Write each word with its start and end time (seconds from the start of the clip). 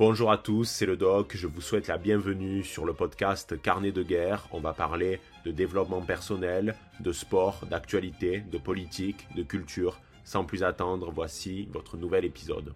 Bonjour 0.00 0.32
à 0.32 0.38
tous, 0.38 0.64
c'est 0.64 0.86
le 0.86 0.96
doc, 0.96 1.36
je 1.36 1.46
vous 1.46 1.60
souhaite 1.60 1.86
la 1.86 1.98
bienvenue 1.98 2.64
sur 2.64 2.86
le 2.86 2.94
podcast 2.94 3.60
Carnet 3.60 3.92
de 3.92 4.02
guerre. 4.02 4.48
On 4.50 4.58
va 4.58 4.72
parler 4.72 5.20
de 5.44 5.50
développement 5.50 6.00
personnel, 6.00 6.74
de 7.00 7.12
sport, 7.12 7.66
d'actualité, 7.70 8.42
de 8.50 8.56
politique, 8.56 9.28
de 9.36 9.42
culture. 9.42 10.00
Sans 10.24 10.46
plus 10.46 10.62
attendre, 10.62 11.12
voici 11.14 11.68
votre 11.70 11.98
nouvel 11.98 12.24
épisode. 12.24 12.72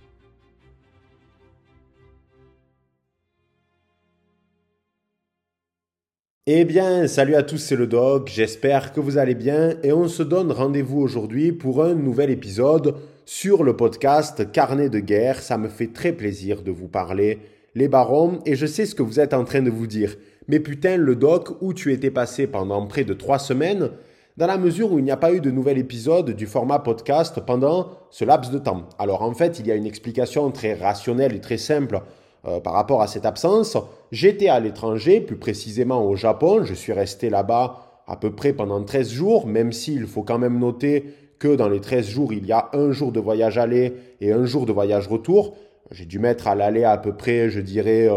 Eh 6.47 6.67
bien, 6.67 7.07
salut 7.07 7.37
à 7.37 7.43
tous, 7.43 7.57
c'est 7.57 7.75
le 7.75 7.87
doc, 7.87 8.29
j'espère 8.31 8.93
que 8.93 9.01
vous 9.01 9.17
allez 9.17 9.35
bien 9.35 9.79
et 9.83 9.95
on 9.95 10.09
se 10.09 10.23
donne 10.23 10.53
rendez-vous 10.53 11.01
aujourd'hui 11.01 11.53
pour 11.53 11.83
un 11.83 11.95
nouvel 11.95 12.29
épisode 12.29 13.01
sur 13.27 13.65
le 13.65 13.77
podcast 13.77 14.51
Carnet 14.53 14.89
de 14.89 14.99
guerre. 14.99 15.41
Ça 15.41 15.59
me 15.59 15.69
fait 15.69 15.93
très 15.93 16.13
plaisir 16.13 16.63
de 16.63 16.71
vous 16.71 16.89
parler, 16.89 17.39
les 17.75 17.89
barons, 17.89 18.41
et 18.47 18.55
je 18.55 18.67
sais 18.67 18.87
ce 18.87 18.95
que 18.95 19.03
vous 19.03 19.21
êtes 19.21 19.35
en 19.35 19.45
train 19.45 19.63
de 19.63 19.71
vous 19.71 19.87
dire. 19.87 20.17
Mais 20.49 20.61
putain, 20.61 20.97
le 20.97 21.17
doc, 21.17 21.57
où 21.61 21.73
tu 21.73 21.93
étais 21.93 22.11
passé 22.11 22.47
pendant 22.47 22.87
près 22.87 23.05
de 23.05 23.15
trois 23.15 23.39
semaines, 23.39 23.91
dans 24.37 24.47
la 24.47 24.59
mesure 24.59 24.93
où 24.93 24.99
il 24.99 25.05
n'y 25.05 25.11
a 25.11 25.17
pas 25.17 25.33
eu 25.33 25.41
de 25.41 25.51
nouvel 25.51 25.79
épisode 25.79 26.31
du 26.31 26.47
format 26.47 26.81
podcast 26.81 27.41
pendant 27.47 27.91
ce 28.11 28.25
laps 28.25 28.53
de 28.53 28.59
temps. 28.59 28.89
Alors 28.99 29.23
en 29.23 29.33
fait, 29.33 29.61
il 29.61 29.67
y 29.67 29.73
a 29.73 29.77
une 29.77 29.87
explication 29.87 30.51
très 30.51 30.75
rationnelle 30.75 31.35
et 31.35 31.41
très 31.41 31.57
simple 31.57 32.01
euh, 32.47 32.59
par 32.61 32.73
rapport 32.73 33.01
à 33.01 33.07
cette 33.07 33.27
absence. 33.27 33.77
J'étais 34.11 34.49
à 34.49 34.59
l'étranger, 34.59 35.21
plus 35.21 35.37
précisément 35.37 36.05
au 36.05 36.17
Japon. 36.17 36.65
Je 36.65 36.75
suis 36.75 36.93
resté 36.93 37.31
là-bas 37.31 38.03
à 38.07 38.17
peu 38.17 38.35
près 38.35 38.53
pendant 38.53 38.83
13 38.83 39.11
jours, 39.11 39.47
même 39.47 39.73
s'il 39.73 40.07
faut 40.07 40.23
quand 40.23 40.39
même 40.39 40.59
noter 40.59 41.15
que 41.45 41.57
dans 41.57 41.69
les 41.69 41.81
13 41.81 42.09
jours, 42.09 42.33
il 42.33 42.47
y 42.47 42.53
a 42.53 42.71
un 42.73 42.91
jour 42.93 43.13
de 43.13 43.21
voyage 43.21 43.59
aller 43.59 43.93
et 44.23 44.33
un 44.33 44.47
jour 44.47 44.65
de 44.65 44.73
voyage 44.73 45.09
retour. 45.09 45.55
J'ai 45.91 46.07
dû 46.07 46.19
mettre 46.19 46.49
à 46.49 46.55
l'aller 46.55 46.85
à 46.85 46.97
peu 46.97 47.13
près, 47.13 47.51
je 47.51 47.61
dirais, 47.61 48.09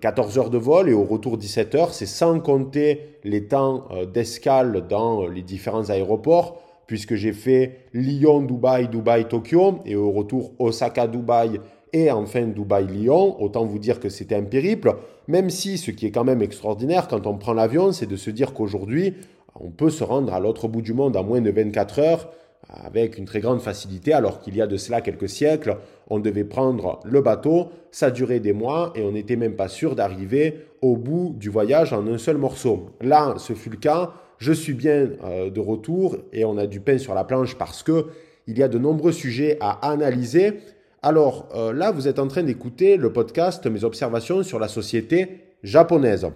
14 0.00 0.38
euh, 0.38 0.40
heures 0.40 0.50
de 0.50 0.58
vol 0.58 0.88
et 0.88 0.92
au 0.92 1.02
retour 1.02 1.36
17 1.36 1.74
heures. 1.74 1.92
C'est 1.92 2.06
sans 2.06 2.38
compter 2.38 3.18
les 3.24 3.48
temps 3.48 3.88
euh, 3.90 4.06
d'escale 4.06 4.86
dans 4.88 5.26
les 5.26 5.42
différents 5.42 5.90
aéroports, 5.90 6.62
puisque 6.86 7.16
j'ai 7.16 7.32
fait 7.32 7.88
Lyon, 7.92 8.42
Dubaï, 8.42 8.86
Dubaï, 8.86 9.26
Tokyo 9.26 9.80
et 9.84 9.96
au 9.96 10.12
retour 10.12 10.52
Osaka, 10.60 11.08
Dubaï 11.08 11.58
et 11.92 12.12
enfin 12.12 12.42
Dubaï-Lyon. 12.42 13.42
Autant 13.42 13.64
vous 13.64 13.80
dire 13.80 13.98
que 13.98 14.08
c'était 14.08 14.36
un 14.36 14.44
périple, 14.44 14.94
même 15.26 15.50
si 15.50 15.76
ce 15.76 15.90
qui 15.90 16.06
est 16.06 16.12
quand 16.12 16.22
même 16.22 16.40
extraordinaire 16.40 17.08
quand 17.08 17.26
on 17.26 17.36
prend 17.36 17.52
l'avion, 17.52 17.90
c'est 17.90 18.06
de 18.06 18.14
se 18.14 18.30
dire 18.30 18.54
qu'aujourd'hui, 18.54 19.14
on 19.58 19.70
peut 19.70 19.90
se 19.90 20.04
rendre 20.04 20.32
à 20.32 20.38
l'autre 20.38 20.68
bout 20.68 20.82
du 20.82 20.94
monde 20.94 21.16
en 21.16 21.24
moins 21.24 21.40
de 21.40 21.50
24 21.50 21.98
heures 21.98 22.30
avec 22.68 23.18
une 23.18 23.24
très 23.24 23.40
grande 23.40 23.60
facilité, 23.60 24.12
alors 24.12 24.40
qu'il 24.40 24.56
y 24.56 24.62
a 24.62 24.66
de 24.66 24.76
cela 24.76 25.00
quelques 25.00 25.28
siècles, 25.28 25.76
on 26.08 26.18
devait 26.18 26.44
prendre 26.44 27.00
le 27.04 27.20
bateau, 27.20 27.68
ça 27.90 28.10
durait 28.10 28.40
des 28.40 28.52
mois 28.52 28.92
et 28.94 29.02
on 29.02 29.12
n'était 29.12 29.36
même 29.36 29.56
pas 29.56 29.68
sûr 29.68 29.94
d'arriver 29.94 30.66
au 30.82 30.96
bout 30.96 31.34
du 31.38 31.50
voyage 31.50 31.92
en 31.92 32.06
un 32.06 32.18
seul 32.18 32.36
morceau. 32.36 32.90
Là, 33.00 33.34
ce 33.38 33.52
fut 33.52 33.70
le 33.70 33.76
cas. 33.76 34.12
Je 34.38 34.52
suis 34.52 34.74
bien 34.74 35.10
euh, 35.24 35.50
de 35.50 35.60
retour 35.60 36.16
et 36.32 36.44
on 36.44 36.58
a 36.58 36.66
du 36.66 36.80
pain 36.80 36.98
sur 36.98 37.14
la 37.14 37.24
planche 37.24 37.56
parce 37.56 37.82
que 37.82 38.06
il 38.46 38.58
y 38.58 38.62
a 38.62 38.68
de 38.68 38.78
nombreux 38.78 39.12
sujets 39.12 39.56
à 39.60 39.88
analyser 39.88 40.60
alors 41.04 41.50
euh, 41.54 41.74
là, 41.74 41.90
vous 41.90 42.08
êtes 42.08 42.18
en 42.18 42.28
train 42.28 42.42
d'écouter 42.42 42.96
le 42.96 43.12
podcast 43.12 43.66
Mes 43.66 43.84
observations 43.84 44.42
sur 44.42 44.58
la 44.58 44.68
société 44.68 45.42
japonaise. 45.62 46.26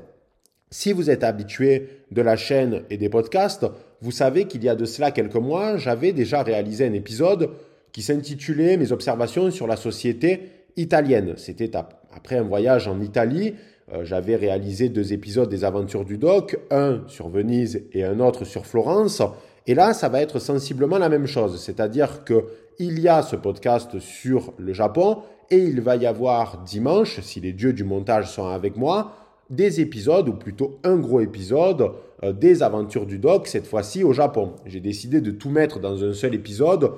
Si 0.71 0.93
vous 0.93 1.09
êtes 1.09 1.25
habitué 1.25 1.89
de 2.11 2.21
la 2.21 2.37
chaîne 2.37 2.83
et 2.91 2.99
des 2.99 3.09
podcasts, 3.09 3.65
vous 4.01 4.13
savez 4.13 4.47
qu'il 4.47 4.63
y 4.63 4.69
a 4.69 4.75
de 4.75 4.85
cela 4.85 5.11
quelques 5.11 5.35
mois, 5.37 5.77
j'avais 5.77 6.13
déjà 6.13 6.43
réalisé 6.43 6.87
un 6.87 6.93
épisode 6.93 7.51
qui 7.93 8.03
s'intitulait 8.03 8.77
Mes 8.77 8.93
observations 8.93 9.51
sur 9.51 9.67
la 9.67 9.77
société 9.77 10.51
italienne. 10.77 11.35
C'était 11.37 11.73
après 12.13 12.37
un 12.37 12.43
voyage 12.43 12.87
en 12.87 13.01
Italie. 13.01 13.55
Euh, 13.93 14.05
j'avais 14.05 14.37
réalisé 14.37 14.89
deux 14.89 15.13
épisodes 15.13 15.49
des 15.49 15.65
aventures 15.65 16.05
du 16.05 16.19
doc, 16.19 16.59
un 16.71 17.03
sur 17.07 17.29
Venise 17.29 17.85
et 17.93 18.05
un 18.05 18.21
autre 18.21 18.45
sur 18.45 18.67
Florence. 18.67 19.23
Et 19.67 19.75
là, 19.75 19.95
ça 19.95 20.09
va 20.09 20.21
être 20.21 20.39
sensiblement 20.39 20.99
la 20.99 21.09
même 21.09 21.27
chose, 21.27 21.61
c'est-à-dire 21.61 22.25
que 22.25 22.45
il 22.79 23.01
y 23.01 23.09
a 23.09 23.23
ce 23.23 23.35
podcast 23.35 23.99
sur 23.99 24.53
le 24.57 24.73
Japon 24.73 25.19
et 25.51 25.59
il 25.59 25.81
va 25.81 25.97
y 25.97 26.07
avoir 26.07 26.63
dimanche, 26.63 27.21
si 27.21 27.41
les 27.41 27.53
dieux 27.53 27.73
du 27.73 27.83
montage 27.83 28.31
sont 28.31 28.47
avec 28.47 28.77
moi, 28.77 29.13
des 29.51 29.81
épisodes, 29.81 30.29
ou 30.29 30.35
plutôt 30.35 30.79
un 30.85 30.97
gros 30.97 31.21
épisode, 31.21 31.93
euh, 32.23 32.33
des 32.33 32.63
aventures 32.63 33.07
du 33.07 33.19
doc, 33.19 33.47
cette 33.47 33.67
fois-ci 33.67 34.05
au 34.05 34.13
Japon. 34.13 34.53
J'ai 34.67 34.81
décidé 34.81 35.21
de 35.21 35.31
tout 35.31 35.51
mettre 35.51 35.79
dans 35.79 36.05
un 36.05 36.13
seul 36.13 36.35
épisode 36.35 36.93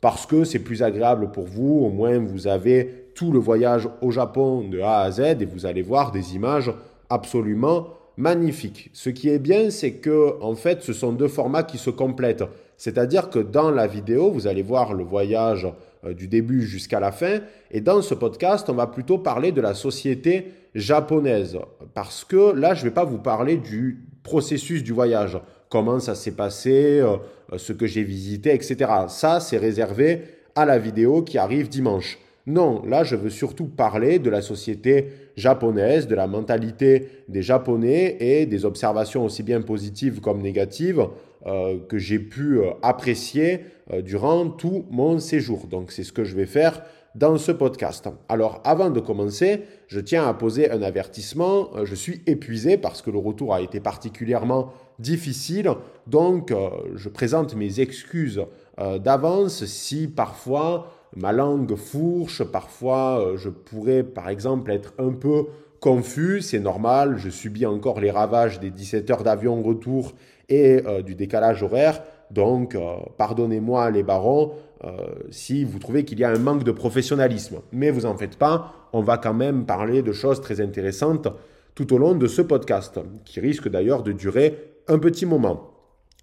parce 0.00 0.26
que 0.26 0.44
c'est 0.44 0.58
plus 0.58 0.82
agréable 0.82 1.30
pour 1.30 1.44
vous, 1.44 1.80
au 1.82 1.88
moins 1.88 2.18
vous 2.18 2.46
avez 2.46 3.06
tout 3.14 3.32
le 3.32 3.38
voyage 3.38 3.88
au 4.02 4.10
Japon 4.10 4.68
de 4.68 4.80
A 4.80 5.00
à 5.00 5.10
Z 5.10 5.20
et 5.40 5.46
vous 5.46 5.66
allez 5.66 5.82
voir 5.82 6.12
des 6.12 6.34
images 6.34 6.72
absolument 7.08 7.88
magnifiques. 8.16 8.90
Ce 8.92 9.10
qui 9.10 9.28
est 9.28 9.38
bien, 9.38 9.70
c'est 9.70 9.92
que 9.92 10.34
en 10.40 10.54
fait, 10.54 10.82
ce 10.82 10.92
sont 10.92 11.12
deux 11.12 11.28
formats 11.28 11.62
qui 11.62 11.78
se 11.78 11.90
complètent. 11.90 12.44
C'est-à-dire 12.76 13.30
que 13.30 13.38
dans 13.38 13.70
la 13.70 13.86
vidéo, 13.86 14.30
vous 14.30 14.46
allez 14.46 14.62
voir 14.62 14.94
le 14.94 15.04
voyage 15.04 15.66
euh, 16.04 16.12
du 16.12 16.28
début 16.28 16.62
jusqu'à 16.62 17.00
la 17.00 17.12
fin. 17.12 17.38
Et 17.70 17.80
dans 17.80 18.02
ce 18.02 18.14
podcast, 18.14 18.68
on 18.68 18.74
va 18.74 18.86
plutôt 18.86 19.18
parler 19.18 19.52
de 19.52 19.60
la 19.60 19.74
société 19.74 20.52
japonaise. 20.74 21.58
Parce 21.94 22.24
que 22.24 22.52
là, 22.52 22.74
je 22.74 22.80
ne 22.80 22.88
vais 22.88 22.94
pas 22.94 23.04
vous 23.04 23.18
parler 23.18 23.56
du 23.56 24.06
processus 24.22 24.82
du 24.82 24.92
voyage. 24.92 25.38
Comment 25.68 26.00
ça 26.00 26.14
s'est 26.14 26.36
passé, 26.36 27.00
euh, 27.00 27.16
ce 27.56 27.72
que 27.72 27.86
j'ai 27.86 28.02
visité, 28.02 28.54
etc. 28.54 28.90
Ça, 29.08 29.40
c'est 29.40 29.58
réservé 29.58 30.22
à 30.54 30.64
la 30.64 30.78
vidéo 30.78 31.22
qui 31.22 31.38
arrive 31.38 31.68
dimanche. 31.68 32.18
Non, 32.46 32.82
là, 32.84 33.04
je 33.04 33.16
veux 33.16 33.30
surtout 33.30 33.66
parler 33.66 34.18
de 34.18 34.28
la 34.28 34.42
société 34.42 35.08
japonaise, 35.36 36.06
de 36.06 36.14
la 36.14 36.26
mentalité 36.26 37.08
des 37.28 37.42
Japonais 37.42 38.18
et 38.20 38.44
des 38.44 38.66
observations 38.66 39.24
aussi 39.24 39.42
bien 39.42 39.62
positives 39.62 40.20
comme 40.20 40.42
négatives 40.42 41.06
euh, 41.46 41.78
que 41.88 41.96
j'ai 41.96 42.18
pu 42.18 42.58
euh, 42.58 42.70
apprécier 42.82 43.60
euh, 43.92 44.02
durant 44.02 44.48
tout 44.48 44.84
mon 44.90 45.18
séjour. 45.18 45.66
Donc 45.66 45.90
c'est 45.90 46.04
ce 46.04 46.12
que 46.12 46.24
je 46.24 46.36
vais 46.36 46.46
faire 46.46 46.82
dans 47.14 47.38
ce 47.38 47.52
podcast. 47.52 48.08
Alors 48.28 48.60
avant 48.64 48.90
de 48.90 49.00
commencer, 49.00 49.62
je 49.86 50.00
tiens 50.00 50.26
à 50.26 50.34
poser 50.34 50.70
un 50.70 50.82
avertissement. 50.82 51.70
Je 51.84 51.94
suis 51.94 52.22
épuisé 52.26 52.76
parce 52.76 53.02
que 53.02 53.10
le 53.10 53.18
retour 53.18 53.54
a 53.54 53.60
été 53.60 53.80
particulièrement 53.80 54.72
difficile. 54.98 55.70
Donc 56.06 56.52
je 56.94 57.08
présente 57.08 57.54
mes 57.54 57.80
excuses 57.80 58.42
d'avance 58.78 59.64
si 59.64 60.08
parfois 60.08 60.90
ma 61.16 61.32
langue 61.32 61.76
fourche, 61.76 62.42
parfois 62.42 63.34
je 63.36 63.48
pourrais 63.48 64.02
par 64.02 64.28
exemple 64.28 64.72
être 64.72 64.92
un 64.98 65.12
peu 65.12 65.46
confus, 65.84 66.40
c'est 66.40 66.60
normal, 66.60 67.18
je 67.18 67.28
subis 67.28 67.66
encore 67.66 68.00
les 68.00 68.10
ravages 68.10 68.58
des 68.58 68.70
17 68.70 69.10
heures 69.10 69.22
d'avion 69.22 69.62
retour 69.62 70.14
et 70.48 70.82
euh, 70.86 71.02
du 71.02 71.14
décalage 71.14 71.62
horaire. 71.62 72.02
Donc, 72.30 72.74
euh, 72.74 72.96
pardonnez-moi 73.16 73.90
les 73.90 74.02
barons 74.02 74.52
euh, 74.84 74.90
si 75.30 75.64
vous 75.64 75.78
trouvez 75.78 76.04
qu'il 76.04 76.18
y 76.18 76.24
a 76.24 76.30
un 76.30 76.38
manque 76.38 76.64
de 76.64 76.72
professionnalisme. 76.72 77.60
Mais 77.72 77.90
vous 77.90 78.06
en 78.06 78.16
faites 78.16 78.36
pas, 78.36 78.88
on 78.92 79.02
va 79.02 79.18
quand 79.18 79.34
même 79.34 79.66
parler 79.66 80.02
de 80.02 80.12
choses 80.12 80.40
très 80.40 80.60
intéressantes 80.60 81.28
tout 81.74 81.92
au 81.92 81.98
long 81.98 82.14
de 82.14 82.26
ce 82.26 82.42
podcast, 82.42 83.00
qui 83.24 83.40
risque 83.40 83.68
d'ailleurs 83.68 84.02
de 84.02 84.12
durer 84.12 84.74
un 84.88 84.98
petit 84.98 85.26
moment. 85.26 85.70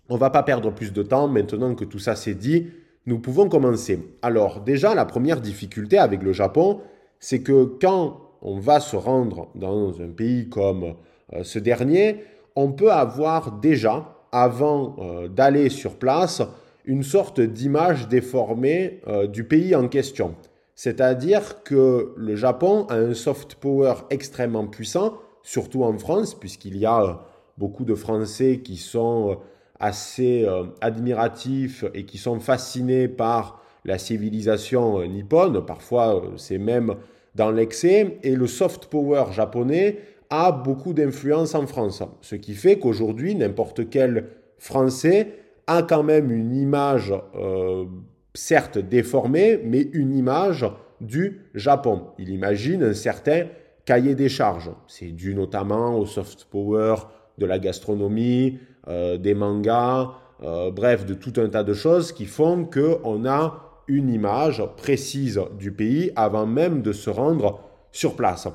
On 0.09 0.17
va 0.17 0.29
pas 0.29 0.44
perdre 0.44 0.72
plus 0.72 0.94
de 0.94 1.03
temps 1.03 1.28
maintenant 1.28 1.75
que 1.75 1.85
tout 1.85 2.00
ça 2.00 2.16
s'est 2.16 2.35
dit. 2.35 2.68
Nous 3.06 3.19
pouvons 3.19 3.50
commencer. 3.50 4.00
Alors 4.22 4.62
déjà, 4.62 4.95
la 4.95 5.06
première 5.06 5.41
difficulté 5.41 5.97
avec 5.97 6.23
le 6.23 6.33
Japon, 6.33 6.81
c'est 7.19 7.41
que 7.41 7.66
quand 7.81 8.22
on 8.41 8.59
va 8.59 8.79
se 8.79 8.95
rendre 8.95 9.50
dans 9.56 10.01
un 10.01 10.09
pays 10.09 10.50
comme 10.50 10.95
ce 11.44 11.59
dernier, 11.59 12.23
on 12.56 12.72
peut 12.72 12.91
avoir 12.91 13.59
déjà, 13.59 14.21
avant 14.31 14.96
euh, 15.00 15.28
d'aller 15.28 15.69
sur 15.69 15.96
place, 15.96 16.42
une 16.86 17.03
sorte 17.03 17.40
d'image 17.42 18.08
déformée 18.08 19.02
euh, 19.08 19.28
du 19.28 19.44
pays 19.44 19.75
en 19.75 19.88
question. 19.88 20.36
C'est-à-dire 20.75 21.64
que 21.64 22.14
le 22.16 22.36
Japon 22.36 22.86
a 22.90 22.96
un 22.96 23.14
soft 23.14 23.56
power 23.56 23.94
extrêmement 24.10 24.68
puissant, 24.68 25.13
surtout 25.44 25.83
en 25.83 25.98
France, 25.98 26.33
puisqu'il 26.33 26.78
y 26.78 26.86
a 26.86 27.04
euh, 27.04 27.13
beaucoup 27.57 27.86
de 27.86 27.94
Français 27.94 28.62
qui 28.63 28.78
sont 28.78 29.38
assez 29.80 30.48
admiratifs 30.80 31.86
et 31.95 32.06
qui 32.06 32.19
sont 32.19 32.39
fascinés 32.39 33.07
par 33.07 33.62
la 33.83 33.98
civilisation 33.98 35.04
nippone. 35.07 35.66
Parfois, 35.66 36.22
c'est 36.38 36.60
même 36.60 36.95
dans 37.33 37.50
l'excès. 37.50 38.19
Et 38.22 38.36
le 38.36 38.45
soft 38.45 38.86
power 38.86 39.25
japonais 39.31 39.98
a 40.31 40.51
beaucoup 40.51 40.94
d'influence 40.94 41.54
en 41.54 41.68
France. 41.68 42.01
Ce 42.22 42.36
qui 42.36 42.54
fait 42.54 42.80
qu'aujourd'hui, 42.80 43.36
n'importe 43.36 43.89
quel 43.89 44.30
Français 44.57 45.33
a 45.68 45.83
quand 45.83 46.04
même 46.04 46.31
une 46.31 46.56
image, 46.56 47.13
euh, 47.36 47.86
certes 48.33 48.78
déformée, 48.78 49.60
mais 49.63 49.81
une 49.94 50.16
image 50.16 50.66
du 51.01 51.42
Japon. 51.54 52.07
Il 52.18 52.30
imagine 52.30 52.83
un 52.83 52.94
certain 52.94 53.48
cahier 53.86 54.16
des 54.16 54.30
charges. 54.30 54.72
C'est 54.88 55.12
dû 55.12 55.36
notamment 55.36 55.98
au 55.98 56.06
soft 56.06 56.45
power 56.45 56.95
de 57.38 57.45
la 57.45 57.60
gastronomie, 57.60 58.60
euh, 58.88 59.18
des 59.18 59.33
mangas, 59.33 60.12
euh, 60.44 60.72
bref, 60.72 61.06
de 61.06 61.13
tout 61.13 61.33
un 61.38 61.50
tas 61.50 61.63
de 61.63 61.74
choses 61.74 62.12
qui 62.12 62.25
font 62.25 62.66
qu'on 62.66 63.25
a 63.25 63.83
une 63.88 64.10
image 64.10 64.63
précise 64.78 65.42
du 65.60 65.72
pays 65.72 66.12
avant 66.16 66.45
même 66.45 66.81
de 66.81 66.94
se 66.94 67.10
rendre 67.10 67.60
sur 67.92 68.16
place. 68.16 68.48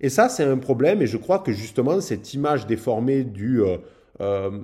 Et 0.00 0.08
ça, 0.08 0.28
c'est 0.28 0.44
un 0.44 0.58
problème, 0.58 1.02
et 1.02 1.06
je 1.06 1.16
crois 1.16 1.40
que 1.40 1.52
justement, 1.52 2.00
cette 2.00 2.32
image 2.34 2.66
déformée 2.66 3.24
du 3.24 3.62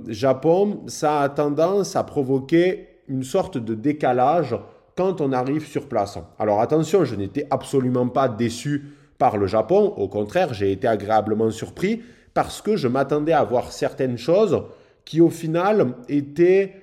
Japon, 0.06 0.82
ça 0.86 1.22
a 1.22 1.28
tendance 1.28 1.96
à 1.96 2.04
provoquer 2.04 2.88
une 3.08 3.24
sorte 3.24 3.58
de 3.58 3.74
décalage 3.74 4.56
quand 4.96 5.20
on 5.20 5.32
arrive 5.32 5.66
sur 5.66 5.88
place. 5.88 6.18
Alors 6.38 6.60
attention, 6.60 7.04
je 7.04 7.16
n'étais 7.16 7.46
absolument 7.50 8.08
pas 8.08 8.28
déçu 8.28 8.84
par 9.18 9.36
le 9.36 9.46
Japon, 9.46 9.94
au 9.96 10.08
contraire, 10.08 10.54
j'ai 10.54 10.72
été 10.72 10.86
agréablement 10.86 11.50
surpris 11.50 12.02
parce 12.34 12.60
que 12.60 12.76
je 12.76 12.88
m'attendais 12.88 13.32
à 13.32 13.44
voir 13.44 13.72
certaines 13.72 14.18
choses 14.18 14.62
qui 15.04 15.20
au 15.20 15.30
final 15.30 15.94
étaient 16.08 16.74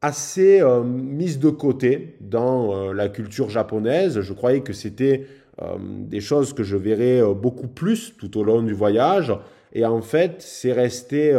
assez 0.00 0.60
euh, 0.60 0.82
mises 0.82 1.38
de 1.38 1.50
côté 1.50 2.16
dans 2.20 2.74
euh, 2.74 2.92
la 2.92 3.08
culture 3.08 3.50
japonaise. 3.50 4.20
Je 4.20 4.32
croyais 4.32 4.60
que 4.60 4.72
c'était 4.72 5.22
euh, 5.22 5.43
des 5.80 6.20
choses 6.20 6.52
que 6.52 6.62
je 6.62 6.76
verrais 6.76 7.22
beaucoup 7.34 7.68
plus 7.68 8.14
tout 8.16 8.38
au 8.38 8.42
long 8.42 8.62
du 8.62 8.72
voyage. 8.72 9.32
Et 9.72 9.84
en 9.84 10.02
fait, 10.02 10.36
c'est 10.40 10.72
resté 10.72 11.32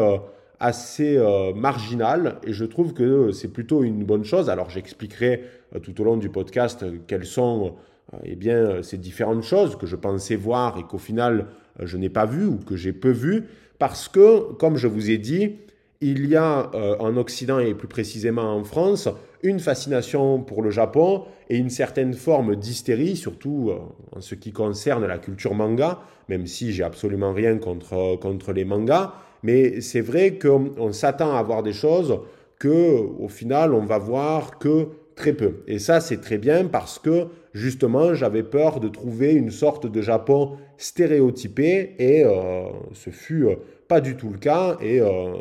assez 0.60 1.18
euh, 1.18 1.54
marginal 1.54 2.38
et 2.44 2.54
je 2.54 2.66
trouve 2.66 2.94
que 2.94 3.32
c'est 3.32 3.50
plutôt 3.50 3.84
une 3.84 4.04
bonne 4.04 4.24
chose. 4.24 4.50
Alors 4.50 4.70
j'expliquerai 4.70 5.44
euh, 5.76 5.80
tout 5.80 6.00
au 6.02 6.04
long 6.04 6.18
du 6.18 6.30
podcast 6.30 6.84
euh, 6.84 6.98
quelles 7.08 7.26
sont 7.26 7.76
eh 8.24 8.36
bien, 8.36 8.84
ces 8.84 8.98
différentes 8.98 9.44
choses 9.44 9.76
que 9.76 9.88
je 9.88 9.96
pensais 9.96 10.36
voir 10.36 10.78
et 10.78 10.84
qu'au 10.84 11.00
final 11.00 11.48
je 11.82 11.98
n'ai 11.98 12.10
pas 12.10 12.26
vues 12.26 12.46
ou 12.46 12.58
que 12.58 12.76
j'ai 12.76 12.94
peu 12.94 13.10
vues 13.10 13.46
parce 13.80 14.08
que, 14.08 14.54
comme 14.54 14.78
je 14.78 14.88
vous 14.88 15.10
ai 15.10 15.18
dit, 15.18 15.56
il 16.02 16.26
y 16.28 16.36
a 16.36 16.72
en 17.00 17.18
Occident 17.18 17.60
et 17.60 17.74
plus 17.74 17.88
précisément 17.88 18.56
en 18.56 18.64
France 18.64 19.10
une 19.44 19.60
fascination 19.60 20.40
pour 20.42 20.62
le 20.62 20.72
Japon 20.72 21.24
et 21.50 21.58
une 21.58 21.70
certaine 21.70 22.14
forme 22.14 22.56
d'hystérie, 22.56 23.16
surtout 23.16 23.72
en 24.12 24.22
ce 24.22 24.36
qui 24.36 24.52
concerne 24.52 25.06
la 25.06 25.18
culture 25.18 25.54
manga, 25.54 26.00
même 26.30 26.48
si 26.48 26.74
j'ai 26.74 26.84
absolument 26.84 27.34
rien 27.34 27.58
contre, 27.58 28.18
contre 28.20 28.54
les 28.54 28.66
mangas. 28.66 29.14
Mais 29.44 29.82
c'est 29.82 30.02
vrai 30.02 30.40
qu'on 30.40 30.92
s'attend 30.92 31.36
à 31.36 31.44
voir 31.44 31.62
des 31.62 31.74
choses 31.74 32.20
que, 32.58 32.98
au 33.20 33.28
final, 33.28 33.74
on 33.74 33.86
va 33.86 34.00
voir 34.00 34.58
que 34.58 34.88
très 35.16 35.34
peu. 35.34 35.64
Et 35.68 35.80
ça, 35.80 36.02
c'est 36.02 36.22
très 36.22 36.38
bien 36.38 36.66
parce 36.66 37.00
que 37.00 37.28
justement, 37.56 38.14
j'avais 38.14 38.44
peur 38.44 38.80
de 38.82 38.90
trouver 38.90 39.34
une 39.34 39.50
sorte 39.50 39.88
de 39.88 40.02
Japon 40.02 40.58
stéréotypé 40.78 41.96
et 41.98 42.24
euh, 42.24 42.66
ce 42.94 43.10
fut 43.10 43.46
euh, 43.46 43.56
pas 43.88 44.02
du 44.02 44.18
tout 44.18 44.30
le 44.30 44.38
cas 44.38 44.78
et 44.82 45.00
euh, 45.00 45.36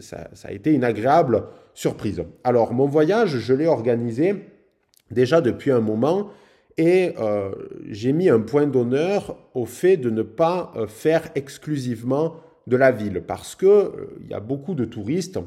ça, 0.00 0.28
a 0.42 0.52
été 0.52 0.72
une 0.72 0.82
agréable 0.82 1.44
surprise. 1.72 2.24
Alors, 2.42 2.74
mon 2.74 2.86
voyage, 2.86 3.38
je 3.38 3.54
l'ai 3.54 3.68
organisé 3.68 4.34
déjà 5.12 5.40
depuis 5.40 5.70
un 5.70 5.80
moment 5.80 6.30
et 6.76 7.14
j'ai 7.90 8.12
mis 8.12 8.30
un 8.30 8.40
point 8.40 8.66
d'honneur 8.66 9.36
au 9.54 9.66
fait 9.66 9.98
de 9.98 10.08
ne 10.08 10.22
pas 10.22 10.72
faire 10.88 11.28
exclusivement 11.34 12.36
de 12.68 12.76
la 12.76 12.90
ville 12.90 13.22
parce 13.26 13.54
que 13.54 13.92
il 14.22 14.30
y 14.30 14.34
a 14.34 14.40
beaucoup 14.40 14.74
de 14.74 14.86
touristes 14.86 15.38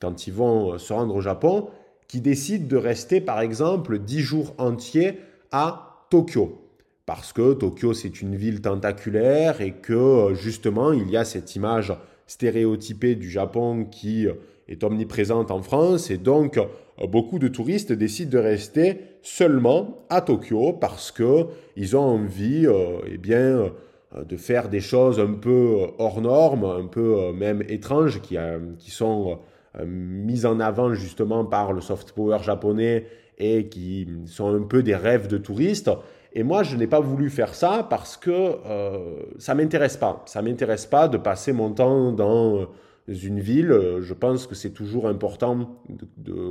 quand 0.00 0.26
ils 0.26 0.32
vont 0.32 0.78
se 0.78 0.92
rendre 0.92 1.14
au 1.14 1.20
Japon 1.20 1.68
qui 2.08 2.20
décident 2.20 2.66
de 2.66 2.76
rester 2.76 3.20
par 3.20 3.40
exemple 3.40 4.00
10 4.00 4.20
jours 4.20 4.54
entiers 4.58 5.20
à 5.52 6.06
Tokyo. 6.10 6.60
Parce 7.06 7.32
que 7.32 7.54
Tokyo 7.54 7.92
c'est 7.92 8.20
une 8.20 8.36
ville 8.36 8.60
tentaculaire 8.60 9.60
et 9.60 9.72
que 9.72 9.92
euh, 9.92 10.34
justement 10.34 10.92
il 10.92 11.10
y 11.10 11.16
a 11.16 11.24
cette 11.24 11.56
image 11.56 11.92
stéréotypée 12.26 13.16
du 13.16 13.28
Japon 13.28 13.84
qui 13.84 14.28
est 14.68 14.84
omniprésente 14.84 15.50
en 15.50 15.62
France 15.62 16.12
et 16.12 16.16
donc 16.16 16.60
beaucoup 17.08 17.40
de 17.40 17.48
touristes 17.48 17.90
décident 17.90 18.30
de 18.30 18.38
rester 18.38 19.00
seulement 19.22 20.04
à 20.08 20.20
Tokyo 20.20 20.72
parce 20.72 21.10
que 21.10 21.46
ils 21.74 21.96
ont 21.96 22.04
envie 22.04 22.68
eh 23.06 23.18
bien 23.18 23.72
euh, 24.16 24.24
de 24.24 24.36
faire 24.36 24.68
des 24.68 24.80
choses 24.80 25.20
un 25.20 25.34
peu 25.34 25.82
euh, 25.82 25.86
hors 25.98 26.20
normes, 26.20 26.64
un 26.64 26.86
peu 26.86 27.16
euh, 27.16 27.32
même 27.32 27.62
étranges, 27.68 28.20
qui, 28.20 28.36
qui 28.78 28.90
sont 28.90 29.38
mises 29.86 30.46
en 30.46 30.58
avant 30.58 30.94
justement 30.94 31.44
par 31.44 31.72
le 31.72 31.80
soft 31.80 32.10
power 32.10 32.38
japonais 32.42 33.06
et 33.40 33.68
qui 33.68 34.06
sont 34.26 34.54
un 34.54 34.62
peu 34.62 34.82
des 34.84 34.94
rêves 34.94 35.26
de 35.26 35.38
touristes. 35.38 35.90
Et 36.32 36.44
moi, 36.44 36.62
je 36.62 36.76
n'ai 36.76 36.86
pas 36.86 37.00
voulu 37.00 37.28
faire 37.28 37.54
ça 37.54 37.86
parce 37.90 38.16
que 38.16 38.30
euh, 38.30 39.16
ça 39.38 39.56
m'intéresse 39.56 39.96
pas. 39.96 40.22
Ça 40.26 40.42
m'intéresse 40.42 40.86
pas 40.86 41.08
de 41.08 41.18
passer 41.18 41.52
mon 41.52 41.72
temps 41.72 42.12
dans 42.12 42.68
une 43.08 43.40
ville. 43.40 43.76
Je 44.00 44.14
pense 44.14 44.46
que 44.46 44.54
c'est 44.54 44.70
toujours 44.70 45.08
important 45.08 45.80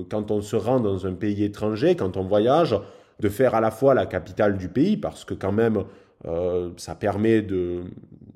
quand 0.09 0.31
on 0.31 0.41
se 0.41 0.57
rend 0.57 0.81
dans 0.81 1.07
un 1.07 1.13
pays 1.13 1.45
étranger, 1.45 1.95
quand 1.95 2.17
on 2.17 2.23
voyage, 2.23 2.75
de 3.21 3.29
faire 3.29 3.55
à 3.55 3.61
la 3.61 3.71
fois 3.71 3.93
la 3.93 4.05
capitale 4.05 4.57
du 4.57 4.67
pays 4.67 4.97
parce 4.97 5.23
que 5.23 5.33
quand 5.33 5.53
même 5.53 5.85
euh, 6.25 6.71
ça 6.77 6.95
permet 6.95 7.41
de... 7.41 7.83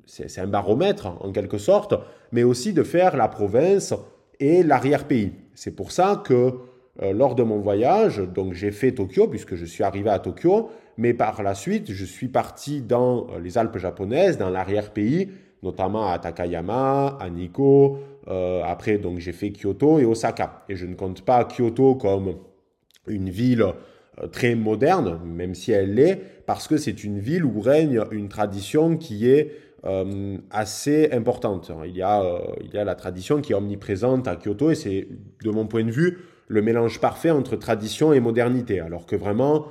C'est 0.06 0.38
un 0.38 0.46
baromètre 0.46 1.06
en 1.06 1.32
quelque 1.32 1.56
sorte, 1.56 1.94
mais 2.30 2.42
aussi 2.42 2.74
de 2.74 2.82
faire 2.82 3.16
la 3.16 3.26
province 3.26 3.94
et 4.38 4.62
l'arrière-pays. 4.62 5.32
C'est 5.54 5.74
pour 5.74 5.92
ça 5.92 6.22
que 6.24 6.52
euh, 7.02 7.12
lors 7.12 7.34
de 7.34 7.42
mon 7.42 7.58
voyage, 7.58 8.18
donc 8.18 8.54
j'ai 8.54 8.70
fait 8.70 8.92
Tokyo 8.92 9.28
puisque 9.28 9.54
je 9.54 9.64
suis 9.64 9.82
arrivé 9.82 10.10
à 10.10 10.18
Tokyo, 10.18 10.70
mais 10.96 11.14
par 11.14 11.42
la 11.42 11.54
suite 11.54 11.90
je 11.90 12.04
suis 12.04 12.28
parti 12.28 12.82
dans 12.82 13.26
euh, 13.30 13.40
les 13.40 13.58
Alpes 13.58 13.78
japonaises, 13.78 14.38
dans 14.38 14.50
l'arrière-pays, 14.50 15.30
notamment 15.62 16.10
à 16.10 16.18
Takayama, 16.18 17.18
à 17.20 17.30
Nikko. 17.30 17.98
après 18.64 18.98
donc 18.98 19.18
j'ai 19.18 19.32
fait 19.32 19.50
Kyoto 19.50 19.98
et 19.98 20.04
Osaka. 20.04 20.64
Et 20.68 20.76
je 20.76 20.86
ne 20.86 20.94
compte 20.94 21.22
pas 21.22 21.44
Kyoto 21.44 21.94
comme 21.94 22.34
une 23.06 23.30
ville 23.30 23.64
euh, 24.22 24.28
très 24.28 24.54
moderne, 24.54 25.20
même 25.24 25.54
si 25.54 25.72
elle 25.72 25.94
l'est, 25.94 26.20
parce 26.46 26.68
que 26.68 26.76
c'est 26.76 27.04
une 27.04 27.18
ville 27.18 27.44
où 27.44 27.60
règne 27.60 28.02
une 28.12 28.28
tradition 28.28 28.96
qui 28.96 29.28
est 29.28 29.52
euh, 29.84 30.36
assez 30.50 31.10
importante. 31.10 31.70
Il 31.84 31.96
y, 31.96 32.02
a, 32.02 32.22
euh, 32.22 32.38
il 32.62 32.72
y 32.72 32.78
a 32.78 32.84
la 32.84 32.94
tradition 32.94 33.40
qui 33.40 33.52
est 33.52 33.56
omniprésente 33.56 34.28
à 34.28 34.36
Kyoto 34.36 34.70
et 34.70 34.74
c'est, 34.74 35.08
de 35.42 35.50
mon 35.50 35.66
point 35.66 35.84
de 35.84 35.90
vue, 35.90 36.18
le 36.48 36.62
mélange 36.62 37.00
parfait 37.00 37.30
entre 37.30 37.56
tradition 37.56 38.12
et 38.12 38.20
modernité. 38.20 38.80
Alors 38.80 39.06
que 39.06 39.16
vraiment, 39.16 39.66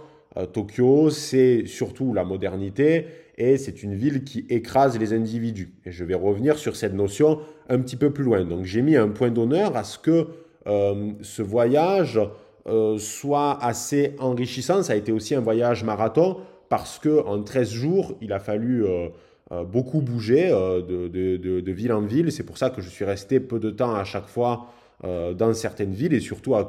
Tokyo, 0.53 1.09
c'est 1.09 1.65
surtout 1.65 2.13
la 2.13 2.23
modernité 2.23 3.05
et 3.37 3.57
c'est 3.57 3.83
une 3.83 3.93
ville 3.93 4.23
qui 4.23 4.45
écrase 4.49 4.97
les 4.97 5.13
individus. 5.13 5.73
Et 5.85 5.91
je 5.91 6.03
vais 6.03 6.15
revenir 6.15 6.57
sur 6.57 6.75
cette 6.75 6.93
notion 6.93 7.39
un 7.69 7.79
petit 7.79 7.95
peu 7.95 8.11
plus 8.11 8.23
loin. 8.23 8.43
Donc 8.43 8.65
j'ai 8.65 8.81
mis 8.81 8.95
un 8.95 9.09
point 9.09 9.29
d'honneur 9.29 9.77
à 9.77 9.83
ce 9.83 9.99
que 9.99 10.27
ce 10.65 11.41
voyage 11.41 12.19
euh, 12.65 12.97
soit 12.97 13.61
assez 13.61 14.15
enrichissant. 14.19 14.83
Ça 14.83 14.93
a 14.93 14.95
été 14.95 15.11
aussi 15.11 15.35
un 15.35 15.41
voyage 15.41 15.83
marathon 15.83 16.37
parce 16.69 16.97
que 16.97 17.21
en 17.25 17.43
13 17.43 17.69
jours, 17.69 18.17
il 18.21 18.31
a 18.31 18.39
fallu 18.39 18.85
euh, 18.85 19.09
euh, 19.51 19.65
beaucoup 19.65 19.99
bouger 20.01 20.49
de, 20.49 21.09
de, 21.09 21.71
ville 21.73 21.91
en 21.91 22.01
ville. 22.01 22.31
C'est 22.31 22.43
pour 22.43 22.57
ça 22.57 22.69
que 22.69 22.81
je 22.81 22.89
suis 22.89 23.03
resté 23.03 23.41
peu 23.41 23.59
de 23.59 23.69
temps 23.69 23.93
à 23.93 24.05
chaque 24.05 24.27
fois 24.27 24.67
dans 25.03 25.53
certaines 25.53 25.93
villes 25.93 26.13
et 26.13 26.19
surtout 26.19 26.55
à, 26.55 26.65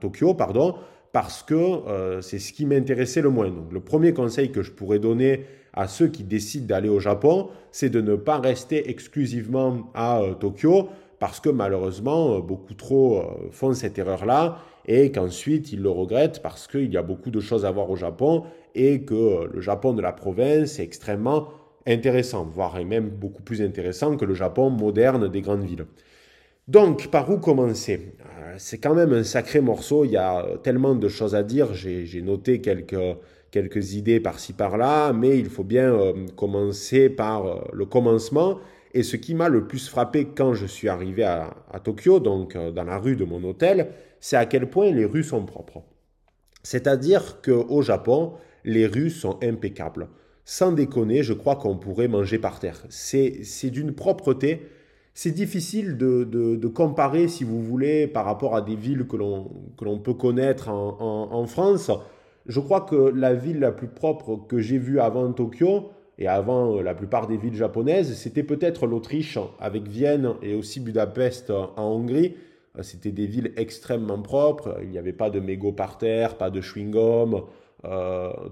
Tokyo, 0.00 0.34
pardon, 0.34 0.74
parce 1.12 1.42
que 1.42 2.20
c'est 2.20 2.38
ce 2.38 2.52
qui 2.52 2.66
m'intéressait 2.66 3.22
le 3.22 3.30
moins. 3.30 3.48
Donc, 3.48 3.72
le 3.72 3.80
premier 3.80 4.12
conseil 4.12 4.52
que 4.52 4.62
je 4.62 4.72
pourrais 4.72 4.98
donner 4.98 5.44
à 5.72 5.88
ceux 5.88 6.08
qui 6.08 6.22
décident 6.22 6.66
d'aller 6.66 6.88
au 6.88 7.00
Japon, 7.00 7.48
c'est 7.70 7.88
de 7.88 8.00
ne 8.00 8.16
pas 8.16 8.38
rester 8.38 8.90
exclusivement 8.90 9.90
à 9.94 10.20
Tokyo 10.38 10.88
parce 11.18 11.40
que 11.40 11.48
malheureusement, 11.48 12.40
beaucoup 12.40 12.74
trop 12.74 13.22
font 13.50 13.72
cette 13.72 13.98
erreur-là 13.98 14.58
et 14.86 15.12
qu'ensuite 15.12 15.72
ils 15.72 15.82
le 15.82 15.90
regrettent 15.90 16.42
parce 16.42 16.66
qu'il 16.66 16.92
y 16.92 16.96
a 16.96 17.02
beaucoup 17.02 17.30
de 17.30 17.40
choses 17.40 17.64
à 17.64 17.70
voir 17.70 17.90
au 17.90 17.96
Japon 17.96 18.44
et 18.74 19.02
que 19.02 19.48
le 19.52 19.60
Japon 19.60 19.92
de 19.92 20.02
la 20.02 20.12
province 20.12 20.78
est 20.78 20.82
extrêmement 20.82 21.48
intéressant, 21.86 22.44
voire 22.44 22.82
même 22.84 23.08
beaucoup 23.08 23.42
plus 23.42 23.62
intéressant 23.62 24.16
que 24.16 24.24
le 24.24 24.34
Japon 24.34 24.70
moderne 24.70 25.28
des 25.28 25.40
grandes 25.42 25.64
villes. 25.64 25.86
Donc, 26.68 27.08
par 27.08 27.30
où 27.30 27.38
commencer? 27.38 28.12
Euh, 28.20 28.54
C'est 28.58 28.76
quand 28.76 28.94
même 28.94 29.14
un 29.14 29.24
sacré 29.24 29.62
morceau, 29.62 30.04
il 30.04 30.10
y 30.10 30.16
a 30.18 30.44
tellement 30.62 30.94
de 30.94 31.08
choses 31.08 31.34
à 31.34 31.42
dire, 31.42 31.72
j'ai 31.72 32.20
noté 32.20 32.60
quelques, 32.60 33.16
quelques 33.50 33.94
idées 33.94 34.20
par-ci 34.20 34.52
par-là, 34.52 35.14
mais 35.14 35.38
il 35.38 35.48
faut 35.48 35.64
bien 35.64 35.94
euh, 35.94 36.26
commencer 36.36 37.08
par 37.08 37.46
euh, 37.46 37.60
le 37.72 37.86
commencement. 37.86 38.58
Et 38.92 39.02
ce 39.02 39.16
qui 39.16 39.34
m'a 39.34 39.48
le 39.48 39.66
plus 39.66 39.88
frappé 39.88 40.26
quand 40.26 40.52
je 40.52 40.66
suis 40.66 40.90
arrivé 40.90 41.24
à, 41.24 41.54
à 41.72 41.80
Tokyo, 41.80 42.20
donc 42.20 42.56
dans 42.56 42.84
la 42.84 42.98
rue 42.98 43.16
de 43.16 43.24
mon 43.24 43.42
hôtel, 43.44 43.88
c'est 44.20 44.36
à 44.36 44.44
quel 44.44 44.68
point 44.68 44.90
les 44.90 45.04
rues 45.06 45.24
sont 45.24 45.44
propres. 45.44 45.82
C'est-à-dire 46.62 47.40
qu'au 47.42 47.82
Japon, 47.82 48.34
les 48.64 48.86
rues 48.86 49.10
sont 49.10 49.38
impeccables. 49.42 50.08
Sans 50.44 50.72
déconner, 50.72 51.22
je 51.22 51.34
crois 51.34 51.56
qu'on 51.56 51.76
pourrait 51.76 52.08
manger 52.08 52.38
par 52.38 52.60
terre. 52.60 52.82
C'est 52.88 53.70
d'une 53.70 53.94
propreté. 53.94 54.66
C'est 55.20 55.32
difficile 55.32 55.96
de, 55.96 56.68
comparer, 56.68 57.26
si 57.26 57.42
vous 57.42 57.60
voulez, 57.60 58.06
par 58.06 58.24
rapport 58.24 58.54
à 58.54 58.62
des 58.62 58.76
villes 58.76 59.04
que 59.08 59.16
l'on 59.16 59.98
peut 59.98 60.14
connaître 60.14 60.68
en, 60.68 61.44
France. 61.48 61.90
Je 62.46 62.60
crois 62.60 62.82
que 62.82 62.94
la 62.94 63.34
ville 63.34 63.58
la 63.58 63.72
plus 63.72 63.88
propre 63.88 64.36
que 64.48 64.60
j'ai 64.60 64.78
vue 64.78 65.00
avant 65.00 65.32
Tokyo, 65.32 65.90
et 66.18 66.28
avant 66.28 66.80
la 66.80 66.94
plupart 66.94 67.26
des 67.26 67.36
villes 67.36 67.56
japonaises, 67.56 68.14
c'était 68.14 68.44
peut-être 68.44 68.86
l'Autriche, 68.86 69.40
avec 69.58 69.88
Vienne 69.88 70.34
et 70.40 70.54
aussi 70.54 70.78
Budapest 70.78 71.50
en 71.50 71.72
Hongrie. 71.76 72.36
Euh, 72.78 72.84
c'était 72.84 73.10
des 73.10 73.26
villes 73.26 73.52
extrêmement 73.56 74.22
propres. 74.22 74.78
Il 74.84 74.88
n'y 74.88 74.98
avait 74.98 75.12
pas 75.12 75.30
de 75.30 75.40
mégots 75.40 75.72
par 75.72 75.98
terre, 75.98 76.36
pas 76.38 76.50
de 76.50 76.60
chewing-gum. 76.60 77.42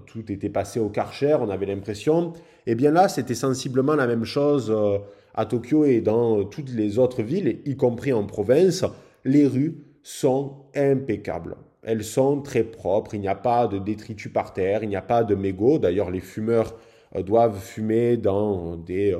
tout 0.05 0.31
était 0.33 0.49
passé 0.49 0.81
au 0.81 0.89
Karcher, 0.89 1.37
on 1.39 1.49
avait 1.49 1.65
l'impression. 1.65 2.33
Et 2.65 2.71
eh 2.71 2.75
bien 2.75 2.91
là, 2.91 3.07
c'était 3.07 3.35
sensiblement 3.35 3.95
la 3.95 4.05
même 4.05 4.25
chose 4.25 4.69
à 5.37 5.45
Tokyo 5.45 5.85
et 5.85 6.01
dans 6.01 6.43
toutes 6.43 6.71
les 6.71 6.99
autres 6.99 7.23
villes, 7.23 7.59
y 7.65 7.77
compris 7.77 8.11
en 8.11 8.25
province. 8.25 8.83
Les 9.23 9.47
rues 9.47 9.77
sont 10.03 10.65
impeccables. 10.75 11.55
Elles 11.83 12.03
sont 12.03 12.41
très 12.41 12.63
propres, 12.63 13.13
il 13.13 13.21
n'y 13.21 13.27
a 13.27 13.35
pas 13.35 13.67
de 13.67 13.77
détritus 13.77 14.31
par 14.31 14.51
terre, 14.51 14.83
il 14.83 14.89
n'y 14.89 14.95
a 14.95 15.01
pas 15.01 15.23
de 15.23 15.35
mégots. 15.35 15.79
D'ailleurs, 15.79 16.11
les 16.11 16.19
fumeurs 16.19 16.75
euh, 17.15 17.21
doivent 17.21 17.59
fumer 17.59 18.17
dans 18.17 18.75
des 18.75 19.13
euh, 19.13 19.19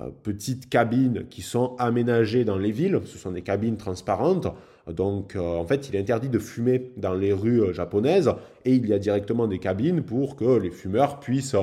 euh, 0.00 0.10
petites 0.22 0.68
cabines 0.68 1.26
qui 1.30 1.42
sont 1.42 1.76
aménagées 1.78 2.44
dans 2.44 2.58
les 2.58 2.72
villes. 2.72 3.00
Ce 3.04 3.16
sont 3.16 3.30
des 3.30 3.42
cabines 3.42 3.76
transparentes. 3.76 4.48
Donc, 4.88 5.36
en 5.36 5.64
fait, 5.64 5.88
il 5.88 5.94
est 5.94 6.00
interdit 6.00 6.28
de 6.28 6.40
fumer 6.40 6.90
dans 6.96 7.14
les 7.14 7.32
rues 7.32 7.72
japonaises 7.72 8.34
et 8.64 8.74
il 8.74 8.88
y 8.88 8.92
a 8.92 8.98
directement 8.98 9.46
des 9.46 9.60
cabines 9.60 10.02
pour 10.02 10.34
que 10.34 10.58
les 10.58 10.70
fumeurs 10.70 11.20
puissent 11.20 11.54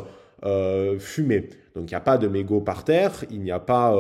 fumer. 1.00 1.50
Donc, 1.80 1.90
il 1.90 1.94
n'y 1.94 1.98
a 1.98 2.02
pas 2.02 2.18
de 2.18 2.28
mégots 2.28 2.62
par 2.62 2.84
terre, 2.84 3.24
il 3.32 3.42
n'y 3.42 3.52
a 3.52 3.60
pas 3.60 3.96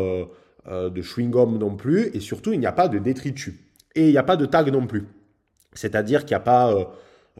de 0.67 1.01
chewing-gum 1.01 1.57
non 1.57 1.75
plus 1.75 2.11
et 2.13 2.19
surtout, 2.19 2.51
il 2.51 2.59
n'y 2.59 2.65
a 2.65 2.73
pas 2.73 2.89
de 2.89 2.99
détritus. 2.99 3.55
Et 3.95 4.07
il 4.07 4.11
n'y 4.11 4.17
a 4.17 4.23
pas 4.23 4.35
de 4.35 4.45
tag 4.45 4.69
non 4.71 4.85
plus. 4.85 5.07
C'est-à-dire 5.73 6.21
qu'il 6.21 6.35
n'y 6.35 6.41
a 6.41 6.41
pas 6.41 6.73
euh, 6.73 6.83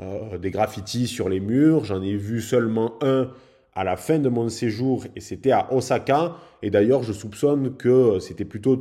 euh, 0.01 0.37
des 0.37 0.51
graffitis 0.51 1.07
sur 1.07 1.29
les 1.29 1.39
murs. 1.39 1.85
J'en 1.85 2.01
ai 2.01 2.15
vu 2.15 2.41
seulement 2.41 2.95
un 3.01 3.29
à 3.75 3.83
la 3.83 3.95
fin 3.95 4.19
de 4.19 4.29
mon 4.29 4.49
séjour 4.49 5.05
et 5.15 5.21
c'était 5.21 5.51
à 5.51 5.71
Osaka. 5.73 6.35
Et 6.61 6.69
d'ailleurs, 6.69 7.03
je 7.03 7.13
soupçonne 7.13 7.75
que 7.77 8.19
c'était 8.19 8.45
plutôt 8.45 8.79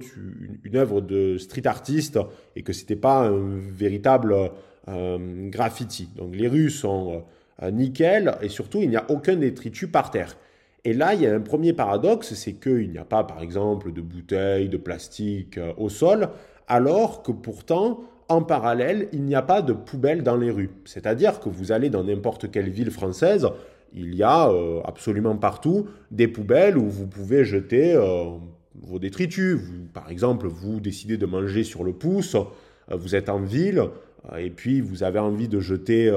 une, 0.64 0.76
œuvre 0.76 1.00
de 1.00 1.38
street 1.38 1.66
artiste 1.66 2.18
et 2.56 2.62
que 2.62 2.72
ce 2.72 2.80
n'était 2.80 2.96
pas 2.96 3.28
un 3.28 3.58
véritable 3.58 4.34
euh, 4.88 5.50
graffiti. 5.50 6.08
Donc 6.16 6.34
les 6.34 6.48
rues 6.48 6.70
sont 6.70 7.22
nickel 7.72 8.36
et 8.40 8.48
surtout, 8.48 8.80
il 8.82 8.88
n'y 8.88 8.96
a 8.96 9.04
aucun 9.08 9.36
détritus 9.36 9.90
par 9.90 10.10
terre. 10.10 10.36
Et 10.84 10.92
là, 10.92 11.14
il 11.14 11.22
y 11.22 11.26
a 11.26 11.34
un 11.34 11.40
premier 11.40 11.72
paradoxe, 11.72 12.34
c'est 12.34 12.54
qu'il 12.54 12.90
n'y 12.90 12.98
a 12.98 13.04
pas, 13.04 13.24
par 13.24 13.42
exemple, 13.42 13.92
de 13.92 14.00
bouteilles, 14.00 14.68
de 14.68 14.76
plastique 14.76 15.58
au 15.76 15.88
sol, 15.88 16.28
alors 16.68 17.22
que 17.22 17.32
pourtant, 17.32 18.00
en 18.28 18.42
parallèle, 18.42 19.08
il 19.12 19.22
n'y 19.22 19.34
a 19.34 19.42
pas 19.42 19.62
de 19.62 19.72
poubelles 19.72 20.22
dans 20.22 20.36
les 20.36 20.50
rues. 20.50 20.70
C'est-à-dire 20.84 21.40
que 21.40 21.48
vous 21.48 21.72
allez 21.72 21.90
dans 21.90 22.04
n'importe 22.04 22.50
quelle 22.50 22.68
ville 22.68 22.90
française, 22.90 23.48
il 23.94 24.14
y 24.14 24.22
a 24.22 24.50
euh, 24.50 24.80
absolument 24.84 25.36
partout 25.36 25.86
des 26.10 26.28
poubelles 26.28 26.76
où 26.76 26.88
vous 26.88 27.06
pouvez 27.06 27.44
jeter 27.44 27.94
euh, 27.94 28.26
vos 28.82 28.98
détritus. 28.98 29.60
par 29.94 30.10
exemple, 30.10 30.46
vous 30.46 30.80
décidez 30.80 31.16
de 31.16 31.26
manger 31.26 31.64
sur 31.64 31.84
le 31.84 31.92
pouce, 31.92 32.34
euh, 32.34 32.96
vous 32.96 33.16
êtes 33.16 33.30
en 33.30 33.40
ville, 33.40 33.82
et 34.38 34.50
puis 34.50 34.80
vous 34.80 35.02
avez 35.02 35.18
envie 35.18 35.48
de 35.48 35.60
jeter 35.60 36.10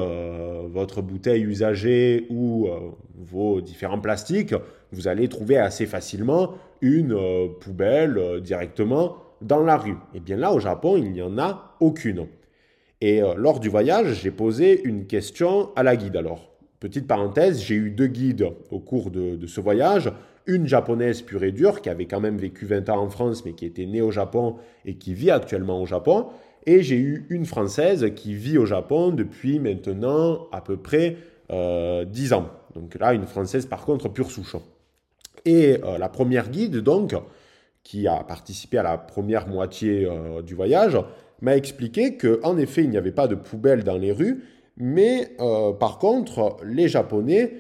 votre 0.70 1.02
bouteille 1.02 1.44
usagée 1.44 2.26
ou 2.30 2.68
vos 3.16 3.62
différents 3.62 4.00
plastiques, 4.00 4.56
vous 4.92 5.08
allez 5.08 5.28
trouver 5.30 5.58
assez 5.58 5.86
facilement 5.86 6.56
une 6.82 7.16
poubelle 7.60 8.42
directement 8.42 9.18
dans 9.42 9.64
la 9.64 9.78
rue. 9.78 9.92
Et 9.92 10.18
eh 10.18 10.20
bien 10.20 10.38
là, 10.38 10.52
au 10.54 10.60
Japon, 10.60 10.98
il 10.98 11.12
n'y 11.12 11.22
en 11.22 11.38
a 11.38 11.76
aucune. 11.80 12.28
Et 13.02 13.22
euh, 13.22 13.34
lors 13.36 13.60
du 13.60 13.70
voyage, 13.70 14.22
j'ai 14.22 14.32
posé 14.32 14.82
une 14.84 15.08
question 15.08 15.70
à 15.76 15.84
la 15.84 15.96
guide. 15.96 16.16
Alors, 16.16 16.52
petite 16.80 17.08
parenthèse, 17.08 17.62
j'ai 17.62 17.76
eu 17.76 17.90
deux 17.90 18.08
guides 18.08 18.48
au 18.70 18.80
cours 18.80 19.10
de, 19.10 19.46
ce 19.48 19.60
voyage. 19.60 20.12
Une 20.46 20.68
japonaise 20.68 21.22
pure 21.22 21.44
et 21.44 21.52
dure 21.52 21.82
qui 21.82 21.90
avait 21.90 22.06
quand 22.06 22.20
même 22.20 22.38
vécu 22.38 22.66
20 22.66 22.90
ans 22.90 23.00
en 23.00 23.10
France 23.10 23.46
mais 23.46 23.54
qui 23.54 23.66
était 23.66 23.86
née 23.86 24.02
au 24.02 24.12
Japon 24.12 24.56
et 24.86 24.96
qui 24.96 25.14
vit 25.14 25.32
actuellement 25.32 25.82
au 25.82 25.86
Japon. 25.86 26.28
Et 26.66 26.84
j'ai 26.84 26.98
eu 26.98 27.26
une 27.30 27.46
française 27.46 28.12
qui 28.16 28.34
vit 28.36 28.58
au 28.58 28.66
Japon 28.66 29.12
depuis 29.12 29.60
maintenant 29.60 30.48
à 30.52 30.62
peu 30.62 30.78
près 30.78 31.18
euh, 31.52 32.06
10 32.06 32.34
ans. 32.34 32.50
Donc 32.76 32.98
là, 33.00 33.14
une 33.14 33.26
française 33.26 33.66
par 33.66 33.86
contre 33.86 34.10
pure 34.10 34.32
souche. 34.32 34.56
Et 35.46 35.78
euh, 35.84 35.98
la 35.98 36.10
première 36.10 36.50
guide, 36.50 36.78
donc, 36.78 37.16
qui 37.84 38.08
a 38.08 38.24
participé 38.24 38.78
à 38.78 38.84
la 38.84 38.98
première 38.98 39.48
moitié 39.48 40.06
euh, 40.06 40.42
du 40.42 40.54
voyage, 40.54 40.98
m'a 41.42 41.56
expliqué 41.56 42.18
qu'en 42.18 42.58
effet, 42.58 42.84
il 42.84 42.90
n'y 42.90 42.98
avait 42.98 43.12
pas 43.12 43.28
de 43.28 43.36
poubelles 43.36 43.84
dans 43.84 43.98
les 43.98 44.12
rues, 44.12 44.44
mais 44.78 45.36
euh, 45.40 45.74
par 45.74 45.98
contre, 45.98 46.58
les 46.64 46.88
Japonais 46.88 47.54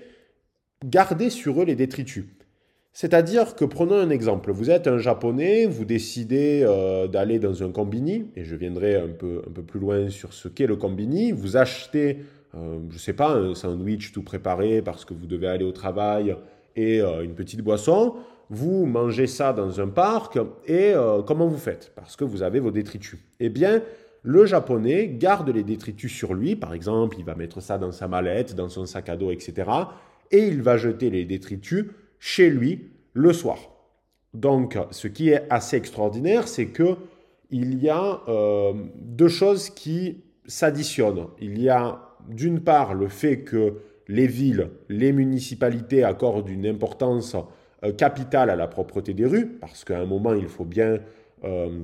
gardaient 0.86 1.30
sur 1.30 1.62
eux 1.62 1.66
les 1.66 1.76
détritus. 1.76 2.26
C'est-à-dire 2.94 3.56
que, 3.56 3.64
prenons 3.66 3.96
un 3.96 4.10
exemple, 4.10 4.52
vous 4.52 4.70
êtes 4.70 4.88
un 4.88 4.98
Japonais, 4.98 5.66
vous 5.66 5.86
décidez 5.86 6.64
euh, 6.64 7.08
d'aller 7.08 7.40
dans 7.40 7.64
un 7.64 7.72
combini, 7.72 8.26
et 8.36 8.44
je 8.44 8.56
viendrai 8.56 8.96
un 8.96 9.08
peu, 9.08 9.42
un 9.48 9.52
peu 9.52 9.64
plus 9.64 9.80
loin 9.80 10.10
sur 10.10 10.34
ce 10.34 10.48
qu'est 10.48 10.68
le 10.68 10.76
combini, 10.76 11.32
vous 11.32 11.56
achetez, 11.58 12.20
je 12.54 12.94
ne 12.94 13.00
sais 13.00 13.14
pas, 13.14 13.32
un 13.32 13.56
sandwich 13.56 14.12
tout 14.12 14.24
préparé 14.24 14.82
parce 14.82 15.06
que 15.06 15.14
vous 15.14 15.26
devez 15.26 15.48
aller 15.48 15.64
au 15.64 15.72
travail 15.72 16.36
et 16.76 17.00
une 17.00 17.34
petite 17.34 17.62
boisson, 17.62 18.16
vous 18.52 18.86
mangez 18.86 19.28
ça 19.28 19.54
dans 19.54 19.80
un 19.80 19.88
parc 19.88 20.38
et 20.66 20.92
euh, 20.94 21.22
comment 21.22 21.48
vous 21.48 21.58
faites? 21.58 21.94
Parce 21.96 22.18
que 22.18 22.26
vous 22.26 22.44
avez 22.44 22.60
vos 22.60 22.70
détritus. 22.70 23.18
Eh 23.40 23.50
bien, 23.50 23.82
le 24.24 24.46
japonais 24.46 25.08
garde 25.08 25.50
les 25.50 25.64
détritus 25.64 26.12
sur 26.12 26.34
lui, 26.34 26.58
par 26.58 26.74
exemple, 26.74 27.16
il 27.18 27.24
va 27.24 27.34
mettre 27.34 27.62
ça 27.62 27.78
dans 27.78 27.94
sa 27.94 28.10
mallette, 28.10 28.54
dans 28.54 28.68
son 28.68 28.86
sac 28.86 29.08
à 29.08 29.16
dos, 29.16 29.32
etc. 29.32 29.70
Et 30.32 30.48
il 30.48 30.62
va 30.62 30.76
jeter 30.76 31.10
les 31.10 31.24
détritus 31.24 31.86
chez 32.22 32.50
lui 32.50 32.92
le 33.14 33.34
soir. 33.34 33.58
Donc, 34.34 34.78
ce 34.92 35.10
qui 35.10 35.30
est 35.30 35.46
assez 35.50 35.76
extraordinaire, 35.76 36.48
c'est 36.48 36.68
que 36.68 36.96
il 37.50 37.84
y 37.84 37.90
a 37.90 38.22
euh, 38.30 38.74
deux 38.96 39.28
choses 39.28 39.70
qui 39.70 40.24
s'additionnent. 40.46 41.28
Il 41.42 41.62
y 41.62 41.68
a 41.68 42.00
d'une 42.30 42.62
part 42.62 42.94
le 42.94 43.10
fait 43.10 43.42
que 43.42 43.80
les 44.08 44.28
villes, 44.28 44.70
les 44.88 45.12
municipalités 45.12 46.04
accordent 46.04 46.48
une 46.48 46.66
importance 46.66 47.36
euh, 47.84 47.92
capital 47.92 48.50
à 48.50 48.56
la 48.56 48.68
propreté 48.68 49.14
des 49.14 49.26
rues, 49.26 49.48
parce 49.48 49.84
qu'à 49.84 50.00
un 50.00 50.06
moment, 50.06 50.34
il 50.34 50.48
faut 50.48 50.64
bien 50.64 51.00
euh, 51.44 51.82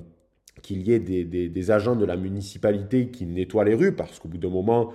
qu'il 0.62 0.84
y 0.88 0.94
ait 0.94 1.00
des, 1.00 1.72
agents 1.72 1.96
de 1.96 2.06
la 2.06 2.16
municipalité 2.16 3.08
qui 3.08 3.26
nettoient 3.26 3.66
les 3.66 3.74
rues, 3.74 3.94
parce 3.94 4.20
qu'au 4.20 4.30
bout 4.30 4.38
d'un 4.38 4.50
moment, 4.50 4.94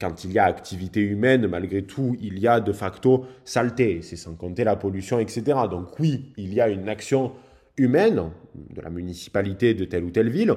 quand 0.00 0.24
il 0.24 0.32
y 0.32 0.38
a 0.38 0.44
activité 0.44 1.00
humaine, 1.00 1.46
malgré 1.46 1.82
tout, 1.82 2.16
il 2.20 2.38
y 2.38 2.46
a 2.46 2.60
de 2.60 2.72
facto 2.72 3.26
saleté, 3.44 4.00
c'est 4.02 4.16
sans 4.16 4.34
compter 4.34 4.64
la 4.64 4.76
pollution, 4.76 5.18
etc. 5.18 5.42
Donc 5.70 5.98
oui, 5.98 6.32
il 6.36 6.54
y 6.54 6.60
a 6.60 6.68
une 6.68 6.88
action 6.88 7.32
humaine 7.76 8.30
de 8.54 8.80
la 8.80 8.90
municipalité 8.90 9.74
de 9.74 9.84
telle 9.84 10.04
ou 10.04 10.10
telle 10.10 10.30
ville, 10.30 10.54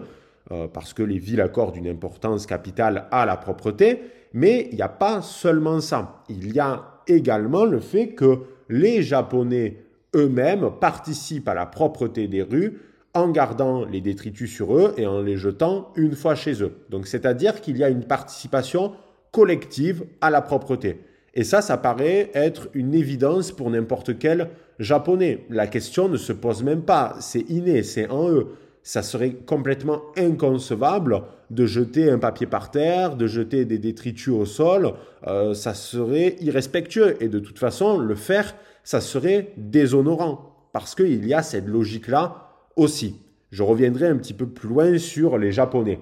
euh, 0.51 0.68
parce 0.68 0.94
que 0.94 1.03
les 1.03 1.18
villes 1.18 1.41
accordent 1.41 1.77
une 1.77 1.88
importance 1.88 2.46
capitale 2.46 3.08
à 3.12 3.25
la 3.25 3.38
propreté, 3.38 4.01
mais 4.34 4.68
il 4.72 4.75
n'y 4.75 4.82
a 4.82 4.89
pas 4.89 5.22
seulement 5.22 5.82
ça. 5.82 6.24
Il 6.30 6.53
y 6.53 6.60
a 6.60 7.01
également 7.08 7.65
le 7.65 7.80
fait 7.80 8.10
que 8.10 8.39
les 8.70 9.01
Japonais 9.01 9.77
eux-mêmes 10.15 10.72
participent 10.80 11.48
à 11.48 11.53
la 11.53 11.65
propreté 11.65 12.27
des 12.27 12.41
rues 12.41 12.80
en 13.13 13.30
gardant 13.30 13.86
les 13.86 14.01
détritus 14.01 14.53
sur 14.53 14.75
eux 14.75 14.94
et 14.98 15.06
en 15.06 15.22
les 15.22 15.38
jetant 15.38 15.91
une 15.96 16.15
fois 16.15 16.36
chez 16.36 16.63
eux. 16.63 16.74
Donc 16.89 17.08
c'est-à-dire 17.08 17.62
qu'il 17.62 17.77
y 17.77 17.84
a 17.84 17.89
une 17.89 18.06
participation 18.06 18.94
collective 19.32 20.06
à 20.22 20.30
la 20.30 20.41
propreté. 20.41 21.01
Et 21.34 21.44
ça, 21.44 21.62
ça 21.62 21.77
paraît 21.77 22.30
être 22.34 22.68
une 22.74 22.94
évidence 22.94 23.51
pour 23.51 23.70
n'importe 23.70 24.20
quel 24.20 24.50
japonais. 24.80 25.46
La 25.50 25.68
question 25.68 26.10
ne 26.10 26.18
se 26.18 26.34
pose 26.34 26.63
même 26.63 26.82
pas, 26.82 27.15
c'est 27.20 27.50
inné, 27.50 27.84
c'est 27.84 28.10
en 28.10 28.30
eux. 28.30 28.48
Ça 28.84 29.03
serait 29.03 29.34
complètement 29.34 30.01
inconcevable 30.18 31.22
de 31.51 31.65
jeter 31.65 32.10
un 32.10 32.18
papier 32.18 32.48
par 32.48 32.72
terre, 32.72 33.15
de 33.15 33.27
jeter 33.27 33.63
des 33.65 33.77
détritus 33.77 34.34
au 34.34 34.46
sol, 34.46 34.94
euh, 35.27 35.53
ça 35.53 35.74
serait 35.74 36.36
irrespectueux. 36.41 37.15
Et 37.22 37.27
de 37.27 37.39
toute 37.39 37.60
façon, 37.60 38.00
le 38.00 38.15
faire, 38.15 38.56
ça 38.84 39.00
serait 39.00 39.53
déshonorant, 39.58 40.68
parce 40.74 40.96
qu'il 40.96 41.25
y 41.27 41.34
a 41.34 41.44
cette 41.44 41.68
logique-là 41.68 42.50
aussi. 42.75 43.16
Je 43.51 43.63
reviendrai 43.63 44.08
un 44.08 44.18
petit 44.18 44.34
peu 44.34 44.48
plus 44.48 44.70
loin 44.70 44.98
sur 44.98 45.38
les 45.38 45.51
Japonais. 45.51 46.00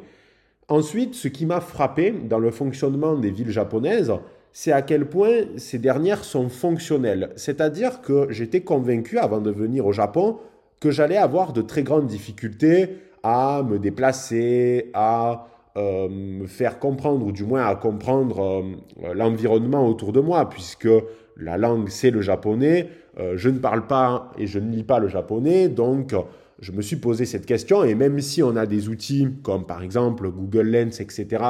Ensuite, 0.67 1.15
ce 1.15 1.27
qui 1.27 1.47
m'a 1.47 1.61
frappé 1.61 2.11
dans 2.11 2.38
le 2.38 2.51
fonctionnement 2.51 3.15
des 3.15 3.31
villes 3.31 3.49
japonaises, 3.49 4.13
c'est 4.53 4.71
à 4.71 4.83
quel 4.83 5.05
point 5.05 5.45
ces 5.57 5.79
dernières 5.79 6.23
sont 6.23 6.47
fonctionnelles. 6.47 7.31
C'est-à-dire 7.35 8.01
que 8.01 8.27
j'étais 8.29 8.61
convaincu 8.61 9.17
avant 9.17 9.41
de 9.41 9.49
venir 9.49 9.88
au 9.88 9.93
Japon 9.93 10.38
que 10.79 10.91
j'allais 10.91 11.17
avoir 11.17 11.53
de 11.53 11.61
très 11.61 11.83
grandes 11.83 12.07
difficultés 12.07 12.97
à 13.23 13.63
me 13.63 13.79
déplacer, 13.79 14.91
à 14.93 15.47
euh, 15.77 16.07
me 16.07 16.47
faire 16.47 16.79
comprendre, 16.79 17.25
ou 17.25 17.31
du 17.31 17.45
moins 17.45 17.65
à 17.65 17.75
comprendre 17.75 18.63
euh, 19.03 19.13
l'environnement 19.13 19.88
autour 19.88 20.13
de 20.13 20.19
moi, 20.19 20.49
puisque 20.49 20.89
la 21.35 21.57
langue 21.57 21.89
c'est 21.89 22.11
le 22.11 22.21
japonais, 22.21 22.89
euh, 23.19 23.33
je 23.35 23.49
ne 23.49 23.59
parle 23.59 23.88
pas 23.88 24.31
et 24.38 24.47
je 24.47 24.59
ne 24.59 24.71
lis 24.71 24.83
pas 24.83 24.99
le 24.99 25.07
japonais, 25.07 25.67
donc 25.67 26.13
je 26.61 26.71
me 26.71 26.81
suis 26.81 26.97
posé 26.97 27.25
cette 27.25 27.45
question, 27.45 27.83
et 27.83 27.95
même 27.95 28.19
si 28.19 28.43
on 28.43 28.55
a 28.55 28.65
des 28.65 28.89
outils 28.89 29.27
comme 29.43 29.65
par 29.65 29.81
exemple 29.81 30.29
Google 30.29 30.69
Lens, 30.69 30.99
etc., 30.99 31.43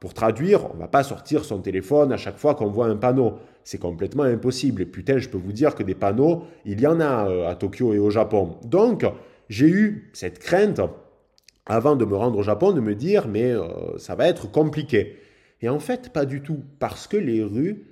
pour 0.00 0.12
traduire, 0.12 0.70
on 0.70 0.74
ne 0.74 0.80
va 0.80 0.88
pas 0.88 1.02
sortir 1.02 1.44
son 1.44 1.60
téléphone 1.60 2.12
à 2.12 2.16
chaque 2.16 2.36
fois 2.36 2.54
qu'on 2.54 2.68
voit 2.68 2.86
un 2.86 2.96
panneau. 2.96 3.38
C'est 3.64 3.78
complètement 3.78 4.24
impossible. 4.24 4.82
Et 4.82 4.86
putain, 4.86 5.18
je 5.18 5.28
peux 5.28 5.38
vous 5.38 5.52
dire 5.52 5.74
que 5.74 5.82
des 5.82 5.94
panneaux, 5.94 6.44
il 6.66 6.80
y 6.80 6.86
en 6.86 7.00
a 7.00 7.48
à 7.48 7.54
Tokyo 7.54 7.94
et 7.94 7.98
au 7.98 8.10
Japon. 8.10 8.58
Donc, 8.64 9.06
j'ai 9.48 9.68
eu 9.68 10.10
cette 10.12 10.38
crainte 10.38 10.80
avant 11.64 11.96
de 11.96 12.04
me 12.04 12.14
rendre 12.14 12.38
au 12.38 12.42
Japon, 12.42 12.72
de 12.72 12.80
me 12.80 12.94
dire, 12.94 13.26
mais 13.26 13.50
euh, 13.50 13.98
ça 13.98 14.14
va 14.14 14.28
être 14.28 14.50
compliqué. 14.50 15.16
Et 15.62 15.68
en 15.68 15.80
fait, 15.80 16.12
pas 16.12 16.26
du 16.26 16.42
tout, 16.42 16.62
parce 16.78 17.06
que 17.06 17.16
les 17.16 17.42
rues, 17.42 17.86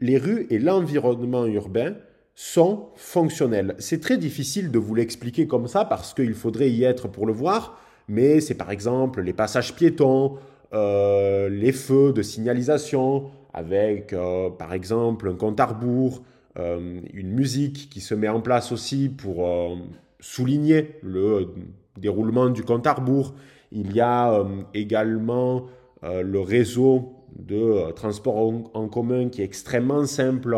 les 0.00 0.16
rues 0.16 0.46
et 0.50 0.58
l'environnement 0.58 1.44
urbain 1.46 1.94
sont 2.40 2.90
fonctionnels. 2.94 3.74
C'est 3.80 4.00
très 4.00 4.16
difficile 4.16 4.70
de 4.70 4.78
vous 4.78 4.94
l'expliquer 4.94 5.48
comme 5.48 5.66
ça 5.66 5.84
parce 5.84 6.14
qu'il 6.14 6.34
faudrait 6.34 6.70
y 6.70 6.84
être 6.84 7.08
pour 7.08 7.26
le 7.26 7.32
voir, 7.32 7.80
mais 8.06 8.38
c'est 8.38 8.54
par 8.54 8.70
exemple 8.70 9.22
les 9.22 9.32
passages 9.32 9.74
piétons, 9.74 10.36
euh, 10.72 11.48
les 11.48 11.72
feux 11.72 12.12
de 12.12 12.22
signalisation, 12.22 13.24
avec 13.52 14.12
euh, 14.12 14.50
par 14.50 14.72
exemple 14.72 15.28
un 15.28 15.34
compte 15.34 15.58
à 15.58 15.66
rebours, 15.66 16.22
euh, 16.60 17.00
une 17.12 17.32
musique 17.32 17.90
qui 17.90 18.00
se 18.00 18.14
met 18.14 18.28
en 18.28 18.40
place 18.40 18.70
aussi 18.70 19.08
pour 19.08 19.76
souligner 20.20 20.94
le 21.02 21.48
déroulement 21.96 22.50
du 22.50 22.62
compte 22.62 22.86
à 22.86 22.92
rebours. 22.92 23.34
Il 23.72 23.96
y 23.96 24.00
a 24.00 24.44
également 24.74 25.66
le 26.04 26.38
réseau 26.38 27.14
de 27.36 27.90
transport 27.96 28.52
en, 28.74 28.86
commun 28.86 29.28
qui 29.28 29.42
est 29.42 29.44
extrêmement 29.44 30.06
simple. 30.06 30.56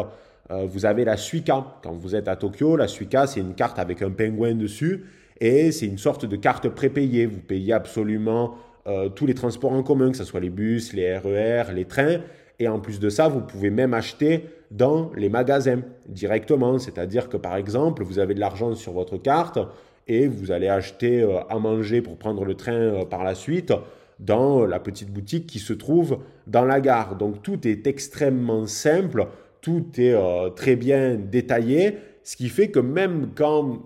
Vous 0.51 0.85
avez 0.85 1.05
la 1.05 1.17
Suica. 1.17 1.65
Quand 1.83 1.93
vous 1.93 2.17
êtes 2.17 2.27
à 2.27 2.37
Tokyo, 2.37 2.77
la 2.77 2.89
Suica, 2.89 3.27
c'est 3.27 3.41
une 3.41 3.55
carte 3.55 3.79
avec 3.79 4.03
un 4.03 4.11
pingouin 4.11 4.55
dessus 4.55 5.05
et 5.41 5.73
c'est 5.73 5.87
une 5.87 5.99
sorte 5.99 6.27
de 6.27 6.37
carte 6.37 6.69
prépayée. 6.69 7.27
Vous 7.27 7.41
payez 7.41 7.73
absolument 7.73 8.55
euh, 8.87 9.09
tous 9.09 9.27
les 9.27 9.35
transports 9.35 9.73
en 9.73 9.83
commun, 9.83 10.11
que 10.11 10.17
ce 10.17 10.25
soit 10.25 10.41
les 10.41 10.51
bus, 10.51 10.93
les 10.93 11.17
RER, 11.17 11.65
e 11.71 11.73
les 11.75 11.85
trains. 11.87 12.21
Et 12.59 12.69
en 12.69 12.79
plus 12.79 13.01
de 13.01 13.09
ça, 13.09 13.29
vous 13.29 13.41
pouvez 13.41 13.71
même 13.71 13.95
acheter 13.95 14.47
dans 14.71 15.11
les 15.17 15.29
magasins 15.29 15.81
directement. 16.09 16.79
C'est-à-dire 16.79 17.29
que 17.29 17.37
par 17.37 17.57
exemple, 17.57 18.03
vous 18.05 18.19
avez 18.19 18.35
de 18.35 18.41
l'argent 18.41 18.75
sur 18.75 18.93
votre 18.93 19.17
carte 19.17 19.59
et 20.07 20.29
vous 20.29 20.51
allez 20.51 20.69
acheter 20.69 21.23
euh, 21.23 21.41
à 21.49 21.59
manger 21.59 22.03
pour 22.03 22.17
prendre 22.17 22.45
le 22.45 22.55
train 22.55 22.73
euh, 22.73 23.05
par 23.05 23.25
la 23.25 23.35
suite 23.35 23.73
dans 24.19 24.67
la 24.67 24.81
petite 24.81 25.11
boutique 25.11 25.47
qui 25.47 25.59
se 25.59 25.73
trouve 25.73 26.19
dans 26.47 26.65
la 26.65 26.81
gare. 26.81 27.17
Donc 27.17 27.43
tout 27.43 27.67
est 27.67 27.87
extrêmement 27.87 28.67
simple, 28.67 29.27
tout 29.61 29.85
est 29.99 30.15
très 30.57 30.77
bien 30.77 31.17
détaillé, 31.17 31.99
ce 32.23 32.37
qui 32.37 32.49
fait 32.49 32.69
que 32.69 32.81
même 32.81 33.31
quand 33.35 33.81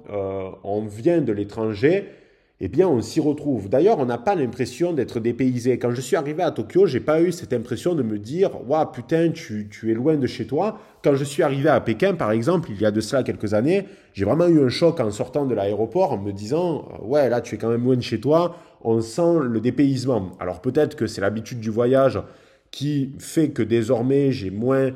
on 0.63 0.85
vient 0.87 1.21
de 1.21 1.33
l'étranger, 1.33 2.05
eh 2.61 2.69
bien, 2.69 2.89
on 2.89 3.03
s'y 3.03 3.19
retrouve. 3.19 3.69
D'ailleurs, 3.69 3.99
on 3.99 4.07
n'a 4.07 4.17
pas 4.17 4.37
l'impression 4.37 4.93
d'être 4.93 5.19
dépaysé. 5.19 5.79
Quand 5.79 5.91
je 5.91 6.01
suis 6.01 6.15
arrivé 6.15 6.43
à 6.43 6.53
Tokyo, 6.53 6.87
j'ai 6.87 7.01
pas 7.01 7.21
eu 7.21 7.33
cette 7.33 7.53
impression 7.53 7.97
de 7.97 8.03
me 8.03 8.19
dire 8.19 8.51
Waouh, 8.69 8.87
putain, 8.93 9.33
tu, 9.33 9.69
es 9.91 9.95
loin 9.95 10.17
de 10.17 10.27
chez 10.27 10.47
toi. 10.47 10.79
Quand 11.03 11.17
je 11.17 11.25
suis 11.25 11.43
arrivé 11.43 11.69
à 11.69 11.81
Pékin, 11.81 12.15
par 12.15 12.31
exemple, 12.31 12.71
il 12.71 12.81
y 12.81 12.87
a 12.87 12.93
de 12.93 13.01
cela 13.01 13.25
quelques 13.25 13.55
années, 13.55 13.87
j'ai 14.13 14.25
vraiment 14.25 14.47
eu 14.47 14.65
un 14.65 14.69
choc 14.69 15.01
en 15.01 15.11
sortant 15.11 15.47
de 15.47 15.55
l'aéroport 15.55 16.13
en 16.13 16.19
me 16.19 16.33
disant 16.33 16.89
Ouais, 17.03 17.29
là, 17.29 17.41
tu 17.41 17.57
es 17.57 17.59
quand 17.59 17.69
même 17.69 17.85
loin 17.85 17.97
de 17.97 18.03
chez 18.03 18.21
toi. 18.21 18.57
On 18.83 19.01
sent 19.01 19.41
le 19.43 19.61
dépaysement. 19.61 20.31
Alors, 20.39 20.61
peut-être 20.61 20.95
que 20.95 21.07
c'est 21.09 21.21
l'habitude 21.21 21.59
du 21.59 21.71
voyage 21.71 22.21
qui 22.71 23.13
fait 23.19 23.51
que 23.51 23.63
désormais, 23.63 24.31
j'ai 24.31 24.51
moins 24.51 24.91
euh, 24.91 24.93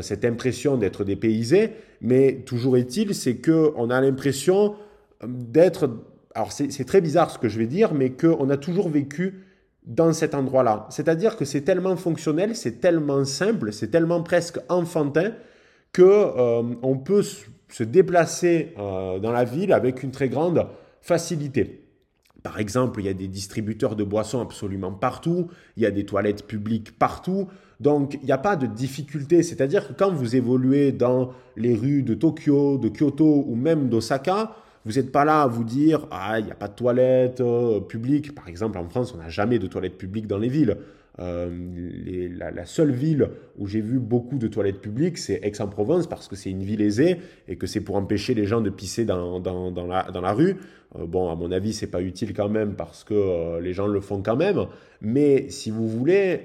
cette 0.00 0.24
impression 0.24 0.76
d'être 0.76 1.04
dépaysé. 1.04 1.70
Mais 2.00 2.42
toujours 2.46 2.76
est-il, 2.76 3.14
c'est 3.14 3.36
qu'on 3.36 3.90
a 3.90 4.00
l'impression 4.00 4.74
d'être 5.22 5.90
alors 6.34 6.52
c'est 6.52 6.84
très 6.84 7.00
bizarre 7.00 7.30
ce 7.30 7.38
que 7.38 7.48
je 7.48 7.58
vais 7.58 7.66
dire, 7.66 7.94
mais 7.94 8.10
qu'on 8.10 8.48
a 8.50 8.56
toujours 8.56 8.88
vécu 8.88 9.44
dans 9.84 10.12
cet 10.12 10.34
endroit-là. 10.34 10.86
C'est-à-dire 10.90 11.36
que 11.36 11.44
c'est 11.44 11.62
tellement 11.62 11.96
fonctionnel, 11.96 12.56
c'est 12.56 12.80
tellement 12.80 13.24
simple, 13.24 13.72
c'est 13.72 13.88
tellement 13.88 14.22
presque 14.22 14.58
enfantin 14.68 15.32
que 15.92 16.02
euh, 16.02 16.62
on 16.82 16.96
peut 16.98 17.22
se 17.22 17.82
déplacer 17.82 18.74
euh, 18.78 19.18
dans 19.18 19.32
la 19.32 19.44
ville 19.44 19.72
avec 19.72 20.02
une 20.02 20.10
très 20.10 20.28
grande 20.28 20.66
facilité. 21.00 21.80
Par 22.42 22.58
exemple, 22.58 23.00
il 23.00 23.06
y 23.06 23.08
a 23.08 23.14
des 23.14 23.28
distributeurs 23.28 23.94
de 23.94 24.04
boissons 24.04 24.40
absolument 24.40 24.92
partout, 24.92 25.48
il 25.76 25.82
y 25.82 25.86
a 25.86 25.90
des 25.90 26.04
toilettes 26.04 26.46
publiques 26.46 26.98
partout, 26.98 27.48
donc 27.82 28.14
il 28.22 28.26
n'y 28.26 28.32
a 28.32 28.38
pas 28.38 28.56
de 28.56 28.66
difficulté. 28.66 29.42
C'est-à-dire 29.42 29.88
que 29.88 29.92
quand 29.92 30.12
vous 30.12 30.36
évoluez 30.36 30.92
dans 30.92 31.32
les 31.56 31.74
rues 31.74 32.02
de 32.02 32.14
Tokyo, 32.14 32.78
de 32.78 32.88
Kyoto 32.88 33.44
ou 33.46 33.54
même 33.56 33.88
d'Osaka, 33.88 34.54
vous 34.84 34.92
n'êtes 34.92 35.12
pas 35.12 35.24
là 35.24 35.42
à 35.42 35.46
vous 35.46 35.64
dire 35.64 36.06
ah 36.10 36.38
il 36.38 36.46
n'y 36.46 36.50
a 36.50 36.56
pas 36.56 36.68
de 36.68 36.74
toilettes 36.74 37.40
euh, 37.40 37.80
publiques. 37.80 38.34
Par 38.34 38.48
exemple, 38.48 38.78
en 38.78 38.88
France, 38.88 39.12
on 39.14 39.18
n'a 39.18 39.28
jamais 39.28 39.58
de 39.58 39.66
toilettes 39.66 39.98
publiques 39.98 40.26
dans 40.26 40.38
les 40.38 40.48
villes. 40.48 40.76
Euh, 41.18 41.50
la, 42.38 42.64
seule 42.64 42.92
ville 42.92 43.28
où 43.58 43.66
j'ai 43.66 43.80
vu 43.80 43.98
beaucoup 43.98 44.38
de 44.38 44.48
toilettes 44.48 44.80
publiques, 44.80 45.18
c'est 45.18 45.40
Aix-en-Provence, 45.42 46.06
parce 46.06 46.28
que 46.28 46.36
c'est 46.36 46.50
une 46.50 46.62
ville 46.62 46.80
aisée 46.80 47.18
et 47.48 47.56
que 47.56 47.66
c'est 47.66 47.80
pour 47.80 47.96
empêcher 47.96 48.34
les 48.34 48.46
gens 48.46 48.60
de 48.60 48.70
pisser 48.70 49.04
dans, 49.04 49.42
la, 49.42 50.32
rue. 50.32 50.56
Euh, 50.96 51.06
bon, 51.06 51.30
à 51.30 51.34
mon 51.34 51.52
avis, 51.52 51.72
c'est 51.72 51.90
pas 51.90 52.00
utile 52.00 52.32
quand 52.32 52.48
même 52.48 52.74
parce 52.74 53.04
que 53.04 53.60
les 53.60 53.72
gens 53.72 53.86
le 53.86 54.00
font 54.00 54.22
quand 54.22 54.36
même. 54.36 54.66
Mais 55.00 55.50
si 55.50 55.70
vous 55.70 55.88
voulez, 55.88 56.44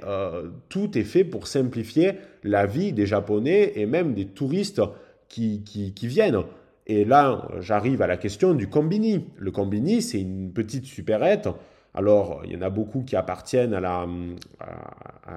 tout 0.70 0.98
est 0.98 1.04
fait 1.04 1.24
pour 1.24 1.48
simplifier 1.48 2.14
la 2.44 2.66
vie 2.66 2.92
des 2.92 3.06
Japonais 3.06 3.74
et 3.76 3.86
même 3.86 4.14
des 4.14 4.26
touristes 4.26 4.82
qui 5.30 5.94
viennent. 6.04 6.44
Et 6.88 7.04
là, 7.04 7.50
j'arrive 7.60 8.02
à 8.02 8.08
la 8.08 8.16
question 8.16 8.54
du 8.54 8.68
combini. 8.68 9.26
Le 9.38 9.52
combini, 9.52 10.02
c'est 10.02 10.22
une 10.22 10.52
petite 10.54 10.86
supérette. 10.86 11.50
Alors, 11.98 12.42
il 12.46 12.54
y 12.54 12.56
en 12.56 12.62
a 12.62 12.70
beaucoup 12.70 13.02
qui 13.02 13.16
appartiennent 13.16 13.74
à 13.74 13.80
la, 13.80 14.06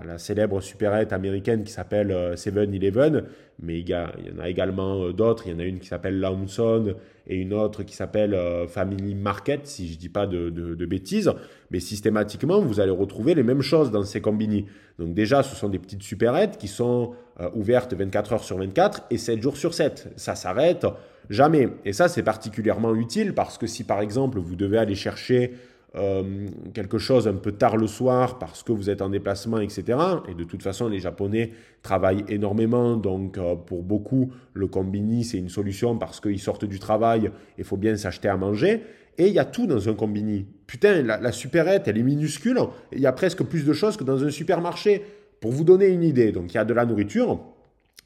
la 0.05 0.18
célèbre 0.18 0.61
supérette 0.61 1.11
américaine 1.14 1.64
qui 1.64 1.73
s'appelle 1.73 2.35
7-Eleven, 2.35 3.16
euh, 3.16 3.20
mais 3.62 3.81
il 3.81 3.88
y, 3.88 3.94
en 3.94 4.38
a 4.38 4.46
également 4.46 5.05
euh, 5.05 5.14
d'autres. 5.14 5.46
Il 5.46 5.55
y 5.55 5.57
en 5.57 5.59
a 5.59 5.64
une 5.64 5.79
qui 5.79 5.88
s'appelle 5.88 6.20
Lawson 6.20 6.96
et 7.27 7.37
une 7.37 7.55
autre 7.55 7.83
qui 7.83 7.96
s'appelle 7.96 8.35
euh, 8.35 8.66
Family 8.66 9.14
Market, 9.14 9.66
si 9.66 9.88
je 9.88 9.94
ne 9.94 9.99
dis 9.99 10.11
pas 10.11 10.27
de, 10.27 10.51
de, 10.51 10.85
bêtises. 10.85 11.33
Mais 11.70 11.81
systématiquement, 11.81 12.61
vous 12.61 12.79
allez 12.79 12.90
retrouver 12.90 13.35
les 13.35 13.42
mêmes 13.42 13.62
choses 13.62 13.90
dans 13.90 14.03
ces 14.03 14.20
combini. 14.20 14.66
Donc 14.99 15.14
déjà, 15.14 15.42
ce 15.42 15.57
sont 15.57 15.70
des 15.70 15.79
petites 15.79 16.03
supérettes 16.03 16.59
qui 16.59 16.68
sont 16.68 17.12
ouvertes 17.55 17.94
24 17.94 18.35
heures 18.35 18.44
sur 18.44 18.59
24 18.59 19.05
et 19.11 19.16
7 19.16 19.40
jours 19.40 19.57
sur 19.57 19.73
7. 19.73 20.12
Ça 20.16 20.35
s'arrête 20.35 20.85
Jamais. 21.31 21.68
Et 21.85 21.92
ça, 21.92 22.09
c'est 22.09 22.25
particulièrement 22.25 22.94
utile 22.94 23.35
parce 23.35 23.57
que 23.57 23.68
si 23.68 23.85
par 23.85 24.01
exemple 24.01 24.40
vous 24.40 24.57
devez 24.57 24.79
aller 24.79 24.96
chercher 24.96 25.53
euh, 25.96 26.46
quelque 26.72 26.98
chose 26.98 27.26
un 27.26 27.35
peu 27.35 27.50
tard 27.50 27.76
le 27.76 27.88
soir 27.88 28.38
parce 28.38 28.62
que 28.62 28.70
vous 28.70 28.90
êtes 28.90 29.03
en 29.03 29.09
déplacement, 29.09 29.59
etc. 29.59 29.98
Et 30.29 30.35
de 30.35 30.44
toute 30.44 30.62
façon, 30.62 30.88
les 30.88 31.00
Japonais 31.00 31.50
travaillent 31.83 32.24
énormément, 32.29 32.96
donc 32.96 33.38
euh, 33.38 33.57
pour 33.57 33.83
beaucoup, 33.83 34.33
le 34.53 34.68
combini, 34.68 35.24
c'est 35.24 35.38
une 35.38 35.48
solution 35.48 35.98
parce 35.98 36.20
qu'ils 36.20 36.38
sortent 36.38 36.64
du 36.64 36.79
travail, 36.79 37.33
il 37.59 37.64
faut 37.64 37.76
bien 37.76 37.96
s'acheter 37.96 38.29
à 38.29 38.37
manger. 38.37 38.83
Et 39.18 39.26
il 39.26 39.35
y 39.35 39.40
a 39.40 39.44
tout 39.44 39.66
dans 39.66 39.88
un 39.88 39.94
combini. 39.94 40.46
Putain, 40.66 41.03
la, 41.03 41.20
la 41.20 41.33
supérette, 41.33 41.88
elle 41.88 41.98
est 41.98 42.05
minuscule, 42.05 42.59
il 42.92 43.00
y 43.00 43.07
a 43.07 43.12
presque 43.12 43.42
plus 43.42 43.64
de 43.64 43.72
choses 43.72 43.96
que 43.96 44.05
dans 44.05 44.24
un 44.24 44.31
supermarché. 44.31 45.03
Pour 45.40 45.50
vous 45.50 45.64
donner 45.64 45.88
une 45.88 46.05
idée, 46.05 46.33
donc 46.33 46.53
il 46.53 46.55
y 46.55 46.59
a 46.59 46.64
de 46.64 46.74
la 46.74 46.85
nourriture, 46.85 47.40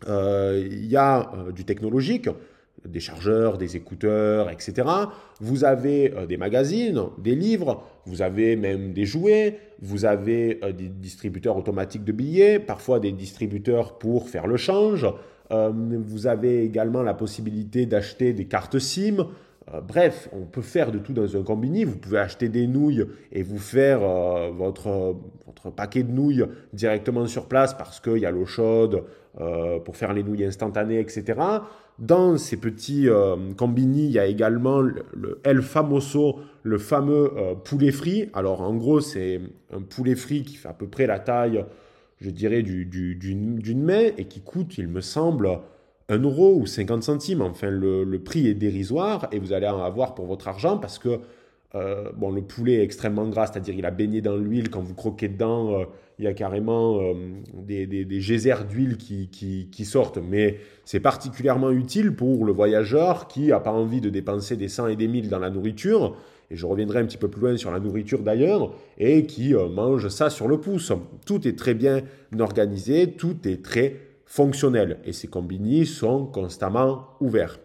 euh, 0.08 0.66
il 0.70 0.86
y 0.86 0.96
a 0.96 1.30
du 1.54 1.64
technologique, 1.64 2.28
des 2.86 3.00
chargeurs, 3.00 3.56
des 3.58 3.76
écouteurs, 3.76 4.50
etc. 4.50 4.88
Vous 5.40 5.64
avez 5.64 6.12
euh, 6.14 6.26
des 6.26 6.36
magazines, 6.36 7.02
des 7.18 7.34
livres, 7.34 7.82
vous 8.04 8.22
avez 8.22 8.56
même 8.56 8.92
des 8.92 9.06
jouets, 9.06 9.58
vous 9.80 10.04
avez 10.04 10.60
euh, 10.62 10.72
des 10.72 10.88
distributeurs 10.88 11.56
automatiques 11.56 12.04
de 12.04 12.12
billets, 12.12 12.58
parfois 12.58 13.00
des 13.00 13.12
distributeurs 13.12 13.98
pour 13.98 14.28
faire 14.28 14.46
le 14.46 14.56
change. 14.56 15.06
Euh, 15.50 15.72
vous 15.74 16.26
avez 16.26 16.62
également 16.64 17.02
la 17.02 17.14
possibilité 17.14 17.86
d'acheter 17.86 18.32
des 18.32 18.46
cartes 18.46 18.78
SIM. 18.78 19.26
bref, 19.86 20.28
on 20.32 20.44
peut 20.44 20.62
faire 20.62 20.92
de 20.92 20.98
tout 20.98 21.14
dans 21.14 21.36
un 21.36 21.42
combini. 21.42 21.84
Vous 21.84 21.96
pouvez 21.96 22.18
acheter 22.18 22.48
des 22.48 22.66
nouilles 22.66 23.04
et 23.32 23.42
vous 23.42 23.58
faire 23.58 24.00
votre, 24.52 25.16
votre 25.46 25.70
paquet 25.70 26.02
de 26.02 26.12
nouilles 26.12 26.44
directement 26.72 27.26
sur 27.26 27.46
place 27.46 27.72
parce 27.72 27.98
qu'il 28.00 28.18
y 28.18 28.26
a 28.26 28.30
l'eau 28.30 28.46
chaude 28.46 29.04
pour 29.84 29.96
faire 29.96 30.12
les 30.12 30.22
nouilles 30.22 30.44
instantanées, 30.44 31.00
etc. 31.00 31.34
Dans 32.00 32.36
ces 32.38 32.56
petits 32.56 33.08
euh, 33.08 33.36
combini, 33.56 34.06
il 34.06 34.10
y 34.10 34.18
a 34.18 34.26
également 34.26 34.80
le, 34.80 35.40
El 35.44 35.62
Famoso, 35.62 36.40
le 36.64 36.78
fameux 36.78 37.30
euh, 37.36 37.54
poulet 37.54 37.92
frit. 37.92 38.30
Alors 38.32 38.62
en 38.62 38.74
gros, 38.74 39.00
c'est 39.00 39.40
un 39.72 39.80
poulet 39.80 40.16
frit 40.16 40.42
qui 40.42 40.56
fait 40.56 40.68
à 40.68 40.72
peu 40.72 40.88
près 40.88 41.06
la 41.06 41.20
taille, 41.20 41.64
je 42.20 42.30
dirais, 42.30 42.62
d'une 42.62 43.82
main 43.84 44.10
et 44.18 44.24
qui 44.24 44.40
coûte, 44.40 44.76
il 44.76 44.88
me 44.88 45.00
semble, 45.00 45.60
1 46.08 46.18
euro 46.18 46.56
ou 46.56 46.66
50 46.66 47.04
centimes. 47.04 47.42
Enfin, 47.42 47.70
le, 47.70 48.18
prix 48.18 48.48
est 48.48 48.54
dérisoire 48.54 49.28
et 49.30 49.38
vous 49.38 49.52
allez 49.52 49.68
en 49.68 49.82
avoir 49.82 50.16
pour 50.16 50.26
votre 50.26 50.48
argent 50.48 50.78
parce 50.78 50.98
que 50.98 51.20
euh, 51.76 52.10
bon, 52.16 52.32
le 52.32 52.42
poulet 52.42 52.74
est 52.74 52.82
extrêmement 52.82 53.28
gras, 53.28 53.46
c'est-à-dire 53.46 53.74
il 53.76 53.86
a 53.86 53.92
baigné 53.92 54.20
dans 54.20 54.36
l'huile. 54.36 54.68
Quand 54.68 54.80
vous 54.80 54.94
croquez 54.94 55.28
dedans, 55.28 55.86
il 56.18 56.24
y 56.24 56.28
a 56.28 56.34
carrément 56.34 57.00
euh, 57.00 57.14
des, 57.54 58.06
geysers 58.20 58.64
d'huile 58.68 58.96
qui, 58.96 59.28
qui, 59.28 59.84
sortent. 59.84 60.18
Mais 60.18 60.58
c'est 60.84 61.00
particulièrement 61.00 61.70
utile 61.70 62.14
pour 62.14 62.44
le 62.44 62.52
voyageur 62.52 63.26
qui 63.26 63.48
n'a 63.48 63.60
pas 63.60 63.72
envie 63.72 64.00
de 64.00 64.10
dépenser 64.10 64.56
des 64.56 64.68
100 64.68 64.88
et 64.88 64.96
des 64.96 65.08
1000 65.08 65.28
dans 65.28 65.40
la 65.40 65.50
nourriture. 65.50 66.16
Et 66.50 66.56
je 66.56 66.66
reviendrai 66.66 67.00
un 67.00 67.06
petit 67.06 67.16
peu 67.16 67.28
plus 67.28 67.40
loin 67.40 67.56
sur 67.56 67.70
la 67.72 67.80
nourriture 67.80 68.22
d'ailleurs, 68.22 68.72
et 68.98 69.26
qui 69.26 69.54
euh, 69.54 69.68
mange 69.68 70.08
ça 70.08 70.30
sur 70.30 70.46
le 70.46 70.58
pouce. 70.58 70.92
Tout 71.26 71.48
est 71.48 71.58
très 71.58 71.74
bien 71.74 72.02
organisé, 72.38 73.12
tout 73.12 73.36
est 73.48 73.64
très 73.64 73.96
fonctionnel. 74.24 74.98
Et 75.04 75.12
ces 75.12 75.26
combini 75.26 75.86
sont 75.86 76.26
constamment 76.26 77.08
ouverts. 77.20 77.58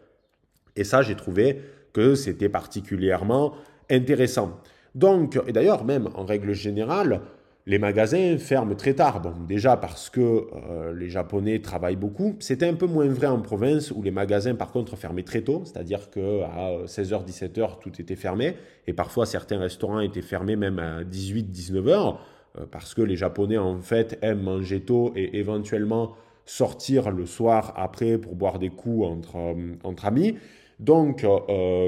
Et 0.76 0.84
ça, 0.84 1.02
j'ai 1.02 1.16
trouvé 1.16 1.62
que 1.94 2.16
c'était 2.16 2.50
particulièrement 2.50 3.54
intéressant. 3.92 4.60
Donc, 4.96 5.40
et 5.48 5.52
d'ailleurs, 5.52 5.84
même 5.84 6.10
en 6.16 6.26
règle 6.26 6.54
générale, 6.54 7.22
les 7.70 7.78
magasins 7.78 8.40
ferment 8.40 8.74
très 8.74 8.96
tard. 8.96 9.22
Bon, 9.22 9.32
déjà 9.48 9.78
parce 9.78 10.10
que 10.10 10.20
euh, 10.22 10.92
les 10.96 11.08
Japonais 11.08 11.60
travaillent 11.60 11.96
beaucoup. 11.96 12.36
C'était 12.40 12.68
un 12.68 12.74
peu 12.74 12.88
moins 12.88 13.08
vrai 13.08 13.28
en 13.28 13.42
province 13.42 13.92
où 13.92 14.02
les 14.02 14.10
magasins, 14.10 14.56
par 14.56 14.72
contre, 14.72 14.96
fermaient 14.96 15.22
très 15.22 15.42
tôt. 15.42 15.62
C'est-à-dire 15.66 16.10
qu'à 16.10 16.86
16h, 16.88 17.28
17h, 17.28 17.78
tout 17.80 18.02
était 18.02 18.16
fermé. 18.16 18.56
Et 18.88 18.94
parfois, 18.94 19.28
certains 19.28 19.60
restaurants 19.60 20.00
étaient 20.00 20.24
fermés 20.24 20.56
même 20.56 20.80
à 20.80 21.04
18, 21.04 21.56
19h. 21.56 22.16
Euh, 22.58 22.66
parce 22.72 22.96
que 22.96 23.04
les 23.04 23.16
Japonais, 23.16 23.60
en 23.60 23.80
fait, 23.82 24.18
aiment 24.24 24.42
manger 24.42 24.82
tôt 24.82 25.14
et 25.16 25.38
éventuellement 25.38 26.16
sortir 26.48 27.12
le 27.12 27.28
soir 27.28 27.74
après 27.78 28.18
pour 28.18 28.34
boire 28.34 28.58
des 28.58 28.70
coups 28.70 29.06
entre, 29.06 29.36
euh, 29.38 29.76
entre 29.84 30.08
amis. 30.08 30.40
Donc, 30.80 31.26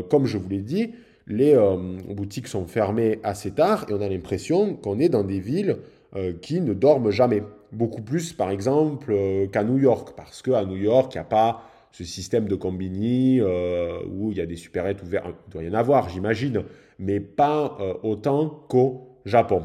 comme 0.09 0.25
je 0.25 0.37
vous 0.37 0.49
l'ai 0.49 0.61
dit, 0.61 0.91
les 1.27 1.55
euh, 1.55 1.77
boutiques 2.09 2.47
sont 2.47 2.65
fermées 2.65 3.19
assez 3.23 3.51
tard 3.51 3.85
et 3.89 3.93
on 3.93 4.01
a 4.01 4.09
l'impression 4.09 4.75
qu'on 4.75 4.99
est 4.99 5.09
dans 5.09 5.23
des 5.23 5.39
villes 5.39 5.77
euh, 6.15 6.33
qui 6.41 6.61
ne 6.61 6.73
dorment 6.73 7.11
jamais. 7.11 7.43
Beaucoup 7.71 8.01
plus, 8.01 8.33
par 8.33 8.49
exemple, 8.49 9.11
euh, 9.11 9.47
qu'à 9.47 9.63
New 9.63 9.77
York, 9.77 10.13
parce 10.15 10.41
qu'à 10.41 10.65
New 10.65 10.75
York, 10.75 11.13
il 11.13 11.17
n'y 11.17 11.21
a 11.21 11.25
pas 11.25 11.63
ce 11.91 12.03
système 12.03 12.47
de 12.47 12.55
combini 12.55 13.41
où 13.41 14.31
il 14.31 14.37
y 14.37 14.39
a 14.39 14.45
des 14.45 14.55
supérettes 14.55 15.03
ouvertes. 15.03 15.35
Il 15.47 15.51
doit 15.51 15.63
y 15.63 15.69
en 15.69 15.73
avoir, 15.73 16.07
j'imagine, 16.07 16.63
mais 16.99 17.19
pas 17.19 17.77
autant 18.01 18.63
qu'au 18.69 19.17
Japon. 19.25 19.63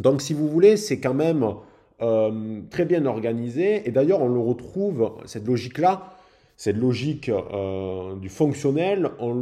Donc, 0.00 0.22
si 0.22 0.32
vous 0.32 0.48
voulez, 0.48 0.78
c'est 0.78 0.98
quand 0.98 1.12
même 1.12 1.44
très 2.70 2.86
bien 2.86 3.04
organisé. 3.04 3.86
Et 3.86 3.90
d'ailleurs, 3.90 4.22
on 4.22 4.28
le 4.28 4.40
retrouve, 4.40 5.12
cette 5.26 5.46
logique-là, 5.46 6.11
cette 6.62 6.76
logique 6.76 7.28
euh, 7.28 8.14
du 8.14 8.28
fonctionnel, 8.28 9.10
on, 9.18 9.34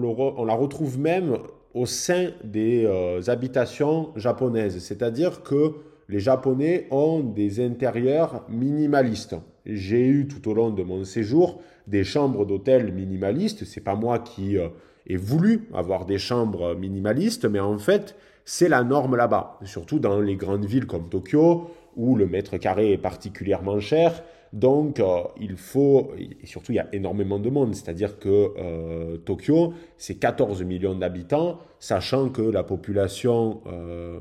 la 0.47 0.55
retrouve 0.55 0.99
même 0.99 1.37
au 1.75 1.85
sein 1.85 2.31
des 2.45 2.87
euh, 2.87 3.21
habitations 3.27 4.09
japonaises. 4.17 4.79
C'est-à-dire 4.79 5.43
que 5.43 5.75
les 6.09 6.19
Japonais 6.19 6.87
ont 6.91 7.21
des 7.21 7.63
intérieurs 7.63 8.47
minimalistes. 8.49 9.37
J'ai 9.67 10.07
eu 10.07 10.29
tout 10.29 10.51
au 10.51 10.55
long 10.55 10.71
de 10.71 10.83
mon 10.83 11.05
séjour 11.05 11.61
des 11.87 12.05
chambres 12.05 12.47
d'hôtel 12.47 12.91
minimalistes. 12.91 13.67
C'est 13.67 13.85
pas 13.85 13.97
moi 13.97 14.21
qui 14.21 14.57
euh, 14.57 14.69
ai 15.07 15.19
voulu 15.19 15.69
avoir 15.75 16.07
des 16.07 16.17
chambres 16.17 16.75
minimalistes, 16.75 17.45
mais 17.45 17.61
en 17.61 17.77
fait, 17.77 18.17
c'est 18.47 18.71
la 18.71 18.83
norme 18.83 19.15
là-bas. 19.15 19.59
Surtout 19.65 19.99
dans 19.99 20.21
les 20.21 20.37
grandes 20.37 20.65
villes 20.65 20.87
comme 20.87 21.11
Tokyo, 21.11 21.69
où 21.97 22.17
le 22.17 22.27
mètre 22.27 22.57
carré 22.57 22.93
est 22.93 22.99
particulièrement 22.99 23.81
cher 23.81 24.23
donc, 24.53 24.99
euh, 24.99 25.23
il 25.41 25.57
faut, 25.57 26.13
et 26.19 26.47
surtout, 26.47 26.73
il 26.73 26.77
y 26.77 26.81
a 26.81 26.89
énormément 26.93 27.39
de 27.39 27.49
monde, 27.51 27.75
c'est-à-dire 27.75 28.19
que 28.19 28.53
euh, 28.59 29.17
Tokyo, 29.19 29.75
c'est 29.97 30.17
14 30.17 30.65
millions 30.65 30.97
d'habitants, 30.97 31.61
sachant 31.79 32.31
que 32.31 32.43
la 32.43 32.65
population 32.65 33.61
euh, 33.67 34.19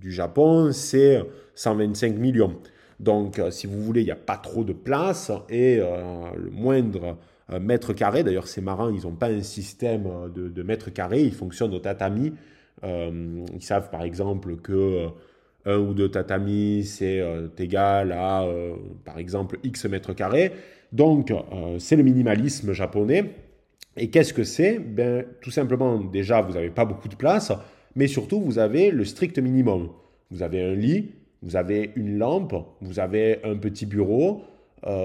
du 0.00 0.10
Japon, 0.10 0.72
c'est 0.72 1.22
125 1.54 2.16
millions. 2.16 2.56
Donc, 2.98 3.40
si 3.50 3.68
vous 3.68 3.80
voulez, 3.80 4.00
il 4.00 4.06
n'y 4.06 4.10
a 4.10 4.16
pas 4.16 4.36
trop 4.36 4.64
de 4.64 4.72
place 4.72 5.30
et 5.48 5.76
le 5.76 6.50
moindre 6.50 7.16
mètre 7.60 7.92
carré, 7.92 8.24
d'ailleurs, 8.24 8.48
c'est 8.48 8.60
marrant, 8.60 8.88
ils 8.88 9.04
n'ont 9.04 9.14
pas 9.14 9.28
un 9.28 9.42
système 9.42 10.32
de, 10.34 10.48
de 10.48 10.62
mètre 10.64 10.92
carré, 10.92 11.22
ils 11.22 11.32
fonctionnent 11.32 11.74
au 11.74 11.78
tatami. 11.78 12.32
ils 12.82 13.62
savent, 13.62 13.90
par 13.90 14.02
exemple, 14.02 14.56
que 14.56 15.06
un 15.68 15.78
ou 15.78 15.92
deux 15.94 16.10
tatamis, 16.10 16.84
c'est 16.84 17.20
euh, 17.20 17.48
égal 17.58 18.12
à, 18.12 18.42
euh, 18.42 18.74
par 19.04 19.18
exemple, 19.18 19.58
X 19.62 19.84
mètres 19.84 20.14
carrés. 20.14 20.52
Donc, 20.92 21.30
euh, 21.30 21.78
c'est 21.78 21.96
le 21.96 22.02
minimalisme 22.02 22.72
japonais. 22.72 23.32
Et 23.96 24.08
qu'est-ce 24.08 24.32
que 24.32 24.44
c'est? 24.44 24.78
Ben, 24.78 25.24
Tout 25.42 25.50
simplement, 25.50 26.00
déjà, 26.00 26.40
vous 26.40 26.54
n'avez 26.54 26.70
pas 26.70 26.86
beaucoup 26.86 27.08
de 27.08 27.16
place, 27.16 27.52
mais 27.94 28.06
surtout, 28.06 28.40
vous 28.40 28.58
avez 28.58 28.90
le 28.90 29.04
strict 29.04 29.38
minimum. 29.38 29.90
Vous 30.30 30.42
avez 30.42 30.62
un 30.62 30.74
lit, 30.74 31.12
vous 31.42 31.56
avez 31.56 31.92
une 31.96 32.16
lampe, 32.16 32.54
vous 32.80 32.98
avez 33.00 33.40
un 33.44 33.56
petit 33.56 33.86
bureau, 33.86 34.42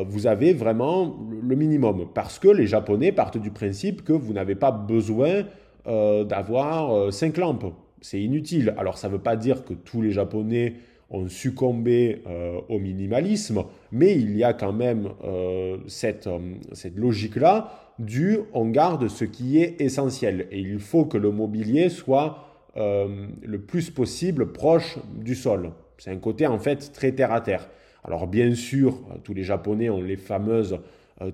vous 0.05 0.27
avez 0.27 0.53
vraiment 0.53 1.17
le 1.41 1.55
minimum. 1.55 2.07
Parce 2.13 2.37
que 2.39 2.49
les 2.49 2.67
Japonais 2.67 3.11
partent 3.11 3.39
du 3.39 3.51
principe 3.51 4.03
que 4.03 4.13
vous 4.13 4.33
n'avez 4.33 4.55
pas 4.55 4.71
besoin 4.71 5.43
d'avoir 5.85 7.11
cinq 7.11 7.37
lampes 7.37 7.73
c'est 8.03 8.21
inutile. 8.21 8.75
Alors 8.77 8.97
ça 8.97 9.07
ne 9.07 9.13
veut 9.13 9.21
pas 9.21 9.35
dire 9.35 9.63
que 9.63 9.73
tous 9.73 10.01
les 10.01 10.11
Japonais 10.11 10.75
ont 11.09 11.27
succombé 11.27 12.21
euh, 12.27 12.59
au 12.69 12.79
minimalisme, 12.79 13.63
mais 13.91 14.13
il 14.13 14.35
y 14.37 14.43
a 14.43 14.53
quand 14.53 14.73
même 14.73 15.09
euh, 15.23 15.77
cette, 15.87 16.27
euh, 16.27 16.55
cette 16.73 16.97
logique-là 16.97 17.93
du 17.99 18.39
on 18.53 18.69
garde 18.69 19.07
ce 19.07 19.23
qui 19.23 19.59
est 19.59 19.79
essentiel. 19.79 20.47
Et 20.51 20.59
il 20.59 20.79
faut 20.79 21.05
que 21.05 21.17
le 21.17 21.31
mobilier 21.31 21.89
soit 21.89 22.49
le 22.75 23.57
plus 23.59 23.91
possible 23.91 24.51
proche 24.51 24.97
du 25.13 25.35
sol. 25.35 25.73
C'est 25.99 26.09
un 26.09 26.17
côté 26.17 26.47
en 26.47 26.57
fait 26.57 26.91
très 26.91 27.11
terre 27.11 27.31
à 27.31 27.39
terre. 27.39 27.69
Alors 28.03 28.25
bien 28.25 28.55
sûr, 28.55 28.99
tous 29.23 29.35
les 29.35 29.43
Japonais 29.43 29.91
ont 29.91 30.01
les 30.01 30.17
fameuses 30.17 30.79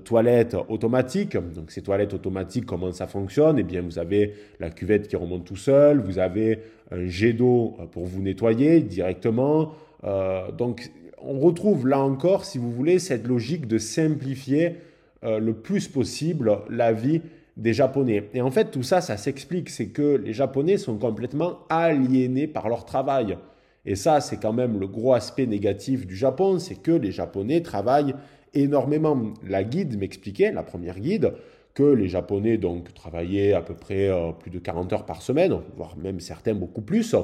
toilettes 0.04 0.56
automatiques. 0.68 1.38
Donc 1.38 1.72
ces 1.72 1.82
toilettes 1.82 2.14
automatiques, 2.14 2.66
comment 2.66 2.92
ça 2.92 3.08
fonctionne? 3.08 3.60
Eh 3.60 3.64
bien, 3.64 3.82
vous 3.82 4.00
avez 4.00 4.36
la 4.60 4.70
cuvette 4.70 5.08
qui 5.08 5.16
remonte 5.16 5.46
tout 5.46 5.56
seul, 5.56 6.00
vous 6.00 6.20
avez 6.20 6.60
un 6.92 7.06
jet 7.08 7.34
d'eau 7.34 7.76
euh, 7.80 7.86
pour 7.86 8.06
vous 8.06 8.22
nettoyer 8.22 8.82
directement. 8.82 9.74
Euh, 10.04 10.52
donc 10.52 10.92
on 11.22 11.40
retrouve 11.40 11.88
là 11.88 12.00
encore, 12.00 12.46
si 12.46 12.58
vous 12.58 12.72
voulez, 12.72 13.00
cette 13.00 13.28
logique 13.28 13.68
de 13.68 13.78
simplifier 13.78 14.76
le 15.22 15.52
plus 15.52 15.90
possible 15.90 16.60
la 16.70 16.94
vie 16.94 17.20
des 17.58 17.74
Japonais. 17.74 18.30
Et 18.34 18.42
en 18.42 18.52
fait, 18.52 18.72
tout 18.72 18.84
ça, 18.84 19.02
ça 19.02 19.18
s'explique, 19.18 19.70
c'est 19.70 19.88
que 19.88 20.16
les 20.16 20.32
Japonais 20.32 20.78
sont 20.78 20.98
complètement 20.98 21.60
aliénés 21.70 22.48
par 22.48 22.70
leur 22.70 22.86
travail. 22.86 23.38
Et 23.86 23.96
ça, 23.96 24.22
c'est 24.22 24.38
quand 24.38 24.54
même 24.54 24.80
le 24.80 24.88
gros 24.88 25.14
aspect 25.14 25.46
négatif 25.46 26.08
du 26.08 26.16
Japon, 26.16 26.60
c'est 26.60 26.76
que 26.76 26.92
les 26.92 27.12
Japonais 27.12 27.62
travaillent 27.62 28.16
énormément. 28.54 29.34
La 29.48 29.64
guide 29.64 29.98
m'expliquait, 29.98 30.52
la 30.52 30.64
première 30.64 31.00
guide, 31.00 31.34
que 31.74 31.84
les 31.84 32.10
Japonais 32.10 32.58
donc 32.58 32.94
travaillaient 32.94 33.54
à 33.54 33.62
peu 33.62 33.74
près 33.74 34.10
euh, 34.10 34.32
plus 34.32 34.52
de 34.52 34.60
40 34.60 34.94
heures 34.94 35.06
par 35.06 35.22
semaine, 35.22 35.58
voire 35.76 35.98
même 35.98 36.20
certains 36.20 36.54
beaucoup 36.54 36.82
plus. 36.82 37.16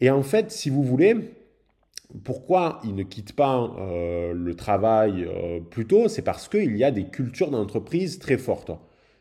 Et 0.00 0.10
en 0.10 0.22
fait, 0.22 0.50
si 0.50 0.70
vous 0.70 0.82
voulez, 0.82 1.14
pourquoi 2.24 2.80
ils 2.84 2.94
ne 2.94 3.02
quittent 3.02 3.34
pas 3.34 3.74
euh, 3.78 4.32
le 4.32 4.54
travail 4.54 5.24
euh, 5.28 5.60
plus 5.60 5.86
tôt 5.86 6.08
C'est 6.08 6.22
parce 6.22 6.48
qu'il 6.48 6.76
y 6.76 6.84
a 6.84 6.90
des 6.90 7.04
cultures 7.04 7.50
d'entreprise 7.50 8.18
très 8.18 8.38
fortes. 8.38 8.70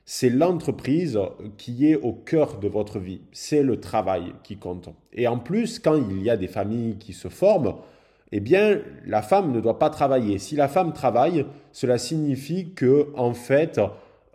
C'est 0.07 0.29
l'entreprise 0.29 1.19
qui 1.57 1.89
est 1.89 1.95
au 1.95 2.13
cœur 2.13 2.59
de 2.59 2.67
votre 2.67 2.99
vie. 2.99 3.21
C'est 3.31 3.63
le 3.63 3.79
travail 3.79 4.33
qui 4.43 4.57
compte. 4.57 4.89
Et 5.13 5.27
en 5.27 5.39
plus, 5.39 5.79
quand 5.79 5.95
il 5.95 6.21
y 6.21 6.29
a 6.29 6.37
des 6.37 6.47
familles 6.47 6.97
qui 6.97 7.13
se 7.13 7.27
forment, 7.27 7.75
eh 8.37 8.41
bien, 8.41 8.79
la 9.05 9.21
femme 9.21 9.53
ne 9.53 9.61
doit 9.61 9.79
pas 9.79 9.89
travailler. 9.89 10.39
Si 10.39 10.57
la 10.57 10.67
femme 10.67 10.91
travaille, 10.91 11.45
cela 11.71 11.97
signifie 11.97 12.73
que, 12.73 13.07
en 13.15 13.33
fait, 13.33 13.79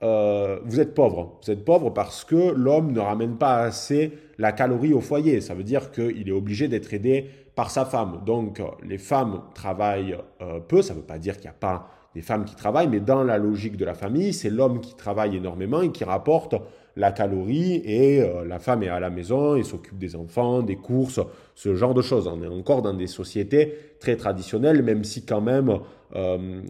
euh, 0.03 0.59
vous 0.65 0.81
êtes 0.81 0.95
pauvre. 0.95 1.39
Vous 1.43 1.51
êtes 1.51 1.67
pauvre 1.67 1.91
parce 1.91 2.25
que 2.25 2.55
l'homme 2.55 2.93
ne 2.93 3.01
ramène 3.01 3.37
pas 3.37 3.59
assez 3.59 4.13
la 4.39 4.53
calorie 4.53 4.95
au 4.95 5.03
foyer. 5.03 5.43
Ça 5.43 5.53
veut 5.53 5.65
dire 5.65 5.91
qu'il 5.91 6.27
est 6.27 6.33
obligé 6.33 6.67
d'être 6.67 6.95
aidé 6.95 7.27
par 7.55 7.71
sa 7.71 7.85
femme. 7.85 8.23
Donc, 8.25 8.63
les 8.83 8.97
femmes 8.97 9.43
travaillent 9.53 10.17
euh, 10.41 10.61
peu. 10.61 10.81
Ça 10.81 10.95
ne 10.95 11.01
veut 11.01 11.05
pas 11.05 11.19
dire 11.19 11.35
qu'il 11.35 11.45
n'y 11.45 11.51
a 11.51 11.61
pas 11.61 11.91
des 12.15 12.23
femmes 12.23 12.47
qui 12.47 12.57
travaillent, 12.57 12.89
mais 12.89 13.01
dans 13.01 13.23
la 13.23 13.37
logique 13.37 13.77
de 13.77 13.85
la 13.85 13.93
famille, 13.93 14.33
c'est 14.33 14.49
l'homme 14.49 14.81
qui 14.81 14.95
travaille 14.95 15.37
énormément 15.37 15.83
et 15.83 15.93
qui 15.93 16.05
rapporte 16.05 16.55
la 16.97 17.13
calorie 17.13 17.83
et 17.85 18.23
euh, 18.23 18.45
la 18.45 18.59
femme 18.59 18.83
est 18.83 18.89
à 18.89 19.01
la 19.01 19.11
maison 19.11 19.57
et 19.57 19.63
s'occupe 19.63 19.99
des 19.99 20.17
enfants, 20.17 20.63
des 20.63 20.77
courses, 20.77 21.21
ce 21.55 21.75
genre 21.75 21.95
de 21.95 22.03
choses. 22.03 22.27
On 22.27 22.43
est 22.43 22.47
encore 22.47 22.83
dans 22.83 22.95
des 22.95 23.07
sociétés 23.07 23.75
très 24.01 24.17
traditionnelles, 24.17 24.83
même 24.83 25.05
si 25.05 25.25
quand 25.25 25.41
même 25.41 25.79
euh, 26.17 26.61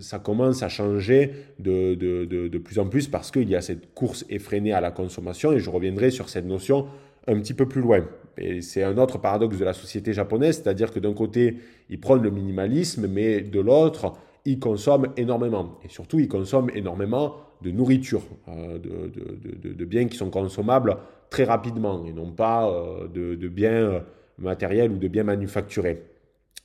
ça 0.00 0.18
commence 0.18 0.62
à 0.62 0.68
changer 0.68 1.32
de, 1.58 1.94
de, 1.94 2.24
de, 2.24 2.48
de 2.48 2.58
plus 2.58 2.78
en 2.78 2.86
plus 2.86 3.08
parce 3.08 3.30
qu'il 3.30 3.48
y 3.48 3.56
a 3.56 3.60
cette 3.60 3.92
course 3.94 4.24
effrénée 4.30 4.72
à 4.72 4.80
la 4.80 4.90
consommation 4.90 5.52
et 5.52 5.58
je 5.58 5.70
reviendrai 5.70 6.10
sur 6.10 6.28
cette 6.28 6.46
notion 6.46 6.86
un 7.26 7.38
petit 7.40 7.54
peu 7.54 7.66
plus 7.66 7.82
loin. 7.82 8.04
Et 8.38 8.62
c'est 8.62 8.82
un 8.82 8.96
autre 8.98 9.18
paradoxe 9.18 9.58
de 9.58 9.64
la 9.64 9.74
société 9.74 10.12
japonaise, 10.12 10.62
c'est-à-dire 10.62 10.92
que 10.92 11.00
d'un 11.00 11.12
côté, 11.12 11.58
ils 11.90 12.00
prônent 12.00 12.22
le 12.22 12.30
minimalisme, 12.30 13.06
mais 13.06 13.40
de 13.42 13.60
l'autre, 13.60 14.14
ils 14.48 14.58
consomment 14.58 15.08
énormément. 15.18 15.78
Et 15.84 15.88
surtout, 15.88 16.18
ils 16.18 16.28
consomment 16.28 16.70
énormément 16.74 17.36
de 17.60 17.70
nourriture, 17.70 18.22
euh, 18.48 18.78
de, 18.78 19.84
biens 19.84 20.06
qui 20.06 20.16
sont 20.16 20.30
consommables 20.30 20.96
très 21.28 21.44
rapidement 21.44 22.04
et 22.06 22.12
non 22.12 22.30
pas 22.30 22.66
euh, 22.66 23.08
de, 23.08 23.48
biens 23.48 23.70
euh, 23.72 24.00
matériels 24.38 24.90
ou 24.90 24.96
de 24.96 25.06
biens 25.06 25.24
manufacturés. 25.24 26.02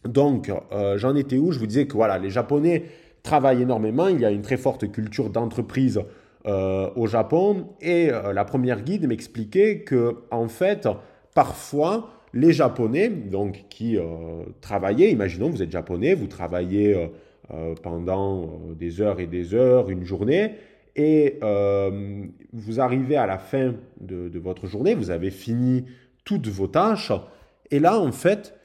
Donc, 0.06 0.52
j'en 0.98 1.16
étais 1.16 1.38
où? 1.38 1.54
Je 1.54 1.60
vous 1.60 1.68
disais 1.68 1.88
que 1.88 1.94
voilà, 1.94 2.18
les 2.18 2.30
Japonais 2.30 2.84
travaillent 3.22 3.62
énormément. 3.62 4.10
Il 4.10 4.20
y 4.20 4.26
a 4.26 4.32
une 4.32 4.42
très 4.42 4.58
forte 4.58 4.92
culture 4.92 5.30
d'entreprise 5.30 6.02
au 6.46 7.08
Japon. 7.08 7.70
Et 7.80 8.08
la 8.08 8.44
première 8.44 8.82
guide 8.82 9.08
m'expliquait 9.08 9.80
que, 9.80 10.18
en 10.30 10.50
fait, 10.50 10.90
parfois, 11.34 12.10
les 12.34 12.52
Japonais, 12.52 13.08
donc 13.08 13.64
qui 13.70 13.98
travaillaient, 14.60 15.10
imaginons, 15.10 15.50
vous 15.50 15.64
êtes 15.64 15.72
Japonais, 15.72 16.16
vous 16.16 16.28
travaillez 16.28 17.10
pendant 17.82 18.50
des 18.76 19.02
heures 19.02 19.20
et 19.20 19.28
des 19.28 19.54
heures, 19.54 19.90
une 19.90 20.04
journée, 20.04 20.56
et 20.96 21.40
euh, 21.42 22.26
vous 22.52 22.80
arrivez 22.80 23.16
à 23.16 23.26
la 23.26 23.38
fin 23.38 23.74
de, 24.00 24.40
votre 24.40 24.68
journée, 24.68 24.94
vous 24.94 25.10
avez 25.10 25.32
fini 25.32 25.86
toutes 26.24 26.48
vos 26.48 26.68
tâches, 26.68 27.12
et 27.72 27.80
là, 27.80 28.00
en 28.00 28.12
fait, 28.12 28.56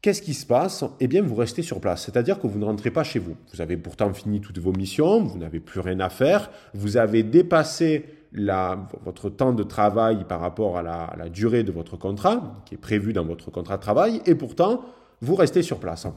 Qu'est-ce 0.00 0.20
qui 0.20 0.34
se 0.34 0.44
passe? 0.44 0.84
Eh 0.98 1.06
bien, 1.06 1.22
vous 1.22 1.36
restez 1.36 1.62
sur 1.62 1.80
place, 1.80 2.06
c'est-à-dire 2.06 2.40
que 2.40 2.48
vous 2.48 2.58
ne 2.58 2.64
rentrez 2.64 2.90
pas 2.90 3.04
chez 3.04 3.20
vous. 3.20 3.36
Vous 3.54 3.60
avez 3.60 3.76
pourtant 3.76 4.12
fini 4.12 4.40
toutes 4.40 4.58
vos 4.58 4.72
missions, 4.72 5.22
vous 5.22 5.38
n'avez 5.38 5.60
plus 5.60 5.78
rien 5.78 6.00
à 6.00 6.08
faire, 6.08 6.50
vous 6.74 6.96
avez 6.96 7.22
dépassé 7.22 8.04
votre 9.04 9.30
temps 9.30 9.52
de 9.52 9.62
travail 9.62 10.24
par 10.24 10.40
rapport 10.40 10.76
à 10.76 10.82
la, 10.82 11.04
à 11.04 11.16
la, 11.16 11.28
durée 11.28 11.62
de 11.62 11.70
votre 11.70 11.96
contrat, 11.96 12.64
qui 12.66 12.74
est 12.74 12.78
prévu 12.78 13.12
dans 13.12 13.24
votre 13.24 13.52
contrat 13.52 13.76
de 13.76 13.82
travail, 13.82 14.20
et 14.26 14.34
pourtant, 14.34 14.80
vous 15.20 15.36
restez 15.36 15.62
sur 15.62 15.78
place. 15.78 16.08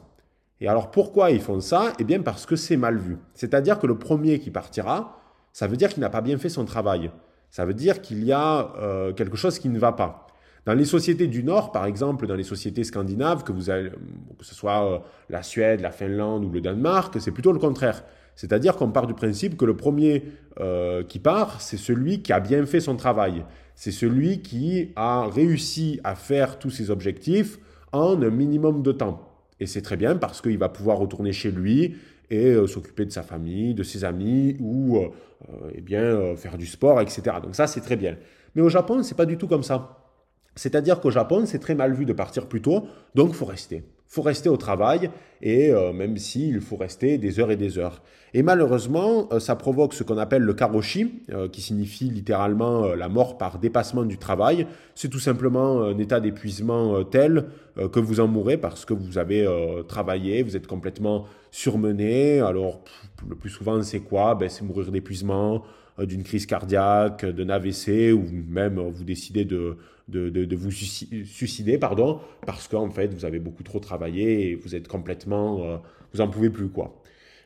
Et 0.62 0.68
alors, 0.68 0.92
pourquoi 0.92 1.32
ils 1.32 1.42
font 1.42 1.60
ça? 1.60 1.94
Eh 2.00 2.04
bien, 2.04 2.22
parce 2.22 2.46
que 2.46 2.56
c'est 2.56 2.78
mal 2.78 2.98
vu. 2.98 3.18
C'est-à-dire 3.34 3.80
que 3.80 3.88
le 3.88 3.98
premier 3.98 4.40
qui 4.40 4.52
partira, 4.52 5.20
ça 5.52 5.68
veut 5.68 5.78
dire 5.78 5.90
qu'il 5.90 6.02
n'a 6.02 6.10
pas 6.10 6.22
bien 6.22 6.38
fait 6.38 6.50
son 6.50 6.66
travail. 6.66 7.12
Ça 7.50 7.66
veut 7.66 7.74
dire 7.74 8.02
qu'il 8.02 8.24
y 8.24 8.32
a 8.32 8.74
euh, 8.78 9.14
quelque 9.14 9.38
chose 9.38 9.60
qui 9.60 9.70
ne 9.70 9.80
va 9.80 9.92
pas. 9.92 10.28
Dans 10.66 10.74
les 10.74 10.86
sociétés 10.86 11.28
du 11.28 11.44
Nord, 11.44 11.72
par 11.72 11.86
exemple, 11.86 12.26
dans 12.26 12.36
les 12.36 12.44
sociétés 12.44 12.84
scandinaves, 12.84 13.44
que, 13.44 13.52
vous 13.52 13.70
avez, 13.70 13.92
que 14.38 14.44
ce 14.46 14.56
soit 14.56 14.86
euh, 14.86 15.00
la 15.30 15.44
Suède, 15.44 15.82
la 15.82 15.92
Finlande 15.92 16.44
ou 16.44 16.50
le 16.50 16.60
Danemark, 16.60 17.16
c'est 17.20 17.32
plutôt 17.32 17.52
le 17.52 17.60
contraire. 17.60 18.04
C'est-à-dire 18.36 18.76
qu'on 18.76 18.92
part 18.92 19.08
du 19.08 19.14
principe 19.14 19.58
que 19.58 19.66
le 19.66 19.78
premier 19.78 20.24
euh, 20.60 21.04
qui 21.04 21.20
part, 21.20 21.62
c'est 21.62 21.78
celui 21.78 22.22
qui 22.22 22.34
a 22.34 22.40
bien 22.40 22.66
fait 22.66 22.80
son 22.80 22.96
travail. 22.96 23.46
C'est 23.76 23.92
celui 23.92 24.42
qui 24.42 24.92
a 24.96 25.28
réussi 25.28 26.00
à 26.04 26.16
faire 26.16 26.60
tous 26.60 26.72
ses 26.72 26.90
objectifs 26.90 27.60
en 27.92 28.22
un 28.22 28.30
minimum 28.30 28.82
de 28.82 28.92
temps. 28.92 29.35
Et 29.60 29.66
c'est 29.66 29.82
très 29.82 29.98
bien 29.98 30.16
parce 30.16 30.42
qu'il 30.42 30.58
va 30.58 30.70
pouvoir 30.70 30.98
retourner 30.98 31.32
chez 31.32 31.52
lui 31.52 31.96
et 32.30 32.48
euh, 32.48 32.68
s'occuper 32.68 33.06
de 33.06 33.12
sa 33.12 33.24
famille, 33.24 33.74
de 33.74 33.84
ses 33.84 34.04
amis 34.04 34.58
ou 34.60 35.00
eh 35.74 35.82
bien, 35.82 36.36
faire 36.36 36.58
du 36.58 36.66
sport, 36.66 37.00
etc. 37.02 37.38
Donc 37.44 37.56
ça, 37.56 37.68
c'est 37.68 37.82
très 37.82 37.96
bien. 37.96 38.18
Mais 38.56 38.62
au 38.62 38.70
Japon, 38.70 39.04
c'est 39.04 39.16
pas 39.16 39.26
du 39.26 39.38
tout 39.38 39.48
comme 39.48 39.64
ça. 39.64 40.06
C'est-à-dire 40.56 41.02
qu'au 41.02 41.12
Japon, 41.12 41.46
c'est 41.46 41.60
très 41.60 41.76
mal 41.76 41.94
vu 41.94 42.06
de 42.06 42.14
partir 42.14 42.48
plus 42.48 42.62
tôt, 42.62 42.88
donc 43.14 43.34
faut 43.34 43.46
rester. 43.46 43.84
Faut 44.08 44.22
rester 44.22 44.50
au 44.50 44.58
travail, 44.58 45.10
et 45.42 45.72
euh, 45.72 45.94
même 45.94 46.18
s'il 46.18 46.62
faut 46.62 46.76
rester 46.76 47.18
des 47.18 47.40
heures 47.40 47.52
et 47.52 47.56
des 47.56 47.78
heures. 47.78 48.02
Et 48.34 48.44
malheureusement, 48.44 49.28
euh, 49.32 49.40
ça 49.40 49.56
provoque 49.56 49.94
ce 49.94 50.04
qu'on 50.04 50.18
appelle 50.18 50.42
le 50.42 50.54
karoshi, 50.54 51.22
euh, 51.32 51.48
qui 51.48 51.62
signifie 51.62 52.06
littéralement 52.06 52.94
la 52.96 53.10
mort 53.10 53.38
par 53.38 53.60
dépassement 53.60 54.04
du 54.04 54.18
travail. 54.18 54.68
C'est 54.96 55.10
tout 55.10 55.20
simplement 55.20 55.82
un 55.84 55.98
état 55.98 56.20
d'épuisement 56.20 57.04
tel 57.04 57.46
que 57.92 58.00
vous 58.00 58.20
en 58.20 58.28
mourrez 58.28 58.58
parce 58.58 58.86
que 58.86 58.94
vous 58.94 59.18
avez 59.18 59.48
travaillé, 59.88 60.44
vous 60.44 60.56
êtes 60.56 60.68
complètement 60.68 61.26
surmené. 61.52 62.40
Alors, 62.40 62.82
le 63.28 63.36
plus 63.36 63.50
souvent, 63.50 63.82
c'est 63.84 64.00
quoi? 64.00 64.36
Ben, 64.36 64.50
C'est 64.50 64.64
mourir 64.64 64.92
d'épuisement, 64.92 65.64
d'une 66.00 66.24
crise 66.24 66.46
cardiaque, 66.46 67.26
d'un 67.26 67.50
AVC, 67.50 68.14
ou 68.14 68.24
même 68.48 68.80
vous 68.80 69.04
décidez 69.04 69.46
de 69.46 69.78
de, 70.08 70.56
vous 70.56 70.72
suicider, 70.72 71.78
pardon, 71.78 72.20
parce 72.46 72.68
qu'en 72.68 72.90
fait, 72.90 73.14
vous 73.14 73.26
avez 73.26 73.40
beaucoup 73.40 73.64
trop 73.64 73.80
travaillé 73.80 74.50
et 74.50 74.56
vous 74.56 74.76
êtes 74.76 74.88
complètement... 74.88 75.64
Euh, 75.64 75.78
vous 76.14 76.22
en 76.22 76.28
pouvez 76.28 76.50
plus, 76.50 76.70
quoi. 76.70 77.02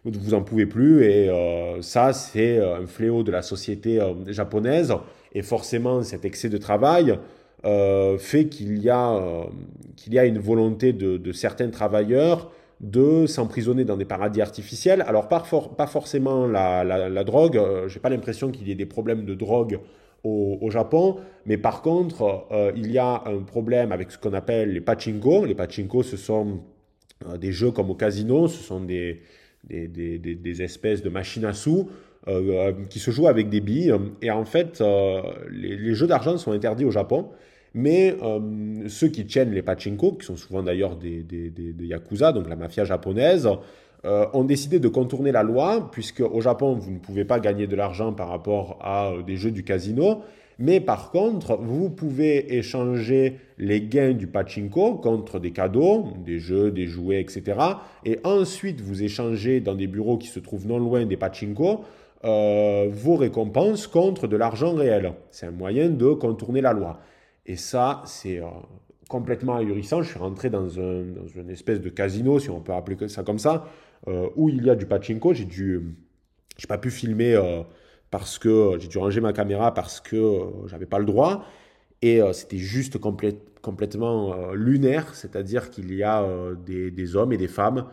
Vous 0.06 0.34
en 0.34 0.44
pouvez 0.44 0.66
plus 0.66 1.04
et 1.04 1.30
euh, 1.30 1.82
ça, 1.82 2.14
c'est 2.14 2.58
euh, 2.58 2.82
un 2.82 2.88
fléau 2.88 3.24
de 3.24 3.32
la 3.32 3.42
société 3.42 4.00
japonaise. 4.28 4.94
Et 5.34 5.42
forcément, 5.42 6.04
cet 6.04 6.26
excès 6.26 6.50
de 6.50 6.58
travail 6.58 7.18
fait 8.20 8.48
qu'il 8.48 8.82
y, 8.82 8.90
a, 8.90 9.46
y 10.08 10.18
a 10.18 10.26
une 10.26 10.40
volonté 10.40 10.94
de, 10.94 11.32
certains 11.34 11.70
travailleurs 11.70 12.52
de 12.80 13.26
s'emprisonner 13.28 13.84
dans 13.84 13.98
des 13.98 14.06
paradis 14.06 14.42
artificiels. 14.42 15.04
Alors, 15.06 15.28
pas, 15.28 15.44
forcément 15.88 16.48
la, 16.48 17.24
drogue, 17.26 17.62
je 17.88 17.94
n'ai 17.94 18.00
pas 18.00 18.10
l'impression 18.10 18.50
qu'il 18.50 18.68
y 18.70 18.72
ait 18.72 18.76
des 18.76 18.86
problèmes 18.86 19.26
de 19.26 19.36
drogue 19.36 19.80
au, 20.24 20.70
Japon. 20.70 21.18
Mais 21.46 21.58
par 21.58 21.82
contre, 21.82 22.46
euh, 22.52 22.72
il 22.76 22.92
y 22.92 22.98
a 22.98 23.24
un 23.26 23.40
problème 23.40 23.92
avec 23.92 24.12
ce 24.12 24.18
qu'on 24.18 24.34
appelle 24.34 24.74
les 24.74 24.82
pachinko. 24.82 25.46
Les 25.46 25.56
pachinko, 25.56 26.04
ce 26.04 26.18
sont 26.18 26.60
euh, 27.28 27.38
des 27.38 27.52
jeux 27.52 27.72
comme 27.72 27.90
au 27.90 27.96
casino, 27.96 28.48
ce 28.48 28.62
sont 28.62 28.82
des, 28.82 29.22
espèces 30.62 31.02
de 31.02 31.10
machines 31.10 31.46
à 31.46 31.54
sous 31.54 31.90
euh, 32.28 32.74
qui 32.90 33.00
se 33.00 33.12
jouent 33.12 33.28
avec 33.28 33.50
des 33.50 33.62
billes. 33.62 33.94
Et 34.22 34.32
en 34.32 34.46
fait, 34.46 34.84
les, 35.50 35.94
jeux 35.94 36.08
d'argent 36.08 36.38
sont 36.38 36.52
interdits 36.52 36.86
au 36.86 36.92
Japon. 36.92 37.30
Mais 37.76 38.18
ceux 38.88 39.10
qui 39.10 39.26
tiennent 39.26 39.52
les 39.52 39.62
pachinko, 39.62 40.14
qui 40.14 40.26
sont 40.26 40.36
souvent 40.36 40.64
d'ailleurs 40.64 40.96
des, 40.96 41.24
yakuza, 41.80 42.32
donc 42.32 42.50
la 42.50 42.56
mafia 42.56 42.84
japonaise, 42.84 43.48
euh, 44.06 44.28
ont 44.34 44.46
décidé 44.46 44.80
de 44.80 44.88
contourner 44.88 45.34
la 45.34 45.44
loi, 45.44 45.90
puisque 45.92 46.22
au 46.22 46.40
Japon, 46.40 46.74
vous 46.74 46.92
ne 46.92 47.00
pouvez 47.00 47.26
pas 47.26 47.42
gagner 47.42 47.68
de 47.68 47.76
l'argent 47.76 48.14
par 48.14 48.30
rapport 48.30 48.80
à 48.82 49.10
euh, 49.12 49.24
des 49.24 49.36
jeux 49.36 49.52
du 49.52 49.66
casino, 49.66 50.22
mais 50.58 50.80
par 50.80 51.12
contre, 51.12 51.58
vous 51.58 51.90
pouvez 51.90 52.56
échanger 52.56 53.36
les 53.58 53.82
gains 53.82 54.14
du 54.14 54.28
pachinko 54.28 54.96
contre 54.96 55.40
des 55.40 55.52
cadeaux, 55.52 56.08
des 56.26 56.40
jeux, 56.40 56.72
des 56.72 56.88
jouets, 56.88 57.20
etc. 57.20 57.58
Et 58.06 58.20
ensuite, 58.24 58.80
vous 58.80 59.04
échangez 59.04 59.60
dans 59.60 59.76
des 59.76 59.88
bureaux 59.88 60.18
qui 60.18 60.28
se 60.28 60.40
trouvent 60.40 60.68
non 60.68 60.80
loin 60.80 61.06
des 61.06 61.18
pachinko 61.18 61.82
euh, 62.24 62.90
vos 62.92 63.16
récompenses 63.16 63.88
contre 63.88 64.28
de 64.28 64.38
l'argent 64.38 64.74
réel. 64.76 65.14
C'est 65.32 65.46
un 65.46 65.52
moyen 65.52 65.90
de 65.90 66.14
contourner 66.14 66.62
la 66.62 66.72
loi. 66.72 67.00
Et 67.46 67.56
ça, 67.58 68.02
c'est 68.06 68.42
complètement 69.10 69.56
ahurissant. 69.56 70.02
Je 70.02 70.10
suis 70.10 70.20
rentré 70.20 70.50
dans, 70.50 70.80
un, 70.80 71.04
dans, 71.04 71.28
une 71.36 71.50
espèce 71.50 71.82
de 71.82 71.90
casino, 71.90 72.40
si 72.40 72.50
on 72.50 72.62
peut 72.62 72.74
appeler 72.74 73.10
ça 73.10 73.24
comme 73.24 73.40
ça, 73.40 73.66
où 74.36 74.50
il 74.50 74.66
y 74.66 74.70
a 74.70 74.76
du 74.76 74.86
pachinko. 74.86 75.34
J'ai 75.34 75.46
dû, 75.46 75.82
j'ai 76.58 76.68
pas 76.68 76.78
pu 76.78 76.92
filmer 76.92 77.36
euh, 77.36 77.62
parce 78.12 78.40
que 78.40 78.78
j'ai 78.80 78.88
dû 78.88 78.98
ranger 78.98 79.22
ma 79.22 79.34
caméra 79.34 79.74
parce 79.74 80.00
que 80.00 80.16
euh, 80.16 80.68
j'avais 80.68 80.86
pas 80.86 81.00
le 81.00 81.06
droit. 81.06 81.46
Et 82.02 82.22
c'était 82.32 82.58
juste 82.58 82.98
complètement 83.62 84.54
lunaire, 84.54 85.16
c'est-à-dire 85.16 85.70
qu'il 85.70 85.94
y 85.94 86.02
a 86.02 86.26
des, 86.66 87.16
hommes 87.18 87.34
et 87.34 87.38
des 87.38 87.50
femmes 87.50 87.88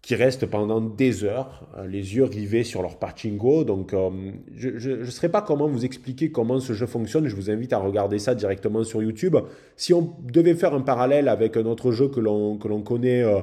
qui 0.00 0.14
restent 0.14 0.46
pendant 0.46 0.80
des 0.80 1.24
heures, 1.24 1.66
les 1.88 2.14
yeux 2.14 2.22
rivés 2.22 2.62
sur 2.62 2.82
leur 2.82 3.00
pachinko. 3.00 3.64
Donc, 3.64 3.96
je 4.54 4.90
ne 4.90 5.04
sais 5.06 5.28
pas 5.28 5.42
comment 5.42 5.66
vous 5.66 5.84
expliquer 5.84 6.30
comment 6.30 6.60
ce 6.60 6.72
jeu 6.72 6.86
fonctionne. 6.86 7.26
Je 7.26 7.34
vous 7.34 7.50
invite 7.50 7.72
à 7.72 7.78
regarder 7.78 8.20
ça 8.20 8.36
directement 8.36 8.84
sur 8.84 9.02
YouTube. 9.02 9.36
Si 9.74 9.92
on 9.92 10.14
devait 10.22 10.54
faire 10.54 10.72
un 10.72 10.82
parallèle 10.82 11.26
avec 11.26 11.56
un 11.56 11.66
autre 11.66 11.90
jeu 11.90 12.06
que 12.06 12.20
l'on 12.20 12.82
connaît 12.82 13.24
euh, 13.24 13.40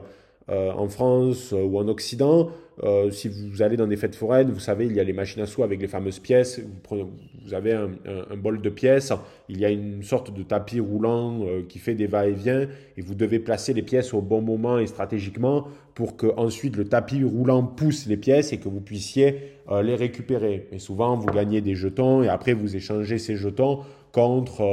en 0.49 0.87
France 0.87 1.53
euh, 1.53 1.63
ou 1.63 1.77
en 1.77 1.87
Occident, 1.87 2.49
euh, 2.83 3.11
si 3.11 3.27
vous 3.27 3.61
allez 3.61 3.77
dans 3.77 3.87
des 3.87 3.97
fêtes 3.97 4.15
foraines, 4.15 4.51
vous 4.51 4.59
savez, 4.59 4.85
il 4.85 4.93
y 4.93 4.99
a 4.99 5.03
les 5.03 5.13
machines 5.13 5.41
à 5.41 5.45
sous 5.45 5.63
avec 5.63 5.81
les 5.81 5.87
fameuses 5.87 6.19
pièces. 6.19 6.61
Vous 6.89 7.53
avez 7.53 7.73
un, 7.73 7.89
bol 8.37 8.61
de 8.61 8.69
pièces, 8.69 9.11
il 9.49 9.59
y 9.59 9.65
a 9.65 9.69
une 9.69 10.01
sorte 10.01 10.33
de 10.33 10.43
tapis 10.43 10.79
roulant 10.79 11.41
qui 11.67 11.77
fait 11.77 11.93
des 11.93 12.07
va-et-vient 12.07 12.67
et 12.95 13.01
vous 13.01 13.15
devez 13.15 13.39
placer 13.39 13.73
les 13.73 13.81
pièces 13.81 14.13
au 14.13 14.21
bon 14.21 14.41
moment 14.41 14.79
et 14.79 14.87
stratégiquement 14.87 15.67
pour 15.93 16.15
que 16.15 16.27
ensuite 16.37 16.77
le 16.77 16.85
tapis 16.85 17.23
roulant 17.23 17.63
pousse 17.63 18.05
les 18.05 18.17
pièces 18.17 18.53
et 18.53 18.59
que 18.59 18.69
vous 18.69 18.81
puissiez 18.81 19.55
les 19.83 19.95
récupérer. 19.95 20.67
Et 20.71 20.79
souvent, 20.79 21.17
vous 21.17 21.27
gagnez 21.27 21.59
des 21.61 21.75
jetons 21.75 22.23
et 22.23 22.29
après 22.29 22.53
vous 22.53 22.75
échangez 22.75 23.17
ces 23.17 23.35
jetons 23.35 23.79
contre 24.13 24.63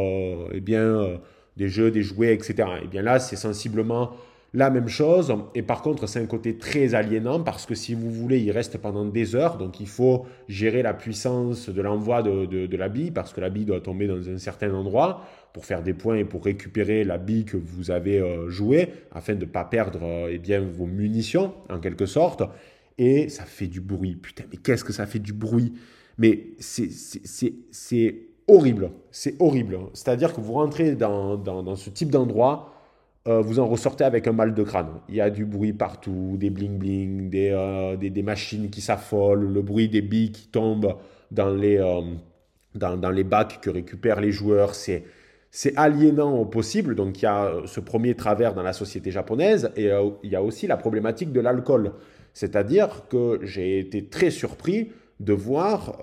eh 0.52 0.60
bien, 0.60 1.18
des 1.56 1.68
jeux, 1.68 1.90
des 1.90 2.02
jouets, 2.02 2.34
etc. 2.34 2.54
Et 2.58 2.82
eh 2.84 2.88
bien 2.88 3.02
là, 3.02 3.18
c'est 3.18 3.36
sensiblement 3.36 4.12
la 4.54 4.70
même 4.70 4.88
chose, 4.88 5.34
et 5.54 5.62
par 5.62 5.82
contre, 5.82 6.06
c'est 6.06 6.20
un 6.20 6.26
côté 6.26 6.56
très 6.56 6.94
aliénant 6.94 7.42
parce 7.42 7.66
que 7.66 7.74
si 7.74 7.94
vous 7.94 8.10
voulez, 8.10 8.40
il 8.40 8.50
reste 8.52 8.78
pendant 8.78 9.04
des 9.04 9.34
heures, 9.34 9.58
donc 9.58 9.80
il 9.80 9.88
faut 9.88 10.24
gérer 10.48 10.82
la 10.82 10.94
puissance 10.94 11.68
de 11.68 11.82
l'envoi 11.82 12.22
de, 12.22 12.76
la 12.76 12.88
bille 12.88 13.10
parce 13.10 13.32
que 13.32 13.40
la 13.40 13.50
bille 13.50 13.64
doit 13.64 13.80
tomber 13.80 14.06
dans 14.06 14.28
un 14.28 14.38
certain 14.38 14.72
endroit 14.72 15.22
pour 15.52 15.66
faire 15.66 15.82
des 15.82 15.94
points 15.94 16.16
et 16.16 16.24
pour 16.24 16.44
récupérer 16.44 17.04
la 17.04 17.18
bille 17.18 17.44
que 17.44 17.56
vous 17.56 17.90
avez 17.90 18.18
euh, 18.18 18.48
jouée 18.48 18.92
afin 19.12 19.34
de 19.34 19.40
ne 19.40 19.50
pas 19.50 19.64
perdre 19.64 20.00
euh, 20.02 20.30
eh 20.30 20.38
bien, 20.38 20.60
vos 20.60 20.86
munitions 20.86 21.52
en 21.68 21.80
quelque 21.80 22.06
sorte. 22.06 22.42
Et 22.98 23.28
ça 23.28 23.44
fait 23.44 23.66
du 23.66 23.80
bruit. 23.80 24.16
Putain, 24.16 24.44
mais 24.50 24.58
qu'est-ce 24.58 24.84
que 24.84 24.92
ça 24.92 25.06
fait 25.06 25.18
du 25.18 25.32
bruit? 25.32 25.74
Mais 26.18 26.52
c'est 26.60 26.88
horrible. 28.48 28.90
C'est 29.10 29.34
horrible. 29.38 29.78
C'est-à-dire 29.92 30.32
que 30.32 30.40
vous 30.40 30.54
rentrez 30.54 30.94
dans, 30.94 31.36
dans 31.36 31.76
ce 31.76 31.90
type 31.90 32.10
d'endroit 32.10 32.72
euh, 33.26 33.40
vous 33.40 33.58
en 33.58 33.66
ressortez 33.66 34.04
avec 34.04 34.28
un 34.28 34.32
mal 34.32 34.54
de 34.54 34.62
crâne. 34.62 35.00
Il 35.08 35.16
y 35.16 35.20
a 35.20 35.30
du 35.30 35.44
bruit 35.44 35.72
partout, 35.72 36.36
des 36.36 36.50
bling-bling, 36.50 37.28
des, 37.28 37.50
euh, 37.50 37.96
des, 37.96 38.22
machines 38.22 38.70
qui 38.70 38.80
s'affolent, 38.80 39.52
le 39.52 39.62
bruit 39.62 39.88
des 39.88 40.02
billes 40.02 40.30
qui 40.30 40.46
tombent 40.46 40.96
dans 41.32 41.50
les, 41.50 41.78
euh, 41.78 42.02
dans, 42.76 42.96
dans, 42.96 43.10
les 43.10 43.24
bacs 43.24 43.60
que 43.60 43.70
récupèrent 43.70 44.20
les 44.20 44.30
joueurs. 44.30 44.76
C'est, 44.76 45.04
c'est 45.50 45.76
aliénant 45.76 46.36
au 46.36 46.44
possible. 46.44 46.94
Donc 46.94 47.20
il 47.20 47.24
y 47.24 47.26
a 47.26 47.52
ce 47.64 47.80
premier 47.80 48.14
travers 48.14 48.54
dans 48.54 48.62
la 48.62 48.72
société 48.72 49.10
japonaise 49.10 49.72
et 49.76 49.90
il 50.22 50.30
y 50.30 50.36
a 50.36 50.42
aussi 50.42 50.66
la 50.66 50.76
problématique 50.76 51.32
de 51.32 51.40
l'alcool. 51.40 51.92
C'est-à-dire 52.32 53.04
que 53.08 53.40
j'ai 53.42 53.80
été 53.80 54.06
très 54.06 54.30
surpris 54.30 54.92
de 55.18 55.32
voir 55.32 55.96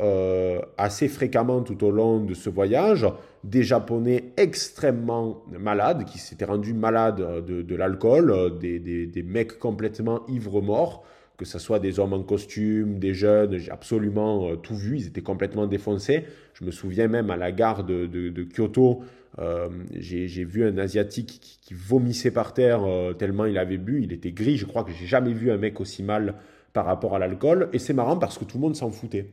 assez 0.77 1.07
fréquemment 1.07 1.61
tout 1.61 1.83
au 1.85 1.91
long 1.91 2.19
de 2.19 2.33
ce 2.33 2.49
voyage 2.49 3.05
des 3.43 3.63
Japonais 3.63 4.33
extrêmement 4.37 5.43
malades, 5.59 6.05
qui 6.05 6.17
s'étaient 6.17 6.45
rendus 6.45 6.73
malades 6.73 7.45
de, 7.45 7.61
de 7.61 7.75
l'alcool, 7.75 8.31
euh, 8.31 8.49
des, 8.49 8.79
des, 8.79 9.23
mecs 9.23 9.59
complètement 9.59 10.25
ivres 10.27 10.61
morts, 10.61 11.03
que 11.37 11.45
ce 11.45 11.59
soit 11.59 11.79
des 11.79 11.99
hommes 11.99 12.13
en 12.13 12.23
costume, 12.23 12.99
des 12.99 13.13
jeunes, 13.13 13.57
j'ai 13.57 13.71
absolument 13.71 14.49
euh, 14.49 14.55
tout 14.55 14.75
vu, 14.75 14.97
ils 14.97 15.07
étaient 15.07 15.21
complètement 15.21 15.67
défoncés. 15.67 16.25
Je 16.53 16.63
me 16.63 16.71
souviens 16.71 17.07
même 17.07 17.29
à 17.31 17.37
la 17.37 17.51
gare 17.51 17.83
de, 17.83 18.43
Kyoto, 18.55 19.01
euh, 19.39 19.67
j'ai 19.95 20.45
vu 20.45 20.65
un 20.65 20.77
Asiatique 20.77 21.39
qui, 21.61 21.73
vomissait 21.73 22.31
par 22.31 22.53
terre 22.53 22.83
euh, 22.83 23.13
tellement 23.13 23.45
il 23.45 23.57
avait 23.57 23.77
bu, 23.77 24.03
il 24.03 24.13
était 24.13 24.31
gris, 24.31 24.57
je 24.57 24.65
crois 24.65 24.83
que 24.83 24.91
j'ai 24.91 25.07
jamais 25.07 25.33
vu 25.33 25.49
un 25.51 25.57
mec 25.57 25.81
aussi 25.81 26.03
mal 26.03 26.35
par 26.71 26.85
rapport 26.85 27.15
à 27.15 27.19
l'alcool, 27.19 27.69
et 27.73 27.79
c'est 27.79 27.93
marrant 27.93 28.17
parce 28.17 28.37
que 28.37 28.45
tout 28.45 28.57
le 28.57 28.61
monde 28.61 28.75
s'en 28.75 28.91
foutait. 28.91 29.27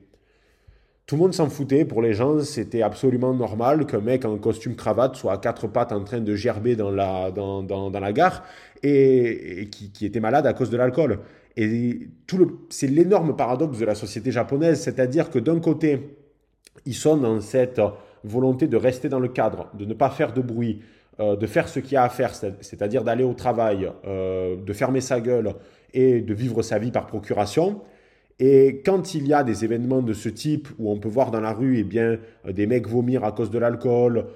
Tout 1.11 1.17
le 1.17 1.23
monde 1.23 1.35
s'en 1.35 1.51
foutait. 1.51 1.85
Pour 1.85 2.03
les 2.03 2.15
gens, 2.15 2.39
c'était 2.39 2.83
absolument 2.83 3.35
normal 3.35 3.85
qu'un 3.85 3.99
mec 3.99 4.25
en 4.25 4.39
costume 4.39 4.77
cravate 4.77 5.17
soit 5.17 5.33
à 5.33 5.39
quatre 5.39 5.67
pattes 5.67 5.91
en 5.91 6.05
train 6.05 6.21
de 6.21 6.37
gerber 6.37 6.77
dans 6.77 6.93
la, 6.93 7.33
dans, 7.33 7.65
dans, 7.65 7.91
la 7.91 8.13
gare 8.13 8.45
et, 8.85 9.69
qui, 9.73 9.91
qui, 9.91 10.07
était 10.07 10.21
malade 10.21 10.47
à 10.47 10.53
cause 10.53 10.71
de 10.71 10.77
l'alcool. 10.77 11.19
Et 11.57 12.11
c'est 12.69 12.87
l'énorme 12.87 13.35
paradoxe 13.35 13.77
de 13.79 13.85
la 13.85 13.97
société 13.97 14.31
japonaise, 14.31 14.81
c'est-à-dire 14.81 15.31
que 15.31 15.41
d'un 15.41 15.59
côté, 15.59 16.17
ils 16.87 16.95
sont 16.95 17.17
dans 17.17 17.41
cette 17.41 17.81
volonté 18.23 18.69
de 18.69 18.77
rester 18.77 19.09
dans 19.09 19.19
le 19.19 19.27
cadre, 19.27 19.69
de 19.75 19.87
ne 19.87 19.95
pas 19.95 20.11
faire 20.11 20.33
de 20.33 20.43
bruit, 20.43 20.81
euh, 21.19 21.35
de 21.35 21.47
faire 21.49 21.69
ce 21.69 21.81
qu'il 21.81 21.95
y 21.95 21.97
a 21.97 22.05
à 22.05 22.09
faire, 22.09 22.37
c'est-à-dire 22.37 23.03
d'aller 23.03 23.25
au 23.25 23.35
travail, 23.35 23.91
euh, 24.07 24.55
de 24.65 24.73
fermer 24.73 25.01
sa 25.01 25.21
gueule 25.21 25.57
et 25.93 26.21
de 26.21 26.35
vivre 26.35 26.63
sa 26.63 26.79
vie 26.79 26.93
par 26.93 27.09
procuration. 27.09 27.81
Et 28.41 28.83
quand 28.85 29.15
il 29.15 29.29
y 29.29 29.35
a 29.35 29.45
des 29.45 29.65
événements 29.65 30.03
de 30.03 30.15
ce 30.15 30.29
type 30.29 30.69
où 30.79 30.91
on 30.91 30.99
peut 30.99 31.09
voir 31.09 31.31
dans 31.31 31.41
la 31.41 31.53
rue 31.53 31.79
eh 31.79 31.85
bien, 31.85 32.19
euh, 32.47 32.53
des 32.53 32.67
mecs 32.67 32.89
vomir 32.89 33.23
à 33.23 33.31
cause 33.31 33.51
de 33.51 33.59
l'alcool, 33.59 34.27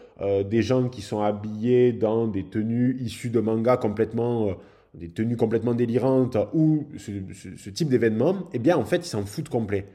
des 0.48 0.62
gens 0.62 0.88
qui 0.88 1.02
sont 1.02 1.22
habillés 1.22 1.92
dans 1.92 2.28
des 2.28 2.44
tenues 2.44 2.96
issues 3.00 3.30
de 3.30 3.40
mangas 3.40 3.78
complètement 3.78 4.54
des 4.94 5.08
tenues 5.08 5.36
complètement 5.36 5.74
délirantes 5.74 6.36
ou 6.52 6.86
ce, 6.96 7.70
type 7.70 7.88
d'événement, 7.88 8.48
eh 8.52 8.58
bien 8.58 8.76
en 8.76 8.84
fait 8.84 8.98
ils 8.98 9.10
s'en 9.10 9.24
foutent 9.24 9.48
complet. 9.48 9.86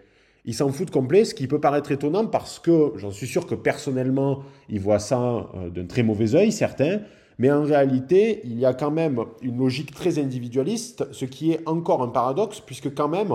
Ils 0.45 0.53
s'en 0.53 0.69
foutent 0.69 0.91
complet, 0.91 1.25
ce 1.25 1.33
qui 1.33 1.47
peut 1.47 1.59
paraître 1.59 1.91
étonnant 1.91 2.25
parce 2.25 2.59
que 2.59 2.93
j'en 2.95 3.11
suis 3.11 3.27
sûr 3.27 3.45
que 3.45 3.55
personnellement 3.55 4.43
ils 4.69 4.79
voient 4.79 4.99
ça 4.99 5.49
euh, 5.55 5.69
d'un 5.69 5.85
très 5.85 6.03
mauvais 6.03 6.35
œil, 6.35 6.51
certains, 6.51 6.99
mais 7.37 7.51
en 7.51 7.63
réalité 7.63 8.41
il 8.43 8.59
y 8.59 8.65
a 8.65 8.73
quand 8.73 8.91
même 8.91 9.23
une 9.41 9.57
logique 9.57 9.93
très 9.93 10.19
individualiste, 10.19 11.05
ce 11.11 11.25
qui 11.25 11.51
est 11.51 11.67
encore 11.67 12.03
un 12.03 12.09
paradoxe 12.09 12.59
puisque 12.59 12.93
quand 12.93 13.09
même 13.09 13.31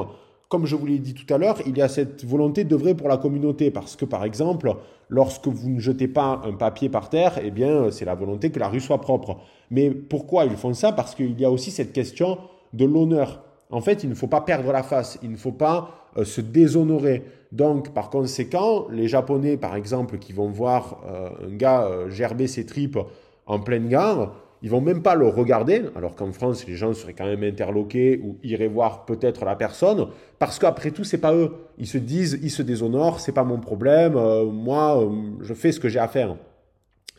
comme 0.54 0.66
je 0.66 0.76
vous 0.76 0.86
l'ai 0.86 1.00
dit 1.00 1.14
tout 1.14 1.34
à 1.34 1.36
l'heure, 1.36 1.58
il 1.66 1.76
y 1.76 1.82
a 1.82 1.88
cette 1.88 2.24
volonté 2.24 2.62
d'œuvrer 2.62 2.94
pour 2.94 3.08
la 3.08 3.16
communauté. 3.16 3.72
Parce 3.72 3.96
que, 3.96 4.04
par 4.04 4.22
exemple, 4.22 4.72
lorsque 5.08 5.48
vous 5.48 5.68
ne 5.68 5.80
jetez 5.80 6.06
pas 6.06 6.42
un 6.44 6.52
papier 6.52 6.88
par 6.88 7.10
terre, 7.10 7.40
eh 7.42 7.50
bien, 7.50 7.90
c'est 7.90 8.04
la 8.04 8.14
volonté 8.14 8.50
que 8.50 8.60
la 8.60 8.68
rue 8.68 8.78
soit 8.78 9.00
propre. 9.00 9.38
Mais 9.72 9.90
pourquoi 9.90 10.44
ils 10.44 10.54
font 10.54 10.72
ça? 10.72 10.92
Parce 10.92 11.16
qu'il 11.16 11.40
y 11.40 11.44
a 11.44 11.50
aussi 11.50 11.72
cette 11.72 11.92
question 11.92 12.38
de 12.72 12.84
l'honneur. 12.84 13.42
En 13.72 13.80
fait, 13.80 14.04
il 14.04 14.10
ne 14.10 14.14
faut 14.14 14.28
pas 14.28 14.42
perdre 14.42 14.70
la 14.70 14.84
face, 14.84 15.18
il 15.24 15.32
ne 15.32 15.36
faut 15.36 15.50
pas 15.50 15.90
euh, 16.16 16.24
se 16.24 16.40
déshonorer. 16.40 17.24
Donc, 17.50 17.92
par 17.92 18.08
conséquent, 18.08 18.86
les 18.92 19.08
Japonais, 19.08 19.56
par 19.56 19.74
exemple, 19.74 20.18
qui 20.18 20.32
vont 20.32 20.50
voir 20.50 21.00
euh, 21.08 21.30
un 21.48 21.56
gars 21.56 21.82
euh, 21.82 22.10
gerber 22.10 22.46
ses 22.46 22.64
tripes 22.64 23.00
en 23.46 23.58
pleine 23.58 23.88
gare, 23.88 24.36
ils 24.64 24.70
vont 24.70 24.80
même 24.80 25.02
pas 25.02 25.14
le 25.14 25.28
regarder, 25.28 25.82
alors 25.94 26.16
qu'en 26.16 26.32
France, 26.32 26.66
les 26.66 26.74
gens 26.74 26.94
seraient 26.94 27.12
quand 27.12 27.26
même 27.26 27.44
interloqués 27.44 28.18
ou 28.24 28.38
iraient 28.42 28.66
voir 28.66 29.04
peut-être 29.04 29.44
la 29.44 29.56
personne, 29.56 30.06
parce 30.38 30.58
qu'après 30.58 30.90
tout, 30.90 31.04
c'est 31.04 31.18
pas 31.18 31.34
eux. 31.34 31.50
Ils 31.76 31.86
se 31.86 31.98
disent, 31.98 32.40
ils 32.42 32.50
se 32.50 32.62
déshonorent, 32.62 33.20
c'est 33.20 33.32
pas 33.32 33.44
mon 33.44 33.60
problème, 33.60 34.16
euh, 34.16 34.46
moi, 34.46 35.02
euh, 35.02 35.10
je 35.42 35.52
fais 35.52 35.70
ce 35.70 35.78
que 35.78 35.90
j'ai 35.90 35.98
à 35.98 36.08
faire. 36.08 36.36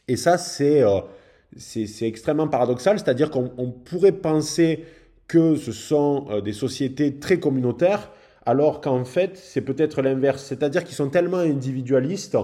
Et 0.08 0.15
ça, 0.15 0.39
c'est 0.39 0.81
euh, 0.81 1.01
extrêmement 2.01 2.47
paradoxal, 2.47 2.97
c'est-à-dire 2.97 3.29
qu'on 3.29 3.71
pourrait 3.86 4.12
penser 4.12 4.84
que 5.27 5.55
ce 5.55 5.71
sont 5.71 6.41
des 6.43 6.53
sociétés 6.53 7.19
très 7.19 7.39
communautaires, 7.39 8.10
alors 8.47 8.81
qu'en 8.81 9.05
fait, 9.05 9.38
c'est 9.38 9.62
peut-être 9.62 10.01
l'inverse, 10.01 10.43
c'est-à-dire 10.43 10.84
qu'ils 10.84 10.95
sont 10.95 11.10
tellement 11.10 11.38
individualistes 11.38 12.39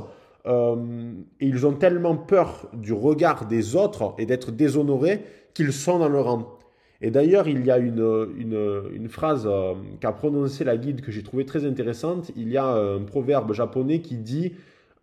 euh, 0.48 1.14
ils 1.40 1.66
ont 1.68 1.74
tellement 1.74 2.16
peur 2.16 2.68
du 2.74 2.94
regard 2.94 3.46
des 3.46 3.76
autres 3.76 4.16
et 4.18 4.26
d'être 4.26 4.52
déshonorés 4.52 5.22
qu'ils 5.54 5.74
sont 5.74 6.00
dans 6.00 6.10
le 6.10 6.20
rang. 6.20 6.58
Et 7.02 7.10
d'ailleurs, 7.12 7.48
il 7.48 7.66
y 7.66 7.72
a 7.72 7.78
une, 7.78 9.08
phrase 9.10 9.48
euh, 9.50 9.74
qu'a 10.00 10.12
prononcée 10.12 10.64
la 10.64 10.78
guide 10.78 11.02
que 11.02 11.12
j'ai 11.12 11.24
trouvée 11.24 11.46
très 11.46 11.66
intéressante. 11.66 12.32
Il 12.36 12.50
y 12.50 12.58
a 12.58 12.66
un 12.66 13.02
proverbe 13.02 13.54
japonais 13.54 14.02
qui 14.02 14.18
dit 14.18 14.54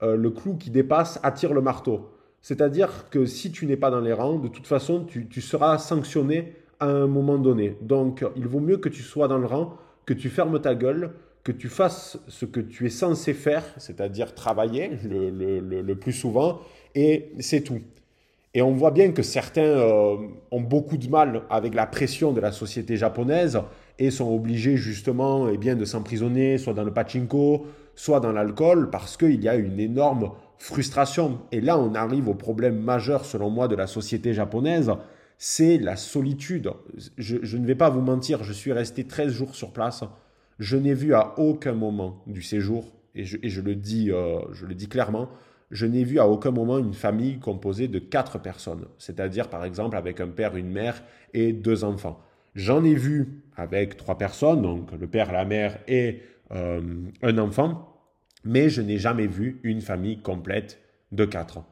euh, 0.03 0.17
Le 0.17 0.31
clou 0.31 0.57
qui 0.57 0.71
dépasse 0.71 1.19
attire 1.23 1.55
le 1.55 1.61
marteau. 1.61 2.11
C'est-à-dire 2.41 3.11
que 3.11 3.27
si 3.27 3.51
tu 3.51 3.67
n'es 3.67 3.77
pas 3.77 3.91
dans 3.91 4.01
les 4.01 4.13
rangs, 4.13 4.39
de 4.39 4.49
toute 4.49 4.67
façon, 4.67 5.05
tu 5.05 5.41
seras 5.41 5.77
sanctionné 5.79 6.55
à 6.79 6.87
un 6.87 7.09
moment 7.09 7.37
donné. 7.37 7.77
Donc, 7.83 8.25
il 8.37 8.47
vaut 8.47 8.61
mieux 8.61 8.77
que 8.77 8.89
tu 8.89 9.03
sois 9.03 9.27
dans 9.27 9.39
le 9.39 9.47
rang, 9.47 9.77
que 10.07 10.15
tu 10.15 10.29
fermes 10.29 10.61
ta 10.61 10.77
gueule, 10.77 11.11
que 11.49 11.53
tu 11.53 11.71
fasses 11.71 12.19
ce 12.29 12.45
que 12.45 12.61
tu 12.61 12.85
es 12.85 12.91
censé 12.91 13.33
faire, 13.33 13.65
c'est-à-dire 13.79 14.35
travailler 14.35 14.91
le, 15.03 15.95
plus 15.95 16.13
souvent, 16.13 16.61
et 16.95 17.31
c'est 17.39 17.63
tout. 17.63 17.81
Et 18.53 18.61
on 18.61 18.73
voit 18.73 18.91
bien 18.91 19.13
que 19.13 19.23
certains 19.23 19.63
euh, 19.63 20.17
ont 20.51 20.61
beaucoup 20.61 20.99
de 20.99 21.09
mal 21.09 21.45
avec 21.49 21.73
la 21.73 21.87
pression 21.87 22.33
de 22.33 22.41
la 22.43 22.53
société 22.53 22.99
japonaise 22.99 23.63
et 23.99 24.11
sont 24.11 24.31
obligés 24.31 24.77
justement 24.77 25.49
eh 25.49 25.57
bien, 25.57 25.75
de 25.75 25.87
s'emprisonner, 25.87 26.59
soit 26.59 26.75
dans 26.75 26.85
le 26.85 26.93
pachinko, 26.93 27.67
soit 27.95 28.21
dans 28.21 28.33
l'alcool, 28.33 28.91
parce 28.91 29.17
qu'il 29.17 29.43
y 29.43 29.49
a 29.49 29.55
une 29.55 29.81
énorme 29.81 30.33
frustration. 30.59 31.41
Et 31.51 31.63
là, 31.63 31.79
on 31.79 31.95
arrive 31.95 32.29
au 32.29 32.35
problème 32.35 32.79
majeur, 32.79 33.25
selon 33.25 33.49
moi, 33.49 33.69
de 33.69 33.75
la 33.75 33.87
société 33.87 34.35
japonaise, 34.35 34.93
c'est 35.39 35.79
la 35.79 35.97
solitude. 35.97 36.73
Je, 37.17 37.39
je 37.41 37.57
ne 37.57 37.67
vais 37.67 37.75
pas 37.75 37.89
vous 37.89 38.03
mentir, 38.03 38.45
je 38.45 38.53
suis 38.53 38.73
resté 38.73 39.05
13 39.05 39.33
jours 39.33 39.55
sur 39.55 39.73
place 39.73 40.05
je 40.59 40.77
n'ai 40.77 40.95
vu 40.95 41.15
à 41.15 41.39
aucun 41.39 41.73
moment 41.73 42.23
du 42.27 42.43
séjour, 42.43 42.93
et 43.15 43.25
je, 43.25 43.61
le, 43.61 43.75
dis, 43.75 44.11
euh, 44.13 44.41
je 44.53 44.67
le 44.67 44.75
dis 44.75 44.89
clairement, 44.89 45.29
je 45.71 45.87
n'ai 45.87 46.05
vu 46.05 46.19
à 46.19 46.29
aucun 46.29 46.51
moment 46.51 46.79
une 46.79 46.95
famille 46.95 47.39
composée 47.39 47.89
de 47.89 47.99
quatre 47.99 48.39
personnes, 48.39 48.87
c'est-à-dire 48.99 49.49
par 49.49 49.65
exemple 49.65 49.97
avec 49.97 50.21
un 50.21 50.29
père, 50.29 50.57
une 50.57 50.71
mère 50.71 51.03
et 51.35 51.53
deux 51.53 51.85
enfants. 51.85 52.21
J'en 52.55 52.85
ai 52.85 52.95
vu 52.95 53.43
avec 53.57 53.97
trois 53.97 54.19
personnes, 54.19 54.63
donc 54.63 54.91
le 54.93 55.07
père, 55.07 55.33
la 55.33 55.45
mère 55.45 55.79
et 55.87 56.23
euh, 56.53 56.81
un 57.23 57.39
enfant, 57.39 58.01
mais 58.45 58.69
je 58.69 58.83
n'ai 58.83 58.99
jamais 58.99 59.27
vu 59.27 59.61
une 59.63 59.81
famille 59.81 60.21
complète 60.23 60.81
de 61.13 61.25
quatre. 61.25 61.63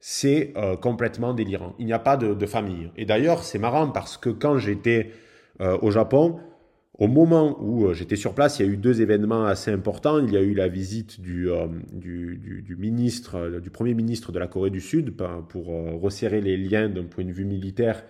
C'est 0.00 0.52
euh, 0.56 0.76
complètement 0.76 1.34
délirant. 1.34 1.74
Il 1.78 1.86
n'y 1.86 1.92
a 1.92 1.98
pas 1.98 2.16
de, 2.16 2.34
de 2.34 2.46
famille. 2.46 2.90
Et 2.96 3.04
d'ailleurs, 3.04 3.42
c'est 3.42 3.58
marrant 3.58 3.88
parce 3.88 4.16
que 4.16 4.30
quand 4.30 4.56
j'étais 4.56 5.12
au 5.82 5.90
Japon, 5.90 6.40
au 7.00 7.08
moment 7.08 7.56
où 7.62 7.86
euh, 7.86 7.94
j'étais 7.94 8.14
sur 8.14 8.34
place, 8.34 8.58
il 8.58 8.66
y 8.66 8.68
a 8.68 8.72
eu 8.72 8.76
deux 8.76 9.00
événements 9.00 9.46
assez 9.46 9.70
importants. 9.70 10.18
Il 10.18 10.32
y 10.32 10.36
a 10.36 10.42
eu 10.42 10.52
la 10.52 10.68
visite 10.68 11.18
du, 11.18 11.50
euh, 11.50 11.66
ministre, 12.76 13.36
euh, 13.36 13.60
du 13.60 13.70
premier 13.70 13.94
ministre 13.94 14.32
de 14.32 14.38
la 14.38 14.46
Corée 14.46 14.68
du 14.68 14.82
Sud 14.82 15.16
pour 15.48 15.66
resserrer 16.00 16.42
les 16.42 16.58
liens 16.58 16.90
d'un 16.90 17.04
point 17.04 17.24
de 17.24 17.32
vue 17.32 17.46
militaire 17.46 18.04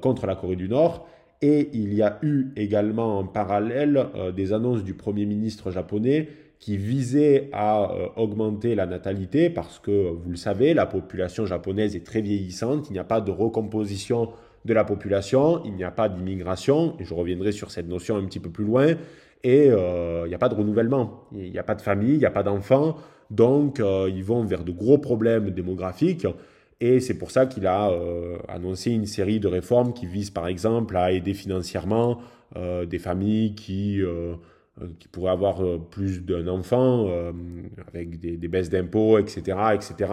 contre 0.00 0.26
la 0.26 0.34
Corée 0.34 0.56
du 0.56 0.68
Nord. 0.68 1.06
Et 1.42 1.70
il 1.72 1.94
y 1.94 2.02
a 2.02 2.18
eu 2.22 2.48
également 2.56 3.18
en 3.18 3.24
parallèle 3.24 4.06
des 4.34 4.52
annonces 4.52 4.82
du 4.82 4.94
Premier 4.94 5.26
ministre 5.26 5.70
japonais 5.70 6.28
qui 6.58 6.76
visaient 6.76 7.48
à 7.52 7.90
augmenter 8.16 8.74
la 8.74 8.86
natalité 8.86 9.50
parce 9.50 9.78
que, 9.78 10.10
vous 10.10 10.30
le 10.30 10.36
savez, 10.36 10.74
la 10.74 10.86
population 10.86 11.46
japonaise 11.46 11.94
est 11.94 12.04
très 12.04 12.22
vieillissante, 12.22 12.88
il 12.90 12.94
n'y 12.94 12.98
a 12.98 13.04
pas 13.04 13.20
de 13.20 13.30
recomposition 13.30 14.30
de 14.64 14.74
la 14.74 14.84
population, 14.84 15.62
il 15.64 15.74
n'y 15.74 15.84
a 15.84 15.90
pas 15.90 16.08
d'immigration, 16.08 16.94
et 16.98 17.04
je 17.04 17.14
reviendrai 17.14 17.52
sur 17.52 17.70
cette 17.70 17.88
notion 17.88 18.16
un 18.16 18.24
petit 18.24 18.40
peu 18.40 18.50
plus 18.50 18.64
loin, 18.64 18.94
et 19.42 19.70
euh, 19.70 20.22
il 20.26 20.28
n'y 20.28 20.34
a 20.34 20.38
pas 20.38 20.48
de 20.48 20.54
renouvellement, 20.54 21.24
il 21.32 21.50
n'y 21.50 21.58
a 21.58 21.62
pas 21.62 21.74
de 21.74 21.82
famille, 21.82 22.14
il 22.14 22.18
n'y 22.18 22.26
a 22.26 22.30
pas 22.30 22.42
d'enfants, 22.42 22.96
donc 23.30 23.80
euh, 23.80 24.10
ils 24.12 24.24
vont 24.24 24.44
vers 24.44 24.64
de 24.64 24.72
gros 24.72 24.98
problèmes 24.98 25.50
démographiques, 25.50 26.26
et 26.80 27.00
c'est 27.00 27.16
pour 27.16 27.30
ça 27.30 27.46
qu'il 27.46 27.66
a 27.66 27.90
euh, 27.90 28.38
annoncé 28.48 28.90
une 28.90 29.06
série 29.06 29.40
de 29.40 29.48
réformes 29.48 29.92
qui 29.92 30.06
visent 30.06 30.30
par 30.30 30.46
exemple 30.46 30.96
à 30.96 31.12
aider 31.12 31.34
financièrement 31.34 32.20
des 32.88 32.98
familles 32.98 33.54
qui, 33.54 34.02
qui 34.98 35.06
pourraient 35.06 35.30
avoir 35.30 35.62
plus 35.88 36.20
d'un 36.24 36.48
enfant, 36.48 37.08
avec 37.86 38.18
des, 38.18 38.36
des 38.36 38.48
baisses 38.48 38.70
d'impôts, 38.70 39.18
etc., 39.18 39.56
etc., 39.72 40.10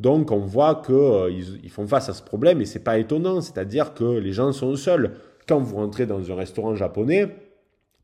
donc 0.00 0.32
on 0.32 0.40
voit 0.40 0.76
qu'ils 0.76 0.94
euh, 0.94 1.30
ils 1.62 1.68
font 1.68 1.86
face 1.86 2.08
à 2.08 2.14
ce 2.14 2.22
problème 2.22 2.62
et 2.62 2.64
c'est 2.64 2.82
pas 2.82 2.98
étonnant, 2.98 3.42
c'est-à-dire 3.42 3.92
que 3.92 4.04
les 4.04 4.32
gens 4.32 4.50
sont 4.52 4.74
seuls. 4.74 5.16
Quand 5.46 5.60
vous 5.60 5.76
rentrez 5.76 6.06
dans 6.06 6.32
un 6.32 6.34
restaurant 6.34 6.74
japonais, 6.74 7.28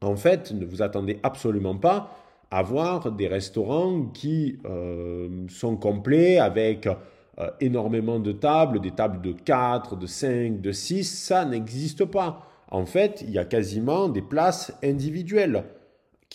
en 0.02 0.14
fait, 0.14 0.52
ne 0.52 0.66
vous 0.66 0.82
attendez 0.82 1.18
absolument 1.22 1.76
pas 1.76 2.10
à 2.50 2.62
voir 2.62 3.12
des 3.12 3.28
restaurants 3.28 4.02
qui 4.12 4.58
euh, 4.66 5.46
sont 5.48 5.76
complets 5.76 6.38
avec 6.38 6.86
euh, 6.86 7.50
énormément 7.60 8.20
de 8.20 8.32
tables, 8.32 8.80
des 8.80 8.90
tables 8.90 9.22
de 9.22 9.32
4, 9.32 9.96
de 9.96 10.06
5, 10.06 10.60
de 10.60 10.72
6, 10.72 11.04
ça 11.04 11.46
n'existe 11.46 12.04
pas. 12.04 12.46
En 12.70 12.84
fait, 12.84 13.24
il 13.26 13.30
y 13.30 13.38
a 13.38 13.46
quasiment 13.46 14.10
des 14.10 14.22
places 14.22 14.76
individuelles 14.84 15.64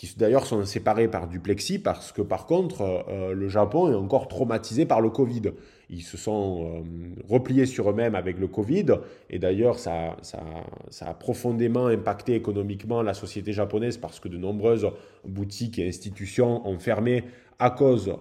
qui 0.08 0.18
d'ailleurs 0.18 0.46
sont 0.46 0.64
séparés 0.64 1.08
par 1.08 1.28
du 1.28 1.38
plexi 1.38 1.78
parce 1.78 2.10
que 2.10 2.22
par 2.22 2.46
contre, 2.46 3.04
le 3.34 3.48
Japon 3.48 3.92
est 3.92 3.94
encore 3.94 4.26
traumatisé 4.26 4.84
par 4.84 5.00
le 5.00 5.10
Covid. 5.10 5.52
Ils 5.90 6.02
se 6.02 6.16
sont 6.16 6.84
repliés 7.28 7.66
sur 7.66 7.88
eux-mêmes 7.90 8.16
avec 8.16 8.38
le 8.40 8.48
Covid 8.48 8.86
et 9.30 9.38
d'ailleurs 9.38 9.78
ça, 9.78 10.16
ça, 10.22 11.06
a 11.06 11.14
profondément 11.14 11.86
impacté 11.86 12.34
économiquement 12.34 13.02
la 13.02 13.14
société 13.14 13.52
japonaise 13.52 13.96
parce 13.96 14.18
que 14.18 14.28
de 14.28 14.38
nombreuses 14.38 14.88
boutiques 15.24 15.78
et 15.78 15.86
institutions 15.86 16.66
ont 16.66 16.78
fermé 16.78 17.24
à 17.60 17.70
cause 17.70 18.16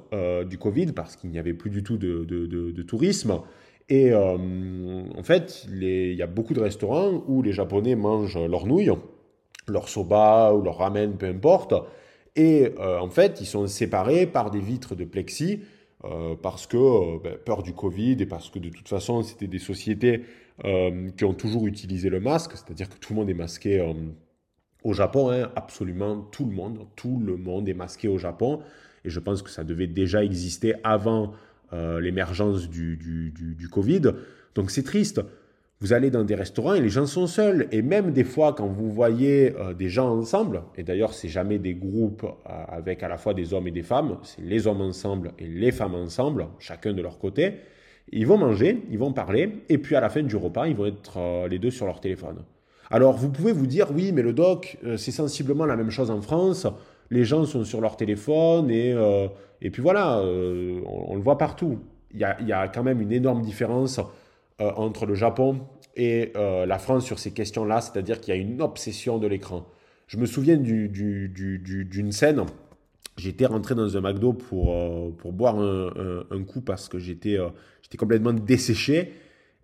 du 0.48 0.60
Covid 0.60 0.92
parce 0.92 1.16
qu'il 1.16 1.32
n'y 1.32 1.40
avait 1.40 1.56
plus 1.56 1.72
du 1.72 1.82
tout 1.82 1.98
de, 1.98 2.26
de, 2.26 2.46
de 2.46 2.82
tourisme. 2.84 3.40
Et 3.92 4.14
euh, 4.14 4.38
en 5.18 5.24
fait, 5.24 5.68
il 5.70 6.14
y 6.14 6.22
a 6.22 6.28
beaucoup 6.28 6.54
de 6.54 6.62
restaurants 6.62 7.24
où 7.28 7.42
les 7.42 7.52
Japonais 7.52 7.96
mangent 7.96 8.40
leurs 8.40 8.66
nouilles, 8.66 8.92
leur 9.72 9.89
soba 9.89 10.53
ou 10.53 10.61
leur 10.61 10.78
ramen, 10.78 11.17
peu 11.17 11.28
importe. 11.28 11.74
Et 12.36 12.74
euh, 12.80 12.99
en 12.99 13.09
fait, 13.09 13.41
ils 13.41 13.45
sont 13.45 13.67
séparés 13.67 14.26
par 14.26 14.51
des 14.51 14.59
vitres 14.59 14.95
de 14.95 15.03
plexi 15.03 15.61
euh, 16.03 16.36
parce 16.41 16.67
que 16.67 17.22
ben, 17.22 17.38
peur 17.43 17.63
du 17.63 17.74
Covid 17.74 18.17
et 18.19 18.26
parce 18.26 18.49
que 18.49 18.59
de 18.59 18.69
toute 18.69 18.88
façon, 18.88 19.22
c'était 19.24 19.47
des 19.47 19.59
sociétés 19.59 20.24
qui 21.17 21.26
ont 21.26 21.34
toujours 21.34 21.65
utilisé 21.65 22.09
le 22.09 22.19
masque, 22.19 22.51
c'est-à-dire 22.51 22.88
que 22.88 22.95
tout 22.99 23.13
le 23.13 23.19
monde 23.19 23.32
est 23.32 23.34
masqué 23.34 23.84
au 24.84 24.93
Japon, 24.93 25.32
hein, 25.32 25.49
absolument 25.55 26.17
tout 26.32 26.45
le 26.45 26.51
monde, 26.51 26.86
tout 26.95 27.19
le 27.26 27.36
monde 27.36 27.67
est 27.67 27.74
masqué 27.74 28.07
au 28.07 28.19
Japon. 28.19 28.59
Et 29.03 29.09
je 29.09 29.19
pense 29.19 29.41
que 29.41 29.49
ça 29.49 29.63
devait 29.63 29.88
déjà 29.88 30.24
exister 30.24 30.76
avant 30.84 31.34
euh, 31.74 31.99
l'émergence 32.01 32.69
du, 32.69 32.97
du, 32.97 33.69
Covid. 33.69 34.01
Donc 34.55 34.72
c'est 34.72 34.84
triste. 34.84 35.22
Vous 35.82 35.94
allez 35.94 36.12
dans 36.12 36.24
des 36.24 36.36
restaurants 36.36 36.76
et 36.76 36.80
les 36.80 36.90
gens 36.90 37.06
sont 37.06 37.28
seuls. 37.28 37.68
Et 37.72 37.82
même 37.82 38.12
des 38.12 38.24
fois, 38.24 38.54
quand 38.54 38.68
vous 38.68 38.92
voyez 38.92 39.54
euh, 39.58 39.74
des 39.74 39.90
gens 39.90 40.10
ensemble, 40.10 40.62
et 40.78 40.84
d'ailleurs, 40.84 41.14
c'est 41.14 41.28
jamais 41.28 41.58
des 41.58 41.74
groupes 41.74 42.24
euh, 42.24 42.64
avec 42.68 43.04
à 43.04 43.08
la 43.08 43.18
fois 43.18 43.34
des 43.34 43.54
hommes 43.54 43.68
et 43.68 43.72
des 43.72 43.84
femmes, 43.84 44.18
c'est 44.24 44.42
les 44.42 44.68
hommes 44.68 44.82
ensemble 44.82 45.34
et 45.40 45.48
les 45.48 45.72
femmes 45.72 45.96
ensemble, 45.96 46.48
chacun 46.60 46.94
de 46.94 47.02
leur 47.02 47.18
côté. 47.18 47.56
Ils 48.12 48.28
vont 48.28 48.38
manger, 48.38 48.84
ils 48.90 49.00
vont 49.00 49.12
parler, 49.12 49.64
et 49.70 49.78
puis 49.78 49.96
à 49.96 50.02
la 50.02 50.10
fin 50.10 50.22
du 50.22 50.36
repas, 50.36 50.68
ils 50.68 50.76
vont 50.76 50.86
être 50.86 51.48
les 51.48 51.60
deux 51.60 51.72
sur 51.72 51.86
leur 51.86 52.02
téléphone. 52.02 52.44
Alors, 52.90 53.16
vous 53.16 53.30
pouvez 53.30 53.54
vous 53.54 53.68
dire, 53.68 53.88
oui, 53.94 54.12
mais 54.12 54.22
le 54.22 54.34
doc, 54.34 54.78
c'est 54.98 55.12
sensiblement 55.12 55.66
la 55.66 55.78
même 55.78 55.92
chose 55.92 56.12
en 56.12 56.20
France 56.20 56.68
les 57.12 57.26
gens 57.26 57.46
sont 57.46 57.64
sur 57.64 57.82
leur 57.82 57.98
téléphone 57.98 58.72
et, 58.72 58.94
euh, 58.94 59.28
et 59.62 59.70
puis 59.70 59.82
voilà, 59.82 60.20
euh, 60.20 60.82
on, 60.86 61.16
le 61.16 61.22
voit 61.22 61.38
partout. 61.38 61.80
Il 62.14 62.20
y, 62.20 62.52
a, 62.52 62.68
quand 62.68 62.84
même 62.84 63.02
une 63.02 63.12
énorme 63.12 63.42
différence 63.42 64.02
euh, 64.62 64.72
entre 64.76 65.05
le 65.05 65.16
Japon 65.16 65.62
et 65.97 66.32
la 66.34 66.80
France 66.80 67.03
sur 67.05 67.20
ces 67.20 67.34
questions-là, 67.34 67.82
c'est-à-dire 67.82 68.22
qu'il 68.22 68.34
y 68.34 68.38
a 68.38 68.39
une 68.39 68.62
obsession 68.62 69.18
de 69.18 69.28
l'écran. 69.28 69.68
Je 70.07 70.16
me 70.16 70.26
souviens 70.26 70.55
d'une 70.55 70.88
du, 70.88 71.28
du, 71.28 72.12
scène, 72.14 72.45
j'étais 73.18 73.45
rentré 73.45 73.76
dans 73.76 73.97
un 73.97 73.99
McDo 73.99 74.32
pour, 74.32 74.74
pour 75.18 75.34
boire 75.34 75.59
un, 75.59 76.24
un, 76.32 76.43
coup 76.45 76.62
parce 76.62 76.88
que 76.88 76.97
j'étais 76.97 77.38
complètement 77.97 78.32
desséché 78.32 79.12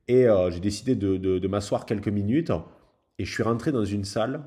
et 0.10 0.28
j'ai 0.50 0.60
décidé 0.60 0.96
de, 0.96 1.16
de, 1.16 1.48
m'asseoir 1.48 1.86
quelques 1.86 2.10
minutes 2.10 2.52
et 3.18 3.24
je 3.24 3.32
suis 3.32 3.44
rentré 3.44 3.72
dans 3.72 3.86
une 3.86 4.04
salle 4.04 4.42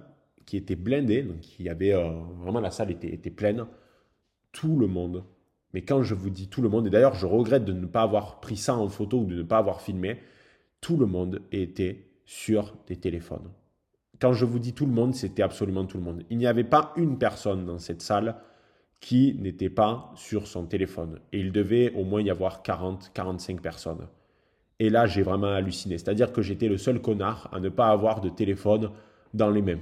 qui 0.46 0.56
était 0.56 0.74
blindé, 0.74 1.22
donc 1.22 1.58
il 1.60 1.66
y 1.66 1.68
avait 1.68 1.94
euh, 1.94 2.10
vraiment 2.40 2.60
la 2.60 2.72
salle 2.72 2.90
était, 2.90 3.30
pleine, 3.30 3.66
tout 4.52 4.76
le 4.76 4.88
monde. 4.88 5.24
Mais 5.72 5.82
quand 5.82 6.02
je 6.02 6.14
vous 6.14 6.28
dis 6.30 6.48
tout 6.48 6.60
le 6.60 6.68
monde, 6.68 6.88
et 6.88 6.90
d'ailleurs 6.90 7.14
je 7.14 7.26
regrette 7.26 7.64
de 7.64 7.72
ne 7.72 7.86
pas 7.86 8.02
avoir 8.02 8.40
pris 8.40 8.56
ça 8.56 8.74
en 8.74 8.88
photo 8.88 9.20
ou 9.20 9.26
de 9.26 9.36
ne 9.36 9.42
pas 9.44 9.58
avoir 9.58 9.80
filmé, 9.80 10.18
tout 10.80 10.96
le 10.96 11.06
monde 11.06 11.42
était 11.52 12.06
sur 12.24 12.74
des 12.86 12.96
téléphones. 12.96 13.50
Quand 14.20 14.32
je 14.32 14.44
vous 14.44 14.58
dis 14.58 14.72
tout 14.72 14.86
le 14.86 14.92
monde, 14.92 15.14
c'était 15.14 15.42
absolument 15.42 15.86
tout 15.86 15.98
le 15.98 16.04
monde. 16.04 16.24
Il 16.30 16.38
n'y 16.38 16.46
avait 16.46 16.64
pas 16.64 16.92
une 16.96 17.18
personne 17.18 17.64
dans 17.64 17.78
cette 17.78 18.02
salle 18.02 18.36
qui 19.00 19.34
n'était 19.40 19.70
pas 19.70 20.12
sur 20.14 20.46
son 20.46 20.66
téléphone. 20.66 21.20
Et 21.32 21.40
il 21.40 21.52
devait 21.52 21.92
au 21.94 22.04
moins 22.04 22.20
y 22.20 22.30
avoir 22.30 22.62
40, 22.62 23.12
45 23.14 23.60
personnes. 23.62 24.06
Et 24.78 24.90
là, 24.90 25.06
j'ai 25.06 25.22
vraiment 25.22 25.48
halluciné. 25.48 25.96
C'est-à-dire 25.96 26.32
que 26.32 26.42
j'étais 26.42 26.68
le 26.68 26.76
seul 26.76 27.00
connard 27.00 27.48
à 27.52 27.60
ne 27.60 27.70
pas 27.70 27.88
avoir 27.88 28.20
de 28.20 28.28
téléphone 28.28 28.90
dans 29.32 29.50
les 29.50 29.62
mains. 29.62 29.80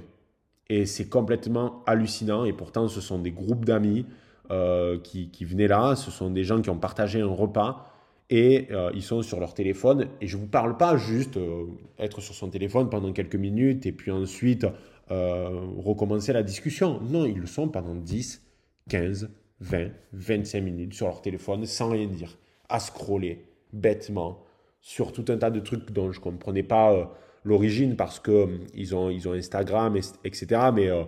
Et 0.69 0.85
c'est 0.85 1.09
complètement 1.09 1.83
hallucinant. 1.85 2.45
Et 2.45 2.53
pourtant, 2.53 2.87
ce 2.87 3.01
sont 3.01 3.19
des 3.19 3.31
groupes 3.31 3.65
d'amis 3.65 4.05
euh, 4.51 4.97
qui, 4.99 5.29
qui, 5.31 5.43
venaient 5.43 5.67
là. 5.67 5.95
Ce 5.95 6.11
sont 6.11 6.31
des 6.31 6.43
gens 6.43 6.61
qui 6.61 6.69
ont 6.69 6.77
partagé 6.77 7.19
un 7.21 7.27
repas 7.27 7.88
et 8.29 8.67
euh, 8.71 8.91
ils 8.93 9.01
sont 9.01 9.21
sur 9.21 9.39
leur 9.39 9.53
téléphone. 9.53 10.07
Et 10.21 10.27
je 10.27 10.37
ne 10.37 10.41
vous 10.41 10.47
parle 10.47 10.77
pas 10.77 10.97
juste 10.97 11.37
euh, 11.37 11.65
être 11.97 12.21
sur 12.21 12.35
son 12.35 12.49
téléphone 12.49 12.89
pendant 12.89 13.11
quelques 13.11 13.35
minutes 13.35 13.85
et 13.85 13.91
puis 13.91 14.11
ensuite 14.11 14.65
recommencer 15.11 16.33
la 16.33 16.43
discussion. 16.43 17.01
Non, 17.01 17.25
ils 17.25 17.39
le 17.39 17.47
sont 17.47 17.67
pendant 17.67 17.95
10, 17.95 18.43
15, 18.89 19.31
20, 19.59 19.87
25 20.13 20.61
minutes 20.61 20.93
sur 20.93 21.07
leur 21.07 21.23
téléphone 21.23 21.65
sans 21.65 21.89
rien 21.89 22.05
dire, 22.05 22.37
à 22.69 22.79
scroller 22.79 23.43
bêtement 23.73 24.43
sur 24.81 25.11
tout 25.11 25.25
un 25.29 25.37
tas 25.37 25.49
de 25.49 25.59
trucs 25.61 25.89
dont 25.89 26.11
je 26.11 26.19
ne 26.19 26.23
comprenais 26.23 26.61
pas 26.61 27.11
l'origine 27.43 27.95
parce 27.95 28.21
euh, 28.27 28.57
ils 28.73 28.95
ont, 28.95 29.09
ils 29.09 29.27
ont 29.27 29.33
Instagram, 29.33 29.97
etc. 30.23 30.47
Mais 30.73 30.89
euh, 30.89 31.03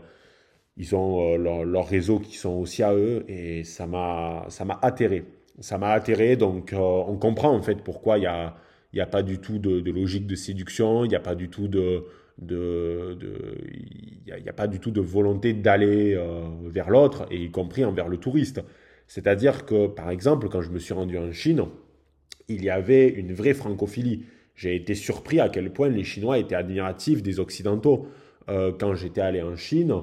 ils 0.77 0.95
ont 0.95 1.33
euh, 1.35 1.63
leurs 1.63 1.87
réseaux 1.87 2.19
qui 2.19 2.35
sont 2.37 2.53
aussi 2.53 2.83
à 2.83 2.93
eux 2.93 3.25
et 3.27 3.63
ça 3.63 3.87
m'a 3.87 4.47
atterré. 4.81 5.25
Ça 5.61 5.77
m'a 5.77 5.91
atterré, 5.91 6.35
donc 6.35 6.73
on 6.75 7.17
comprend 7.17 7.55
en 7.55 7.61
fait 7.61 7.83
pourquoi 7.83 8.17
il 8.17 8.21
n'y 8.21 8.27
a, 8.27 8.55
y 8.93 8.99
a 8.99 9.05
pas 9.05 9.23
du 9.23 9.39
tout 9.39 9.59
de, 9.59 9.89
logique 9.89 10.27
de 10.27 10.35
séduction, 10.35 11.05
il 11.05 11.07
n'y 11.07 11.15
a 11.15 11.19
pas 11.19 11.35
du 11.35 11.49
tout 11.49 11.67
de, 11.67 12.05
de, 12.39 13.17
y 14.27 14.49
a, 14.49 14.53
pas 14.53 14.67
du 14.67 14.79
tout 14.79 14.91
de 14.91 15.01
volonté 15.01 15.53
d'aller 15.53 16.19
vers 16.65 16.89
l'autre, 16.89 17.27
et 17.31 17.37
y 17.37 17.51
compris 17.51 17.85
envers 17.85 18.07
le 18.07 18.17
touriste. 18.17 18.61
C'est-à-dire 19.07 19.65
que, 19.65 19.87
par 19.87 20.09
exemple, 20.09 20.47
quand 20.49 20.61
je 20.61 20.69
me 20.69 20.79
suis 20.79 20.93
rendu 20.93 21.17
en 21.17 21.31
Chine, 21.31 21.65
il 22.47 22.63
y 22.63 22.69
avait 22.69 23.09
une 23.09 23.33
vraie 23.33 23.53
francophilie. 23.53 24.23
J'ai 24.55 24.75
été 24.75 24.95
surpris 24.95 25.39
à 25.39 25.49
quel 25.49 25.73
point 25.73 25.89
les 25.89 26.03
Chinois 26.03 26.37
étaient 26.37 26.55
admiratifs 26.55 27.21
des 27.21 27.39
Occidentaux. 27.39 28.07
Euh, 28.49 28.71
quand 28.71 28.95
j'étais 28.95 29.21
allé 29.21 29.41
en 29.41 29.55
Chine, 29.55 29.93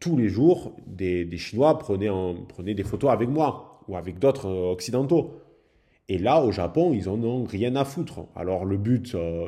tous 0.00 0.16
les 0.16 0.28
jours, 0.28 0.76
des, 0.86 1.28
Chinois 1.36 1.78
prenaient, 1.78 2.74
des 2.74 2.82
photos 2.82 3.10
avec 3.10 3.28
moi 3.28 3.69
ou 3.88 3.96
avec 3.96 4.18
d'autres 4.18 4.48
euh, 4.48 4.72
Occidentaux. 4.72 5.32
Et 6.08 6.18
là, 6.18 6.42
au 6.42 6.50
Japon, 6.50 6.92
ils 6.92 7.08
en 7.08 7.22
ont 7.22 7.44
rien 7.44 7.76
à 7.76 7.84
foutre. 7.84 8.26
Alors 8.34 8.64
le 8.64 8.76
but, 8.76 9.14
euh, 9.14 9.46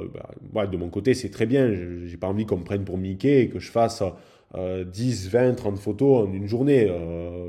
bah, 0.53 0.67
de 0.67 0.77
mon 0.77 0.91
côté, 0.91 1.15
c'est 1.15 1.31
très 1.31 1.47
bien. 1.47 1.73
J'ai 2.05 2.17
pas 2.17 2.29
envie 2.29 2.47
qu'on 2.47 2.59
me 2.59 2.65
prenne 2.65 2.85
pour 2.85 2.99
Mickey 2.99 3.43
et 3.43 3.49
que 3.49 3.59
je 3.59 3.71
fasse 3.71 4.03
10, 4.57 5.31
20, 5.31 5.55
30 5.55 5.79
photos 5.79 6.29
en 6.29 6.33
une 6.33 6.47
journée. 6.47 6.89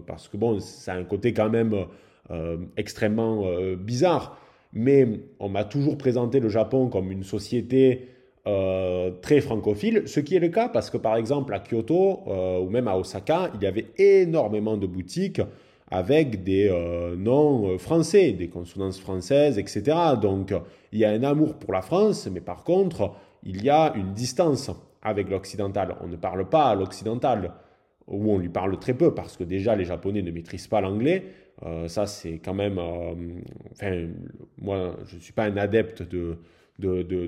parce 0.08 0.30
que 0.30 0.38
bon, 0.38 0.60
c'est 0.60 0.90
un 0.90 1.04
côté 1.04 1.34
quand 1.34 1.50
même 1.50 1.76
extrêmement 2.76 3.46
bizarre 3.76 4.40
mais 4.74 5.08
on 5.40 5.50
m'a 5.50 5.64
toujours 5.64 5.98
présenté 5.98 6.40
le 6.40 6.50
Japon 6.50 6.90
comme 6.90 7.12
une 7.12 7.24
société 7.24 8.08
euh, 8.46 9.12
très 9.22 9.40
francophile, 9.40 10.04
ce 10.06 10.20
qui 10.20 10.36
est 10.36 10.40
le 10.40 10.50
cas 10.50 10.68
parce 10.68 10.90
que 10.90 10.98
par 10.98 11.16
exemple 11.16 11.54
à 11.54 11.60
Kyoto 11.60 12.22
euh, 12.28 12.60
ou 12.60 12.70
même 12.70 12.88
à 12.88 12.98
Osaka, 12.98 13.52
il 13.56 13.64
y 13.64 13.68
avait 13.68 13.88
énormément 13.98 14.76
de 14.76 14.88
boutiques 14.88 15.42
avec 15.92 16.44
des 16.44 16.70
euh, 16.70 17.16
noms 17.16 17.78
français, 17.78 18.32
des 18.32 18.50
consonances 18.50 19.00
françaises, 19.00 19.60
etc. 19.60 19.98
Donc 20.22 20.54
il 20.92 21.00
y 21.00 21.06
a 21.06 21.10
un 21.10 21.24
amour 21.24 21.56
pour 21.56 21.74
la 21.74 21.82
France, 21.82 22.28
mais 22.32 22.42
par 22.42 22.64
contre, 22.64 23.14
il 23.44 23.64
y 23.64 23.70
a 23.70 23.94
une 23.96 24.14
distance 24.14 24.72
avec 25.02 25.30
l'occidental. 25.30 25.96
On 26.02 26.08
ne 26.08 26.16
parle 26.16 26.48
pas 26.48 26.70
à 26.70 26.76
l'occidental, 26.76 27.52
ou 28.08 28.32
on 28.32 28.38
lui 28.38 28.50
parle 28.50 28.78
très 28.80 28.94
peu 28.94 29.14
parce 29.14 29.38
que 29.38 29.44
déjà 29.44 29.76
les 29.76 29.86
Japonais 29.86 30.22
ne 30.22 30.32
maîtrisent 30.32 30.68
pas 30.68 30.82
l'anglais. 30.82 31.24
Euh, 31.66 31.88
ça, 31.88 32.06
c'est 32.08 32.40
quand 32.40 32.54
même. 32.54 32.78
Euh, 32.78 33.14
enfin, 33.72 34.08
moi, 34.60 34.98
je 35.06 35.16
ne 35.16 35.22
suis 35.22 35.34
pas 35.34 35.46
un 35.46 35.58
adepte 35.58 36.04
de, 36.04 36.38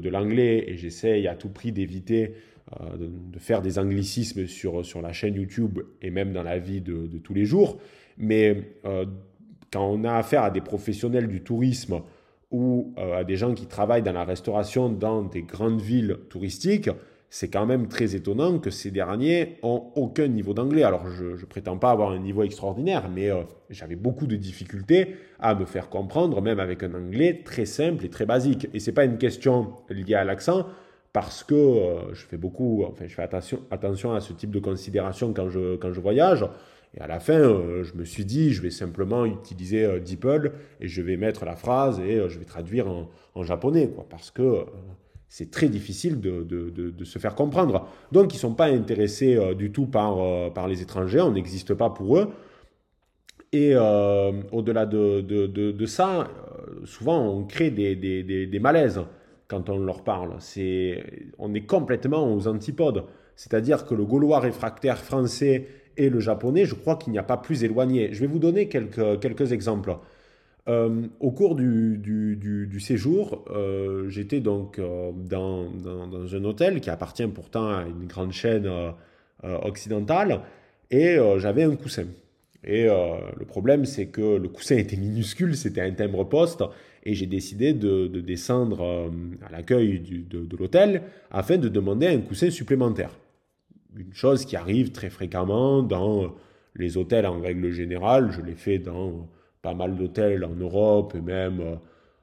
l'anglais 0.10 0.66
et 0.68 0.78
j'essaye 0.78 1.28
à 1.28 1.36
tout 1.36 1.50
prix 1.50 1.72
d'éviter 1.72 2.34
euh, 2.82 2.98
de, 2.98 3.40
faire 3.40 3.62
des 3.62 3.80
anglicismes 3.80 4.48
sur 4.48 5.02
la 5.02 5.14
chaîne 5.14 5.36
YouTube 5.36 5.80
et 6.02 6.10
même 6.10 6.34
dans 6.34 6.44
la 6.44 6.58
vie 6.58 6.82
de, 6.82 7.18
tous 7.20 7.34
les 7.34 7.46
jours. 7.46 7.80
Mais 8.18 8.80
quand 9.72 9.86
on 9.86 10.04
a 10.04 10.14
affaire 10.14 10.44
à 10.44 10.52
des 10.52 10.62
professionnels 10.62 11.28
du 11.28 11.44
tourisme 11.44 12.02
ou 12.52 12.94
à 12.98 13.24
des 13.24 13.36
gens 13.36 13.54
qui 13.54 13.66
travaillent 13.66 14.04
dans 14.04 14.14
la 14.14 14.24
restauration 14.24 14.90
dans 14.90 15.24
des 15.24 15.44
grandes 15.44 15.82
villes 15.82 16.18
touristiques, 16.30 16.90
c'est 17.30 17.50
quand 17.50 17.66
même 17.66 17.90
très 17.90 18.16
étonnant 18.16 18.60
que 18.60 18.70
ces 18.70 18.92
derniers 18.92 19.58
ont 19.62 19.92
aucun 19.96 20.30
niveau 20.30 20.54
d'anglais. 20.54 20.84
Alors, 20.84 21.08
je 21.10 21.26
ne 21.26 21.46
prétends 21.46 21.78
pas 21.78 21.92
avoir 21.92 22.12
un 22.12 22.20
niveau 22.20 22.44
extraordinaire, 22.44 23.10
mais 23.14 23.30
euh, 23.30 23.42
j'avais 23.70 23.98
beaucoup 23.98 24.26
de 24.26 24.38
difficultés 24.38 25.18
à 25.40 25.54
me 25.54 25.66
faire 25.66 25.90
comprendre, 25.90 26.42
même 26.42 26.62
avec 26.62 26.82
un 26.84 26.94
anglais 26.94 27.42
très 27.44 27.66
simple 27.66 28.06
et 28.06 28.10
très 28.10 28.26
basique. 28.26 28.70
Et 28.74 28.80
ce 28.80 28.90
n'est 28.90 28.94
pas 28.94 29.04
une 29.04 29.18
question 29.18 29.74
liée 29.90 30.16
à 30.16 30.24
l'accent, 30.24 30.68
parce 31.12 31.44
que 31.44 31.56
euh, 31.56 32.14
je 32.14 32.26
fais 32.26 32.38
beaucoup, 32.38 32.86
enfin, 32.88 33.06
je 33.06 33.14
fais 33.14 33.24
attention, 33.24 33.60
attention 33.70 34.14
à 34.14 34.22
ce 34.22 34.32
type 34.32 34.52
de 34.52 34.60
considération 34.60 35.34
quand 35.34 35.50
je, 35.50 35.76
quand 35.76 35.92
je 35.92 36.00
voyage. 36.00 36.46
Et 36.98 37.02
à 37.02 37.08
la 37.08 37.20
fin, 37.20 37.40
euh, 37.40 37.84
je 37.84 37.94
me 37.96 38.06
suis 38.06 38.26
dit, 38.26 38.54
je 38.54 38.62
vais 38.62 38.72
simplement 38.72 39.26
utiliser 39.26 40.00
DeepL 40.00 40.52
et 40.80 40.88
je 40.88 41.02
vais 41.02 41.18
mettre 41.18 41.46
la 41.46 41.56
phrase 41.56 42.00
et 42.00 42.30
je 42.30 42.40
vais 42.40 42.46
traduire 42.46 42.88
en, 42.88 43.44
japonais, 43.44 43.92
parce 44.10 44.32
que 44.32 44.66
c'est 45.38 45.52
très 45.52 45.68
difficile 45.68 46.22
de, 46.22 47.04
se 47.04 47.20
faire 47.20 47.36
comprendre. 47.36 47.90
Donc, 48.14 48.34
ils 48.34 48.38
ne 48.38 48.40
sont 48.40 48.54
pas 48.54 48.68
intéressés 48.68 49.36
euh, 49.36 49.54
du 49.54 49.70
tout 49.70 49.86
par, 49.86 50.18
euh, 50.20 50.50
les 50.70 50.82
étrangers, 50.82 51.20
on 51.20 51.32
n'existe 51.32 51.74
pas 51.74 51.90
pour 51.90 52.18
eux. 52.18 52.30
Et 53.52 53.72
euh, 53.74 54.32
au-delà 54.54 54.86
de, 54.86 55.86
ça, 55.86 56.30
souvent, 56.86 57.22
on 57.28 57.44
crée 57.44 57.70
des, 57.70 58.60
malaises 58.62 59.02
quand 59.50 59.70
on 59.70 59.80
leur 59.80 60.06
parle. 60.06 60.38
on 61.38 61.54
est 61.54 61.66
complètement 61.66 62.34
aux 62.34 62.48
antipodes. 62.48 63.04
C'est-à-dire 63.36 63.86
que 63.86 63.94
le 63.94 64.06
gaulois 64.06 64.40
réfractaire 64.40 64.98
français 64.98 65.68
et 65.98 66.10
le 66.10 66.20
japonais, 66.20 66.66
je 66.66 66.76
crois 66.76 66.96
qu'il 66.96 67.12
n'y 67.12 67.20
a 67.20 67.24
pas 67.24 67.38
plus 67.38 67.64
éloigné. 67.64 68.10
Je 68.14 68.20
vais 68.20 68.28
vous 68.28 68.40
donner 68.40 68.68
quelques, 68.68 69.20
quelques 69.20 69.52
exemples. 69.52 69.96
Euh, 70.68 71.04
au 71.20 71.32
cours 71.32 71.56
du, 71.56 71.98
du, 71.98 72.80
séjour, 72.80 73.46
euh, 73.52 74.10
j'étais 74.10 74.40
donc 74.40 74.80
euh, 74.80 75.12
dans, 75.14 75.70
dans, 75.70 76.36
un 76.36 76.44
hôtel 76.44 76.82
qui 76.82 76.90
appartient 76.90 77.28
pourtant 77.28 77.68
à 77.68 77.84
une 77.84 78.08
grande 78.08 78.32
chaîne 78.32 78.70
occidentale 79.44 80.42
et 80.90 81.18
j'avais 81.38 81.64
un 81.64 81.76
coussin. 81.76 82.06
Et 82.64 82.86
le 82.86 83.46
problème, 83.46 83.86
c'est 83.86 84.08
que 84.08 84.38
le 84.38 84.50
coussin 84.50 84.78
était 84.78 84.98
minuscule, 84.98 85.56
c'était 85.56 85.82
un 85.82 85.92
timbre-poste 85.92 86.64
et 87.04 87.14
j'ai 87.14 87.28
décidé 87.28 87.74
de, 87.74 88.08
de 88.08 88.22
descendre 88.22 89.12
à 89.48 89.52
l'accueil 89.52 90.00
de, 90.00 90.46
de 90.46 90.58
l'hôtel 90.58 91.04
afin 91.30 91.58
de 91.58 91.70
demander 91.70 92.08
un 92.08 92.22
coussin 92.22 92.50
supplémentaire. 92.50 93.12
Une 93.98 94.14
chose 94.14 94.46
qui 94.46 94.58
arrive 94.58 94.92
très 94.92 95.10
fréquemment 95.10 95.82
dans 95.82 96.36
les 96.76 96.98
hôtels 96.98 97.26
en 97.26 97.40
règle 97.40 97.72
générale, 97.72 98.30
je 98.32 98.42
l'ai 98.42 98.56
fait 98.56 98.78
dans 98.78 99.30
pas 99.62 99.74
mal 99.74 99.96
d'hôtels 99.96 100.44
en 100.44 100.54
Europe 100.54 101.14
et 101.16 101.22
même 101.22 101.62
euh, 101.62 101.76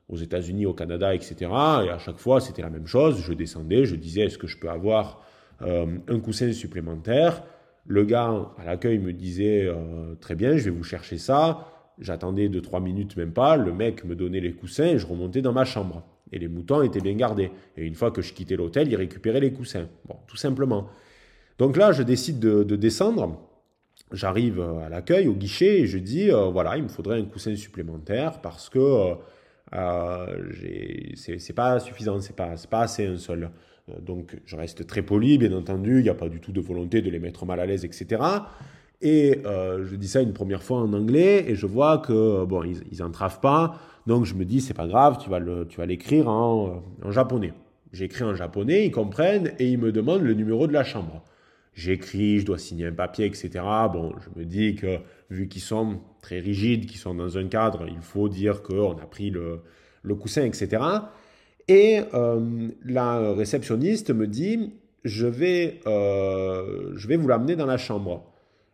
aux 0.09 0.16
États-Unis, 0.16 0.66
au 0.66 0.75
Canada, 0.75 1.14
etc. 1.14 1.35
Et 1.41 1.91
à 1.91 1.99
chaque 1.99 2.18
fois, 2.18 2.41
c'était 2.41 2.62
la 2.62 2.68
même 2.68 2.87
chose. 2.87 3.23
Je 3.23 3.33
descendais, 3.33 3.87
je 3.87 3.97
disais, 3.97 4.23
est-ce 4.23 4.37
que 4.37 4.47
je 4.47 4.59
peux 4.59 4.68
avoir 4.68 5.23
euh, 5.62 5.87
un 6.09 6.20
coussin 6.20 6.53
supplémentaire? 6.53 7.43
Le 7.87 8.05
gars 8.05 8.53
à 8.59 8.64
l'accueil 8.64 8.99
me 8.99 9.12
disait, 9.12 9.66
euh, 9.66 10.14
très 10.20 10.35
bien, 10.35 10.57
je 10.57 10.64
vais 10.64 10.70
vous 10.70 10.85
chercher 10.85 11.16
ça. 11.16 11.66
J'attendais 11.99 12.49
2-3 12.49 12.83
minutes, 12.83 13.16
même 13.16 13.33
pas. 13.33 13.57
Le 13.57 13.73
mec 13.73 14.05
me 14.05 14.14
donnait 14.14 14.41
les 14.41 14.53
coussins 14.53 14.89
et 14.89 14.99
je 14.99 15.07
remontais 15.07 15.41
dans 15.41 15.53
ma 15.53 15.64
chambre. 15.64 16.05
Et 16.31 16.39
les 16.39 16.49
moutons 16.49 16.83
étaient 16.83 17.01
bien 17.01 17.14
gardés. 17.14 17.51
Et 17.77 17.87
une 17.87 17.95
fois 17.95 18.11
que 18.11 18.23
je 18.23 18.35
quittais 18.35 18.57
l'hôtel, 18.57 18.89
ils 18.89 18.97
récupéraient 18.97 19.41
les 19.41 19.53
coussins. 19.53 19.89
Bon, 20.07 20.16
tout 20.27 20.37
simplement. 20.37 20.89
Donc 21.62 21.76
là, 21.76 21.92
je 21.92 22.02
décide 22.02 22.40
de, 22.40 22.64
de 22.64 22.74
descendre 22.74 23.38
j'arrive 24.10 24.60
à 24.60 24.88
l'accueil, 24.88 25.28
au 25.28 25.32
guichet, 25.32 25.82
et 25.82 25.86
je 25.86 25.96
dis, 25.96 26.28
euh, 26.28 26.46
voilà, 26.46 26.76
il 26.76 26.82
me 26.82 26.88
faudrait 26.88 27.20
un 27.20 27.24
coussin 27.24 27.54
supplémentaire 27.54 28.40
parce 28.40 28.68
que 28.68 28.80
euh, 28.80 29.14
euh 29.76 30.26
c'est 31.14 31.52
pas 31.54 31.78
suffisant, 31.78 32.20
c'est 32.20 32.34
pas, 32.34 32.54
pas 32.68 32.80
assez 32.80 33.06
un 33.06 33.16
seul. 33.16 33.48
Euh, 33.88 34.00
donc 34.00 34.36
je 34.44 34.56
reste 34.56 34.88
très 34.88 35.02
poli, 35.02 35.38
bien 35.38 35.52
entendu, 35.52 36.00
il 36.00 36.02
n'y 36.02 36.08
a 36.08 36.14
pas 36.14 36.28
du 36.28 36.40
tout 36.40 36.50
de 36.50 36.60
volonté 36.60 37.00
de 37.00 37.10
les 37.10 37.20
mettre 37.20 37.46
mal 37.46 37.60
à 37.60 37.64
l'aise, 37.64 37.84
etc. 37.84 38.20
Et 39.00 39.38
je 39.44 39.94
dis 39.94 40.08
ça 40.08 40.20
une 40.20 40.32
première 40.32 40.64
fois 40.64 40.78
en 40.78 40.92
anglais, 40.92 41.44
et 41.48 41.54
je 41.54 41.66
vois 41.66 41.98
que, 41.98 42.44
bon, 42.44 42.64
ils 42.64 43.02
pas, 43.40 43.76
donc 44.08 44.24
je 44.24 44.34
me 44.34 44.44
dis, 44.44 44.60
c'est 44.60 44.74
pas 44.74 44.88
grave, 44.88 45.18
tu 45.20 45.30
vas 45.30 45.86
l'écrire 45.86 46.28
en 46.28 46.82
japonais. 47.08 47.52
J'écris 47.92 48.24
en 48.24 48.34
japonais, 48.34 48.86
ils 48.86 48.90
comprennent, 48.90 49.52
et 49.60 49.68
ils 49.68 49.78
me 49.78 49.92
demandent 49.92 50.22
le 50.22 50.34
numéro 50.34 50.66
de 50.66 50.72
la 50.72 50.82
chambre 50.82 51.22
j'écris, 51.75 52.41
je 52.41 52.47
dois 52.47 52.59
signer 52.59 52.87
un 52.87 52.93
papier, 52.93 53.27
etc. 53.27 53.51
Bon, 53.93 54.12
je 54.20 54.39
me 54.39 54.45
dis 54.45 54.75
que 54.75 54.99
vu 55.31 55.49
qu'ils 55.49 55.62
sont 55.62 56.01
très 56.20 56.39
rigides, 56.39 56.87
qu'ils 56.87 56.99
sont 56.99 57.14
dans 57.14 57.39
un 57.39 57.49
cadre, 57.49 57.87
il 57.89 58.01
faut 58.01 58.29
dire 58.29 58.62
qu'on 58.62 58.93
a 58.93 59.07
pris 59.07 59.31
le, 59.31 59.61
coussin, 60.14 60.45
etc. 60.45 60.83
Et 61.68 62.01
euh, 62.14 62.68
la 62.85 63.33
réceptionniste 63.33 64.11
me 64.11 64.27
dit, 64.27 64.75
je 65.05 65.27
vais, 65.27 65.81
euh, 65.87 66.93
je 66.95 67.09
vais 67.09 67.16
vous 67.16 67.29
l'amener 67.29 67.57
dans 67.57 67.66
la 67.66 67.79
chambre. 67.79 68.29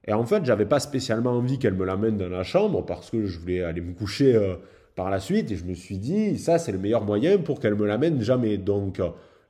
Et 0.07 0.13
en 0.13 0.25
fait, 0.25 0.45
j'avais 0.45 0.67
pas 0.67 0.81
spécialement 0.81 1.33
envie 1.33 1.59
qu'elle 1.59 1.75
me 1.75 1.85
l'amène 1.85 2.17
dans 2.17 2.29
la 2.29 2.43
chambre 2.43 2.85
parce 2.85 3.11
que 3.11 3.27
je 3.27 3.39
voulais 3.39 3.63
aller 3.63 3.83
me 3.83 3.93
coucher 3.93 4.35
euh, 4.35 4.55
par 4.97 5.11
la 5.11 5.21
suite. 5.21 5.51
Et 5.53 5.57
je 5.57 5.65
me 5.65 5.75
suis 5.75 5.99
dit, 5.99 6.39
ça, 6.39 6.59
c'est 6.59 6.73
le 6.73 6.79
meilleur 6.79 7.05
moyen 7.05 7.39
pour 7.39 7.61
qu'elle 7.61 7.75
me 7.75 7.87
l'amène 7.87 8.23
jamais. 8.23 8.57
Donc, 8.57 9.01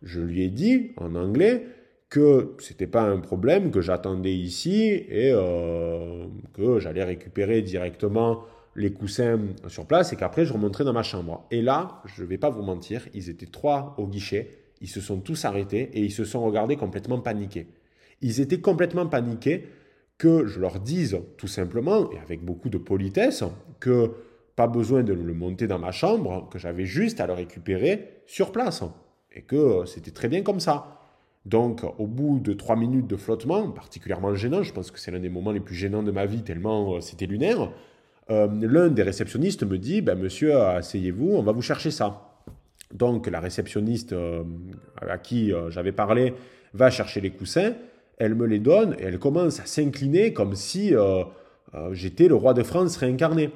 je 0.03 0.21
lui 0.21 0.43
ai 0.43 0.49
dit 0.49 0.93
en 0.97 1.15
anglais, 1.15 1.65
que 2.09 2.55
c'était 2.59 2.87
pas 2.87 3.03
un 3.03 3.19
problème, 3.19 3.71
que 3.71 3.81
j'attendais 3.81 4.35
ici 4.35 4.89
et 5.09 5.31
euh, 5.33 6.27
que 6.55 6.79
j'allais 6.79 7.05
récupérer 7.05 7.63
directement 7.63 8.45
les 8.75 8.93
coussins 8.93 9.41
sur 9.67 9.87
place 9.87 10.13
et 10.13 10.17
qu'après 10.17 10.45
je 10.45 10.53
remonterais 10.53 10.85
dans 10.85 10.93
ma 10.93 11.03
chambre. 11.03 11.47
Et 11.51 11.61
là, 11.61 12.03
je 12.07 12.25
vais 12.25 12.39
pas 12.39 12.49
vous 12.49 12.63
mentir, 12.63 13.07
ils 13.13 13.29
étaient 13.29 13.47
trois 13.47 13.95
au 13.99 14.07
guichet, 14.07 14.51
ils 14.81 14.89
se 14.89 15.01
sont 15.01 15.21
tous 15.21 15.45
arrêtés 15.45 15.91
et 15.93 16.01
ils 16.01 16.13
se 16.13 16.25
sont 16.25 16.43
regardés 16.43 16.77
complètement 16.77 17.19
paniqués. 17.19 17.67
Ils 18.23 18.41
étaient 18.41 18.61
complètement 18.61 19.07
paniqués 19.07 19.67
que 20.17 20.47
je 20.47 20.59
leur 20.61 20.81
dise 20.81 21.19
tout 21.37 21.47
simplement, 21.47 22.11
et 22.11 22.19
avec 22.19 22.45
beaucoup 22.45 22.69
de 22.69 22.79
politesse, 22.79 23.45
que 23.79 24.13
pas 24.57 24.67
besoin 24.67 25.05
de 25.05 25.13
le 25.13 25.35
monter 25.35 25.69
dans 25.69 25.79
ma 25.79 25.93
chambre, 25.93 26.49
que 26.51 26.59
j'avais 26.59 26.85
juste 26.85 27.21
à 27.21 27.29
le 27.29 27.33
récupérer 27.33 28.23
sur 28.27 28.51
place. 28.51 28.83
Et 29.33 29.43
que 29.43 29.85
c'était 29.87 30.11
très 30.11 30.27
bien 30.27 30.43
comme 30.43 30.59
ça. 30.59 30.98
Donc, 31.49 31.83
au 31.99 32.07
bout 32.07 32.41
de 32.41 32.53
trois 32.53 32.77
minutes 32.77 33.07
de 33.07 33.17
flottement, 33.17 33.71
particulièrement 33.71 34.35
gênant, 34.35 34.63
je 34.63 34.71
pense 34.75 34.91
que 34.91 34.99
c'est 34.99 35.11
l'un 35.11 35.19
des 35.19 35.31
moments 35.31 35.51
les 35.51 35.61
plus 35.61 35.75
gênants 35.75 36.03
de 36.03 36.11
ma 36.11 36.27
vie, 36.27 36.43
tellement 36.43 36.97
euh, 36.97 37.01
c'était 37.01 37.25
lunaire, 37.25 37.71
euh, 38.31 38.47
l'un 38.61 38.89
des 38.89 39.03
réceptionnistes 39.03 39.63
me 39.63 39.79
dit 39.79 40.03
ben, 40.03 40.19
Monsieur, 40.19 40.59
asseyez-vous, 40.59 41.31
on 41.31 41.43
va 41.43 41.53
vous 41.53 41.63
chercher 41.63 41.91
ça. 41.91 42.35
Donc, 42.93 43.29
la 43.29 43.41
réceptionniste 43.41 44.13
euh, 44.13 44.45
à 45.01 45.17
qui 45.17 45.51
j'avais 45.71 45.93
parlé 45.93 46.35
va 46.75 46.91
chercher 46.91 47.23
les 47.23 47.31
coussins, 47.31 47.73
elle 48.19 48.35
me 48.35 48.45
les 48.45 48.59
donne 48.59 48.95
et 48.99 49.05
elle 49.05 49.19
commence 49.19 49.59
à 49.59 49.65
s'incliner 49.65 50.35
comme 50.35 50.55
si 50.55 50.93
j'étais 51.93 52.29
le 52.29 52.35
roi 52.35 52.53
de 52.53 52.63
France 52.63 52.97
réincarné. 52.99 53.51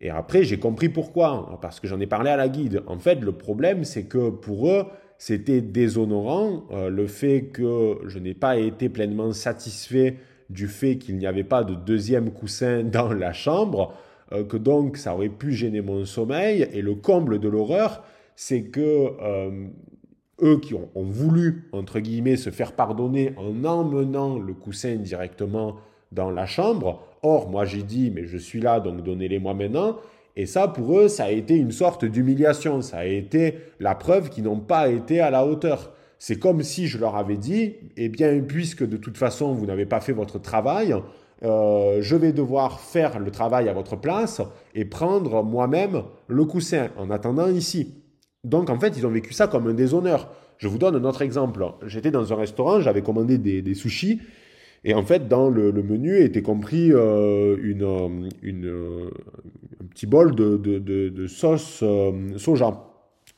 Et 0.00 0.10
après, 0.10 0.42
j'ai 0.42 0.58
compris 0.58 0.88
pourquoi, 0.88 1.58
parce 1.62 1.78
que 1.78 1.86
j'en 1.86 2.00
ai 2.00 2.06
parlé 2.08 2.30
à 2.30 2.36
la 2.36 2.48
guide. 2.48 2.82
En 2.88 2.98
fait, 2.98 3.20
le 3.20 3.32
problème, 3.32 3.84
c'est 3.84 4.04
que 4.04 4.30
pour 4.30 4.68
eux, 4.68 4.86
c'était 5.18 5.60
déshonorant 5.60 6.64
euh, 6.72 6.90
le 6.90 7.06
fait 7.06 7.46
que 7.52 7.98
je 8.06 8.18
n'ai 8.18 8.34
pas 8.34 8.58
été 8.58 8.88
pleinement 8.88 9.32
satisfait 9.32 10.16
du 10.50 10.68
fait 10.68 10.98
qu'il 10.98 11.16
n'y 11.16 11.26
avait 11.26 11.44
pas 11.44 11.64
de 11.64 11.74
deuxième 11.74 12.30
coussin 12.30 12.82
dans 12.84 13.12
la 13.12 13.32
chambre, 13.32 13.94
euh, 14.32 14.44
que 14.44 14.56
donc 14.56 14.96
ça 14.96 15.14
aurait 15.14 15.28
pu 15.28 15.52
gêner 15.52 15.80
mon 15.80 16.04
sommeil. 16.04 16.68
Et 16.72 16.82
le 16.82 16.94
comble 16.94 17.38
de 17.38 17.48
l'horreur, 17.48 18.04
c'est 18.36 18.64
que 18.64 19.12
euh, 19.22 19.66
eux 20.42 20.58
qui 20.60 20.74
ont, 20.74 20.88
ont, 20.94 21.04
voulu, 21.04 21.68
entre 21.72 22.00
guillemets, 22.00 22.36
se 22.36 22.50
faire 22.50 22.72
pardonner 22.72 23.32
en 23.36 23.64
emmenant 23.64 24.38
le 24.38 24.52
coussin 24.52 24.96
directement 24.96 25.76
dans 26.12 26.30
la 26.30 26.46
chambre, 26.46 27.02
or 27.22 27.48
moi 27.50 27.64
j'ai 27.64 27.82
dit, 27.82 28.10
mais 28.10 28.26
je 28.26 28.38
suis 28.38 28.60
là, 28.60 28.80
donc 28.80 29.02
donnez-les-moi 29.02 29.54
maintenant, 29.54 29.96
et 30.36 30.46
ça, 30.46 30.68
pour 30.68 30.98
eux, 30.98 31.08
ça 31.08 31.24
a 31.24 31.30
été 31.30 31.56
une 31.56 31.70
sorte 31.70 32.04
d'humiliation. 32.04 32.82
Ça 32.82 32.98
a 32.98 33.04
été 33.04 33.58
la 33.78 33.94
preuve 33.94 34.30
qu'ils 34.30 34.44
n'ont 34.44 34.60
pas 34.60 34.88
été 34.88 35.20
à 35.20 35.30
la 35.30 35.46
hauteur. 35.46 35.92
C'est 36.18 36.38
comme 36.38 36.62
si 36.62 36.86
je 36.86 36.98
leur 36.98 37.16
avais 37.16 37.36
dit, 37.36 37.74
eh 37.96 38.08
bien, 38.08 38.40
puisque 38.40 38.84
de 38.84 38.96
toute 38.96 39.16
façon, 39.16 39.52
vous 39.52 39.66
n'avez 39.66 39.86
pas 39.86 40.00
fait 40.00 40.12
votre 40.12 40.40
travail, 40.40 40.94
euh, 41.42 41.98
je 42.00 42.16
vais 42.16 42.32
devoir 42.32 42.80
faire 42.80 43.18
le 43.18 43.30
travail 43.30 43.68
à 43.68 43.72
votre 43.72 43.96
place 43.96 44.40
et 44.74 44.84
prendre 44.84 45.42
moi-même 45.42 46.02
le 46.26 46.44
coussin 46.44 46.88
en 46.96 47.10
attendant 47.10 47.48
ici. 47.48 47.94
Donc, 48.42 48.70
en 48.70 48.78
fait, 48.78 48.96
ils 48.96 49.06
ont 49.06 49.10
vécu 49.10 49.32
ça 49.32 49.46
comme 49.46 49.68
un 49.68 49.74
déshonneur. 49.74 50.30
Je 50.58 50.68
vous 50.68 50.78
donne 50.78 50.96
un 50.96 51.04
autre 51.04 51.22
exemple. 51.22 51.64
J'étais 51.86 52.10
dans 52.10 52.32
un 52.32 52.36
restaurant, 52.36 52.80
j'avais 52.80 53.02
commandé 53.02 53.38
des, 53.38 53.62
des 53.62 53.74
sushis 53.74 54.20
et 54.84 54.92
en 54.92 55.02
fait, 55.02 55.28
dans 55.28 55.48
le, 55.48 55.72
menu 55.72 56.20
était 56.20 56.42
compris 56.42 56.92
euh, 56.92 57.56
une, 57.62 57.82
euh, 57.82 58.28
euh, 58.44 59.10
un 59.82 59.86
petit 59.86 60.06
bol 60.06 60.34
de, 60.34 61.26
sauce 61.26 61.82
soja. 62.36 62.90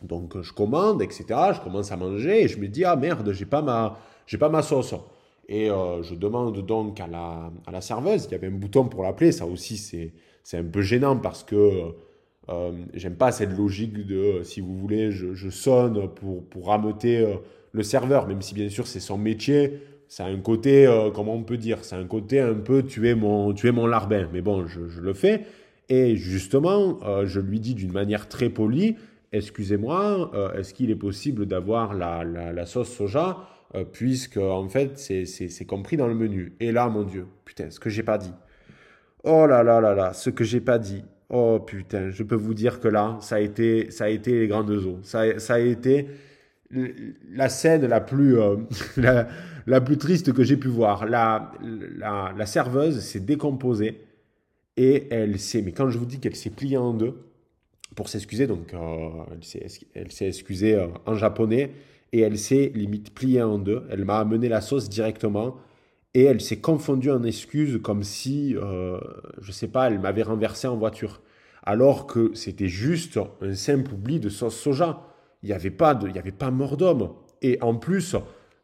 Donc 0.03 0.41
je 0.43 0.53
commande, 0.53 1.03
etc. 1.03 1.25
Je 1.55 1.61
commence 1.61 1.91
à 1.93 1.97
manger 1.97 2.45
et 2.45 2.49
je 2.49 2.59
me 2.59 2.69
dis 2.69 2.85
ah 2.85 2.97
merde, 2.97 3.33
j'ai 3.33 3.47
pas 3.47 3.63
pas 3.63 4.49
ma 4.49 4.63
sauce. 4.63 4.95
Et 5.49 5.69
je 5.69 6.15
demande 6.15 6.67
donc 6.67 7.01
à 7.01 7.07
la, 7.07 7.81
serveuse, 7.81 8.27
il 8.27 8.33
y 8.33 8.35
avait 8.35 8.49
un 8.49 8.59
bouton 8.59 8.85
pour 8.87 9.05
l'appeler, 9.05 9.31
ça 9.31 9.47
aussi 9.47 9.79
c'est 10.43 10.59
un 10.59 10.65
peu 10.65 10.83
gênant 10.83 11.17
parce 11.17 11.45
que 11.45 11.93
j'aime 12.93 13.17
pas 13.17 13.31
cette 13.33 13.57
logique 13.57 14.07
de 14.07 14.43
si 14.43 14.61
vous 14.61 14.77
voulez 14.77 15.13
je, 15.13 15.35
je 15.35 15.49
sonne 15.49 16.09
pour 16.09 16.45
pour 16.45 16.67
rameuter 16.67 17.25
le 17.73 17.83
serveur, 17.83 18.27
même 18.27 18.43
si 18.43 18.55
bien 18.55 18.69
sûr 18.69 18.87
c'est 18.87 19.01
son 19.01 19.17
métier 19.17 19.81
c'est 20.09 20.23
un 20.23 20.39
côté, 20.41 20.87
euh, 20.87 21.11
comment 21.11 21.35
on 21.35 21.43
peut 21.43 21.57
dire, 21.57 21.79
c'est 21.83 21.97
un 21.97 22.07
côté 22.07 22.41
un 22.41 22.55
peu 22.55 22.83
tu 22.83 23.09
es 23.09 23.15
mon, 23.15 23.53
tu 23.53 23.71
mon 23.73 23.87
larbin. 23.87 24.29
Mais 24.33 24.41
bon, 24.41 24.67
je, 24.67 25.01
le 25.01 25.15
fais. 25.15 25.43
Et 25.89 26.17
justement, 26.17 26.99
euh, 27.05 27.27
je 27.27 27.41
lui 27.41 27.61
dis 27.61 27.75
d'une 27.75 27.93
manière 27.93 28.29
très 28.29 28.49
polie, 28.49 28.97
excusez-moi, 29.33 30.31
euh, 30.35 30.53
est-ce 30.55 30.75
qu'il 30.75 30.91
est 30.91 30.97
possible 30.97 31.47
d'avoir 31.47 31.95
la, 31.95 32.25
la, 32.25 32.53
la, 32.53 32.67
sauce 32.67 32.91
soja 32.91 33.39
puisque 33.93 34.39
en 34.39 34.69
fait 34.69 34.97
c'est 34.97 35.65
compris 35.67 35.99
dans 35.99 36.07
le 36.07 36.15
menu. 36.15 36.55
Et 36.61 36.73
là, 36.73 36.89
mon 36.89 37.03
Dieu, 37.03 37.27
putain, 37.45 37.69
ce 37.69 37.79
que 37.79 37.91
j'ai 37.91 38.03
pas 38.03 38.17
dit. 38.17 38.33
Oh 39.23 39.47
là 39.47 39.63
là 39.63 39.81
là 39.81 39.95
là, 39.95 40.13
ce 40.15 40.31
que 40.31 40.45
j'ai 40.45 40.61
pas 40.61 40.79
dit. 40.79 41.05
Oh 41.29 41.59
putain, 41.59 42.11
je 42.11 42.23
peux 42.23 42.37
vous 42.37 42.55
dire 42.55 42.81
que 42.81 42.89
là, 42.89 43.19
ça 43.21 43.37
a 43.37 43.41
été, 43.41 43.91
ça 43.91 44.05
a 44.05 44.09
été 44.09 44.39
les 44.39 44.47
grandes 44.47 44.71
eaux. 44.71 45.01
Ça, 45.03 45.39
ça 45.41 45.55
a 45.55 45.59
été 45.59 46.07
la 47.33 47.49
scène 47.49 47.87
la 47.87 48.01
plus, 48.01 48.39
euh, 48.39 48.57
la, 49.67 49.81
plus 49.81 49.99
triste 49.99 50.33
que 50.33 50.43
j'ai 50.43 50.57
pu 50.57 50.69
voir. 50.69 51.07
La, 51.07 51.53
la, 51.63 52.47
serveuse 52.47 53.01
s'est 53.01 53.21
décomposée 53.21 54.01
et 54.77 55.07
elle 55.11 55.39
s'est, 55.39 55.63
mais 55.63 55.73
quand 55.73 55.91
je 55.91 55.99
vous 55.99 56.07
dis 56.07 56.19
qu'elle 56.19 56.37
s'est 56.37 56.51
pliée 56.51 56.77
en 56.77 56.93
deux 56.93 57.15
pour 57.95 58.09
s'excuser, 58.09 58.47
donc 58.47 58.75
euh, 58.75 59.09
elle 59.95 60.13
s'est 60.13 60.29
excusée 60.29 60.75
euh, 60.75 60.89
en 61.07 61.15
japonais 61.15 61.73
et 62.13 62.21
elle 62.21 62.39
s'est 62.39 62.73
limite 62.75 63.15
pliée 63.15 63.43
en 63.43 63.59
deux. 63.59 63.83
Elle 63.91 64.05
m'a 64.05 64.19
amené 64.19 64.49
la 64.49 64.61
sauce 64.61 64.89
directement 64.89 65.57
et 66.15 66.25
elle 66.25 66.41
s'est 66.41 66.61
confondue 66.61 67.11
en 67.11 67.25
excuses 67.25 67.81
comme 67.83 68.03
si, 68.03 68.55
je 68.55 69.53
sais 69.53 69.69
pas, 69.69 69.89
elle 69.89 69.99
m'avait 69.99 70.23
renversé 70.23 70.67
en 70.67 70.77
voiture. 70.77 71.21
Alors 71.63 72.07
que 72.07 72.31
c'était 72.33 72.69
juste 72.69 73.19
un 73.43 73.55
simple 73.55 73.93
oubli 73.93 74.19
de 74.19 74.31
sauce 74.31 74.57
soja 74.57 75.03
il 75.43 75.51
n'y 75.51 75.55
avait, 75.55 75.71
pas 75.71 75.95
de, 75.95 76.09
avait 76.19 76.33
pas 76.33 76.51
mort 76.51 76.77
d'homme. 76.77 77.11
Et 77.41 77.59
en 77.61 77.77
plus, 77.77 78.17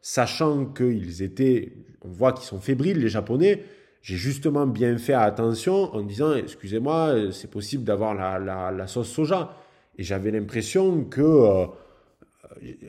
sachant 0.03 0.65
qu'ils 0.65 1.23
étaient, 1.23 1.73
on 2.03 2.09
voit 2.09 2.33
qu'ils 2.33 2.45
sont 2.45 2.59
fébriles, 2.59 2.99
les 2.99 3.09
Japonais, 3.09 3.63
j'ai 4.03 4.17
justement 4.17 4.67
bien 4.67 4.95
fait 4.99 5.13
attention 5.13 5.95
en 5.95 6.01
disant, 6.01 6.35
excusez-moi, 6.35 7.31
c'est 7.31 7.49
possible 7.49 7.83
d'avoir 7.83 8.13
la, 8.13 8.87
sauce 8.87 9.09
soja. 9.09 9.57
Et 9.97 10.03
j'avais 10.03 10.29
l'impression 10.29 11.05
que 11.05 11.21
euh, 11.21 11.65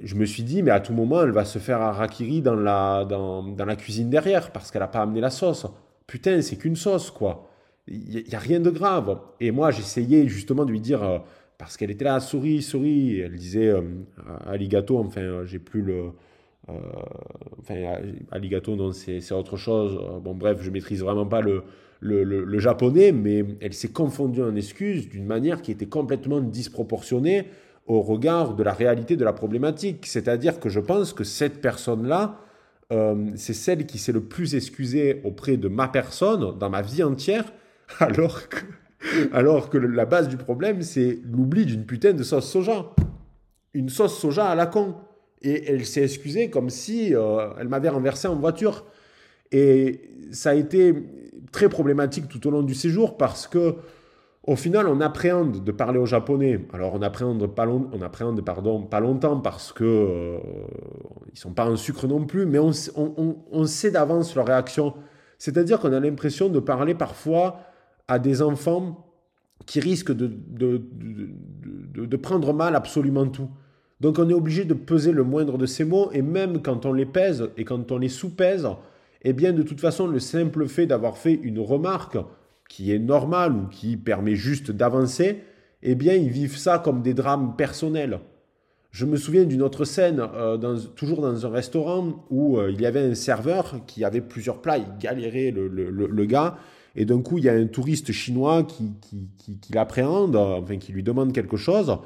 je 0.03 0.15
me 0.17 0.27
suis 0.27 0.43
dit, 0.43 0.63
mais 0.63 0.73
à 0.73 0.81
tout 0.81 0.93
moment, 0.93 1.23
elle 1.23 1.31
va 1.31 1.47
se 1.47 1.59
faire 1.59 1.81
harakiri 1.81 2.43
dans 2.43 2.57
la, 2.57 3.07
dans, 3.09 3.43
dans 3.43 3.65
la 3.65 3.77
cuisine 3.77 4.11
derrière 4.11 4.51
parce 4.51 4.71
qu'elle 4.71 4.83
n'a 4.83 4.89
pas 4.89 5.03
amené 5.03 5.21
la 5.21 5.31
sauce. 5.31 5.67
Putain, 6.07 6.43
c'est 6.43 6.57
qu'une 6.57 6.77
sauce, 6.77 7.11
quoi. 7.11 7.49
Il 7.87 8.25
n'y 8.27 8.35
a, 8.35 8.39
rien 8.39 8.61
de 8.61 8.71
grave. 8.71 9.19
Et 9.41 9.51
moi, 9.51 9.71
j'essayais 9.71 10.27
justement 10.27 10.65
de 10.65 10.71
lui 10.71 10.81
dire, 10.81 11.03
euh, 11.03 11.19
parce 11.59 11.77
qu'elle 11.77 11.91
était 11.91 12.05
là, 12.05 12.21
souris, 12.21 12.63
souris. 12.63 13.21
Elle 13.21 13.37
disait 13.37 13.69
euh, 13.69 13.83
alligato, 14.47 14.99
enfin, 14.99 15.21
euh, 15.21 15.45
j'ai 15.47 15.59
plus 15.59 15.83
le. 15.83 16.11
Euh, 16.69 16.73
enfin, 17.61 17.75
alligato, 18.31 18.77
non, 18.77 18.93
c'est 18.93 19.33
autre 19.33 19.57
chose. 19.57 20.01
Bon, 20.23 20.35
bref, 20.35 20.59
je 20.61 20.71
maîtrise 20.71 21.01
vraiment 21.03 21.27
pas 21.27 21.41
le, 21.41 22.59
japonais, 22.59 23.13
mais 23.13 23.45
elle 23.61 23.75
s'est 23.75 23.93
confondue 23.93 24.43
en 24.43 24.55
excuses 24.57 25.09
d'une 25.09 25.27
manière 25.27 25.63
qui 25.63 25.71
était 25.71 25.87
complètement 25.87 26.41
disproportionnée 26.41 27.47
au 27.87 28.01
regard 28.01 28.55
de 28.55 28.63
la 28.63 28.73
réalité 28.73 29.17
de 29.17 29.25
la 29.25 29.33
problématique. 29.33 30.07
C'est-à-dire 30.07 30.59
que 30.59 30.69
je 30.69 30.81
pense 30.81 31.13
que 31.13 31.25
cette 31.25 31.61
personne-là, 31.61 32.41
c'est 33.35 33.55
celle 33.55 33.87
qui 33.87 33.99
s'est 33.99 34.13
le 34.13 34.23
plus 34.23 34.55
excusée 34.55 35.21
auprès 35.25 35.57
de 35.57 35.69
ma 35.69 35.89
personne 35.89 36.57
dans 36.59 36.71
ma 36.71 36.81
vie 36.81 37.03
entière, 37.03 37.53
alors 39.33 39.69
que 39.71 39.79
la 39.79 40.07
base 40.07 40.29
du 40.29 40.37
problème, 40.37 40.83
c'est 40.83 41.21
l'oubli 41.31 41.67
d'une 41.67 41.85
putain 41.85 42.13
de 42.13 42.23
sauce 42.23 42.51
soja. 42.51 42.95
Une 43.73 43.89
sauce 43.89 44.19
soja 44.19 44.47
à 44.47 44.55
la 44.55 44.67
con. 44.67 44.95
Et 45.45 45.71
elle 45.71 45.87
s'est 45.87 46.03
excusée 46.03 46.51
comme 46.51 46.71
si 46.71 47.15
euh, 47.15 47.51
elle 47.61 47.69
m'avait 47.69 47.91
renversé 47.91 48.27
en 48.27 48.35
voiture. 48.35 48.85
Et 49.53 50.01
ça 50.33 50.51
a 50.51 50.55
été 50.55 50.95
très 51.53 51.69
problématique 51.69 52.29
tout 52.29 52.45
au 52.49 52.51
long 52.51 52.63
du 52.63 52.75
séjour 52.75 53.17
parce 53.17 53.47
que 53.47 53.77
au 54.47 54.57
final, 54.57 54.89
on 54.89 55.01
appréhende 55.01 55.65
de 55.65 55.73
parler 55.73 55.99
au 55.99 56.05
japonais. 56.05 56.61
Alors, 56.75 56.95
on 56.95 57.01
appréhende 57.01 57.47
pas, 57.47 57.67
on 57.67 58.03
appréhende, 58.03 58.45
pardon, 58.45 58.83
pas 58.83 59.01
longtemps 59.01 59.41
parce 59.41 59.73
que 59.73 59.85
euh, 59.85 60.39
sont 61.33 61.55
pas 61.55 61.67
en 61.67 61.77
sucre 61.77 62.07
non 62.07 62.27
plus, 62.27 62.45
mais 62.45 62.59
on, 62.59 63.65
sait 63.65 63.91
d'avance 63.91 64.35
leur 64.35 64.47
réaction. 64.47 64.93
C'est-à-dire 65.39 65.81
qu'on 65.81 65.95
a 65.95 66.01
l'impression 66.01 66.51
de 66.51 66.61
parler 66.61 66.95
parfois 66.95 67.61
à 68.07 68.19
des 68.19 68.43
enfants 68.43 69.07
qui 69.65 69.81
risquent 69.81 70.13
de, 70.13 70.37
prendre 72.19 72.53
mal 72.53 72.77
absolument 72.77 73.27
tout. 73.27 73.49
Donc 74.05 74.19
on 74.19 74.29
est 74.29 74.35
obligé 74.35 74.67
de 74.67 74.75
peser 74.75 75.13
le 75.13 75.25
moindre 75.25 75.57
de 75.57 75.65
ces 75.65 75.83
mots, 75.83 76.11
et 76.13 76.21
même 76.21 76.61
quand 76.61 76.85
on 76.85 76.93
les 76.93 77.07
pèse 77.07 77.49
et 77.57 77.65
quand 77.65 77.91
on 77.91 77.97
les 77.97 78.11
sous-pèse, 78.11 78.69
eh 79.23 79.33
bien 79.33 79.55
de 79.55 79.63
toute 79.63 79.81
façon, 79.81 80.07
le 80.07 80.19
simple 80.19 80.69
fait 80.69 80.85
d'avoir 80.85 81.17
fait 81.17 81.41
une 81.43 81.59
remarque 81.59 82.19
qui 82.69 82.93
est 82.93 82.99
normale 82.99 83.55
ou 83.55 83.67
qui 83.69 83.97
permet 83.97 84.35
juste 84.35 84.71
d'avancer, 84.71 85.39
eh 85.83 85.95
bien 85.95 86.13
ils 86.13 86.29
vivent 86.29 86.59
ça 86.59 86.79
comme 86.79 87.01
des 87.01 87.15
drames 87.15 87.55
personnels. 87.57 88.21
Je 88.91 89.07
me 89.07 89.17
souviens 89.17 89.45
d'une 89.45 89.63
autre 89.63 89.87
scène, 89.87 90.21
euh, 90.35 90.77
toujours 90.97 91.23
dans 91.23 91.47
un 91.47 91.51
restaurant, 91.51 92.27
où 92.29 92.59
euh, 92.59 92.71
il 92.71 92.83
y 92.83 92.87
avait 92.87 93.01
un 93.01 93.15
serveur 93.15 93.87
qui 93.87 94.05
avait 94.05 94.21
plusieurs 94.21 94.61
plats, 94.61 94.77
il 94.77 94.99
galérait 95.01 95.51
le, 95.51 96.25
gars, 96.27 96.59
et 96.95 97.07
d'un 97.07 97.23
coup, 97.23 97.39
il 97.39 97.45
y 97.45 97.49
a 97.49 97.55
un 97.55 97.69
touriste 97.69 98.13
chinois 98.13 98.65
qui, 98.65 98.93
qui, 99.01 99.31
qui, 99.63 99.73
l'appréhende, 99.73 100.37
enfin 100.37 100.77
qui 100.77 100.93
lui 100.93 101.03
demande 101.03 101.33
quelque 101.33 101.57
chose. 101.57 101.97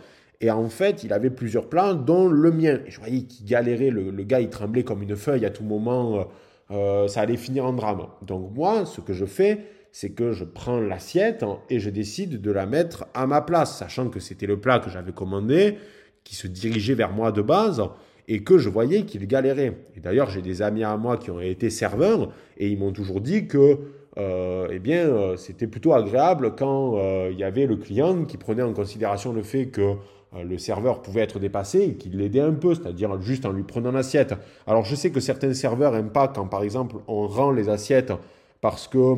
Et 0.40 0.50
en 0.50 0.68
fait, 0.68 1.02
il 1.02 1.12
avait 1.12 1.30
plusieurs 1.30 1.68
plans, 1.68 1.94
dont 1.94 2.28
le 2.28 2.50
mien. 2.52 2.78
Et 2.86 2.90
je 2.90 3.00
voyais 3.00 3.22
qu'il 3.22 3.46
galérait, 3.46 3.90
le, 3.90 4.10
gars, 4.22 4.40
il 4.40 4.50
tremblait 4.50 4.84
comme 4.84 5.02
une 5.02 5.16
feuille 5.16 5.44
à 5.44 5.50
tout 5.50 5.64
moment. 5.64 6.28
Euh, 6.70 7.08
ça 7.08 7.22
allait 7.22 7.36
finir 7.36 7.64
en 7.64 7.72
drame. 7.72 8.06
Donc 8.22 8.54
moi, 8.54 8.86
ce 8.86 9.00
que 9.00 9.12
je 9.12 9.24
fais, 9.24 9.64
c'est 9.90 10.10
que 10.10 10.32
je 10.32 10.44
prends 10.44 10.78
l'assiette 10.78 11.44
et 11.70 11.80
je 11.80 11.90
décide 11.90 12.40
de 12.40 12.50
la 12.52 12.66
mettre 12.66 13.06
à 13.14 13.26
ma 13.26 13.40
place, 13.40 13.76
sachant 13.78 14.10
que 14.10 14.20
c'était 14.20 14.46
le 14.46 14.60
plat 14.60 14.78
que 14.78 14.90
j'avais 14.90 15.12
commandé, 15.12 15.76
qui 16.24 16.36
se 16.36 16.46
dirigeait 16.46 16.94
vers 16.94 17.10
moi 17.10 17.32
de 17.32 17.42
base 17.42 17.82
et 18.28 18.44
que 18.44 18.58
je 18.58 18.68
voyais 18.68 19.04
qu'il 19.04 19.26
galérait. 19.26 19.78
Et 19.96 20.00
d'ailleurs, 20.00 20.30
j'ai 20.30 20.42
des 20.42 20.62
amis 20.62 20.84
à 20.84 20.96
moi 20.96 21.16
qui 21.16 21.30
ont 21.30 21.40
été 21.40 21.70
serveurs 21.70 22.30
et 22.58 22.68
ils 22.68 22.78
m'ont 22.78 22.92
toujours 22.92 23.20
dit 23.20 23.48
que 23.48 23.78
euh, 24.18 24.68
eh 24.70 24.78
bien, 24.78 25.06
euh, 25.06 25.36
c'était 25.36 25.66
plutôt 25.66 25.94
agréable 25.94 26.54
quand 26.56 26.98
euh, 26.98 27.30
il 27.32 27.38
y 27.38 27.44
avait 27.44 27.66
le 27.66 27.76
client 27.76 28.24
qui 28.24 28.36
prenait 28.36 28.62
en 28.62 28.72
considération 28.72 29.32
le 29.32 29.42
fait 29.42 29.66
que 29.66 29.94
le 30.34 30.58
serveur 30.58 31.00
pouvait 31.02 31.22
être 31.22 31.38
dépassé 31.38 31.80
et 31.80 31.94
qu'il 31.94 32.18
l'aidait 32.18 32.40
un 32.40 32.52
peu, 32.52 32.74
c'est-à-dire 32.74 33.20
juste 33.20 33.46
en 33.46 33.52
lui 33.52 33.62
prenant 33.62 33.92
l'assiette. 33.92 34.34
Alors, 34.66 34.84
je 34.84 34.94
sais 34.94 35.10
que 35.10 35.20
certains 35.20 35.54
serveurs 35.54 35.92
n'aiment 35.92 36.12
pas 36.12 36.28
quand, 36.28 36.46
par 36.46 36.62
exemple, 36.62 36.96
on 37.08 37.26
rend 37.26 37.50
les 37.50 37.68
assiettes 37.68 38.12
parce 38.60 38.88
que 38.88 39.14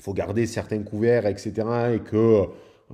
faut 0.00 0.12
garder 0.12 0.46
certains 0.46 0.82
couverts, 0.82 1.26
etc. 1.26 1.52
et 1.94 2.00
que 2.00 2.46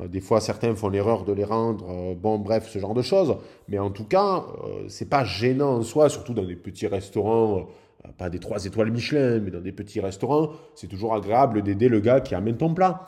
des 0.06 0.20
fois, 0.20 0.40
certains 0.40 0.74
font 0.74 0.90
l'erreur 0.90 1.24
de 1.24 1.32
les 1.32 1.44
rendre. 1.44 2.14
bon, 2.14 2.38
bref, 2.38 2.68
ce 2.68 2.78
genre 2.78 2.94
de 2.94 3.02
choses. 3.02 3.36
Mais 3.68 3.78
en 3.78 3.90
tout 3.90 4.04
cas, 4.04 4.44
c'est 4.88 5.08
pas 5.08 5.24
gênant 5.24 5.76
en 5.76 5.82
soi, 5.82 6.10
surtout 6.10 6.34
dans 6.34 6.44
des 6.44 6.56
petits 6.56 6.86
restaurants 6.86 7.68
euh, 8.06 8.10
pas 8.16 8.30
des 8.30 8.38
trois 8.38 8.64
étoiles 8.64 8.90
Michelin, 8.90 9.40
mais 9.40 9.50
dans 9.50 9.60
des 9.60 9.72
petits 9.72 10.00
restaurants, 10.00 10.50
c'est 10.74 10.86
toujours 10.86 11.14
agréable 11.14 11.62
d'aider 11.62 11.88
le 11.88 12.00
gars 12.00 12.20
qui 12.20 12.34
amène 12.34 12.56
ton 12.56 12.72
plat. 12.74 13.06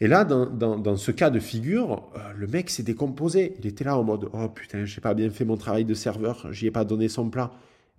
Et 0.00 0.06
là, 0.06 0.24
dans, 0.24 0.96
ce 0.96 1.10
cas 1.10 1.30
de 1.30 1.40
figure, 1.40 2.08
euh, 2.16 2.32
le 2.36 2.46
mec 2.46 2.70
s'est 2.70 2.84
décomposé. 2.84 3.54
Il 3.58 3.66
était 3.66 3.84
là 3.84 3.98
en 3.98 4.04
mode 4.04 4.28
Oh 4.32 4.48
putain, 4.48 4.84
j'ai 4.84 5.00
pas 5.00 5.14
bien 5.14 5.28
fait 5.30 5.44
mon 5.44 5.56
travail 5.56 5.84
de 5.84 5.94
serveur, 5.94 6.52
j'y 6.52 6.66
ai 6.66 6.70
pas 6.70 6.84
donné 6.84 7.08
son 7.08 7.30
plat. 7.30 7.50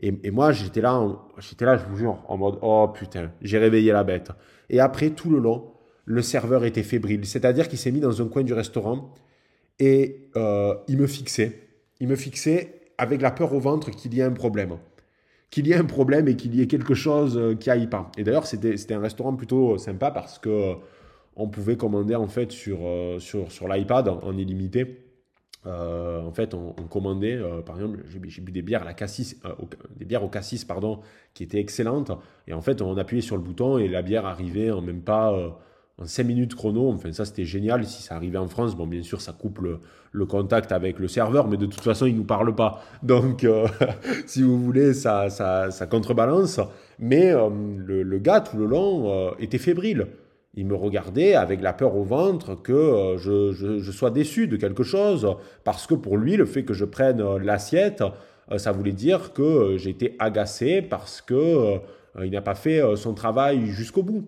Et, 0.01 0.31
moi, 0.31 0.53
j'étais 0.53 0.79
là, 0.79 1.05
j'étais 1.39 1.65
là, 1.65 1.77
je 1.77 1.83
vous 1.83 1.97
jure, 1.97 2.23
en 2.29 2.37
mode 2.37 2.57
Oh 2.61 2.87
putain, 2.93 3.31
j'ai 3.41 3.57
réveillé 3.57 3.91
la 3.91 4.05
bête. 4.05 4.31
Et 4.69 4.79
après, 4.79 5.09
tout 5.09 5.29
le 5.29 5.39
long, 5.39 5.73
le 6.05 6.21
serveur 6.21 6.63
était 6.63 6.83
fébrile. 6.83 7.25
C'est-à-dire 7.25 7.67
qu'il 7.67 7.77
s'est 7.77 7.91
mis 7.91 7.99
dans 7.99 8.21
un 8.21 8.27
coin 8.29 8.43
du 8.43 8.53
restaurant 8.53 9.13
et 9.77 10.29
euh, 10.37 10.73
il 10.87 10.97
me 10.97 11.05
fixait. 11.05 11.67
Il 11.99 12.07
me 12.07 12.15
fixait 12.15 12.81
avec 12.97 13.21
la 13.21 13.31
peur 13.31 13.53
au 13.53 13.59
ventre 13.59 13.91
qu'il 13.91 14.13
y 14.13 14.21
ait 14.21 14.23
un 14.23 14.31
problème 14.31 14.77
qu'il 15.51 15.65
y 15.65 15.71
ait 15.71 15.77
un 15.77 15.85
problème 15.85 16.27
et 16.27 16.35
qu'il 16.35 16.53
y 16.55 16.61
ait 16.61 16.67
quelque 16.67 16.93
chose 16.93 17.35
euh, 17.35 17.55
qui 17.55 17.71
aille 17.71 17.87
pas. 17.87 18.11
Et 18.17 18.23
d'ailleurs, 18.23 18.45
c'était 18.45 18.93
un 18.93 18.99
restaurant 18.99 19.33
plutôt 19.33 19.79
sympa 19.79 20.11
parce 20.11 20.37
que 20.37 20.75
on 21.35 21.47
pouvait 21.47 21.77
commander 21.77 22.15
en 22.15 22.27
fait 22.27 22.51
sur, 22.51 22.79
euh, 22.83 23.19
sur, 23.19 23.51
sur 23.51 23.67
l'iPad 23.67 24.07
en, 24.09 24.37
illimité. 24.37 25.05
en 25.65 26.31
fait, 26.31 26.53
on, 26.53 26.73
commandait, 26.89 27.39
par 27.65 27.75
exemple, 27.75 27.99
j'ai 28.07 28.41
bu 28.41 28.51
des 28.51 28.61
bières 28.61 28.81
à 28.81 28.85
la 28.85 28.93
cassis, 28.93 29.39
des 29.95 30.05
bières 30.05 30.23
au 30.23 30.29
cassis, 30.29 30.65
pardon, 30.65 31.01
qui 31.33 31.43
étaient 31.43 31.59
excellentes. 31.59 32.11
Et 32.47 32.53
en 32.53 32.61
fait, 32.61 32.81
on 32.81 32.97
appuyait 32.97 33.21
sur 33.21 33.37
le 33.37 33.43
bouton 33.43 33.77
et 33.77 33.87
la 33.87 34.01
bière 34.01 34.25
arrivait 34.25 34.71
en 34.71 34.81
même 34.81 35.01
pas 35.01 35.59
en 35.99 36.05
5 36.05 36.23
minutes 36.23 36.55
chrono. 36.55 36.89
Enfin, 36.89 37.11
ça, 37.11 37.25
c'était 37.25 37.45
génial. 37.45 37.85
Si 37.85 38.01
ça 38.01 38.15
arrivait 38.15 38.37
en 38.37 38.47
France, 38.47 38.75
bon, 38.75 38.87
bien 38.87 39.03
sûr, 39.03 39.21
ça 39.21 39.33
coupe 39.33 39.59
le, 39.59 40.25
contact 40.25 40.71
avec 40.71 40.99
le 40.99 41.07
serveur, 41.07 41.47
mais 41.47 41.57
de 41.57 41.65
toute 41.65 41.81
façon, 41.81 42.05
il 42.05 42.15
nous 42.15 42.23
parle 42.23 42.55
pas. 42.55 42.81
Donc, 43.03 43.43
euh, 43.43 43.67
si 44.25 44.41
vous 44.41 44.57
voulez, 44.59 44.93
ça, 44.93 45.29
ça, 45.29 45.87
contrebalance. 45.87 46.59
Mais 46.99 47.31
euh, 47.31 47.49
le, 47.85 48.17
gars, 48.19 48.41
tout 48.41 48.57
le 48.57 48.65
long, 48.65 49.11
euh, 49.11 49.31
était 49.39 49.57
fébrile. 49.57 50.07
Il 50.59 50.65
me 50.65 50.75
regardait 50.75 51.35
avec 51.35 51.61
la 51.61 51.71
peur 51.71 51.95
au 51.95 52.03
ventre 52.03 52.55
que 52.55 53.15
je, 53.17 53.53
je, 53.53 53.91
sois 53.91 54.11
déçu 54.11 54.47
de 54.47 54.57
quelque 54.57 54.83
chose, 54.83 55.35
parce 55.63 55.87
que 55.87 55.93
pour 55.93 56.17
lui, 56.17 56.35
le 56.35 56.45
fait 56.45 56.63
que 56.63 56.73
je 56.73 56.83
prenne 56.83 57.37
l'assiette, 57.37 58.03
ça 58.57 58.71
voulait 58.73 58.91
dire 58.91 59.31
que 59.31 59.77
j'étais 59.77 60.15
agacé 60.19 60.81
parce 60.81 61.21
que 61.21 61.77
il 62.21 62.31
n'a 62.31 62.41
pas 62.41 62.55
fait 62.55 62.81
son 62.97 63.13
travail 63.13 63.67
jusqu'au 63.67 64.03
bout. 64.03 64.25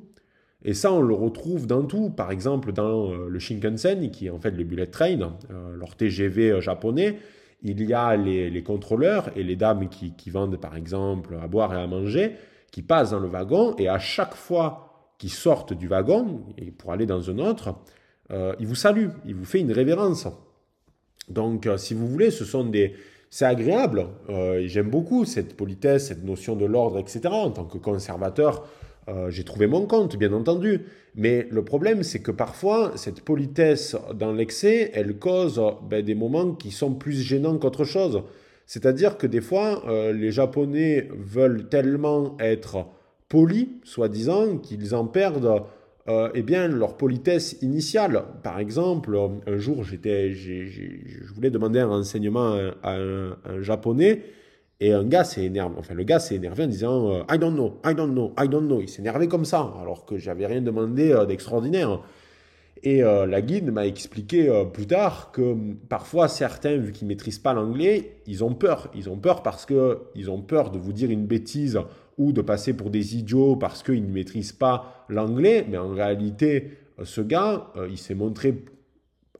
Et 0.64 0.74
ça, 0.74 0.92
on 0.92 1.02
le 1.02 1.14
retrouve 1.14 1.66
dans 1.66 1.84
tout. 1.84 2.10
Par 2.10 2.32
exemple, 2.32 2.72
dans 2.72 3.12
euh, 3.12 3.28
le 3.28 3.40
Shinkansen, 3.40 4.12
qui 4.12 4.28
est 4.28 4.30
en 4.30 4.40
fait 4.40 4.52
le 4.52 4.64
bullet 4.64 4.88
train, 4.88 5.20
euh, 5.50 5.76
leur 5.76 5.96
TGV 5.96 6.52
euh, 6.52 6.62
japonais, 6.62 7.18
il 7.64 7.84
y 7.84 7.94
a 7.94 8.16
les, 8.16 8.64
contrôleurs 8.64 9.30
et 9.36 9.44
les 9.44 9.56
dames 9.56 9.88
qui, 9.88 10.30
vendent, 10.32 10.58
par 10.60 10.76
exemple, 10.76 11.38
à 11.42 11.48
boire 11.48 11.74
et 11.76 11.82
à 11.82 11.86
manger, 11.86 12.36
qui 12.72 12.82
passent 12.82 13.12
dans 13.12 13.20
le 13.20 13.28
wagon, 13.28 13.76
et 13.78 13.88
à 13.88 14.00
chaque 14.00 14.34
fois 14.34 14.91
qu'ils 15.22 15.30
sortent 15.32 15.74
du 15.74 15.88
wagon, 15.88 16.41
et 16.57 16.72
pour 16.72 16.91
aller 16.91 17.05
dans 17.05 17.30
un 17.30 17.38
autre, 17.38 17.76
ils 18.59 18.65
vous 18.65 18.76
saluent, 18.76 19.11
ils 19.26 19.36
vous 19.36 19.45
font 19.45 19.59
une 19.59 19.72
révérence. 19.72 20.28
Donc, 21.30 21.69
si 21.78 21.93
vous 21.93 22.07
voulez, 22.07 22.32
ce 22.32 22.45
sont 22.45 22.63
des, 22.63 22.95
c'est 23.32 23.45
agréable. 23.45 24.07
Euh, 24.30 24.63
j'aime 24.67 24.89
beaucoup 24.89 25.24
cette 25.26 25.55
politesse, 25.55 26.07
cette 26.07 26.24
notion 26.24 26.55
de 26.55 26.65
l'ordre, 26.65 26.99
etc. 26.99 27.22
En 27.30 27.49
tant 27.49 27.63
que 27.63 27.78
conservateur, 27.78 28.67
euh, 29.07 29.32
j'ai 29.32 29.45
trouvé 29.45 29.67
mon 29.67 29.88
compte, 29.88 30.17
bien 30.17 30.34
entendu. 30.34 30.82
Mais 31.15 31.47
le 31.49 31.63
problème, 31.63 32.03
c'est 32.03 32.22
que 32.22 32.32
parfois, 32.32 32.91
cette 32.95 33.22
politesse 33.22 33.95
dans 34.13 34.34
l'excès, 34.34 34.91
elle 34.93 35.17
cause 35.17 35.61
ben, 35.89 36.03
des 36.03 36.13
moments 36.13 36.53
qui 36.53 36.72
sont 36.72 36.93
plus 36.93 37.22
gênants 37.22 37.57
qu'autre 37.57 37.86
chose. 37.86 38.22
C'est-à-dire 38.65 39.17
que 39.17 39.28
des 39.28 39.41
fois, 39.41 39.82
euh, 39.88 40.11
les 40.11 40.32
Japonais 40.32 41.07
veulent 41.17 41.69
tellement 41.69 42.38
être 42.39 42.86
polis, 43.32 43.70
soi-disant, 43.86 44.58
qu'ils 44.58 44.94
en 44.94 45.06
perdent 45.06 45.64
euh, 46.10 46.30
eh 46.34 46.44
bien, 46.44 46.68
leur 46.68 46.98
politesse 46.98 47.58
initiale. 47.62 48.24
Par 48.44 48.60
exemple, 48.60 49.18
un 49.48 49.58
jour, 49.58 49.86
j'étais, 49.86 50.34
je 50.34 51.34
voulais 51.34 51.50
demander 51.50 51.80
un 51.80 51.88
renseignement 51.88 52.58
à 52.84 52.96
un, 52.96 53.62
japonais 53.62 54.24
et 54.82 54.92
un 54.92 55.06
gars 55.06 55.24
s'est 55.24 55.46
énervé. 55.46 55.76
Enfin, 55.78 55.94
le 55.94 56.04
gars 56.04 56.20
s'est 56.20 56.36
énervé 56.36 56.66
en 56.66 56.68
disant 56.68 57.12
euh, 57.12 57.24
I 57.32 57.40
don't 57.40 57.54
know, 57.54 57.80
I 57.86 57.96
don't 57.96 58.12
know, 58.12 58.34
I 58.38 58.50
don't 58.50 58.66
know. 58.66 58.82
Il 58.82 58.90
s'est 58.90 59.02
énervé 59.02 59.30
comme 59.30 59.46
ça, 59.46 59.74
alors 59.82 60.06
que 60.06 60.18
j'avais 60.18 60.46
rien 60.46 60.62
demandé 60.62 61.14
euh, 61.14 61.26
d'extraordinaire. 61.26 62.02
Et 62.84 63.02
la 63.02 63.42
guide 63.44 63.72
m'a 63.72 63.86
expliqué 63.86 64.52
plus 64.74 64.88
tard 64.88 65.32
que 65.32 65.56
parfois 65.88 66.28
certains, 66.28 66.78
vu 66.78 66.92
qu'ils 66.92 67.08
maîtrisent 67.08 67.38
pas 67.38 67.54
l'anglais, 67.54 68.16
ils 68.26 68.44
ont 68.44 68.56
peur. 68.56 68.90
Ils 68.96 69.08
ont 69.08 69.18
peur 69.18 69.44
parce 69.44 69.68
que 69.68 70.00
ils 70.16 70.32
ont 70.32 70.42
peur 70.42 70.72
de 70.72 70.80
vous 70.80 70.92
dire 70.92 71.12
une 71.12 71.28
bêtise 71.28 71.80
ou 72.22 72.32
de 72.32 72.41
passer 72.41 72.74
pour 72.74 72.89
des 72.89 73.17
idiots 73.17 73.55
parce 73.55 73.84
qu'ils 73.84 74.05
ne 74.05 74.11
maîtrisent 74.11 74.51
pas 74.51 75.05
l'anglais, 75.09 75.65
mais 75.69 75.78
en 75.78 75.89
réalité, 75.89 76.78
euh, 76.99 77.05
ce 77.05 77.22
gars, 77.22 77.72
euh, 77.76 77.88
il 77.89 77.97
s'est 77.97 78.15
montré 78.15 78.63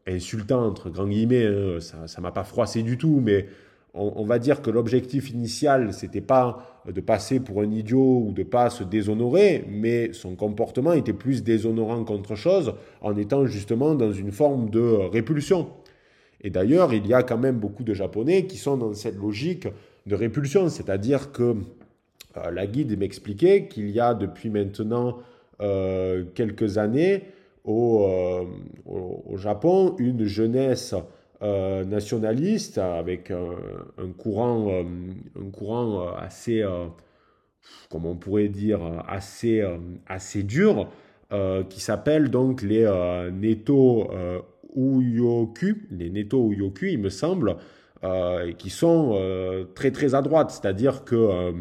insultant, 0.08 0.66
entre 0.66 0.90
grands 0.90 1.08
guillemets, 1.08 1.46
hein, 1.46 1.80
ça 1.80 1.98
ne 2.18 2.22
m'a 2.22 2.32
pas 2.32 2.44
froissé 2.44 2.82
du 2.82 2.98
tout, 2.98 3.22
mais 3.24 3.48
on, 3.94 4.26
va 4.26 4.40
dire 4.40 4.62
que 4.62 4.72
l'objectif 4.72 5.32
initial, 5.32 5.94
c'était 5.94 6.22
pas 6.22 6.82
de 6.88 7.02
passer 7.02 7.40
pour 7.40 7.62
un 7.62 7.70
idiot 7.70 8.24
ou 8.26 8.32
de 8.32 8.44
pas 8.44 8.70
se 8.70 8.84
déshonorer, 8.84 9.66
mais 9.70 10.14
son 10.14 10.36
comportement 10.36 10.94
était 10.94 11.14
plus 11.14 11.44
déshonorant 11.44 12.04
qu'autre 12.06 12.36
chose, 12.36 12.74
en 13.02 13.18
étant 13.18 13.46
justement 13.46 13.94
dans 13.94 14.12
une 14.12 14.32
forme 14.32 14.70
de 14.70 14.80
répulsion. 14.80 15.70
Et 16.42 16.50
d'ailleurs, 16.50 16.94
il 16.94 17.06
y 17.06 17.14
a 17.14 17.22
quand 17.22 17.38
même 17.38 17.60
beaucoup 17.60 17.84
de 17.84 17.94
Japonais 17.94 18.46
qui 18.46 18.58
sont 18.58 18.78
dans 18.78 18.94
cette 18.94 19.18
logique 19.18 19.68
de 20.08 20.16
répulsion, 20.16 20.70
c'est-à-dire 20.70 21.32
que 21.32 21.58
euh, 22.38 22.52
la 22.52 22.68
guide 22.68 22.98
m'expliquait 22.98 23.68
qu'il 23.68 23.90
y 23.90 24.00
a 24.00 24.14
depuis 24.14 24.50
maintenant 24.50 25.20
euh, 25.62 26.24
quelques 26.34 26.78
années 26.78 27.24
au, 27.64 28.06
euh, 28.06 28.46
au, 28.86 29.38
Japon 29.38 29.96
une 30.00 30.26
jeunesse 30.26 30.96
nationaliste 31.42 32.78
avec 32.78 33.32
un, 33.32 34.12
courant, 34.16 34.84
assez, 36.16 36.64
comment 37.90 38.16
pourrait 38.16 38.48
dire, 38.48 38.80
assez, 39.08 39.64
assez 40.06 40.44
dur, 40.44 40.88
qui 41.68 41.82
s'appelle 41.82 42.30
donc 42.30 42.62
les 42.62 42.88
Neto 43.34 44.08
Uyoku, 44.76 45.78
les 45.90 46.12
Neto 46.12 46.52
Uyoku, 46.52 46.86
il 46.86 47.00
me 47.00 47.10
semble, 47.10 47.58
euh, 48.04 48.54
qui 48.54 48.72
sont 48.72 49.12
euh, 49.14 49.64
très 49.76 49.92
très 49.92 50.16
à 50.16 50.24
droite, 50.24 50.50
c'est-à-dire 50.50 51.04
que 51.04 51.16
euh, 51.16 51.52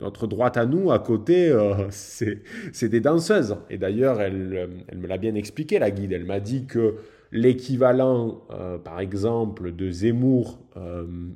notre 0.00 0.26
droite 0.26 0.56
à 0.56 0.64
nous, 0.64 0.90
à 0.90 0.98
côté, 0.98 1.54
c'est 1.90 2.88
des 2.88 3.00
danseuses. 3.00 3.56
Et 3.68 3.76
d'ailleurs, 3.76 4.22
elle, 4.22 4.70
elle, 4.88 4.98
me 4.98 5.06
l'a 5.06 5.18
bien 5.18 5.34
expliqué, 5.34 5.78
la 5.78 5.90
guide. 5.90 6.12
Elle 6.12 6.24
m'a 6.24 6.40
dit 6.40 6.64
que 6.64 6.94
l'équivalent, 7.32 8.42
par 8.82 9.00
exemple, 9.00 9.72
de 9.72 9.90
Zemmour 9.90 10.58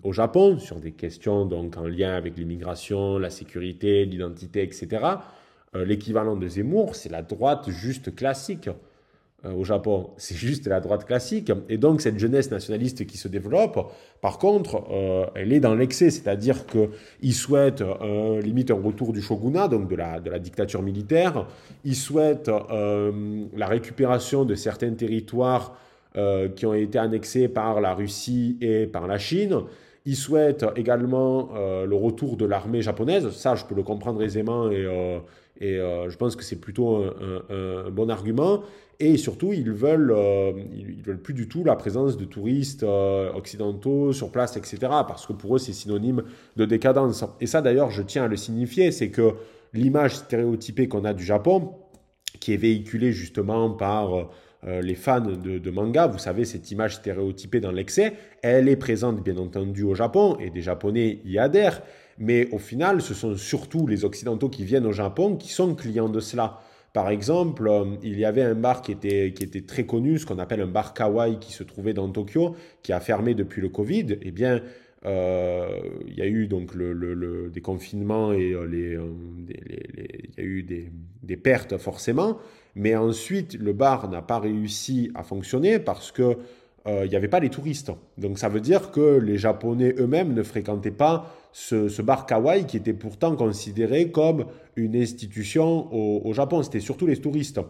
au 0.02 0.12
Japon, 0.12 0.58
sur 0.58 0.80
des 0.80 0.92
questions 0.92 1.44
donc 1.44 1.76
en 1.76 1.86
lien 1.86 2.14
avec 2.14 2.38
l'immigration, 2.38 3.18
la 3.18 3.30
sécurité, 3.30 4.04
l'identité, 4.04 4.62
etc., 4.62 5.04
l'équivalent 5.74 6.36
de 6.36 6.48
Zemmour, 6.48 6.96
c'est 6.96 7.10
la 7.10 7.22
droite 7.22 7.70
juste 7.70 8.14
classique. 8.14 8.68
Euh, 9.46 9.52
au 9.52 9.64
Japon. 9.64 10.10
C'est 10.16 10.34
juste 10.34 10.66
la 10.66 10.80
droite 10.80 11.04
classique. 11.04 11.52
Et 11.68 11.78
donc, 11.78 12.00
cette 12.00 12.18
jeunesse 12.18 12.50
nationaliste 12.50 13.06
qui 13.06 13.16
se 13.16 13.28
développe, 13.28 13.92
par 14.20 14.38
contre, 14.38 14.84
euh, 14.90 15.26
elle 15.34 15.52
est 15.52 15.60
dans 15.60 15.74
l'excès. 15.74 16.10
C'est-à-dire 16.10 16.64
qu'ils 16.66 17.34
souhaitent 17.34 17.82
euh, 17.82 18.40
limite 18.40 18.70
un 18.70 18.80
retour 18.80 19.12
du 19.12 19.22
shogunat, 19.22 19.68
donc 19.68 19.88
de 19.88 19.96
la, 19.96 20.20
de 20.20 20.30
la 20.30 20.38
dictature 20.38 20.82
militaire. 20.82 21.46
Ils 21.84 21.96
souhaitent 21.96 22.50
la 22.50 23.66
récupération 23.66 24.44
de 24.44 24.54
certains 24.54 24.92
territoires 24.92 25.76
qui 26.54 26.66
ont 26.66 26.74
été 26.74 26.98
annexés 26.98 27.48
par 27.48 27.80
la 27.80 27.94
Russie 27.94 28.56
et 28.60 28.86
par 28.86 29.06
la 29.06 29.18
Chine. 29.18 29.60
Ils 30.06 30.16
souhaitent 30.16 30.64
également 30.76 31.50
le 31.54 31.94
retour 31.94 32.36
de 32.36 32.44
l'armée 32.44 32.82
japonaise. 32.82 33.30
Ça, 33.30 33.54
je 33.54 33.64
peux 33.64 33.74
le 33.74 33.82
comprendre 33.82 34.22
aisément 34.22 34.70
et, 34.70 34.86
et 35.60 35.76
je 35.76 36.16
pense 36.16 36.36
que 36.36 36.42
c'est 36.42 36.60
plutôt 36.60 36.96
un, 36.96 37.90
bon 37.90 38.10
argument. 38.10 38.62
Et 38.98 39.18
surtout, 39.18 39.52
ils 39.52 39.70
veulent, 39.70 40.10
euh, 40.10 40.52
veulent 41.04 41.20
plus 41.20 41.34
du 41.34 41.48
tout 41.48 41.64
la 41.64 41.76
présence 41.76 42.16
de 42.16 42.24
touristes 42.24 42.82
euh, 42.82 43.30
occidentaux 43.34 44.12
sur 44.14 44.32
place, 44.32 44.56
etc. 44.56 44.78
Parce 45.06 45.26
que 45.26 45.34
pour 45.34 45.56
eux, 45.56 45.58
c'est 45.58 45.74
synonyme 45.74 46.22
de 46.56 46.64
décadence. 46.64 47.24
Et 47.40 47.46
ça, 47.46 47.60
d'ailleurs, 47.60 47.90
je 47.90 48.02
tiens 48.02 48.24
à 48.24 48.28
le 48.28 48.36
signifier, 48.36 48.92
c'est 48.92 49.10
que 49.10 49.34
l'image 49.74 50.16
stéréotypée 50.16 50.88
qu'on 50.88 51.04
a 51.04 51.12
du 51.12 51.24
Japon, 51.24 51.72
qui 52.40 52.54
est 52.54 52.56
véhiculée 52.56 53.12
justement 53.12 53.70
par 53.70 54.14
euh, 54.14 54.80
les 54.80 54.94
fans 54.94 55.20
de, 55.20 55.70
manga, 55.70 56.06
vous 56.06 56.18
savez, 56.18 56.46
cette 56.46 56.70
image 56.70 56.96
stéréotypée 56.96 57.60
dans 57.60 57.72
l'excès, 57.72 58.14
elle 58.40 58.68
est 58.68 58.76
présente 58.76 59.22
bien 59.22 59.36
entendu 59.36 59.82
au 59.82 59.94
Japon 59.94 60.38
et 60.40 60.48
des 60.48 60.62
Japonais 60.62 61.20
y 61.26 61.38
adhèrent. 61.38 61.82
Mais 62.18 62.48
au 62.52 62.58
final, 62.58 63.02
ce 63.02 63.14
sont 63.14 63.36
surtout 63.36 63.86
les 63.86 64.04
Occidentaux 64.04 64.48
qui 64.48 64.64
viennent 64.64 64.86
au 64.86 64.92
Japon 64.92 65.36
qui 65.36 65.48
sont 65.48 65.74
clients 65.74 66.08
de 66.08 66.20
cela. 66.20 66.60
Par 66.96 67.10
exemple, 67.10 67.68
euh, 67.68 67.84
il 68.02 68.18
y 68.18 68.24
avait 68.24 68.40
un 68.40 68.54
bar 68.54 68.80
qui 68.80 68.90
était, 68.90 69.34
qui 69.34 69.44
était 69.44 69.60
très 69.60 69.84
connu, 69.84 70.18
ce 70.18 70.24
qu'on 70.24 70.38
appelle 70.38 70.62
un 70.62 70.66
bar 70.66 70.94
kawaii 70.94 71.38
qui 71.38 71.52
se 71.52 71.62
trouvait 71.62 71.92
dans 71.92 72.08
Tokyo, 72.08 72.56
qui 72.82 72.94
a 72.94 73.00
fermé 73.00 73.34
depuis 73.34 73.60
le 73.60 73.68
Covid. 73.68 74.16
Eh 74.22 74.30
bien, 74.30 74.62
euh, 75.04 75.78
il 76.06 76.14
y 76.14 76.22
a 76.22 76.26
eu 76.26 76.46
donc 76.46 76.74
le, 76.74 77.50
des 77.52 77.60
confinements 77.60 78.32
et 78.32 78.52
euh, 78.52 78.64
les, 78.64 78.98
il 79.52 80.38
y 80.38 80.40
a 80.40 80.42
eu 80.42 80.62
des, 80.62 80.90
des, 81.22 81.36
pertes 81.36 81.76
forcément. 81.76 82.38
Mais 82.74 82.96
ensuite, 82.96 83.58
le 83.60 83.74
bar 83.74 84.08
n'a 84.08 84.22
pas 84.22 84.38
réussi 84.38 85.10
à 85.14 85.22
fonctionner 85.22 85.78
parce 85.78 86.12
que 86.12 86.38
il 86.88 87.08
n'y 87.10 87.16
avait 87.16 87.26
pas 87.26 87.40
les 87.40 87.50
touristes. 87.50 87.90
Donc 88.16 88.38
ça 88.38 88.48
veut 88.48 88.60
dire 88.60 88.92
que 88.92 89.18
les 89.18 89.38
Japonais 89.38 89.92
eux-mêmes 89.98 90.32
ne 90.34 90.44
fréquentaient 90.44 90.92
pas 90.92 91.34
ce, 91.56 92.02
bar 92.02 92.26
kawaii 92.26 92.66
qui 92.66 92.76
était 92.76 92.92
pourtant 92.92 93.34
considéré 93.34 94.10
comme 94.10 94.44
une 94.76 94.94
institution 94.94 95.88
au, 95.90 96.32
Japon. 96.34 96.62
C'était 96.62 96.80
surtout 96.80 97.06
les 97.06 97.16
touristes. 97.16 97.60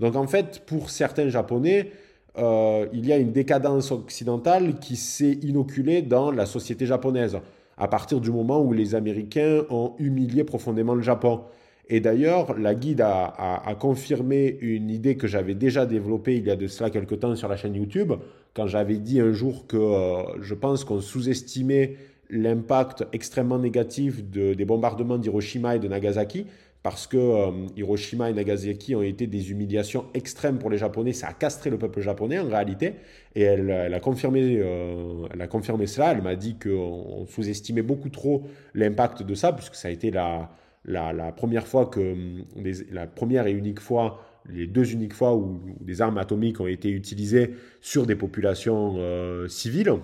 Donc 0.00 0.16
en 0.16 0.26
fait, 0.26 0.62
pour 0.64 0.88
certains 0.88 1.28
Japonais, 1.28 1.90
euh, 2.38 2.86
il 2.94 3.06
y 3.06 3.12
a 3.12 3.18
une 3.18 3.32
décadence 3.32 3.92
occidentale 3.92 4.78
qui 4.78 4.96
s'est 4.96 5.38
inoculée 5.42 6.00
dans 6.00 6.30
la 6.30 6.46
société 6.46 6.86
japonaise 6.86 7.38
à 7.76 7.86
partir 7.86 8.20
du 8.20 8.30
moment 8.30 8.62
où 8.62 8.72
les 8.72 8.94
Américains 8.94 9.64
ont 9.68 9.92
humilié 9.98 10.42
profondément 10.44 10.94
le 10.94 11.02
Japon. 11.02 11.42
Et 11.90 12.00
d'ailleurs, 12.00 12.58
la 12.58 12.74
guide 12.74 13.02
a, 13.02 13.76
confirmé 13.78 14.56
une 14.62 14.88
idée 14.88 15.16
que 15.16 15.26
j'avais 15.26 15.54
déjà 15.54 15.84
développée 15.84 16.36
il 16.36 16.46
y 16.46 16.50
a 16.50 16.56
de 16.56 16.66
cela 16.66 16.88
quelques 16.88 17.20
temps 17.20 17.36
sur 17.36 17.48
la 17.48 17.58
chaîne 17.58 17.74
YouTube, 17.74 18.14
quand 18.54 18.66
j'avais 18.66 18.96
dit 18.96 19.20
un 19.20 19.32
jour 19.32 19.66
que 19.66 19.76
euh, 19.76 20.40
je 20.40 20.54
pense 20.54 20.84
qu'on 20.84 21.00
sous-estimait 21.00 21.96
l'impact 22.30 23.04
extrêmement 23.12 23.58
négatif 23.58 24.22
des 24.22 24.64
bombardements 24.64 25.18
d'Hiroshima 25.18 25.76
et 25.76 25.78
de 25.78 25.88
Nagasaki, 25.88 26.46
parce 26.84 27.06
que 27.06 27.16
euh, 27.16 27.50
Hiroshima 27.78 28.28
et 28.28 28.34
Nagasaki 28.34 28.94
ont 28.94 29.02
été 29.02 29.26
des 29.26 29.50
humiliations 29.50 30.04
extrêmes 30.12 30.58
pour 30.58 30.68
les 30.68 30.76
Japonais. 30.76 31.14
Ça 31.14 31.28
a 31.28 31.32
castré 31.32 31.70
le 31.70 31.78
peuple 31.78 32.02
japonais 32.02 32.38
en 32.38 32.46
réalité. 32.46 32.96
Et 33.34 33.40
elle, 33.40 33.70
a, 33.70 34.00
confirmé, 34.00 34.58
euh, 34.60 35.26
elle 35.32 35.40
a 35.40 35.46
confirmé 35.46 35.86
cela. 35.86 36.12
Elle 36.12 36.20
m'a 36.20 36.36
dit 36.36 36.58
qu'on 36.58 37.24
sous-estimait 37.26 37.80
beaucoup 37.80 38.10
trop 38.10 38.42
l'impact 38.74 39.22
de 39.22 39.34
ça, 39.34 39.54
puisque 39.54 39.76
ça 39.76 39.88
a 39.88 39.90
été 39.92 40.10
la, 40.10 40.50
la, 40.84 41.32
première 41.32 41.66
fois 41.66 41.86
que, 41.86 42.14
la 42.92 43.06
première 43.06 43.46
et 43.46 43.52
unique 43.52 43.80
fois, 43.80 44.22
les 44.50 44.66
deux 44.66 44.92
uniques 44.92 45.14
fois 45.14 45.34
où, 45.34 45.62
des 45.80 46.02
armes 46.02 46.18
atomiques 46.18 46.60
ont 46.60 46.66
été 46.66 46.90
utilisées 46.90 47.54
sur 47.80 48.04
des 48.04 48.14
populations 48.14 48.96
euh, 48.98 49.48
civiles 49.48 49.94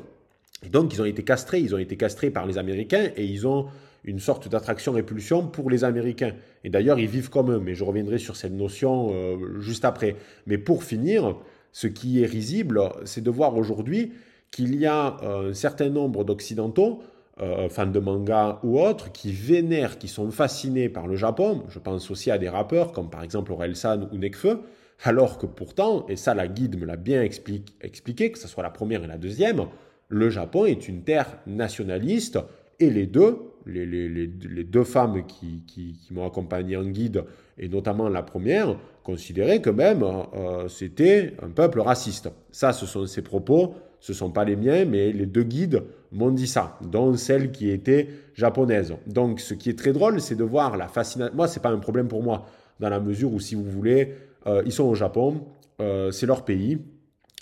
donc, 0.68 0.92
ils 0.92 1.00
ont 1.00 1.06
été 1.06 1.24
castrés, 1.24 1.60
ils 1.60 1.74
ont 1.74 1.78
été 1.78 1.96
castrés 1.96 2.30
par 2.30 2.46
les 2.46 2.58
Américains 2.58 3.10
et 3.16 3.24
ils 3.24 3.46
ont 3.46 3.66
une 4.04 4.18
sorte 4.18 4.48
d'attraction-répulsion 4.48 5.46
pour 5.46 5.70
les 5.70 5.84
Américains. 5.84 6.32
Et 6.64 6.70
d'ailleurs, 6.70 6.98
ils 6.98 7.08
vivent 7.08 7.30
comme 7.30 7.50
eux, 7.50 7.58
mais 7.58 7.74
je 7.74 7.84
reviendrai 7.84 8.18
sur 8.18 8.36
cette 8.36 8.52
notion 8.52 9.10
euh, 9.12 9.60
juste 9.60 9.84
après. 9.84 10.16
Mais 10.46 10.58
pour 10.58 10.84
finir, 10.84 11.36
ce 11.72 11.86
qui 11.86 12.22
est 12.22 12.26
risible, 12.26 12.80
c'est 13.04 13.22
de 13.22 13.30
voir 13.30 13.56
aujourd'hui 13.56 14.12
qu'il 14.50 14.74
y 14.76 14.86
a 14.86 15.16
euh, 15.22 15.50
un 15.50 15.54
certain 15.54 15.88
nombre 15.88 16.24
d'Occidentaux, 16.24 17.02
euh, 17.40 17.68
fans 17.68 17.86
de 17.86 18.00
manga 18.00 18.58
ou 18.62 18.80
autres, 18.80 19.12
qui 19.12 19.32
vénèrent, 19.32 19.98
qui 19.98 20.08
sont 20.08 20.30
fascinés 20.30 20.88
par 20.88 21.06
le 21.06 21.16
Japon. 21.16 21.62
Je 21.68 21.78
pense 21.78 22.10
aussi 22.10 22.30
à 22.30 22.38
des 22.38 22.48
rappeurs 22.48 22.92
comme 22.92 23.10
par 23.10 23.22
exemple 23.22 23.52
Orelsan 23.52 24.08
ou 24.12 24.18
Nekfeu, 24.18 24.60
alors 25.02 25.38
que 25.38 25.46
pourtant, 25.46 26.06
et 26.08 26.16
ça 26.16 26.34
la 26.34 26.48
guide 26.48 26.78
me 26.78 26.84
l'a 26.84 26.96
bien 26.96 27.22
expliqué, 27.22 28.32
que 28.32 28.38
ce 28.38 28.48
soit 28.48 28.62
la 28.62 28.70
première 28.70 29.04
et 29.04 29.06
la 29.06 29.16
deuxième, 29.16 29.66
Le 30.10 30.28
Japon 30.28 30.66
est 30.66 30.88
une 30.88 31.02
terre 31.02 31.38
nationaliste 31.46 32.38
et 32.80 32.90
les 32.90 33.06
deux, 33.06 33.38
les, 33.64 34.26
deux 34.64 34.84
femmes 34.84 35.24
qui, 35.26 35.96
m'ont 36.10 36.26
accompagné 36.26 36.76
en 36.76 36.84
guide, 36.84 37.24
et 37.58 37.68
notamment 37.68 38.08
la 38.08 38.22
première, 38.22 38.76
considéraient 39.04 39.60
que 39.60 39.70
même 39.70 40.02
euh, 40.02 40.68
c'était 40.68 41.34
un 41.42 41.50
peuple 41.50 41.80
raciste. 41.80 42.28
Ça, 42.50 42.72
ce 42.72 42.86
sont 42.86 43.06
ces 43.06 43.22
propos, 43.22 43.74
ce 44.00 44.12
ne 44.12 44.16
sont 44.16 44.30
pas 44.30 44.44
les 44.44 44.56
miens, 44.56 44.84
mais 44.84 45.12
les 45.12 45.26
deux 45.26 45.44
guides 45.44 45.82
m'ont 46.10 46.30
dit 46.30 46.46
ça, 46.46 46.78
dont 46.82 47.14
celle 47.14 47.52
qui 47.52 47.70
était 47.70 48.08
japonaise. 48.34 48.94
Donc, 49.06 49.40
ce 49.40 49.54
qui 49.54 49.70
est 49.70 49.78
très 49.78 49.92
drôle, 49.92 50.20
c'est 50.20 50.34
de 50.36 50.44
voir 50.44 50.76
la 50.76 50.88
fascination. 50.88 51.34
Moi, 51.36 51.46
ce 51.46 51.58
n'est 51.58 51.62
pas 51.62 51.70
un 51.70 51.78
problème 51.78 52.08
pour 52.08 52.22
moi, 52.22 52.46
dans 52.80 52.88
la 52.88 52.98
mesure 52.98 53.32
où, 53.32 53.38
si 53.38 53.54
vous 53.54 53.64
voulez, 53.64 54.14
euh, 54.46 54.62
ils 54.64 54.72
sont 54.72 54.84
au 54.84 54.94
Japon, 54.94 55.46
euh, 55.80 56.10
c'est 56.10 56.26
leur 56.26 56.44
pays. 56.44 56.78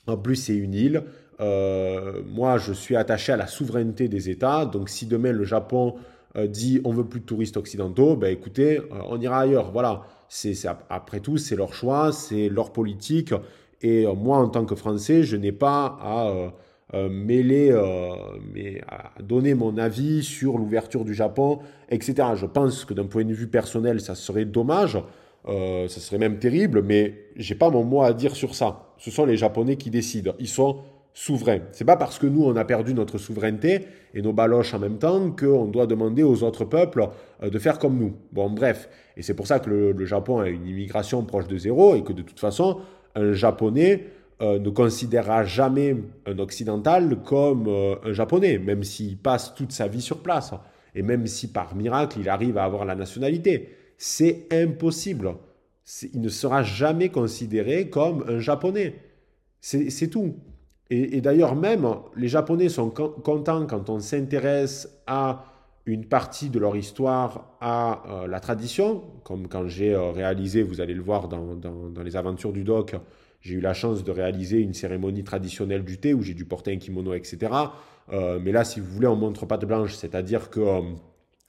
En 0.07 0.17
plus, 0.17 0.37
c'est 0.37 0.57
une 0.57 0.75
île. 0.75 1.05
Euh, 1.41 2.23
moi, 2.27 2.59
je 2.59 2.73
suis 2.73 2.97
attaché 2.97 3.33
à 3.33 3.37
la 3.37 3.47
souveraineté 3.47 4.09
des 4.09 4.31
États. 4.31 4.67
Donc, 4.67 4.89
si 4.89 5.07
demain 5.07 5.33
le 5.33 5.45
Japon 5.45 5.95
dit 6.47 6.81
on 6.85 6.93
veut 6.93 7.05
plus 7.05 7.21
de 7.21 7.25
touristes 7.25 7.57
occidentaux, 7.57 8.15
ben 8.15 8.33
écoutez, 8.33 8.81
on 9.09 9.21
ira 9.21 9.41
ailleurs. 9.41 9.73
Voilà. 9.73 10.03
Après 10.89 11.19
tout, 11.19 11.37
c'est 11.37 11.57
leur 11.57 11.75
choix, 11.75 12.13
c'est 12.13 12.49
leur 12.49 12.71
politique. 12.71 13.33
Et 13.83 14.07
moi, 14.07 14.37
en 14.39 14.49
tant 14.49 14.65
que 14.65 14.77
Français, 14.77 15.25
je 15.25 15.37
n'ai 15.37 15.51
pas 15.51 15.99
à 16.01 16.53
mêler, 17.09 17.75
mais 18.55 18.83
à 18.87 19.21
donner 19.21 19.55
mon 19.55 19.79
avis 19.79 20.23
sur 20.23 20.59
l'ouverture 20.59 21.05
du 21.05 21.15
Japon, 21.15 21.59
etc. 21.89 22.15
Je 22.37 22.47
pense 22.47 22.85
que 22.85 22.95
d'un 22.95 23.07
point 23.07 23.25
de 23.25 23.35
vue 23.35 23.49
personnel, 23.49 24.01
ça 24.01 24.15
serait 24.15 24.45
dommage. 24.45 24.99
Euh, 25.49 25.89
ce 25.89 26.01
serait 26.01 26.19
même 26.19 26.39
terrible, 26.39 26.83
mais 26.83 27.15
j'ai 27.37 27.55
pas 27.55 27.71
mon 27.71 27.85
mot 27.85 28.03
à 28.03 28.13
dire 28.13 28.37
sur 28.37 28.55
ça. 28.55 28.93
Ce 28.99 29.11
sont 29.11 29.25
les 29.25 29.37
Japonais 29.37 29.77
qui 29.77 29.91
décident. 29.91 30.35
Ils 30.39 30.49
sont 30.49 30.81
souverains. 31.19 31.61
C'est 31.73 31.85
pas 31.85 31.97
parce 31.97 32.19
que 32.19 32.27
nous 32.27 32.45
on 32.45 32.55
a 32.57 32.65
perdu 32.65 32.95
notre 32.95 33.19
souveraineté 33.19 33.87
et 34.15 34.23
nos 34.23 34.33
baloches 34.33 34.73
en 34.75 34.79
même 34.79 34.99
temps 34.99 35.31
qu'on 35.31 35.67
doit 35.67 35.87
demander 35.87 36.23
aux 36.23 36.43
autres 36.43 36.65
peuples 36.65 37.09
euh, 37.43 37.51
de 37.51 37.59
faire 37.59 37.79
comme 37.79 37.99
nous. 37.99 38.15
Bon, 38.33 38.49
bref. 38.51 38.89
Et 39.17 39.23
c'est 39.23 39.35
pour 39.35 39.47
ça 39.47 39.59
que 39.59 39.69
le, 39.69 40.05
Japon 40.07 40.39
a 40.39 40.49
une 40.49 40.67
immigration 40.67 41.25
proche 41.25 41.49
de 41.49 41.59
zéro 41.59 41.97
et 41.97 42.03
que 42.03 42.13
de 42.13 42.23
toute 42.23 42.39
façon, 42.39 42.79
un 43.15 43.33
Japonais 43.33 44.07
euh, 44.41 44.59
ne 44.59 44.71
considérera 44.71 45.45
jamais 45.45 45.97
un 46.27 46.39
occidental 46.39 47.19
comme 47.25 47.69
un 47.69 48.13
Japonais, 48.13 48.59
même 48.59 48.85
s'il 48.85 49.19
passe 49.19 49.55
toute 49.55 49.73
sa 49.73 49.89
vie 49.89 50.03
sur 50.03 50.23
place. 50.23 50.55
Et 50.95 51.03
même 51.03 51.27
si 51.27 51.53
par 51.53 51.75
miracle 51.75 52.19
il 52.21 52.29
arrive 52.29 52.59
à 52.59 52.65
avoir 52.65 52.85
la 52.85 52.95
nationalité 52.95 53.71
c'est 53.99 54.47
impossible. 54.53 55.35
Il 56.15 56.21
ne 56.21 56.29
sera 56.29 56.63
jamais 56.63 57.09
considéré 57.09 57.91
comme 57.91 58.25
un 58.29 58.39
japonais. 58.39 58.95
C'est 59.61 60.09
tout. 60.09 60.37
Et, 60.91 61.21
d'ailleurs, 61.21 61.55
même 61.55 61.87
les 62.17 62.29
Japonais 62.29 62.71
sont 62.71 62.91
contents 62.91 63.67
quand 63.67 63.91
on 63.91 64.01
s'intéresse 64.01 64.89
à 65.07 65.45
une 65.85 66.07
partie 66.07 66.51
de 66.51 66.59
leur 66.59 66.77
histoire, 66.77 67.57
à 67.61 68.03
euh, 68.09 68.27
la 68.27 68.41
tradition, 68.41 69.03
comme 69.25 69.49
quand 69.49 69.69
j'ai 69.69 69.95
euh, 69.95 70.11
réalisé, 70.11 70.63
vous 70.63 70.81
allez 70.81 70.95
le 70.95 71.03
voir 71.03 71.29
dans, 71.29 72.03
les 72.03 72.17
aventures 72.17 72.53
du 72.53 72.65
doc, 72.65 72.95
j'ai 73.41 73.55
eu 73.55 73.61
la 73.61 73.75
chance 73.75 74.05
de 74.05 74.11
réaliser 74.11 74.61
une 74.61 74.75
cérémonie 74.75 75.25
traditionnelle 75.25 75.85
du 75.85 75.99
thé 75.99 76.13
où 76.13 76.23
j'ai 76.23 76.35
dû 76.35 76.45
porter 76.45 76.73
un 76.73 76.77
kimono, 76.77 77.15
etc. 77.15 77.53
Euh, 78.13 78.39
mais 78.43 78.53
là, 78.53 78.65
si 78.65 78.81
vous 78.81 78.91
voulez, 78.91 79.07
on 79.07 79.17
montre 79.17 79.47
pas 79.47 79.57
de 79.57 79.67
blanche, 79.67 79.95
c'est-à-dire 79.95 80.51
que 80.51 80.61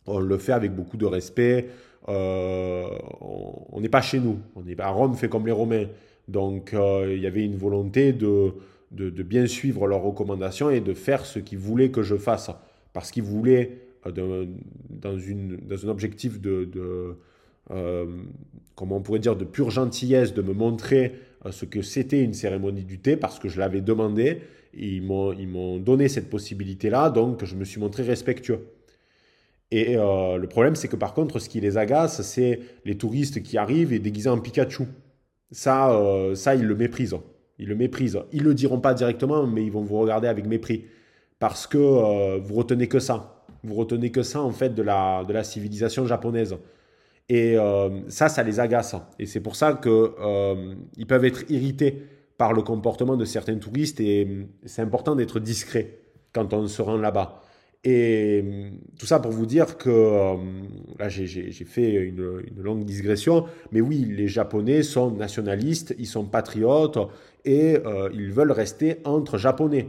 on 0.06 0.20
le 0.20 0.38
fait 0.38 0.54
avec 0.54 0.74
beaucoup 0.74 0.98
de 0.98 1.06
respect, 1.06 1.70
on 2.08 3.80
n'est 3.80 3.90
pas 3.90 4.02
chez 4.02 4.20
nous. 4.20 4.40
On 4.56 4.66
est 4.68 4.80
à 4.80 4.90
Rome 4.90 5.16
fait 5.16 5.30
comme 5.30 5.46
les 5.46 5.52
Romains. 5.52 5.88
Donc 6.28 6.74
il 6.74 7.20
y 7.20 7.28
avait 7.28 7.44
une 7.44 7.58
volonté 7.58 8.14
de, 8.14 8.54
de, 8.92 9.24
bien 9.24 9.48
suivre 9.48 9.88
leurs 9.88 10.02
recommandations 10.02 10.70
et 10.70 10.82
de 10.82 10.94
faire 10.94 11.26
ce 11.26 11.40
qu'ils 11.40 11.60
voulaient 11.60 11.92
que 11.92 12.02
je 12.02 12.16
fasse. 12.16 12.50
Parce 12.94 13.12
qu'ils 13.12 13.24
voulaient, 13.24 13.78
euh, 14.06 14.46
dans, 14.90 15.18
une, 15.18 15.58
dans 15.58 15.86
un 15.86 15.90
objectif 15.90 16.40
de, 16.42 16.66
de 16.66 17.16
comment 18.76 18.98
on 18.98 19.02
pourrait 19.02 19.20
dire, 19.20 19.36
de 19.36 19.46
pure 19.46 19.70
gentillesse, 19.70 20.34
de 20.34 20.42
me 20.42 20.54
montrer 20.54 21.14
ce 21.52 21.66
que 21.66 21.84
c'était 21.84 22.24
une 22.24 22.34
cérémonie 22.34 22.84
du 22.84 22.98
thé, 22.98 23.16
parce 23.16 23.38
que 23.38 23.48
je 23.48 23.60
l'avais 23.60 23.82
demandé. 23.82 24.42
Ils 24.74 25.04
m'ont 25.04 25.78
donné 25.78 26.08
cette 26.08 26.32
possibilité-là, 26.32 27.12
donc 27.12 27.46
je 27.46 27.56
me 27.56 27.64
suis 27.64 27.80
montré 27.80 28.02
respectueux. 28.02 28.66
Et 29.72 29.98
euh, 29.98 30.38
le 30.38 30.48
problème, 30.48 30.76
c'est 30.76 30.88
que 30.88 30.96
par 30.96 31.14
contre, 31.14 31.40
ce 31.40 31.48
qui 31.48 31.62
les 31.62 31.78
agace, 31.78 32.22
c'est 32.22 32.60
les 32.86 32.98
touristes 32.98 33.44
qui 33.44 33.58
arrivent 33.58 33.94
et 33.94 34.00
déguisés 34.00 34.30
en 34.30 34.40
Pikachu. 34.40 34.84
Ça, 35.52 35.92
euh, 35.92 36.36
ça, 36.36 36.56
ils 36.56 36.66
le 36.66 36.76
méprisent. 36.76 37.16
Ils 37.60 37.68
le 37.68 37.76
méprisent. 37.76 38.20
Ils 38.32 38.44
le 38.44 38.54
diront 38.54 38.80
pas 38.80 38.94
directement, 38.94 39.46
mais 39.46 39.64
ils 39.64 39.72
vont 39.72 39.84
vous 39.84 40.00
regarder 40.00 40.28
avec 40.28 40.48
mépris. 40.48 40.86
Parce 41.38 41.68
que 41.68 41.78
euh, 41.78 42.40
vous 42.42 42.56
retenez 42.56 42.88
que 42.88 43.00
ça. 43.00 43.46
Vous 43.64 43.76
retenez 43.76 44.12
que 44.12 44.24
ça, 44.24 44.42
en 44.42 44.52
fait, 44.52 44.74
de 44.74 44.82
la, 44.82 45.24
de 45.26 45.34
la 45.34 45.44
civilisation 45.44 46.06
japonaise. 46.06 46.56
Et 47.28 47.58
ça, 48.08 48.28
ça 48.28 48.42
les 48.42 48.60
agace. 48.60 48.96
Et 49.20 49.28
c'est 49.28 49.42
pour 49.42 49.56
ça 49.56 49.74
qu'ils 49.74 51.06
peuvent 51.08 51.26
être 51.26 51.44
irrités 51.52 52.02
par 52.40 52.54
le 52.54 52.64
comportement 52.64 53.18
de 53.18 53.26
certains 53.26 53.58
touristes. 53.58 54.00
Et 54.00 54.48
c'est 54.66 54.82
important 54.82 55.16
d'être 55.16 55.40
discret 55.40 56.00
quand 56.34 56.54
on 56.54 56.66
se 56.68 56.82
rend 56.82 56.98
là-bas. 56.98 57.44
Et 57.84 58.42
hum, 58.44 58.80
tout 58.98 59.06
ça 59.06 59.20
pour 59.20 59.32
vous 59.32 59.46
dire 59.46 59.78
que, 59.78 59.90
hum, 59.90 60.68
là 61.00 61.08
j'ai 61.10 61.52
fait 61.52 61.94
une, 61.94 62.44
longue 62.58 62.84
digression, 62.84 63.46
mais 63.72 63.82
oui, 63.82 64.06
les 64.06 64.28
Japonais 64.28 64.84
sont 64.84 65.12
nationalistes, 65.12 65.96
ils 65.98 66.08
sont 66.08 66.26
patriotes 66.26 66.98
et 67.46 67.78
euh, 67.86 68.10
ils 68.14 68.32
veulent 68.32 68.52
rester 68.52 68.98
entre 69.06 69.38
Japonais. 69.38 69.88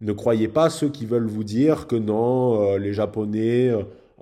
Ne 0.00 0.12
croyez 0.12 0.48
pas 0.48 0.70
ceux 0.70 0.88
qui 0.88 1.06
veulent 1.06 1.26
vous 1.26 1.44
dire 1.44 1.86
que 1.86 1.96
non, 1.96 2.60
euh, 2.62 2.78
les 2.78 2.92
Japonais 2.94 3.70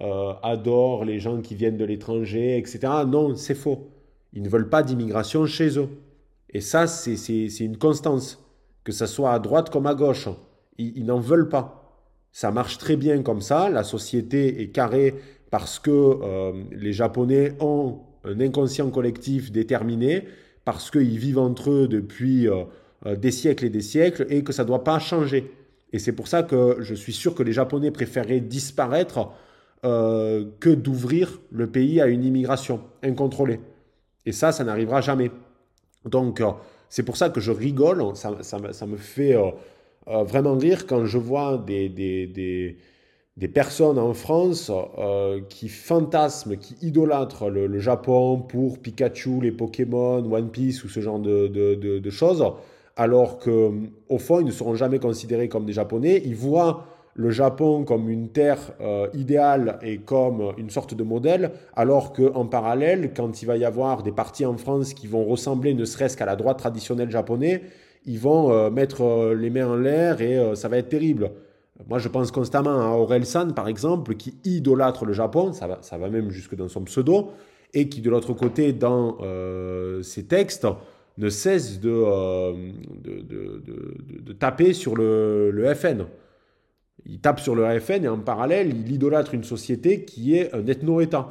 euh, 0.00 0.32
adorent 0.42 1.04
les 1.04 1.20
gens 1.20 1.40
qui 1.40 1.54
viennent 1.54 1.76
de 1.76 1.84
l'étranger, 1.84 2.58
etc. 2.58 2.80
Non, 3.06 3.36
c'est 3.36 3.54
faux. 3.54 3.90
Ils 4.32 4.42
ne 4.42 4.48
veulent 4.48 4.68
pas 4.68 4.82
d'immigration 4.82 5.46
chez 5.46 5.78
eux. 5.78 5.88
Et 6.50 6.60
ça, 6.60 6.86
c'est 6.86 7.48
une 7.60 7.76
constance, 7.76 8.40
que 8.84 8.92
ce 8.92 9.06
soit 9.06 9.32
à 9.32 9.38
droite 9.38 9.70
comme 9.70 9.86
à 9.86 9.94
gauche. 9.94 10.28
ils 10.78 11.04
n'en 11.04 11.18
veulent 11.20 11.48
pas. 11.48 11.83
Ça 12.34 12.50
marche 12.50 12.78
très 12.78 12.96
bien 12.96 13.22
comme 13.22 13.40
ça. 13.40 13.70
La 13.70 13.84
société 13.84 14.60
est 14.60 14.70
carrée 14.70 15.14
parce 15.52 15.78
que 15.78 15.90
euh, 15.92 16.64
les 16.72 16.92
Japonais 16.92 17.52
ont 17.60 18.00
un 18.24 18.40
inconscient 18.40 18.90
collectif 18.90 19.52
déterminé, 19.52 20.24
parce 20.64 20.90
qu'ils 20.90 21.16
vivent 21.16 21.38
entre 21.38 21.70
eux 21.70 21.86
depuis 21.86 22.48
euh, 22.48 22.64
euh, 23.06 23.14
des 23.14 23.30
siècles 23.30 23.66
et 23.66 23.70
des 23.70 23.82
siècles 23.82 24.26
et 24.30 24.42
que 24.42 24.52
ça 24.52 24.64
ne 24.64 24.66
doit 24.66 24.82
pas 24.82 24.98
changer. 24.98 25.52
Et 25.92 26.00
c'est 26.00 26.10
pour 26.10 26.26
ça 26.26 26.42
que 26.42 26.78
je 26.80 26.94
suis 26.96 27.12
sûr 27.12 27.36
que 27.36 27.44
les 27.44 27.52
Japonais 27.52 27.92
préféraient 27.92 28.40
disparaître 28.40 29.30
que 29.82 30.74
d'ouvrir 30.74 31.40
le 31.52 31.66
pays 31.66 32.00
à 32.00 32.06
une 32.06 32.24
immigration 32.24 32.80
incontrôlée. 33.02 33.60
Et 34.24 34.32
ça, 34.32 34.50
ça 34.50 34.64
n'arrivera 34.64 35.02
jamais. 35.02 35.30
Donc, 36.06 36.42
c'est 36.88 37.02
pour 37.02 37.18
ça 37.18 37.28
que 37.28 37.38
je 37.38 37.52
rigole, 37.52 38.02
ça, 38.14 38.38
ça 38.42 38.86
me 38.86 38.96
fait 38.96 39.36
euh, 40.08 40.22
vraiment 40.22 40.56
rire 40.56 40.86
quand 40.86 41.06
je 41.06 41.18
vois 41.18 41.58
des, 41.58 41.88
des, 41.88 42.76
des, 43.36 43.48
personnes 43.48 43.98
en 43.98 44.12
France 44.14 44.70
euh, 44.98 45.40
qui 45.48 45.68
fantasment, 45.68 46.56
qui 46.56 46.76
idolâtrent 46.82 47.48
le, 47.48 47.78
Japon 47.78 48.38
pour 48.38 48.78
Pikachu, 48.78 49.40
les 49.40 49.52
Pokémon, 49.52 50.24
One 50.30 50.50
Piece 50.50 50.84
ou 50.84 50.88
ce 50.88 51.00
genre 51.00 51.18
de, 51.18 51.48
de, 51.48 51.74
de, 51.98 52.10
choses, 52.10 52.44
alors 52.96 53.38
qu'au 53.38 54.18
fond, 54.18 54.40
ils 54.40 54.46
ne 54.46 54.52
seront 54.52 54.74
jamais 54.74 54.98
considérés 54.98 55.48
comme 55.48 55.64
des 55.64 55.72
Japonais. 55.72 56.22
Ils 56.24 56.36
voient 56.36 56.86
le 57.14 57.30
Japon 57.30 57.84
comme 57.84 58.10
une 58.10 58.28
terre 58.28 58.72
euh, 58.80 59.08
idéale 59.14 59.78
et 59.82 59.98
comme 59.98 60.52
une 60.58 60.70
sorte 60.70 60.94
de 60.94 61.02
modèle, 61.02 61.52
alors 61.76 62.12
qu'en 62.12 62.46
parallèle, 62.46 63.12
quand 63.16 63.40
il 63.40 63.46
va 63.46 63.56
y 63.56 63.64
avoir 63.64 64.02
des 64.02 64.12
partis 64.12 64.44
en 64.44 64.56
France 64.56 64.94
qui 64.94 65.06
vont 65.06 65.24
ressembler 65.24 65.74
ne 65.74 65.84
serait-ce 65.84 66.16
qu'à 66.16 66.26
la 66.26 66.36
droite 66.36 66.58
traditionnelle 66.58 67.10
japonaise, 67.10 67.60
ils 68.04 68.18
vont 68.18 68.52
euh, 68.52 68.70
mettre 68.70 69.02
euh, 69.02 69.34
les 69.34 69.50
mains 69.50 69.68
en 69.68 69.76
l'air 69.76 70.20
et 70.20 70.38
euh, 70.38 70.54
ça 70.54 70.68
va 70.68 70.78
être 70.78 70.88
terrible. 70.88 71.30
Moi, 71.88 71.98
je 71.98 72.08
pense 72.08 72.30
constamment 72.30 72.80
à 72.80 72.96
Aurel 72.96 73.26
San, 73.26 73.52
par 73.52 73.66
exemple, 73.66 74.14
qui 74.14 74.34
idolâtre 74.44 75.04
le 75.04 75.12
Japon, 75.12 75.52
ça 75.52 75.66
va, 75.66 75.78
ça 75.82 75.98
va 75.98 76.08
même 76.08 76.30
jusque 76.30 76.54
dans 76.54 76.68
son 76.68 76.84
pseudo, 76.84 77.32
et 77.72 77.88
qui, 77.88 78.00
de 78.00 78.10
l'autre 78.10 78.32
côté, 78.32 78.72
dans 78.72 79.18
ses 80.02 80.24
textes, 80.26 80.68
ne 81.18 81.28
cesse 81.28 81.80
de, 81.80 81.90
de, 83.02 83.60
de, 84.20 84.32
taper 84.34 84.72
sur 84.72 84.94
le, 84.94 85.72
FN. 85.74 86.04
Il 87.06 87.20
tape 87.20 87.40
sur 87.40 87.56
le 87.56 87.80
FN 87.80 88.04
et 88.04 88.08
en 88.08 88.20
parallèle, 88.20 88.68
il 88.68 88.92
idolâtre 88.92 89.34
une 89.34 89.42
société 89.42 90.04
qui 90.04 90.36
est 90.38 90.54
un 90.54 90.64
ethno-État. 90.64 91.26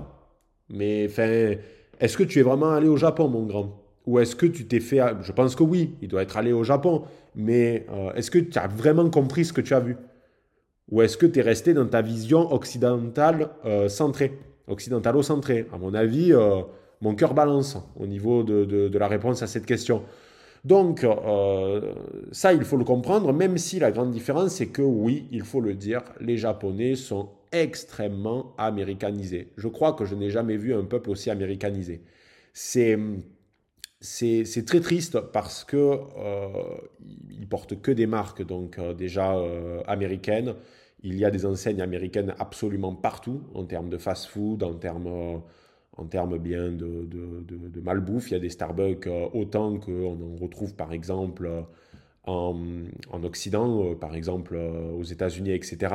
Mais 0.69 1.07
enfin, 1.09 1.55
est-ce 2.01 2.17
que 2.17 2.23
tu 2.23 2.39
es 2.39 2.43
vraiment 2.43 2.71
allé 2.71 2.89
au 2.89 2.97
Japon, 2.97 3.29
mon 3.29 3.45
grand? 3.45 3.82
Ou 4.05 4.19
est-ce 4.19 4.35
que 4.35 4.45
tu 4.45 4.65
t'es 4.65 4.79
fait... 4.79 4.99
Je 5.21 5.31
pense 5.31 5.55
que 5.55 5.63
oui, 5.63 5.95
il 6.01 6.07
doit 6.07 6.21
être 6.21 6.37
allé 6.37 6.51
au 6.51 6.63
Japon. 6.63 7.03
Mais 7.35 7.85
euh, 7.91 8.13
est-ce 8.13 8.29
que 8.29 8.39
tu 8.39 8.57
as 8.57 8.67
vraiment 8.67 9.09
compris 9.09 9.45
ce 9.45 9.53
que 9.53 9.61
tu 9.61 9.73
as 9.73 9.79
vu? 9.79 9.97
Ou 10.91 11.01
est-ce 11.01 11.17
que 11.17 11.25
tu 11.25 11.39
es 11.39 11.41
resté 11.41 11.73
dans 11.73 11.87
ta 11.87 12.01
vision 12.01 12.51
occidentale 12.53 13.49
euh, 13.65 13.87
centrée? 13.87 14.37
Occidentalo-centrée 14.67 15.67
À 15.73 15.77
mon 15.77 15.93
avis, 15.93 16.33
euh, 16.33 16.61
mon 17.01 17.15
cœur 17.15 17.33
balance 17.33 17.77
au 17.97 18.05
niveau 18.05 18.43
de, 18.43 18.65
de, 18.65 18.97
la 18.97 19.07
réponse 19.07 19.41
à 19.41 19.47
cette 19.47 19.65
question. 19.65 20.03
Donc 20.63 21.05
ça, 22.31 22.53
il 22.53 22.63
faut 22.63 22.77
le 22.77 22.85
comprendre, 22.85 23.33
même 23.33 23.57
si 23.57 23.79
la 23.79 23.91
grande 23.91 24.11
différence, 24.11 24.53
c'est 24.53 24.67
que 24.67 24.81
oui, 24.81 25.27
il 25.29 25.43
faut 25.43 25.59
le 25.59 25.73
dire, 25.73 26.03
les 26.21 26.37
Japonais 26.37 26.95
sont 26.95 27.27
extrêmement 27.51 28.53
américanisés. 28.57 29.49
Je 29.57 29.67
crois 29.67 29.91
que 29.91 30.05
je 30.05 30.15
n'ai 30.15 30.29
jamais 30.29 30.55
vu 30.55 30.73
un 30.73 30.85
peuple 30.85 31.09
aussi 31.09 31.29
américanisé. 31.29 32.01
C'est 32.53 32.97
c'est 34.03 34.65
très 34.65 34.81
triste 34.81 35.19
parce 35.31 35.63
que 35.63 35.77
euh, 35.77 36.47
ils 37.31 37.47
portent 37.47 37.81
que 37.81 37.89
des 37.89 38.05
marques 38.05 38.45
donc 38.45 38.77
euh, 38.77 38.93
déjà 38.93 39.35
euh, 39.35 39.81
américaines. 39.87 40.55
Il 41.03 41.17
y 41.17 41.23
a 41.23 41.31
des 41.31 41.45
enseignes 41.45 41.81
américaines 41.81 42.35
absolument 42.37 42.93
partout 42.93 43.43
en 43.53 43.63
termes 43.63 43.89
de 43.89 43.97
fast-food, 43.97 44.63
en 44.63 44.73
termes 44.73 45.41
en 45.95 46.05
termes 46.05 46.37
bien 46.37 46.71
de, 46.71 47.81
malbouffe. 47.81 48.31
Il 48.31 48.33
y 48.33 48.37
a 48.37 48.39
des 48.39 48.49
Starbucks 48.49 49.07
autant 49.33 49.79
qu'on 49.79 50.17
en 50.21 50.35
retrouve 50.41 50.75
par 50.75 50.91
exemple 50.93 51.49
en 52.25 53.23
Occident, 53.23 53.95
par 53.95 54.15
exemple 54.15 54.55
aux 54.55 55.03
États-Unis, 55.03 55.51
etc. 55.51 55.93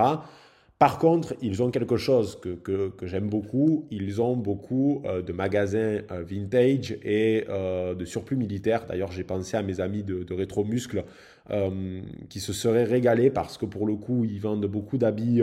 Par 0.79 0.99
contre, 0.99 1.35
ils 1.43 1.61
ont 1.61 1.72
quelque 1.72 1.97
chose 1.97 2.39
que, 2.41 2.55
que, 2.55 3.07
j'aime 3.07 3.29
beaucoup. 3.29 3.87
Ils 3.91 4.22
ont 4.22 4.37
beaucoup 4.37 5.03
euh, 5.05 5.22
de 5.22 5.33
magasins 5.33 6.03
euh, 6.12 6.22
vintage 6.22 6.97
et 7.03 7.45
euh, 7.49 7.97
de 7.97 8.05
surplus 8.05 8.37
militaires. 8.37 8.87
D'ailleurs, 8.87 9.11
j'ai 9.11 9.24
pensé 9.24 9.57
à 9.57 9.62
mes 9.62 9.81
amis 9.81 10.05
de, 10.05 10.22
de 10.22 10.35
Rétro 10.35 10.64
Muscle 10.64 11.05
qui 12.29 12.41
se 12.41 12.53
seraient 12.53 12.85
régalés 12.85 13.31
parce 13.31 13.57
que 13.57 13.64
pour 13.64 13.87
le 13.87 13.97
coup, 13.97 14.26
ils 14.26 14.39
vendent 14.39 14.66
beaucoup 14.66 14.99
d'habits 14.99 15.41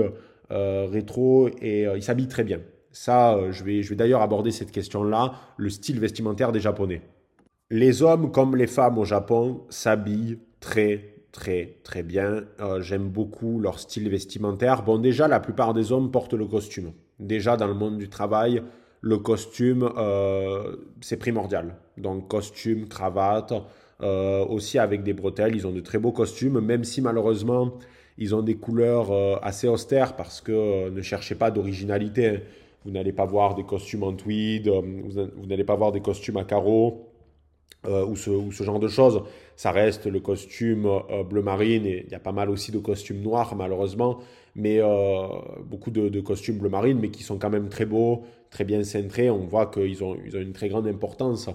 rétro 0.52 1.50
et 1.64 1.88
ils 1.96 2.04
s'habillent 2.04 2.28
très 2.28 2.44
bien. 2.44 2.60
Ça, 2.92 3.40
je 3.50 3.64
vais, 3.64 3.82
je 3.82 3.90
vais 3.90 3.96
d'ailleurs 3.96 4.22
aborder 4.22 4.52
cette 4.52 4.70
question-là, 4.70 5.34
le 5.58 5.72
style 5.72 6.00
vestimentaire 6.00 6.52
des 6.52 6.60
Japonais. 6.60 7.02
Les 7.72 8.04
hommes 8.04 8.32
comme 8.32 8.56
les 8.56 8.68
femmes 8.68 9.00
au 9.00 9.04
Japon 9.04 9.64
s'habillent 9.72 10.38
très 10.60 11.15
très 11.36 11.76
très 11.84 12.02
bien. 12.02 12.46
Euh, 12.62 12.82
j'aime 12.82 13.10
beaucoup 13.10 13.60
leur 13.60 13.78
style 13.80 14.10
vestimentaire. 14.10 14.84
Bon, 14.84 14.98
déjà, 14.98 15.28
la 15.28 15.42
plupart 15.42 15.74
des 15.74 15.92
hommes 15.92 16.10
portent 16.10 16.34
le 16.34 16.46
costume. 16.46 16.94
Déjà, 17.20 17.58
dans 17.58 17.68
le 17.68 17.74
monde 17.74 17.98
du 17.98 18.10
travail, 18.10 18.64
le 19.02 19.18
costume, 19.18 19.90
euh, 19.98 20.78
c'est 21.02 21.18
primordial. 21.18 21.76
Donc, 21.98 22.30
costume, 22.30 22.88
cravate, 22.88 23.54
euh, 24.02 24.46
aussi 24.46 24.80
avec 24.80 25.04
des 25.04 25.14
bretelles. 25.14 25.56
Ils 25.56 25.68
ont 25.68 25.74
de 25.74 25.82
très 25.82 26.00
beaux 26.00 26.14
costumes, 26.14 26.60
même 26.62 26.86
si 26.86 27.02
malheureusement, 27.02 27.74
ils 28.18 28.34
ont 28.34 28.42
des 28.42 28.56
couleurs 28.56 29.12
assez 29.44 29.68
austères 29.68 30.16
parce 30.16 30.40
que 30.40 30.90
ne 30.90 31.02
cherchez 31.02 31.36
pas 31.36 31.52
d'originalité. 31.52 32.44
Vous 32.86 32.92
n'allez 32.92 33.12
pas 33.12 33.26
voir 33.26 33.56
des 33.56 33.64
costumes 33.64 34.04
en 34.04 34.14
tweed, 34.14 34.70
vous 34.70 35.46
n'allez 35.48 35.66
pas 35.66 35.76
voir 35.76 35.92
des 35.92 36.02
costumes 36.02 36.38
à 36.38 36.46
carreaux. 36.46 37.10
Ou, 37.86 38.16
ce, 38.16 38.32
ou, 38.32 38.52
ce, 38.52 38.64
genre 38.64 38.80
de 38.80 38.88
choses 38.88 39.22
ça 39.56 39.72
reste 39.72 40.06
le 40.06 40.20
costume 40.20 40.86
euh, 40.86 41.24
bleu 41.24 41.42
marine 41.42 41.86
et 41.86 42.04
il 42.06 42.12
y 42.12 42.16
a 42.16 42.20
pas 42.20 42.32
mal 42.32 42.50
aussi 42.50 42.72
de 42.72 42.80
costumes 42.80 43.22
noirs 43.22 43.56
malheureusement, 43.56 44.20
mais 44.56 44.80
euh, 44.80 45.28
beaucoup 45.64 45.92
de, 45.92 46.20
costumes 46.22 46.58
bleu 46.58 46.70
marine, 46.70 47.00
mais 47.00 47.10
qui 47.10 47.24
sont 47.24 47.38
quand 47.38 47.50
même 47.50 47.70
très 47.70 47.86
beaux, 47.86 48.24
très 48.50 48.64
bien 48.64 48.84
cintrés. 48.84 49.30
On 49.30 49.46
voit 49.46 49.68
qu'ils 49.68 50.04
ont, 50.04 50.18
ils 50.26 50.36
ont 50.36 50.42
une 50.42 50.54
très 50.54 50.70
grande 50.70 50.88
importance. 50.88 51.50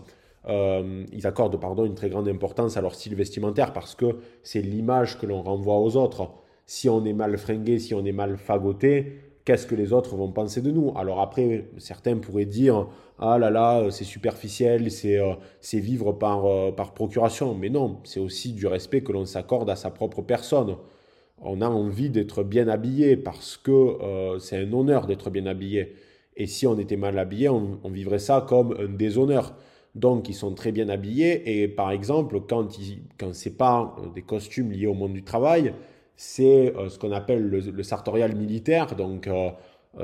Euh, 0.48 1.04
ils 1.12 1.26
accordent 1.26 1.60
pardon, 1.60 1.84
une 1.84 1.94
très 1.94 2.08
grande 2.08 2.28
importance 2.28 2.76
à 2.76 2.80
leur 2.80 2.94
style 2.94 3.14
vestimentaire 3.14 3.72
parce 3.74 3.94
que 3.94 4.16
c'est 4.42 4.62
l'image 4.62 5.18
que 5.18 5.26
l'on 5.26 5.42
renvoie 5.42 5.78
aux 5.78 5.96
autres. 5.96 6.30
Si 6.66 6.88
on 6.88 7.04
est 7.04 7.12
mal 7.12 7.36
fringué, 7.36 7.78
si 7.78 7.94
on 7.94 8.04
est 8.04 8.12
mal 8.12 8.38
fagoté, 8.38 9.18
qu'est-ce 9.50 9.66
que 9.66 9.74
les 9.74 9.92
autres 9.92 10.14
vont 10.14 10.30
penser 10.30 10.62
de 10.62 10.70
nous 10.70 10.92
Alors 10.94 11.20
après, 11.20 11.64
certains 11.78 12.16
pourraient 12.18 12.44
dire 12.44 12.86
ah 13.18 13.36
là 13.36 13.50
là, 13.50 13.90
c'est 13.90 14.04
superficiel, 14.04 14.92
c'est 14.92 15.18
euh, 15.18 15.34
vivre 15.72 16.12
par, 16.12 16.46
euh, 16.46 16.70
par 16.70 16.94
procuration. 16.94 17.52
Mais 17.56 17.68
non, 17.68 17.98
c'est 18.04 18.20
aussi 18.20 18.52
du 18.52 18.68
respect 18.68 19.00
que 19.00 19.10
l'on 19.10 19.24
s'accorde 19.24 19.68
à 19.68 19.74
sa 19.74 19.90
propre 19.90 20.22
personne. 20.22 20.76
On 21.42 21.60
a 21.62 21.68
envie 21.68 22.10
d'être 22.10 22.44
bien 22.44 22.68
habillé 22.68 23.16
parce 23.16 23.56
que 23.56 23.72
euh, 23.72 24.38
c'est 24.38 24.56
un 24.56 24.72
honneur 24.72 25.08
d'être 25.08 25.30
bien 25.30 25.46
habillé. 25.46 25.96
Et 26.36 26.46
si 26.46 26.68
on 26.68 26.78
était 26.78 26.96
mal 26.96 27.18
habillé, 27.18 27.48
on, 27.48 27.80
vivrait 27.86 28.20
ça 28.20 28.46
comme 28.48 28.76
un 28.78 28.86
déshonneur. 28.88 29.56
Donc, 29.96 30.28
ils 30.28 30.34
sont 30.34 30.54
très 30.54 30.70
bien 30.70 30.88
habillés. 30.88 31.60
Et 31.60 31.66
par 31.66 31.90
exemple, 31.90 32.40
quand, 32.48 32.68
quand 33.18 33.34
ce 33.34 33.48
n'est 33.48 33.54
pas 33.56 33.96
des 34.14 34.22
costumes 34.22 34.70
liés 34.70 34.86
au 34.86 34.94
monde 34.94 35.12
du 35.12 35.24
travail, 35.24 35.74
c'est 36.22 36.74
ce 36.90 36.98
qu'on 36.98 37.12
appelle 37.12 37.48
le, 37.48 37.82
sartorial 37.82 38.36
militaire. 38.36 38.94
Donc, 38.94 39.26
euh, 39.26 39.48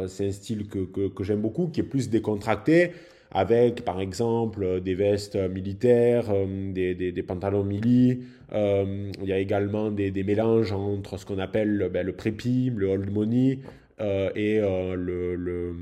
c'est 0.08 0.28
un 0.28 0.32
style 0.32 0.66
que, 0.66 0.78
que, 1.08 1.22
j'aime 1.22 1.42
beaucoup, 1.42 1.66
qui 1.68 1.80
est 1.80 1.90
plus 1.94 2.08
décontracté, 2.08 2.92
avec 3.30 3.84
par 3.84 4.00
exemple 4.00 4.80
des 4.80 4.94
vestes 4.94 5.36
militaires, 5.36 6.30
euh, 6.30 6.72
des, 6.72 6.94
des, 6.94 7.22
pantalons 7.22 7.64
mili. 7.64 8.22
Euh, 8.54 9.12
il 9.20 9.28
y 9.28 9.32
a 9.34 9.38
également 9.38 9.90
des, 9.90 10.10
mélanges 10.24 10.72
entre 10.72 11.18
ce 11.18 11.26
qu'on 11.26 11.38
appelle 11.38 11.90
ben, 11.92 12.06
le 12.06 12.14
prépi, 12.14 12.72
le 12.74 12.86
old 12.86 13.12
money. 13.12 13.58
et 14.00 14.58
le, 14.58 15.74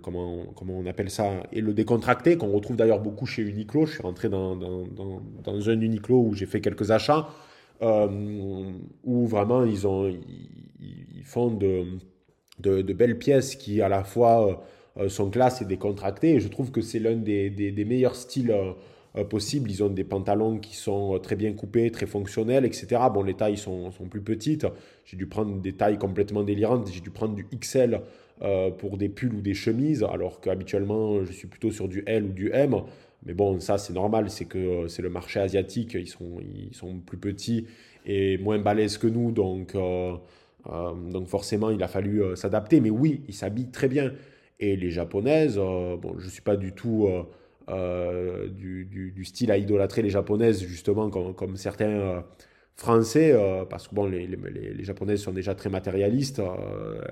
comment, 0.00 0.44
comment 0.54 0.78
on 0.78 0.86
appelle 0.86 1.10
ça 1.10 1.42
et 1.52 1.60
le 1.60 1.72
décontracté 1.72 2.36
qu'on 2.36 2.52
retrouve 2.52 2.76
d'ailleurs 2.76 3.00
beaucoup 3.00 3.26
chez 3.26 3.42
Uniqlo 3.42 3.86
je 3.86 3.92
suis 3.94 4.02
rentré 4.02 4.28
dans, 4.28 4.56
dans, 4.56 4.84
dans 5.44 5.70
un 5.70 5.80
Uniqlo 5.80 6.16
où 6.16 6.34
j'ai 6.34 6.46
fait 6.46 6.60
quelques 6.60 6.90
achats 6.90 7.28
où 7.82 9.26
vraiment 9.26 9.64
ils 9.64 9.86
ont 9.86 10.08
ils 10.80 11.24
font 11.24 11.50
de 11.50 12.92
belles 12.92 13.18
pièces 13.18 13.56
qui 13.56 13.80
à 13.80 13.88
la 13.88 14.04
fois 14.04 14.62
euh, 14.98 15.08
sont 15.08 15.30
classe 15.30 15.62
et 15.62 15.64
décontractées. 15.64 16.40
Je 16.40 16.48
trouve 16.48 16.70
que 16.72 16.80
c'est 16.80 16.98
l'un 16.98 17.16
des, 17.16 17.84
meilleurs 17.86 18.16
styles 18.16 18.52
euh, 19.16 19.24
possibles. 19.24 19.70
Ils 19.70 19.84
ont 19.84 19.88
des 19.88 20.04
pantalons 20.04 20.58
qui 20.58 20.74
sont 20.74 21.18
très 21.20 21.36
bien 21.36 21.52
coupés, 21.52 21.90
très 21.90 22.06
fonctionnels, 22.06 22.64
etc. 22.64 23.02
Bon, 23.12 23.22
les 23.22 23.34
tailles 23.34 23.56
sont, 23.56 23.90
plus 24.10 24.20
petites. 24.20 24.66
J'ai 25.04 25.16
dû 25.16 25.26
prendre 25.26 25.60
des 25.60 25.72
tailles 25.74 25.98
complètement 25.98 26.42
délirantes. 26.42 26.90
J'ai 26.92 27.00
dû 27.00 27.10
prendre 27.10 27.34
du 27.34 27.46
XL 27.56 28.00
euh, 28.42 28.70
pour 28.70 28.96
des 28.96 29.08
pulls 29.08 29.34
ou 29.34 29.40
des 29.40 29.54
chemises, 29.54 30.02
alors 30.02 30.40
qu'habituellement, 30.40 31.24
je 31.24 31.32
suis 31.32 31.46
plutôt 31.46 31.70
sur 31.70 31.88
du 31.88 32.02
L 32.06 32.24
ou 32.24 32.32
du 32.32 32.50
M. 32.52 32.82
Mais 33.24 33.34
bon, 33.34 33.60
ça, 33.60 33.78
c'est 33.78 33.92
normal. 33.92 34.30
C'est 34.30 34.46
que 34.46 34.88
c'est 34.88 35.02
le 35.02 35.10
marché 35.10 35.40
asiatique. 35.40 35.94
Ils 35.94 36.08
sont, 36.08 36.40
ils 36.40 36.74
sont 36.74 37.00
plus 37.00 37.18
petits 37.18 37.66
et 38.06 38.38
moins 38.38 38.58
balèzes 38.58 38.98
que 38.98 39.06
nous. 39.06 39.32
Donc... 39.32 39.76
Euh, 40.68 40.92
donc 41.10 41.28
forcément, 41.28 41.70
il 41.70 41.82
a 41.82 41.88
fallu 41.88 42.22
euh, 42.22 42.36
s'adapter. 42.36 42.80
Mais 42.80 42.90
oui, 42.90 43.22
il 43.28 43.34
s'habille 43.34 43.70
très 43.70 43.88
bien. 43.88 44.12
Et 44.58 44.76
les 44.76 44.90
japonaises, 44.90 45.56
euh, 45.58 45.96
bon, 45.96 46.18
je 46.18 46.26
ne 46.26 46.30
suis 46.30 46.42
pas 46.42 46.56
du 46.56 46.72
tout 46.72 47.08
du, 47.68 49.24
style 49.24 49.50
à 49.50 49.56
idolâtrer 49.56 50.02
les 50.02 50.10
japonaises, 50.10 50.62
justement, 50.62 51.08
comme, 51.10 51.56
certains 51.56 52.24
français, 52.76 53.34
parce 53.70 53.88
que 53.88 53.94
bon, 53.94 54.06
les, 54.06 54.26
les, 54.26 54.84
japonaises 54.84 55.22
sont 55.22 55.32
déjà 55.32 55.54
très 55.54 55.70
matérialistes, 55.70 56.42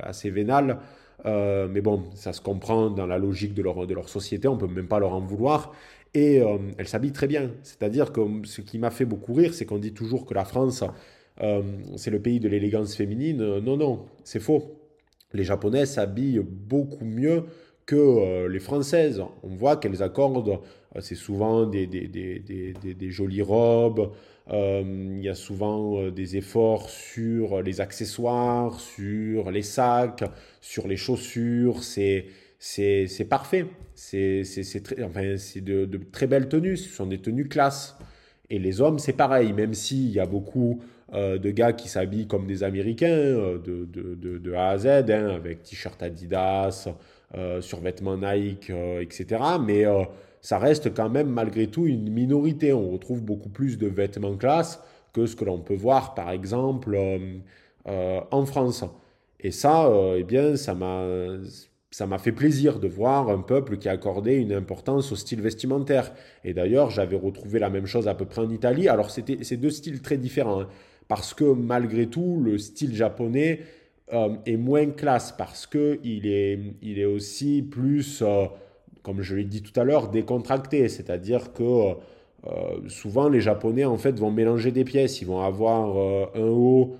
assez 0.00 0.30
vénales. 0.30 0.78
mais 1.24 1.80
bon, 1.80 2.04
ça 2.14 2.32
se 2.32 2.40
comprend 2.40 2.90
dans 2.90 3.06
la 3.06 3.18
logique 3.18 3.54
de 3.54 3.62
leur, 3.62 3.86
de 3.86 3.94
leur 3.94 4.09
société, 4.09 4.48
on 4.48 4.56
ne 4.56 4.61
peut 4.61 4.66
même 4.66 4.88
pas 4.88 4.98
leur 4.98 5.14
en 5.14 5.20
vouloir. 5.20 5.72
Et 6.14 6.40
elles 6.78 6.88
s'habillent 6.88 7.12
très 7.12 7.26
bien. 7.26 7.52
C'est-à-dire 7.62 8.12
que 8.12 8.20
ce 8.44 8.61
qui 8.61 8.78
m'a 8.78 8.90
fait 8.90 9.04
beaucoup 9.04 9.34
rire, 9.34 9.54
c'est 9.54 9.66
qu'on 9.66 9.78
dit 9.78 9.92
toujours 9.92 10.24
que 10.24 10.34
la 10.34 10.44
France 10.44 10.82
euh, 11.42 11.62
c'est 11.96 12.11
le 12.11 12.20
pays 12.20 12.40
de 12.40 12.48
l'élégance 12.48 12.94
féminine. 12.94 13.40
Euh, 13.40 13.61
non, 13.61 13.76
non, 13.76 14.06
c'est 14.24 14.40
faux. 14.40 14.80
Les 15.32 15.44
Japonaises 15.44 15.92
s'habillent 15.92 16.42
beaucoup 16.44 17.04
mieux 17.04 17.44
que 17.86 17.96
euh, 17.96 18.48
les 18.48 18.59
Françaises. 18.59 19.22
On 19.42 19.54
voit 19.54 19.76
qu'elles 19.76 20.02
accordent, 20.02 20.59
c'est 21.00 21.14
souvent 21.14 21.66
des, 21.66 21.86
des, 21.86 22.09
des, 22.09 22.72
des, 22.72 23.11
jolies 23.11 23.42
robes, 23.42 24.12
il 24.50 25.20
y 25.20 25.28
a 25.28 25.34
souvent 25.34 26.11
des 26.11 26.36
efforts 26.38 26.88
sur 26.88 27.61
les 27.61 27.82
accessoires, 27.82 28.80
sur 28.80 29.50
les 29.50 29.62
sacs, 29.62 30.24
sur 30.62 30.88
les 30.88 30.96
chaussures, 30.96 31.82
c'est 31.82 32.26
c'est 32.59 33.26
parfait. 33.28 33.66
C'est 33.94 34.42
enfin, 35.02 35.34
de, 35.56 35.84
de 35.84 36.00
très 36.12 36.26
belles 36.26 36.48
tenues, 36.48 36.76
ce 36.76 36.88
sont 36.88 37.06
des 37.06 37.18
tenues 37.18 37.48
classe. 37.48 37.96
Et 38.50 38.59
les 38.59 38.80
hommes, 38.80 38.98
c'est 38.98 39.12
pareil, 39.12 39.52
même 39.52 39.74
s'il 39.74 40.11
y 40.11 40.20
a 40.20 40.26
beaucoup 40.26 40.80
euh, 41.14 41.38
de 41.38 41.50
gars 41.50 41.72
qui 41.72 41.88
s'habillent 41.88 42.26
comme 42.26 42.46
des 42.46 42.62
Américains, 42.62 43.09
euh, 43.09 43.59
de, 43.59 43.84
de, 43.86 44.38
de, 44.38 44.52
A 44.54 44.70
à 44.70 44.78
Z, 44.78 44.86
hein, 44.86 45.28
avec 45.28 45.62
t-shirt 45.62 46.02
Adidas, 46.02 46.88
euh, 47.34 47.61
survêtements 47.61 48.16
Nike, 48.16 48.70
etc. 49.00 49.42
Mais 49.64 49.84
ça 50.40 50.59
reste 50.59 50.94
quand 50.94 51.11
même 51.11 51.28
malgré 51.28 51.66
tout 51.68 51.86
une 51.86 52.11
minorité. 52.11 52.72
On 52.72 52.90
retrouve 52.90 53.22
beaucoup 53.22 53.50
plus 53.50 53.78
de 53.78 53.86
vêtements 53.86 54.36
classe 54.36 54.82
que 55.12 55.26
ce 55.26 55.36
que 55.36 55.44
l'on 55.44 55.61
peut 55.61 55.76
voir, 55.76 56.14
par 56.14 56.30
exemple, 56.30 56.98
en 57.86 58.46
France. 58.46 58.84
Et 59.40 59.50
ça, 59.50 59.90
eh 60.16 60.24
bien, 60.24 60.56
ça 60.56 60.74
m'a 60.74 61.06
ça 61.99 62.07
m'a 62.07 62.18
fait 62.18 62.30
plaisir 62.30 62.78
de 62.78 62.86
voir 62.86 63.28
un 63.28 63.40
peuple 63.40 63.76
qui 63.76 63.88
accordait 63.88 64.40
une 64.40 64.53
importance 64.53 65.11
au 65.11 65.16
style 65.16 65.40
vestimentaire. 65.40 66.12
Et 66.44 66.55
d'ailleurs, 66.55 66.90
j'avais 66.90 67.16
retrouvé 67.16 67.59
la 67.59 67.70
même 67.70 67.86
chose 67.86 68.07
à 68.07 68.14
peu 68.14 68.24
près 68.24 68.40
en 68.40 68.51
Italie. 68.51 68.86
Alors, 68.86 69.11
c'était 69.11 69.38
c'est 69.42 69.57
deux 69.57 69.70
styles 69.70 70.01
très 70.01 70.16
différents. 70.16 70.61
Hein 70.61 70.68
parce 71.09 71.34
que 71.34 71.42
malgré 71.42 72.07
tout, 72.07 72.40
le 72.40 72.57
style 72.57 72.94
japonais 72.94 73.62
euh, 74.12 74.36
est 74.46 74.57
moins 74.57 74.86
classe, 74.90 75.32
parce 75.36 75.66
qu'il 75.66 76.24
est, 76.28 76.61
il 76.82 77.01
est 77.01 77.05
aussi 77.05 77.62
plus, 77.62 78.22
euh, 78.22 78.44
comme 79.03 79.20
je 79.20 79.34
l'ai 79.34 79.42
dit 79.42 79.62
tout 79.62 79.80
à 79.80 79.82
l'heure, 79.82 80.09
décontracté, 80.09 80.88
c'est-à-dire 80.88 81.53
que 81.53 81.94
souvent, 82.86 83.28
les 83.28 83.40
Japonais 83.40 83.84
en 83.84 83.96
fait 83.96 84.16
vont 84.20 84.30
mélanger 84.30 84.70
des 84.70 84.84
pièces. 84.84 85.20
Ils 85.20 85.26
vont 85.26 85.40
avoir 85.40 85.96
un 86.36 86.46
haut 86.46 86.96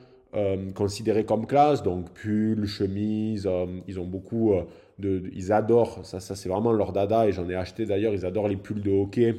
considéré 0.75 1.25
comme 1.25 1.47
classe, 1.47 1.85
donc 1.85 2.11
pull, 2.11 2.67
chemise. 2.67 3.49
ils 3.87 4.01
ont 4.01 4.05
beaucoup 4.05 4.55
de, 4.99 5.31
ils 5.33 5.53
adorent 5.53 6.05
ça. 6.05 6.21
Ça 6.21 6.35
c'est 6.37 6.49
vraiment 6.49 6.73
leur 6.73 6.93
dada 6.93 7.27
et 7.29 7.33
j'en 7.33 7.49
ai 7.49 7.55
acheté 7.55 7.87
d'ailleurs. 7.87 8.15
Ils 8.15 8.27
adorent 8.27 8.49
les 8.49 8.57
pulls 8.57 8.83
de 8.83 8.91
hockey. 8.91 9.35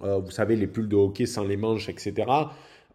vous 0.00 0.30
savez 0.30 0.56
les 0.56 0.66
pulls 0.66 0.88
de 0.88 0.96
hockey 0.96 1.26
sans 1.26 1.44
les 1.44 1.56
manches, 1.56 1.88
etc. 1.88 2.26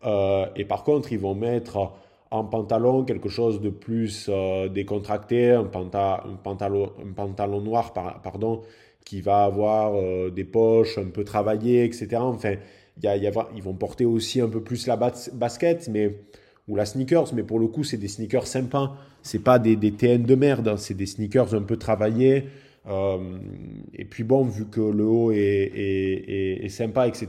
et 0.03 0.65
par 0.65 0.83
contre, 0.83 1.11
ils 1.11 1.19
vont 1.19 1.35
mettre 1.35 1.93
en 2.31 2.45
pantalon 2.45 3.03
quelque 3.03 3.29
chose 3.29 3.59
de 3.61 3.69
plus 3.69 4.27
euh, 4.29 4.69
décontracté, 4.69 5.51
un, 5.51 5.65
pantalon, 5.65 6.93
un 7.05 7.11
pantalon 7.11 7.61
noir 7.61 7.93
pardon, 7.93 8.61
qui 9.05 9.19
va 9.19 9.43
avoir 9.43 9.93
euh, 9.95 10.29
des 10.29 10.45
poches 10.45 10.97
un 10.97 11.09
peu 11.09 11.25
travaillées, 11.25 11.83
etc. 11.83 12.07
Enfin, 12.15 12.55
ils 13.03 13.63
vont 13.63 13.73
porter 13.73 14.05
aussi 14.05 14.39
un 14.39 14.47
peu 14.47 14.61
plus 14.61 14.87
la 14.87 14.95
basket 14.95 15.89
mais, 15.89 16.21
ou 16.69 16.75
la 16.77 16.85
sneakers, 16.85 17.33
mais 17.33 17.43
pour 17.43 17.59
le 17.59 17.67
coup, 17.67 17.83
c'est 17.83 17.97
des 17.97 18.07
sneakers 18.07 18.47
sympas. 18.47 18.95
C'est 19.24 19.43
pas 19.43 19.59
des, 19.59 19.78
TN 19.78 20.24
de 20.24 20.36
merde, 20.36 20.67
hein. 20.67 20.78
c'est 20.78 20.95
des 20.95 21.05
sneakers 21.05 21.53
un 21.53 21.61
peu 21.61 21.78
travaillés. 21.78 22.45
Euh, 22.88 23.38
et 23.93 24.05
puis 24.05 24.24
bon, 24.24 24.43
vu 24.43 24.65
que 24.65 24.82
le 24.82 25.05
haut 25.05 25.32
est, 25.32 26.67
sympa, 26.69 27.07
etc., 27.07 27.28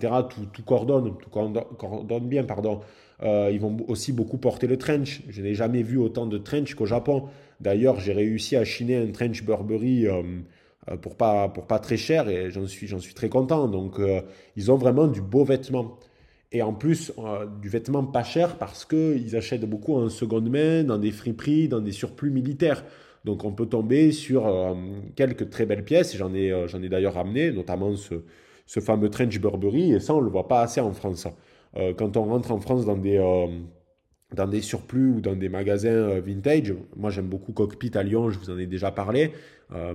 tout, 0.53 0.63
coordonne, 0.63 1.15
tout 1.19 1.31
coordonne 1.31 2.29
bien, 2.29 2.45
pardon. 2.45 2.81
Euh, 3.23 3.51
ils 3.53 3.61
vont 3.61 3.77
aussi 3.89 4.13
beaucoup 4.13 4.39
porter 4.39 4.67
le 4.67 4.79
trench. 4.79 5.23
Je 5.29 5.43
n'ai 5.43 5.55
jamais 5.55 5.83
vu 5.83 5.99
autant 5.99 6.27
de 6.27 6.39
trench 6.39 6.75
qu'au 6.75 6.87
Japon. 6.87 7.25
D'ailleurs, 7.61 8.01
j'ai 8.01 8.13
réussi 8.13 8.57
à 8.57 8.65
chiner 8.65 8.97
un 8.97 9.11
trench 9.13 9.45
Burberry 9.45 10.07
euh, 10.07 10.23
pour, 11.01 11.17
pas, 11.17 11.49
très 11.81 11.97
cher 11.97 12.29
et 12.29 12.51
j'en 12.51 12.67
suis 12.67 13.15
très 13.15 13.29
content. 13.29 13.69
Donc, 13.69 14.01
ils 14.57 14.73
ont 14.73 14.77
vraiment 14.77 15.07
du 15.07 15.21
beau 15.21 15.45
vêtement. 15.45 15.99
Et 16.53 16.63
en 16.63 16.75
plus, 16.75 17.13
du 17.61 17.69
vêtement 17.69 18.05
pas 18.05 18.23
cher 18.23 18.59
parce 18.59 18.85
qu'ils 18.85 19.35
achètent 19.37 19.65
beaucoup 19.65 19.95
en 19.97 20.09
seconde 20.09 20.51
main, 20.51 20.85
dans 20.85 20.99
des 20.99 21.11
friperies, 21.11 21.67
dans 21.67 21.81
des 21.81 21.93
surplus 21.93 22.31
militaires. 22.31 22.85
Donc, 23.25 23.45
on 23.45 23.53
peut 23.53 23.67
tomber 23.67 24.13
sur 24.13 24.77
quelques 25.17 25.49
très 25.49 25.65
belles 25.65 25.85
pièces. 25.85 26.15
J'en 26.15 26.35
ai, 26.35 26.53
j'en 26.69 26.83
ai 26.83 26.91
d'ailleurs 26.91 27.15
ramené, 27.15 27.53
notamment 27.53 27.95
ce, 27.97 28.81
fameux 28.81 29.09
trench 29.09 29.41
Burberry. 29.41 29.93
Et 29.93 30.01
ça, 30.01 30.15
on 30.15 30.21
ne 30.21 30.27
le 30.27 30.31
voit 30.31 30.47
pas 30.47 30.61
assez 30.61 30.81
en 30.81 30.93
France. 30.93 31.27
Euh, 31.77 31.95
quand 31.95 32.17
on 32.17 32.25
rentre 32.25 32.53
en 32.53 32.61
France 32.61 32.85
dans 32.85 32.97
des, 32.97 33.17
euh, 33.17 33.47
dans 34.35 34.47
des 34.47 34.61
surplus 34.61 35.11
ou 35.11 35.21
dans 35.21 35.37
des 35.37 35.49
magasins 35.49 35.89
euh, 35.89 36.21
vintage, 36.21 36.75
moi 36.97 37.11
j'aime 37.11 37.29
beaucoup 37.29 37.53
Cockpit 37.53 37.91
à 37.95 38.03
Lyon, 38.03 38.31
je 38.31 38.39
vous 38.39 38.51
en 38.51 38.59
ai 38.59 38.67
déjà 38.67 38.91
parlé, 38.91 39.33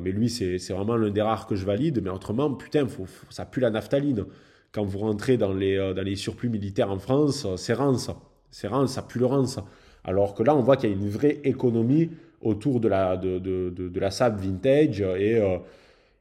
mais 0.01 0.11
lui 0.11 0.27
c'est 0.27 0.57
vraiment 0.69 0.95
l'un 0.95 1.11
des 1.11 1.21
rares 1.21 1.45
que 1.45 1.55
je 1.55 1.63
valide, 1.63 2.01
mais 2.03 2.09
autrement, 2.09 2.51
putain, 2.51 2.87
ça 3.29 3.45
pue 3.45 3.59
la 3.59 3.69
naphtaline. 3.69 4.25
Quand 4.71 4.83
vous 4.83 4.99
rentrez 4.99 5.37
dans 5.37 5.53
les, 5.53 5.77
dans 5.95 6.03
les 6.03 6.15
surplus 6.15 6.49
militaires 6.49 6.91
en 6.91 6.99
France, 6.99 7.47
c'est 7.55 7.73
rance, 7.73 8.11
c'est 8.51 8.67
rance, 8.67 8.93
ça 8.93 9.01
pue 9.01 9.19
le 9.19 9.25
rance. 9.25 9.59
Alors 10.03 10.33
que 10.33 10.43
là, 10.43 10.55
on 10.55 10.61
voit 10.61 10.77
qu'il 10.77 10.89
y 10.89 10.93
a 10.93 10.95
une 10.95 11.09
vraie 11.09 11.39
économie 11.43 12.09
autour 12.41 12.79
de 12.79 12.87
la, 12.87 13.17
de, 13.17 13.39
de, 13.39 13.69
de, 13.69 13.99
la 13.99 14.11
SAP 14.11 14.39
vintage 14.39 15.01
et 15.01 15.41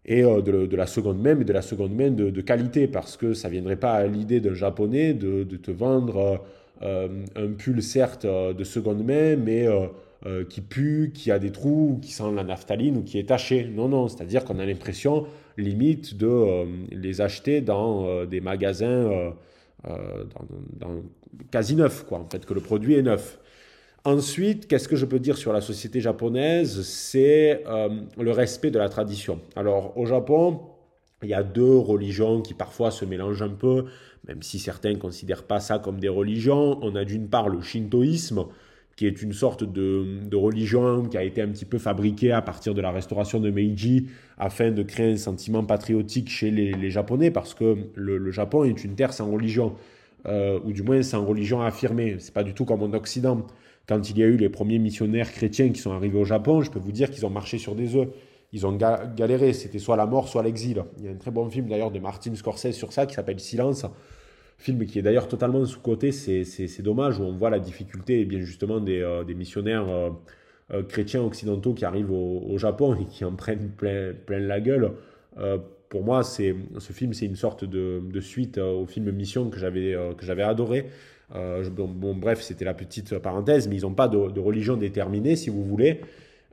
et 0.06 0.22
euh, 0.24 0.40
de, 0.40 0.76
la 0.76 0.86
seconde 0.86 1.20
main, 1.20 1.34
mais 1.34 1.44
de 1.44 1.52
la 1.52 1.62
seconde 1.62 1.94
main 1.94 2.10
de, 2.10 2.40
qualité, 2.40 2.86
parce 2.86 3.16
que 3.16 3.34
ça 3.34 3.48
ne 3.48 3.54
viendrait 3.54 3.76
pas 3.76 3.92
à 3.92 4.06
l'idée 4.06 4.40
d'un 4.40 4.54
japonais 4.54 5.12
de, 5.12 5.44
te 5.44 5.70
vendre 5.70 6.42
euh, 6.82 7.08
un 7.34 7.48
pull 7.52 7.82
certes 7.82 8.24
euh, 8.24 8.52
de 8.52 8.64
seconde 8.64 9.04
main, 9.04 9.36
mais 9.36 9.66
qui 10.48 10.60
pue, 10.60 11.12
qui 11.14 11.30
a 11.30 11.38
des 11.38 11.52
trous, 11.52 11.98
qui 12.02 12.12
sent 12.12 12.32
la 12.34 12.44
naphtaline 12.44 12.96
ou 12.96 13.02
qui 13.02 13.18
est 13.18 13.28
taché. 13.28 13.64
Non, 13.64 13.88
non, 13.88 14.08
c'est-à-dire 14.08 14.44
qu'on 14.44 14.58
a 14.58 14.66
l'impression 14.66 15.26
limite 15.56 16.16
de 16.16 16.66
les 16.90 17.20
acheter 17.20 17.60
dans 17.60 18.24
des 18.24 18.40
magasins 18.40 19.32
dans, 19.84 21.02
quasi 21.50 21.76
neufs, 21.76 22.04
quoi, 22.06 22.18
en 22.18 22.28
fait, 22.28 22.44
que 22.44 22.54
le 22.54 22.60
produit 22.60 22.94
est 22.94 23.02
neuf. 23.02 23.38
Ensuite, 24.06 24.68
qu'est-ce 24.68 24.86
que 24.86 24.94
je 24.94 25.04
peux 25.04 25.18
dire 25.18 25.36
sur 25.36 25.52
la 25.52 25.60
société 25.60 26.00
japonaise? 26.00 26.82
C'est 26.82 27.64
euh, 27.66 27.88
le 28.16 28.30
respect 28.30 28.70
de 28.70 28.78
la 28.78 28.88
tradition. 28.88 29.40
Alors, 29.56 29.98
au 29.98 30.06
Japon, 30.06 30.60
il 31.24 31.28
y 31.28 31.34
a 31.34 31.42
deux 31.42 31.76
religions 31.76 32.40
qui 32.40 32.54
parfois 32.54 32.92
se 32.92 33.04
mélangent 33.04 33.42
un 33.42 33.48
peu, 33.48 33.86
même 34.28 34.42
si 34.42 34.60
certains 34.60 34.92
ne 34.92 34.98
considèrent 34.98 35.42
pas 35.42 35.58
ça 35.58 35.80
comme 35.80 35.98
des 35.98 36.08
religions. 36.08 36.78
On 36.82 36.94
a 36.94 37.04
d'une 37.04 37.28
part 37.28 37.48
le 37.48 37.60
shintoïsme, 37.60 38.44
qui 38.96 39.06
est 39.06 39.22
une 39.22 39.34
sorte 39.34 39.62
de, 39.62 40.34
religion 40.34 41.04
qui 41.04 41.18
a 41.18 41.22
été 41.22 41.42
un 41.42 41.48
petit 41.48 41.66
peu 41.66 41.78
fabriquée 41.78 42.32
à 42.32 42.40
partir 42.40 42.74
de 42.74 42.80
la 42.80 42.90
restauration 42.90 43.40
de 43.40 43.50
Meiji 43.50 44.08
afin 44.38 44.70
de 44.70 44.82
créer 44.82 45.12
un 45.12 45.16
sentiment 45.16 45.62
patriotique 45.64 46.30
chez 46.30 46.50
les, 46.50 46.90
Japonais, 46.90 47.30
parce 47.30 47.52
que 47.52 47.76
le, 47.94 48.30
Japon 48.30 48.64
est 48.64 48.84
une 48.84 48.94
terre 48.94 49.12
sans 49.12 49.30
religion, 49.30 49.74
euh, 50.26 50.58
ou 50.64 50.72
du 50.72 50.82
moins 50.82 51.02
sans 51.02 51.24
religion 51.24 51.60
affirmée. 51.60 52.16
C'est 52.20 52.32
pas 52.32 52.42
du 52.42 52.54
tout 52.54 52.64
comme 52.64 52.82
en 52.82 52.92
Occident. 52.94 53.46
Quand 53.86 54.10
il 54.10 54.18
y 54.18 54.22
a 54.22 54.26
eu 54.26 54.36
les 54.36 54.48
premiers 54.48 54.78
missionnaires 54.78 55.30
chrétiens 55.30 55.68
qui 55.68 55.80
sont 55.80 55.92
arrivés 55.92 56.18
au 56.18 56.24
Japon, 56.24 56.62
je 56.62 56.70
peux 56.70 56.80
vous 56.80 56.92
dire 56.92 57.10
qu'ils 57.10 57.26
ont 57.26 57.30
marché 57.30 57.58
sur 57.58 57.74
des 57.74 57.96
œufs. 57.96 58.08
Ils 58.52 58.66
ont 58.66 58.72
galéré, 58.72 59.52
c'était 59.52 59.78
soit 59.78 59.96
la 59.96 60.06
mort, 60.06 60.28
soit 60.28 60.42
l'exil. 60.42 60.82
Il 60.98 61.04
y 61.04 61.08
a 61.08 61.10
un 61.10 61.16
très 61.16 61.30
bon 61.30 61.50
film 61.50 61.68
d'ailleurs 61.68 61.90
de 61.90 61.98
Martin 61.98 62.34
Scorsese 62.34 62.72
sur 62.72 62.92
ça 62.92 63.04
qui 63.04 63.14
s'appelle 63.14 63.40
Silence. 63.40 63.84
Film 64.58 64.86
qui 64.86 64.98
est 64.98 65.02
d'ailleurs 65.02 65.28
totalement 65.28 65.64
sous-côté, 65.66 66.12
c'est 66.12 66.82
dommage, 66.82 67.18
où 67.18 67.24
on 67.24 67.36
voit 67.36 67.50
la 67.50 67.58
difficulté 67.58 68.20
et 68.20 68.24
bien 68.24 68.40
justement 68.40 68.80
des, 68.80 69.00
euh, 69.00 69.22
missionnaires 69.34 69.88
euh, 69.88 70.10
euh, 70.72 70.82
chrétiens 70.82 71.22
occidentaux 71.22 71.74
qui 71.74 71.84
arrivent 71.84 72.10
au, 72.10 72.56
Japon 72.56 72.96
et 72.98 73.04
qui 73.04 73.24
en 73.24 73.32
prennent 73.32 73.70
plein, 73.70 74.14
plein 74.14 74.38
la 74.38 74.60
gueule. 74.60 74.92
pour 75.90 76.02
moi, 76.02 76.22
ce 76.22 76.92
film, 76.92 77.12
c'est 77.12 77.26
une 77.26 77.36
sorte 77.36 77.64
de, 77.64 78.00
de 78.02 78.20
suite 78.20 78.58
au 78.58 78.86
film 78.86 79.10
Mission 79.12 79.50
que 79.50 79.58
j'avais 79.58 80.42
adoré. 80.42 80.86
Bon, 81.30 82.14
bref, 82.14 82.40
c'était 82.40 82.64
la 82.64 82.74
petite 82.74 83.18
parenthèse, 83.18 83.68
mais 83.68 83.76
ils 83.76 83.82
n'ont 83.82 83.94
pas 83.94 84.08
de, 84.08 84.40
religion 84.40 84.76
déterminée, 84.76 85.36
si 85.36 85.50
vous 85.50 85.64
voulez. 85.64 86.00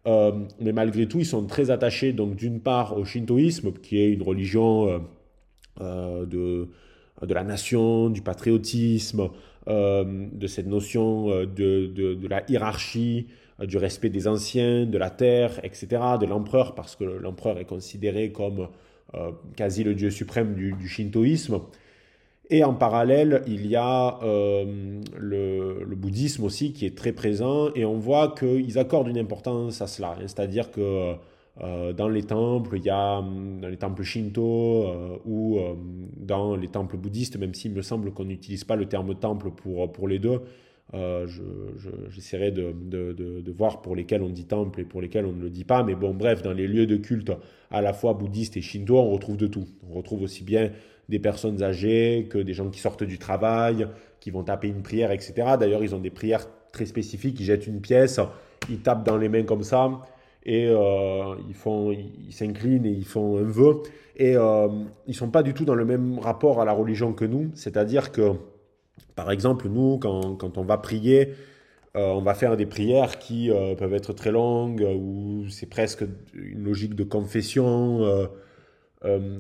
Mais 0.06 0.74
malgré 0.74 1.08
tout, 1.08 1.20
ils 1.20 1.26
sont 1.26 1.46
très 1.46 1.72
attachés, 1.72 2.12
donc 2.12 2.36
d'une 2.36 2.60
part 2.60 2.98
au 2.98 3.06
shintoïsme, 3.06 3.72
qui 3.82 3.98
est 4.00 4.12
une 4.12 4.24
religion 4.24 5.02
de, 5.80 6.68
de 7.22 7.34
la 7.34 7.44
nation, 7.44 8.10
du 8.10 8.22
patriotisme, 8.22 9.30
de 9.68 10.48
cette 10.48 10.68
notion 10.68 11.30
de, 11.30 11.88
de, 11.88 12.28
la 12.28 12.44
hiérarchie, 12.50 13.28
du 13.62 13.78
respect 13.78 14.10
des 14.10 14.28
anciens, 14.28 14.86
de 14.86 14.98
la 14.98 15.10
terre, 15.10 15.60
etc., 15.64 15.88
de 16.20 16.26
l'empereur, 16.26 16.76
parce 16.76 16.96
que 16.96 17.04
l'empereur 17.04 17.60
est 17.60 17.66
considéré 17.66 18.32
comme 18.32 18.68
quasi 19.56 19.84
le 19.84 19.94
dieu 19.94 20.10
suprême 20.10 20.54
du, 20.54 20.88
shintoïsme. 20.88 21.62
Et 22.50 22.64
en 22.64 22.74
parallèle, 22.74 23.42
il 23.48 23.66
y 23.68 23.76
a 23.76 24.20
euh, 24.24 25.02
le, 25.18 25.96
bouddhisme 25.96 26.44
aussi 26.44 26.74
qui 26.74 26.86
est 26.86 26.96
très 26.96 27.14
présent 27.14 27.70
et 27.74 27.86
on 27.86 27.98
voit 27.98 28.36
qu'ils 28.38 28.78
accordent 28.78 29.08
une 29.08 29.18
importance 29.18 29.82
à 29.82 29.88
cela. 29.88 30.16
C'est-à-dire 30.22 30.70
que 30.72 31.14
euh, 31.62 31.94
dans 31.94 32.10
les 32.10 32.24
temples, 32.24 32.78
il 32.78 32.86
y 32.86 32.90
a 32.90 33.22
dans 33.22 33.68
les 33.68 33.78
temples 33.78 34.04
shinto 34.04 34.88
euh, 34.88 35.18
ou 35.26 35.60
dans 36.18 36.56
les 36.56 36.68
temples 36.68 36.98
bouddhistes, 36.98 37.38
même 37.38 37.54
s'il 37.54 37.74
me 37.74 37.82
semble 37.82 38.12
qu'on 38.12 38.26
n'utilise 38.26 38.64
pas 38.64 38.76
le 38.76 38.88
terme 38.88 39.16
temple 39.16 39.52
pour, 39.52 39.92
pour 39.92 40.08
les 40.08 40.20
deux, 40.20 40.42
j'essaierai 42.10 42.52
de, 42.52 42.74
de, 42.74 43.14
de, 43.14 43.52
voir 43.52 43.82
pour 43.82 43.96
lesquels 43.96 44.22
on 44.22 44.30
dit 44.30 44.46
temple 44.46 44.82
et 44.82 44.84
pour 44.84 45.02
lesquels 45.02 45.26
on 45.26 45.32
ne 45.32 45.42
le 45.42 45.50
dit 45.50 45.64
pas. 45.64 45.84
Mais 45.84 45.96
bon, 45.96 46.14
bref, 46.14 46.42
dans 46.42 46.54
les 46.54 46.68
lieux 46.68 46.86
de 46.86 46.98
culte 46.98 47.32
à 47.72 47.82
la 47.82 47.94
fois 47.94 48.14
bouddhistes 48.14 48.58
et 48.58 48.62
shinto, 48.62 48.98
on 48.98 49.12
retrouve 49.12 49.38
de 49.38 49.48
tout. 49.48 49.66
On 49.90 49.94
retrouve 49.94 50.24
aussi 50.24 50.44
bien 50.44 50.72
des 51.10 51.20
personnes 51.20 51.62
âgées, 51.62 52.28
que 52.30 52.38
des 52.38 52.54
gens 52.54 52.70
qui 52.70 52.80
sortent 52.80 53.04
du 53.04 53.18
travail, 53.18 53.88
qui 54.20 54.32
vont 54.32 54.44
taper 54.44 54.70
une 54.70 54.84
prière, 54.84 55.12
etc. 55.12 55.34
D'ailleurs, 55.60 55.84
ils 55.84 55.94
ont 55.94 56.00
des 56.00 56.10
prières 56.10 56.48
très 56.72 56.86
spécifiques. 56.86 57.40
Ils 57.40 57.46
jettent 57.46 57.68
une 57.68 57.82
pièce, 57.82 58.20
ils 58.70 58.80
tapent 58.80 59.06
dans 59.06 59.18
les 59.18 59.30
mains 59.30 59.44
comme 59.44 59.64
ça, 59.64 59.92
et 60.46 60.68
euh, 60.68 61.36
ils 61.48 61.56
font, 61.56 61.92
ils 61.92 62.34
s'inclinent 62.34 62.86
et 62.86 62.92
ils 62.92 63.06
font 63.06 63.38
un 63.38 63.44
vœu. 63.44 63.82
Et 64.16 64.36
euh, 64.36 64.68
ils 65.08 65.16
sont 65.16 65.30
pas 65.30 65.44
du 65.44 65.54
tout 65.54 65.66
dans 65.66 65.76
le 65.76 65.86
même 65.86 66.20
rapport 66.20 66.62
à 66.62 66.66
la 66.66 66.74
religion 66.74 67.14
que 67.14 67.26
nous. 67.26 67.52
C'est-à-dire 67.56 68.12
que, 68.12 68.34
par 69.16 69.32
exemple, 69.32 69.68
nous, 69.70 69.98
quand, 69.98 70.36
quand 70.36 70.58
on 70.58 70.64
va 70.64 70.78
prier, 70.78 71.30
euh, 71.96 72.12
on 72.12 72.22
va 72.22 72.34
faire 72.34 72.58
des 72.58 72.66
prières 72.66 73.20
qui 73.20 73.50
euh, 73.50 73.76
peuvent 73.76 73.94
être 73.94 74.14
très 74.14 74.32
longues, 74.32 74.86
ou 74.96 75.46
c'est 75.50 75.70
presque 75.70 76.04
une 76.34 76.64
logique 76.64 76.96
de 76.96 77.04
confession 77.04 78.30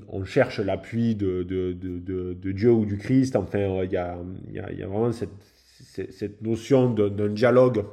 on 0.09 0.25
cherche 0.25 0.59
l'appui 0.59 1.15
de, 1.15 1.41
de, 1.43 2.51
Dieu 2.51 2.69
ou 2.71 2.85
du 2.85 2.97
Christ. 2.97 3.37
Enfin, 3.37 3.83
il 3.83 3.91
y 3.91 3.97
a, 3.97 4.17
vraiment 4.87 5.11
cette, 5.13 6.41
notion 6.41 6.89
d'un 6.89 7.29
dialogue 7.29 7.85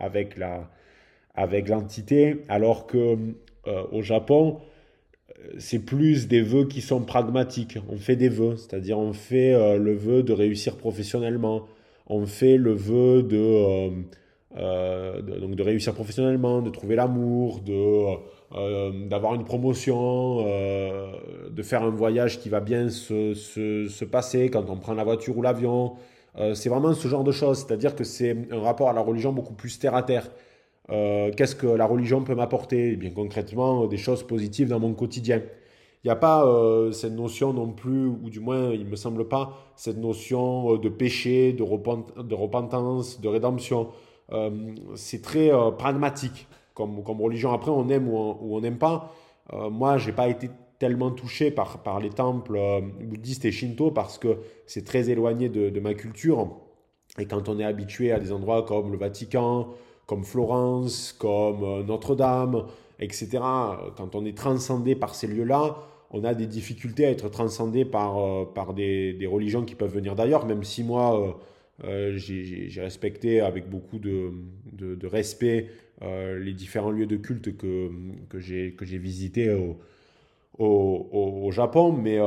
avec 0.00 0.38
la 0.38 0.70
avec 1.34 1.68
l'entité, 1.68 2.42
alors 2.48 2.86
que 2.86 3.16
euh, 3.66 3.82
au 3.92 4.02
Japon, 4.02 4.58
c'est 5.58 5.80
plus 5.80 6.28
des 6.28 6.40
vœux 6.40 6.64
qui 6.64 6.80
sont 6.80 7.00
pragmatiques. 7.00 7.78
On 7.88 7.96
fait 7.96 8.16
des 8.16 8.28
vœux, 8.28 8.56
c'est-à-dire 8.56 8.98
on 8.98 9.12
fait 9.12 9.52
euh, 9.52 9.76
le 9.76 9.94
vœu 9.94 10.22
de 10.22 10.32
réussir 10.32 10.76
professionnellement, 10.76 11.66
on 12.06 12.26
fait 12.26 12.56
le 12.56 12.72
vœu 12.72 13.22
de, 13.22 13.90
donc 15.40 15.56
de 15.56 15.62
réussir 15.62 15.94
professionnellement, 15.94 16.62
de 16.62 16.70
trouver 16.70 16.96
l'amour, 16.96 17.60
de 17.60 18.34
d'avoir 19.08 19.34
une 19.34 19.42
promotion, 19.42 20.44
de 20.44 21.62
faire 21.62 21.82
un 21.82 21.90
voyage 21.90 22.38
qui 22.38 22.48
va 22.48 22.60
bien 22.60 22.88
se, 22.88 23.34
se, 23.34 23.88
se, 23.88 24.04
passer 24.04 24.48
quand 24.48 24.70
on 24.70 24.76
prend 24.76 24.94
la 24.94 25.02
voiture 25.02 25.36
ou 25.36 25.42
l'avion. 25.42 25.94
c'est 26.52 26.68
vraiment 26.68 26.92
ce 26.92 27.08
genre 27.08 27.24
de 27.24 27.32
choses, 27.32 27.64
c'est-à-dire 27.66 27.96
que 27.96 28.04
c'est 28.04 28.36
un 28.52 28.60
rapport 28.60 28.90
à 28.90 28.92
la 28.92 29.00
religion 29.00 29.32
beaucoup 29.32 29.54
plus 29.54 29.76
terre 29.80 29.96
à 29.96 30.04
terre. 30.04 30.30
Qu'est-ce 30.88 31.56
que 31.56 31.66
la 31.66 31.86
religion 31.86 32.22
peut 32.22 32.34
m'apporter? 32.34 32.92
Eh 32.92 32.96
Bien 32.96 33.10
concrètement, 33.10 33.86
des 33.86 33.96
choses 33.96 34.22
positives 34.22 34.68
dans 34.68 34.80
mon 34.80 34.92
quotidien. 34.92 35.40
Il 36.04 36.08
n'y 36.08 36.10
a 36.10 36.16
pas 36.16 36.46
euh, 36.46 36.92
cette 36.92 37.14
notion 37.14 37.54
non 37.54 37.72
plus, 37.72 38.06
ou 38.06 38.28
du 38.28 38.38
moins 38.38 38.70
il 38.72 38.84
ne 38.84 38.90
me 38.90 38.96
semble 38.96 39.26
pas, 39.26 39.56
cette 39.74 39.96
notion 39.96 40.74
euh, 40.74 40.78
de 40.78 40.90
péché, 40.90 41.54
de, 41.54 41.62
repentance, 41.62 43.22
de 43.22 43.28
rédemption. 43.28 43.88
Euh, 44.32 44.50
c'est 44.96 45.22
très 45.22 45.50
pragmatique 45.78 46.46
comme, 46.74 47.00
religion. 47.00 47.52
Après, 47.52 47.70
on 47.70 47.88
aime 47.88 48.08
ou 48.08 48.36
on 48.54 48.60
n'aime 48.60 48.76
pas. 48.76 49.14
moi, 49.70 49.96
je 49.96 50.06
n'ai 50.08 50.12
pas 50.14 50.28
été 50.28 50.50
tellement 50.78 51.10
touché 51.10 51.50
par, 51.50 52.00
les 52.00 52.10
temples 52.10 52.60
bouddhistes 53.00 53.46
et 53.46 53.52
shinto 53.52 53.90
parce 53.90 54.18
que 54.18 54.38
c'est 54.66 54.84
très 54.84 55.08
éloigné 55.08 55.48
de, 55.48 55.80
ma 55.80 55.94
culture. 55.94 56.48
Et 57.18 57.24
quand 57.24 57.48
on 57.48 57.58
est 57.58 57.64
habitué 57.64 58.12
à 58.12 58.18
des 58.18 58.30
endroits 58.30 58.62
comme 58.64 58.92
le 58.92 58.98
Vatican, 58.98 59.68
comme 60.06 60.24
Florence, 60.24 61.14
comme 61.18 61.84
Notre-Dame, 61.86 62.64
etc., 62.98 63.38
quand 63.96 64.14
on 64.14 64.24
est 64.24 64.36
transcendé 64.36 64.94
par 64.94 65.14
ces 65.14 65.26
lieux-là, 65.26 65.76
on 66.14 66.22
a 66.22 66.32
des 66.32 66.46
difficultés 66.46 67.06
à 67.06 67.10
être 67.10 67.28
transcendé 67.28 67.84
par, 67.84 68.18
euh, 68.18 68.44
par 68.44 68.72
des, 68.72 69.18
religions 69.26 69.64
qui 69.64 69.74
peuvent 69.74 69.92
venir 69.92 70.14
d'ailleurs, 70.14 70.46
même 70.46 70.62
si 70.62 70.84
moi, 70.84 71.20
euh, 71.84 72.14
euh, 72.14 72.16
j'ai 72.16 72.80
respecté 72.80 73.40
avec 73.40 73.68
beaucoup 73.68 73.98
de, 73.98 74.30
respect 75.06 75.68
les 76.00 76.52
différents 76.52 76.90
lieux 76.90 77.06
de 77.06 77.16
culte 77.16 77.56
que, 77.56 77.90
que 78.28 78.38
j'ai 78.38 78.98
visités 78.98 79.50
au, 80.58 81.08
au, 81.08 81.50
Japon, 81.50 81.92
mais 81.92 82.18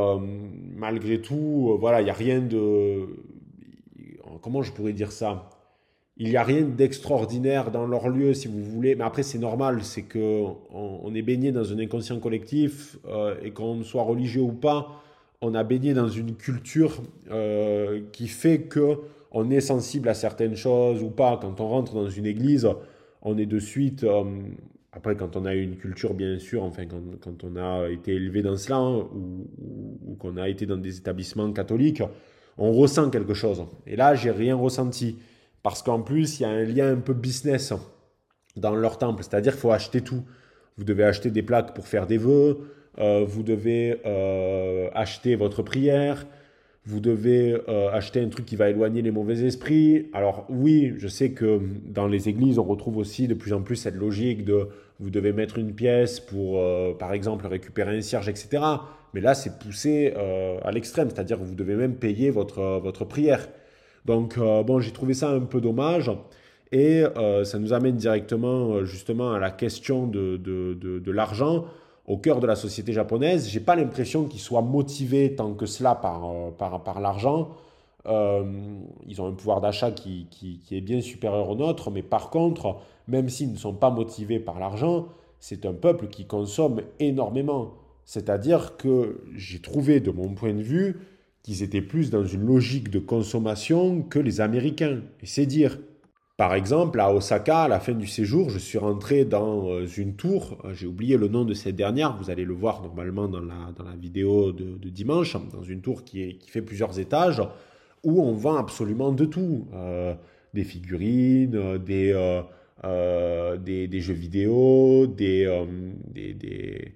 malgré 0.76 1.22
tout, 1.22 1.78
voilà, 1.80 2.02
il 2.02 2.06
n'y 2.06 2.10
a 2.10 2.14
rien 2.14 2.42
de... 2.42 3.08
Comment 4.42 4.64
je 4.64 4.72
pourrais 4.72 4.94
dire 4.94 5.12
ça? 5.12 5.50
Il 6.20 6.30
n'y 6.30 6.36
a 6.36 6.44
rien 6.44 6.64
d'extraordinaire 6.64 7.70
dans 7.70 7.86
leur 7.86 8.10
lieu, 8.10 8.34
si 8.34 8.48
vous 8.48 8.64
voulez. 8.64 8.96
Mais 8.96 9.04
après, 9.04 9.24
c'est 9.24 9.38
normal, 9.38 9.84
c'est 9.84 10.02
qu'on 10.02 10.58
on 10.72 11.14
est 11.14 11.22
baigné 11.22 11.52
dans 11.52 11.72
un 11.72 11.80
inconscient 11.80 12.20
collectif 12.20 12.98
euh, 13.08 13.36
et 13.44 13.52
qu'on 13.52 13.84
soit 13.84 14.04
religieux 14.04 14.42
ou 14.42 14.52
pas, 14.52 15.04
on 15.42 15.54
a 15.54 15.64
baigné 15.64 15.94
dans 15.94 16.08
une 16.08 16.36
culture 16.36 17.02
euh, 17.30 18.02
qui 18.12 18.28
fait 18.28 18.62
que 18.62 18.98
on 19.32 19.52
est 19.52 19.60
sensible 19.60 20.10
à 20.10 20.16
certaines 20.16 20.56
choses 20.56 21.04
ou 21.04 21.10
pas. 21.10 21.38
Quand 21.40 21.60
on 21.60 21.68
rentre 21.68 21.94
dans 21.94 22.10
une 22.10 22.26
église, 22.26 22.68
on 23.22 23.38
est 23.38 23.46
de 23.46 23.60
suite. 23.60 24.04
Euh, 24.04 24.24
après, 24.94 25.16
quand 25.16 25.36
on 25.36 25.46
a 25.46 25.54
une 25.54 25.76
culture, 25.76 26.16
bien 26.16 26.40
sûr, 26.40 26.64
enfin, 26.64 26.86
quand, 26.88 27.44
on 27.44 27.56
a 27.58 27.90
été 27.90 28.16
élevé 28.16 28.42
dans 28.42 28.58
cela 28.58 28.78
hein, 28.78 29.08
ou, 29.14 29.48
ou 30.08 30.16
qu'on 30.16 30.38
a 30.38 30.50
été 30.50 30.66
dans 30.66 30.78
des 30.78 30.98
établissements 30.98 31.52
catholiques, 31.52 32.02
on 32.58 32.72
ressent 32.72 33.12
quelque 33.12 33.36
chose. 33.36 33.64
Et 33.86 33.96
là, 33.96 34.16
j'ai 34.16 34.32
rien 34.32 34.56
ressenti. 34.56 35.18
Parce 35.64 35.82
qu'en 35.82 36.02
plus, 36.02 36.40
il 36.40 36.44
y 36.44 36.46
a 36.46 36.50
un 36.50 36.64
lien 36.64 36.92
un 36.92 37.00
peu 37.00 37.14
business 37.14 37.74
dans 38.56 38.76
leur 38.76 38.98
temple. 38.98 39.24
C'est-à-dire 39.24 39.54
qu'il 39.54 39.62
faut 39.62 39.72
acheter 39.72 40.02
tout. 40.02 40.24
Vous 40.78 40.84
devez 40.84 41.04
acheter 41.04 41.32
des 41.32 41.44
plaques 41.44 41.74
pour 41.74 41.88
faire 41.88 42.08
des 42.08 42.18
vœux. 42.18 42.60
Euh, 43.00 43.26
vous 43.28 43.44
devez 43.44 44.00
euh, 44.06 44.90
acheter 44.94 45.36
votre 45.36 45.62
prière. 45.62 46.26
Vous 46.86 47.00
devez 47.00 47.58
euh, 47.68 47.92
acheter 47.92 48.22
un 48.22 48.30
truc 48.30 48.46
qui 48.46 48.56
va 48.56 48.70
éloigner 48.70 49.02
les 49.02 49.12
mauvais 49.12 49.46
esprits. 49.46 50.10
Alors 50.14 50.46
oui, 50.50 50.94
je 50.98 51.08
sais 51.08 51.32
que 51.32 51.60
dans 51.86 52.08
les 52.08 52.30
églises, 52.30 52.60
on 52.60 52.64
retrouve 52.64 52.98
aussi 52.98 53.28
de 53.28 53.34
plus 53.34 53.54
en 53.54 53.62
plus 53.62 53.76
cette 53.76 53.96
logique 53.96 54.46
de 54.46 54.70
vous 55.00 55.10
devez 55.10 55.34
mettre 55.34 55.60
une 55.60 55.74
pièce 55.74 56.20
pour, 56.20 56.60
par 56.98 57.14
exemple, 57.14 57.46
récupérer 57.46 57.98
un 57.98 58.02
cierge, 58.02 58.30
etc. 58.30 58.64
Mais 59.14 59.22
là, 59.22 59.36
c'est 59.36 59.60
poussé 59.60 60.12
à 60.64 60.72
l'extrême, 60.72 61.12
c'est-à-dire 61.12 61.38
que 61.38 61.44
vous 61.44 61.54
devez 61.54 61.76
même 61.76 61.94
payer 61.98 62.32
votre, 62.32 62.80
votre 62.80 63.06
prière. 63.06 63.48
Donc, 64.08 64.38
euh, 64.38 64.64
bon, 64.64 64.80
j'ai 64.80 64.92
trouvé 64.92 65.14
ça 65.14 65.30
un 65.32 65.42
peu 65.42 65.60
dommage. 65.60 66.10
Et 66.72 67.04
euh, 67.04 67.44
ça 67.44 67.60
nous 67.60 67.74
amène 67.74 67.98
directement 67.98 68.72
euh, 68.72 68.86
justement 68.86 69.34
à 69.34 69.40
la 69.40 69.52
question 69.52 70.08
de, 70.08 71.12
l'argent 71.12 71.66
au 72.08 72.18
cœur 72.18 72.40
de 72.40 72.48
la 72.48 72.56
société 72.56 72.94
japonaise. 72.94 73.50
J'ai 73.50 73.60
pas 73.60 73.76
l'impression 73.76 74.26
qu'ils 74.26 74.40
soient 74.40 74.62
motivés 74.62 75.36
tant 75.36 75.54
que 75.54 75.66
cela 75.66 75.94
par, 75.94 77.02
l'argent. 77.02 77.50
ils 78.06 79.22
ont 79.22 79.28
un 79.28 79.34
pouvoir 79.34 79.60
d'achat 79.60 79.92
qui, 79.92 80.28
est 80.72 80.82
bien 80.82 81.02
supérieur 81.02 81.50
au 81.50 81.56
nôtre, 81.56 81.92
mais 81.92 82.02
par 82.02 82.30
contre, 82.30 82.78
même 83.10 83.28
s'ils 83.28 83.52
ne 83.52 83.58
sont 83.58 83.74
pas 83.74 83.90
motivés 83.90 84.40
par 84.40 84.58
l'argent, 84.58 85.08
c'est 85.42 85.66
un 85.66 85.74
peuple 85.74 86.08
qui 86.08 86.26
consomme 86.26 86.82
énormément. 87.00 87.74
C'est-à-dire 88.06 88.78
que 88.78 89.22
j'ai 89.36 89.60
trouvé, 89.60 90.00
de 90.00 90.12
mon 90.12 90.34
point 90.34 90.54
de 90.54 90.62
vue, 90.62 90.96
qu'ils 91.48 91.64
étaient 91.64 91.82
plus 91.82 92.10
dans 92.10 92.26
une 92.26 92.46
logique 92.46 92.90
de 92.90 93.00
consommation 93.00 94.02
que 94.02 94.20
les 94.20 94.42
Américains. 94.42 95.00
Et 95.22 95.26
c'est 95.26 95.46
dire. 95.46 95.80
Par 96.36 96.54
exemple, 96.54 97.00
à 97.00 97.12
Osaka, 97.12 97.64
à 97.64 97.68
la 97.68 97.80
fin 97.80 97.94
du 97.94 98.06
séjour, 98.06 98.52
je 98.52 98.60
suis 98.60 98.78
rentré 98.78 99.26
dans 99.26 99.72
euh, 99.72 99.88
une 99.88 100.16
tour, 100.16 100.60
euh, 100.66 100.74
j'ai 100.76 100.86
oublié 100.86 101.18
le 101.18 101.30
nom 101.30 101.46
de 101.46 101.56
cette 101.56 101.76
dernière, 101.76 102.16
vous 102.16 102.30
allez 102.30 102.46
le 102.46 102.54
voir 102.54 102.84
normalement 102.84 103.28
dans 103.28 103.40
la, 103.40 103.72
dans 103.76 103.86
la 103.86 103.96
vidéo 103.96 104.52
de, 104.52 104.90
dimanche, 104.90 105.36
dans 105.52 105.64
une 105.64 105.82
tour 105.82 106.04
qui, 106.04 106.22
est, 106.22 106.34
qui 106.34 106.52
fait 106.52 106.62
plusieurs 106.62 107.00
étages, 107.00 107.42
où 108.04 108.22
on 108.22 108.34
vend 108.34 108.58
absolument 108.58 109.12
de 109.12 109.26
tout. 109.26 109.66
Euh, 109.74 110.14
des 110.54 110.64
figurines, 110.64 111.80
des, 111.80 112.14
des, 113.66 113.88
des, 113.88 114.00
jeux 114.02 114.14
vidéo, 114.14 115.08
des, 115.08 115.46
des 116.14 116.94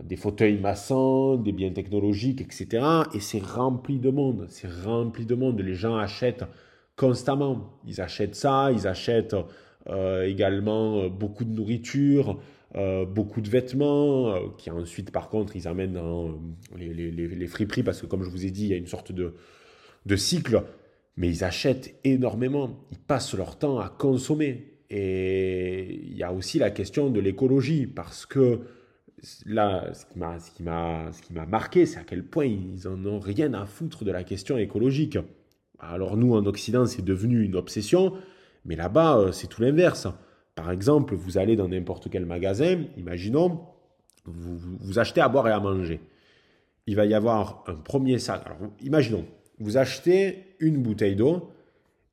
des 0.00 0.16
fauteuils 0.16 0.58
maçons, 0.58 1.36
des 1.36 1.52
biens 1.52 1.72
technologiques, 1.72 2.40
etc. 2.40 2.84
Et 3.14 3.20
c'est 3.20 3.42
rempli 3.44 3.98
de 3.98 4.10
monde, 4.10 4.46
c'est 4.48 4.70
rempli 4.70 5.26
de 5.26 5.34
monde. 5.34 5.60
Les 5.60 5.74
gens 5.74 5.96
achètent 5.96 6.44
constamment. 6.96 7.78
Ils 7.86 8.00
achètent 8.00 8.34
ça, 8.34 8.70
ils 8.72 8.86
achètent 8.86 9.36
euh, 9.88 10.24
également 10.24 11.00
euh, 11.00 11.08
beaucoup 11.08 11.44
de 11.44 11.50
nourriture, 11.50 12.40
euh, 12.76 13.04
beaucoup 13.04 13.40
de 13.40 13.50
vêtements, 13.50 14.34
qui 14.56 14.70
ensuite, 14.70 15.10
par 15.10 15.28
contre, 15.28 15.56
ils 15.56 15.68
amènent 15.68 15.94
dans 15.94 16.40
les, 16.76 17.46
friperies, 17.46 17.82
parce 17.82 18.00
que 18.00 18.06
comme 18.06 18.22
je 18.22 18.30
vous 18.30 18.46
ai 18.46 18.50
dit, 18.50 18.64
il 18.64 18.68
y 18.68 18.74
a 18.74 18.76
une 18.76 18.86
sorte 18.86 19.12
de, 19.12 19.34
de 20.06 20.16
cycle. 20.16 20.62
Mais 21.18 21.28
ils 21.28 21.44
achètent 21.44 21.94
énormément, 22.04 22.86
ils 22.90 22.98
passent 22.98 23.34
leur 23.34 23.58
temps 23.58 23.78
à 23.78 23.90
consommer. 23.90 24.78
Et 24.88 26.00
il 26.02 26.16
y 26.16 26.22
a 26.22 26.32
aussi 26.32 26.58
la 26.58 26.70
question 26.70 27.10
de 27.10 27.20
l'écologie, 27.20 27.86
parce 27.86 28.24
que 28.24 28.60
là, 29.46 29.92
ce 29.94 30.04
qui 30.06 30.18
m'a 30.62 31.46
marqué, 31.46 31.86
c'est 31.86 31.98
à 31.98 32.04
quel 32.04 32.24
point 32.24 32.46
ils 32.46 32.88
en 32.88 33.04
ont 33.06 33.20
rien 33.20 33.54
à 33.54 33.66
foutre 33.66 34.04
de 34.04 34.10
la 34.10 34.24
question 34.24 34.58
écologique. 34.58 35.18
Alors 35.78 36.16
nous, 36.16 36.34
en 36.34 36.46
Occident, 36.46 36.86
c'est 36.86 37.04
devenu 37.04 37.44
une 37.44 37.56
obsession, 37.56 38.14
mais 38.64 38.76
là-bas, 38.76 39.18
euh, 39.18 39.32
c'est 39.32 39.48
tout 39.48 39.62
l'inverse. 39.62 40.06
Par 40.54 40.70
exemple, 40.70 41.14
vous 41.14 41.38
allez 41.38 41.56
dans 41.56 41.68
n'importe 41.68 42.08
quel 42.10 42.26
magasin, 42.26 42.84
imaginons, 42.96 43.60
vous, 44.24 44.56
vous, 44.58 44.98
achetez 44.98 45.20
à 45.20 45.28
boire 45.28 45.48
et 45.48 45.52
à 45.52 45.58
manger. 45.58 46.00
Il 46.86 46.94
va 46.94 47.06
y 47.06 47.14
avoir 47.14 47.64
un 47.66 47.74
premier 47.74 48.18
sac. 48.18 48.42
Alors, 48.44 48.58
imaginons, 48.80 49.24
vous 49.58 49.76
achetez 49.76 50.54
une 50.60 50.82
bouteille 50.82 51.16
d'eau 51.16 51.50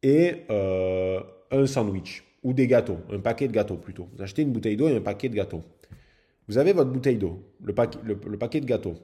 et 0.01 0.45
euh, 0.49 1.19
un 1.51 1.65
sandwich, 1.67 2.23
ou 2.43 2.53
des 2.53 2.67
gâteaux, 2.67 2.97
un 3.11 3.19
paquet 3.19 3.47
de 3.47 3.53
gâteaux 3.53 3.77
plutôt. 3.77 4.07
Vous 4.15 4.21
achetez 4.23 4.41
une 4.41 4.51
bouteille 4.51 4.77
d'eau 4.77 4.87
et 4.87 4.95
un 4.95 5.01
paquet 5.01 5.29
de 5.29 5.35
gâteaux. 5.35 5.63
Vous 6.49 6.57
avez 6.57 6.73
votre 6.73 6.89
bouteille 6.89 7.17
d'eau, 7.17 7.43
le, 7.63 7.73
paquet 7.73 8.59
de 8.59 8.65
gâteaux. 8.65 8.95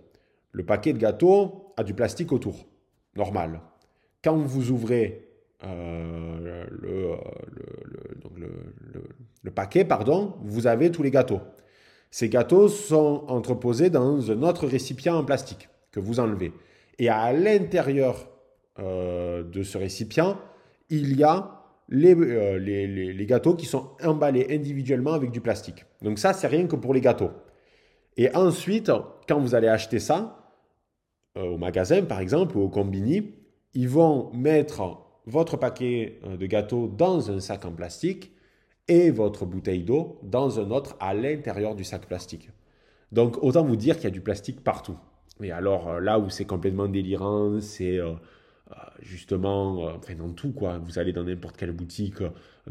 Le 0.51 0.65
paquet 0.65 0.93
de 0.93 0.97
gâteaux 0.97 1.73
a 1.77 1.83
du 1.83 1.93
plastique 1.93 2.31
autour, 2.31 2.65
normal. 3.15 3.61
Quand 4.23 4.35
vous 4.35 4.71
ouvrez 4.71 5.29
euh, 5.63 6.65
le, 9.43 9.51
paquet, 9.51 9.85
pardon, 9.85 10.33
vous 10.41 10.65
avez 10.65 10.91
tous 10.91 11.03
les 11.03 11.11
gâteaux. 11.11 11.41
Ces 12.09 12.29
gâteaux 12.29 12.67
sont 12.67 13.25
entreposés 13.27 13.91
dans 13.91 14.31
un 14.31 14.41
autre 14.41 14.65
récipient 14.65 15.15
en 15.15 15.23
plastique 15.23 15.69
que 15.91 15.99
vous 15.99 16.19
enlevez. 16.19 16.51
Et 16.97 17.09
à 17.09 17.31
l'intérieur 17.31 18.27
euh, 18.79 19.43
de 19.43 19.61
ce 19.61 19.77
récipient, 19.77 20.39
il 20.89 21.15
y 21.15 21.23
a 21.23 21.64
euh, 21.91 22.57
les, 22.57 22.87
les, 23.13 23.25
gâteaux 23.25 23.55
qui 23.55 23.65
sont 23.65 23.91
emballés 24.03 24.47
individuellement 24.49 25.13
avec 25.13 25.31
du 25.31 25.39
plastique. 25.39 25.85
Donc 26.01 26.17
ça, 26.17 26.33
c'est 26.33 26.47
rien 26.47 26.65
que 26.65 26.75
pour 26.75 26.93
les 26.93 27.01
gâteaux. 27.01 27.31
Et 28.17 28.33
ensuite, 28.35 28.91
quand 29.27 29.39
vous 29.39 29.53
allez 29.53 29.67
acheter 29.67 29.99
ça, 29.99 30.51
euh, 31.37 31.43
au 31.43 31.57
magasin 31.57 32.01
par 32.03 32.21
exemple, 32.21 32.57
ou 32.57 32.61
au 32.61 32.69
combini, 32.69 33.35
ils 33.73 33.89
vont 33.89 34.31
mettre 34.33 34.99
votre 35.27 35.57
paquet 35.57 36.19
euh, 36.25 36.37
de 36.37 36.45
gâteaux 36.47 36.87
dans 36.87 37.29
un 37.29 37.39
sac 37.39 37.65
en 37.65 37.71
plastique 37.71 38.31
et 38.87 39.11
votre 39.11 39.45
bouteille 39.45 39.83
d'eau 39.83 40.19
dans 40.23 40.59
un 40.59 40.71
autre 40.71 40.95
à 40.99 41.13
l'intérieur 41.13 41.75
du 41.75 41.83
sac 41.83 42.07
plastique. 42.07 42.49
Donc 43.11 43.37
autant 43.43 43.63
vous 43.63 43.75
dire 43.75 43.95
qu'il 43.95 44.05
y 44.05 44.07
a 44.07 44.11
du 44.11 44.21
plastique 44.21 44.63
partout. 44.63 44.97
Et 45.43 45.51
alors 45.51 45.99
là 45.99 46.17
où 46.17 46.29
c'est 46.29 46.45
complètement 46.45 46.87
délirant, 46.87 47.59
c'est 47.59 47.99
justement, 49.01 49.83
enfin 49.95 50.15
dans 50.15 50.31
tout 50.31 50.51
quoi. 50.51 50.79
Vous 50.79 50.97
allez 50.99 51.13
dans 51.13 51.23
n'importe 51.23 51.57
quelle 51.57 51.71
boutique, 51.71 52.17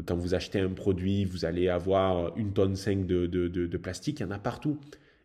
quand 0.05 0.15
vous 0.15 0.33
achetez 0.33 0.59
un 0.59 0.69
produit, 0.69 1.25
vous 1.25 1.45
allez 1.45 1.69
avoir 1.69 2.35
une 2.37 2.51
tonne 2.51 2.75
5 2.75 3.05
de, 3.05 3.27
de, 3.27 3.47
de 3.47 3.77
plastique, 3.77 4.19
il 4.19 4.23
y 4.23 4.25
en 4.25 4.31
a 4.31 4.39
partout. 4.39 4.77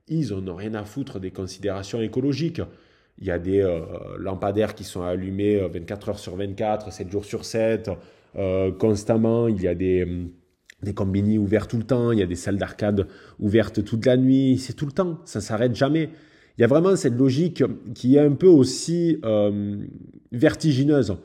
Ils 0.09 0.35
n'ont 0.35 0.57
rien 0.57 0.75
à 0.75 0.85
foutre 0.85 1.21
des 1.21 1.31
considérations 1.31 2.01
écologiques. 2.01 2.61
Il 3.19 3.27
y 3.27 3.31
a 3.31 3.39
des 3.39 3.61
euh, 3.61 3.81
lampadaires 4.19 4.75
qui 4.75 4.85
sont 4.85 5.03
allumés 5.03 5.57
24 5.57 6.09
euh, 6.09 6.11
heures 6.11 6.19
sur 6.19 6.37
24, 6.37 6.93
7 6.93 7.11
jours 7.11 7.25
sur 7.25 7.45
7, 7.45 7.91
euh, 8.37 8.73
constamment. 8.73 9.47
Il 9.47 9.63
y 9.63 9.69
a 9.69 9.75
des, 9.75 10.03
hum, 10.03 10.31
des 10.83 10.95
combini 10.95 11.39
ouverts 11.39 11.69
tout 11.69 11.77
le 11.77 11.85
temps. 11.85 12.13
Il 12.13 12.19
y 12.19 12.23
a 12.23 12.27
des 12.27 12.35
salles 12.35 12.57
d'arcade 12.57 13.07
ouvertes 13.39 13.85
toute 13.85 14.07
la 14.07 14.17
nuit. 14.17 14.59
C'est 14.59 14.73
tout 14.73 14.87
le 14.87 14.93
temps. 14.93 15.21
Ça 15.27 15.41
s'arrête 15.41 15.77
jamais. 15.77 16.11
Il 16.61 16.63
y 16.63 16.65
a 16.65 16.67
vraiment 16.67 16.95
cette 16.95 17.17
logique 17.17 17.65
qui 17.95 18.17
est 18.17 18.21
un 18.21 18.33
peu 18.33 18.47
aussi 18.47 19.19
vertigineuse. 20.31 21.17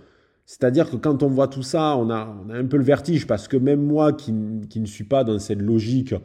C'est-à-dire 0.45 0.89
que 0.89 0.95
quand 0.95 1.23
on 1.23 1.27
voit 1.27 1.49
tout 1.49 1.61
ça, 1.61 1.97
on 1.97 2.09
a, 2.09 2.33
un 2.53 2.63
peu 2.63 2.77
le 2.77 2.85
vertige 2.85 3.27
parce 3.27 3.49
que 3.49 3.57
même 3.57 3.81
moi 3.81 4.13
qui, 4.13 4.31
ne 4.31 4.85
suis 4.85 5.03
pas 5.03 5.25
dans 5.25 5.37
cette 5.37 5.61
logique 5.61 6.15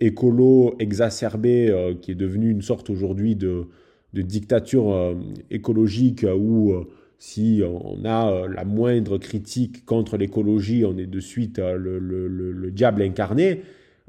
écolo 0.00 0.74
exacerbée 0.80 1.96
qui 2.02 2.10
est 2.10 2.14
devenue 2.14 2.50
une 2.50 2.60
sorte 2.60 2.90
aujourd'hui 2.90 3.36
de, 3.36 3.68
dictature 4.12 4.92
euh, 4.92 5.14
écologique 5.50 6.26
où 6.36 6.72
euh, 6.72 6.84
si 7.18 7.62
on 7.64 8.04
a 8.04 8.30
euh, 8.30 8.48
la 8.48 8.66
moindre 8.66 9.16
critique 9.16 9.86
contre 9.86 10.18
l'écologie, 10.18 10.84
on 10.84 10.98
est 10.98 11.06
de 11.06 11.20
suite 11.20 11.58
le, 11.58 12.70
diable 12.70 13.00
incarné. 13.00 13.62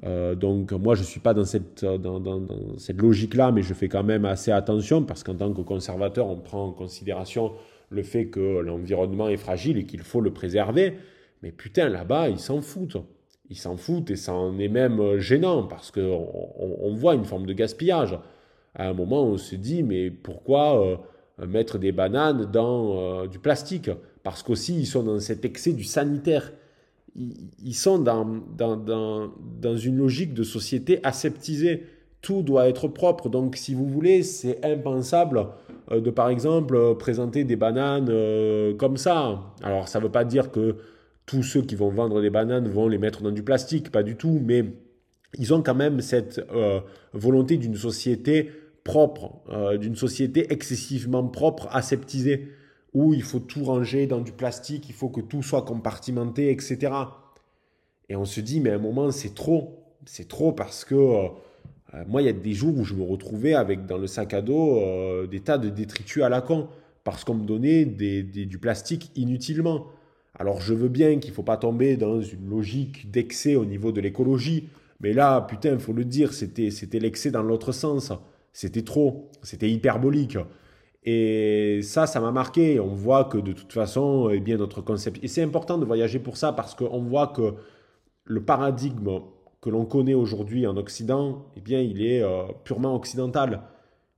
Donc 0.04 0.72
moi, 0.72 0.96
je 0.96 1.02
ne 1.02 1.06
suis 1.06 1.20
pas 1.20 1.34
dans 1.34 1.44
cette, 1.44 1.84
dans, 1.84 2.48
cette 2.78 3.02
logique-là, 3.02 3.52
mais 3.52 3.62
je 3.62 3.74
fais 3.74 3.90
quand 3.90 4.04
même 4.04 4.26
assez 4.26 4.52
attention 4.52 5.04
parce 5.04 5.24
qu'en 5.24 5.36
tant 5.36 5.54
que 5.54 5.62
conservateur, 5.62 6.28
on 6.28 6.38
prend 6.38 6.68
en 6.68 6.72
considération 6.72 7.52
le 7.90 8.04
fait 8.04 8.28
que 8.28 8.60
l'environnement 8.60 9.28
est 9.28 9.38
fragile 9.38 9.78
et 9.78 9.86
qu'il 9.86 10.02
faut 10.02 10.22
le 10.22 10.32
préserver. 10.32 10.94
Mais 11.44 11.52
putain, 11.52 11.90
là-bas, 11.90 12.30
ils 12.30 12.40
s'en 12.40 12.62
foutent. 12.62 12.98
Ils 13.50 13.58
s'en 13.58 13.78
foutent 13.78 14.12
et 14.12 14.16
ça 14.16 14.34
en 14.34 14.58
est 14.60 14.68
même 14.68 15.18
gênant 15.18 15.64
parce 15.64 15.92
qu'on 15.92 16.28
on 16.80 16.94
voit 16.94 17.16
une 17.16 17.26
forme 17.26 17.46
de 17.46 17.54
gaspillage 17.54 18.18
à 18.76 18.88
un 18.88 18.94
moment, 18.94 19.24
on 19.24 19.38
se 19.38 19.56
dit, 19.56 19.84
mais 19.84 20.12
pourquoi 20.12 20.82
euh, 20.86 21.46
mettre 21.46 21.78
des 21.78 21.92
bananes 21.92 22.46
dans 22.46 23.24
euh, 23.24 23.28
du 23.28 23.40
plastique? 23.40 23.90
Parce 24.24 24.44
qu'aussi, 24.44 24.80
ils 24.80 24.86
sont 24.86 25.04
dans 25.04 25.20
cet 25.20 25.46
excès 25.46 25.74
du 25.74 25.84
sanitaire. 25.84 26.52
Ils, 27.20 27.74
sont 27.74 28.00
dans, 28.00 28.26
dans, 28.58 28.78
dans, 28.78 29.30
dans, 29.62 29.78
une 29.78 29.98
logique 29.98 30.34
de 30.34 30.44
société 30.44 31.00
aseptisée. 31.04 31.86
Tout 32.22 32.42
doit 32.42 32.70
être 32.70 32.88
propre. 32.88 33.28
Donc, 33.30 33.58
si 33.58 33.74
vous 33.74 33.86
voulez, 33.86 34.24
c'est 34.24 34.64
impensable 34.66 35.48
euh, 35.92 36.00
de, 36.00 36.10
par 36.10 36.30
exemple, 36.30 36.96
présenter 36.98 37.44
des 37.44 37.58
bananes 37.58 38.08
comme 38.78 38.98
ça. 38.98 39.54
Alors, 39.62 39.88
ça 39.88 40.00
ne 40.00 40.06
veut 40.06 40.12
pas 40.12 40.24
dire 40.24 40.52
que 40.52 40.78
tous 41.26 41.44
ceux 41.44 41.62
qui 41.62 41.76
vont 41.76 41.90
vendre 41.90 42.22
des 42.22 42.32
bananes 42.32 42.68
vont 42.68 42.88
les 42.88 42.98
mettre 42.98 43.22
dans 43.22 43.32
du 43.32 43.44
plastique, 43.44 43.92
pas 43.92 44.02
du 44.02 44.16
tout, 44.16 44.42
mais 44.44 44.66
ils 45.38 45.54
ont 45.54 45.62
quand 45.62 45.76
même 45.76 46.02
cette 46.02 46.42
euh, 46.52 46.80
volonté 47.14 47.58
d'une 47.58 47.76
société 47.76 48.50
propre, 48.84 49.42
euh, 49.52 49.78
d'une 49.78 49.96
société 49.96 50.52
excessivement 50.52 51.24
propre, 51.28 51.68
aseptisée, 51.72 52.48
où 52.94 53.14
il 53.14 53.24
faut 53.24 53.40
tout 53.40 53.64
ranger 53.64 54.08
dans 54.08 54.22
du 54.22 54.32
plastique, 54.32 54.90
il 54.90 54.96
faut 54.96 55.10
que 55.10 55.22
tout 55.22 55.44
soit 55.44 55.64
compartimenté, 55.64 56.52
etc. 56.52 56.92
Et 58.10 58.16
on 58.16 58.26
se 58.26 58.42
dit, 58.42 58.60
mais 58.60 58.72
à 58.72 58.76
un 58.76 58.80
moment, 58.80 59.12
c'est 59.12 59.36
trop. 59.36 59.76
C'est 60.06 60.28
trop 60.28 60.52
parce 60.52 60.86
que 60.86 60.96
euh, 60.96 61.28
moi, 62.08 62.22
il 62.22 62.26
y 62.26 62.30
a 62.30 62.34
des 62.34 62.54
jours 62.54 62.78
où 62.78 62.84
je 62.84 62.96
me 62.96 63.04
retrouvais 63.04 63.54
avec 63.54 63.86
dans 63.86 63.98
le 63.98 64.08
sac 64.08 64.34
à 64.34 64.42
dos 64.42 65.28
des 65.28 65.42
tas 65.42 65.58
de 65.58 65.70
détritus 65.70 66.24
à 66.24 66.30
la 66.30 66.42
con, 66.42 66.68
parce 67.04 67.24
qu'on 67.24 67.36
me 67.36 67.46
donnait 67.46 67.86
du 67.86 68.58
plastique 68.60 69.12
inutilement. 69.16 69.88
Alors 70.36 70.62
je 70.62 70.74
veux 70.74 70.90
bien 70.90 71.20
qu'il 71.20 71.32
ne 71.32 71.36
faut 71.36 71.44
pas 71.44 71.58
tomber 71.58 71.98
dans 71.98 72.22
une 72.22 72.50
logique 72.50 73.12
d'excès 73.12 73.56
au 73.56 73.66
niveau 73.66 73.92
de 73.92 74.00
l'écologie, 74.00 74.70
mais 75.02 75.14
là, 75.14 75.42
putain, 75.42 75.74
il 75.74 75.80
faut 75.80 75.94
le 75.94 76.06
dire, 76.06 76.34
c'était 76.34 77.00
l'excès 77.00 77.32
dans 77.32 77.44
l'autre 77.44 77.72
sens. 77.72 78.12
C'était 78.54 78.84
trop, 78.84 79.30
c'était 79.44 79.70
hyperbolique. 79.70 80.38
Et 81.04 81.82
ça, 81.82 82.08
ça 82.08 82.20
m'a 82.20 82.32
marqué. 82.32 82.80
On 82.80 82.94
voit 82.94 83.26
que 83.26 83.38
de 83.38 83.54
toute 83.54 83.72
façon, 83.74 84.30
eh 84.32 84.40
bien, 84.40 84.58
notre 84.58 84.82
concept. 84.82 85.24
Et 85.24 85.28
c'est 85.28 85.44
important 85.44 85.78
de 85.78 85.86
voyager 85.86 86.20
pour 86.20 86.38
ça 86.38 86.52
parce 86.54 86.76
qu'on 86.76 87.02
voit 87.02 87.28
que 87.28 87.56
le 88.26 88.44
paradigme 88.44 89.22
que 89.62 89.70
l'on 89.70 89.86
connaît 89.86 90.14
aujourd'hui 90.14 90.68
en 90.68 90.78
Occident, 90.78 91.46
eh 91.58 91.62
bien, 91.62 91.82
il 91.82 92.02
est 92.02 92.22
euh, 92.22 92.44
purement 92.64 92.96
occidental. 92.96 93.64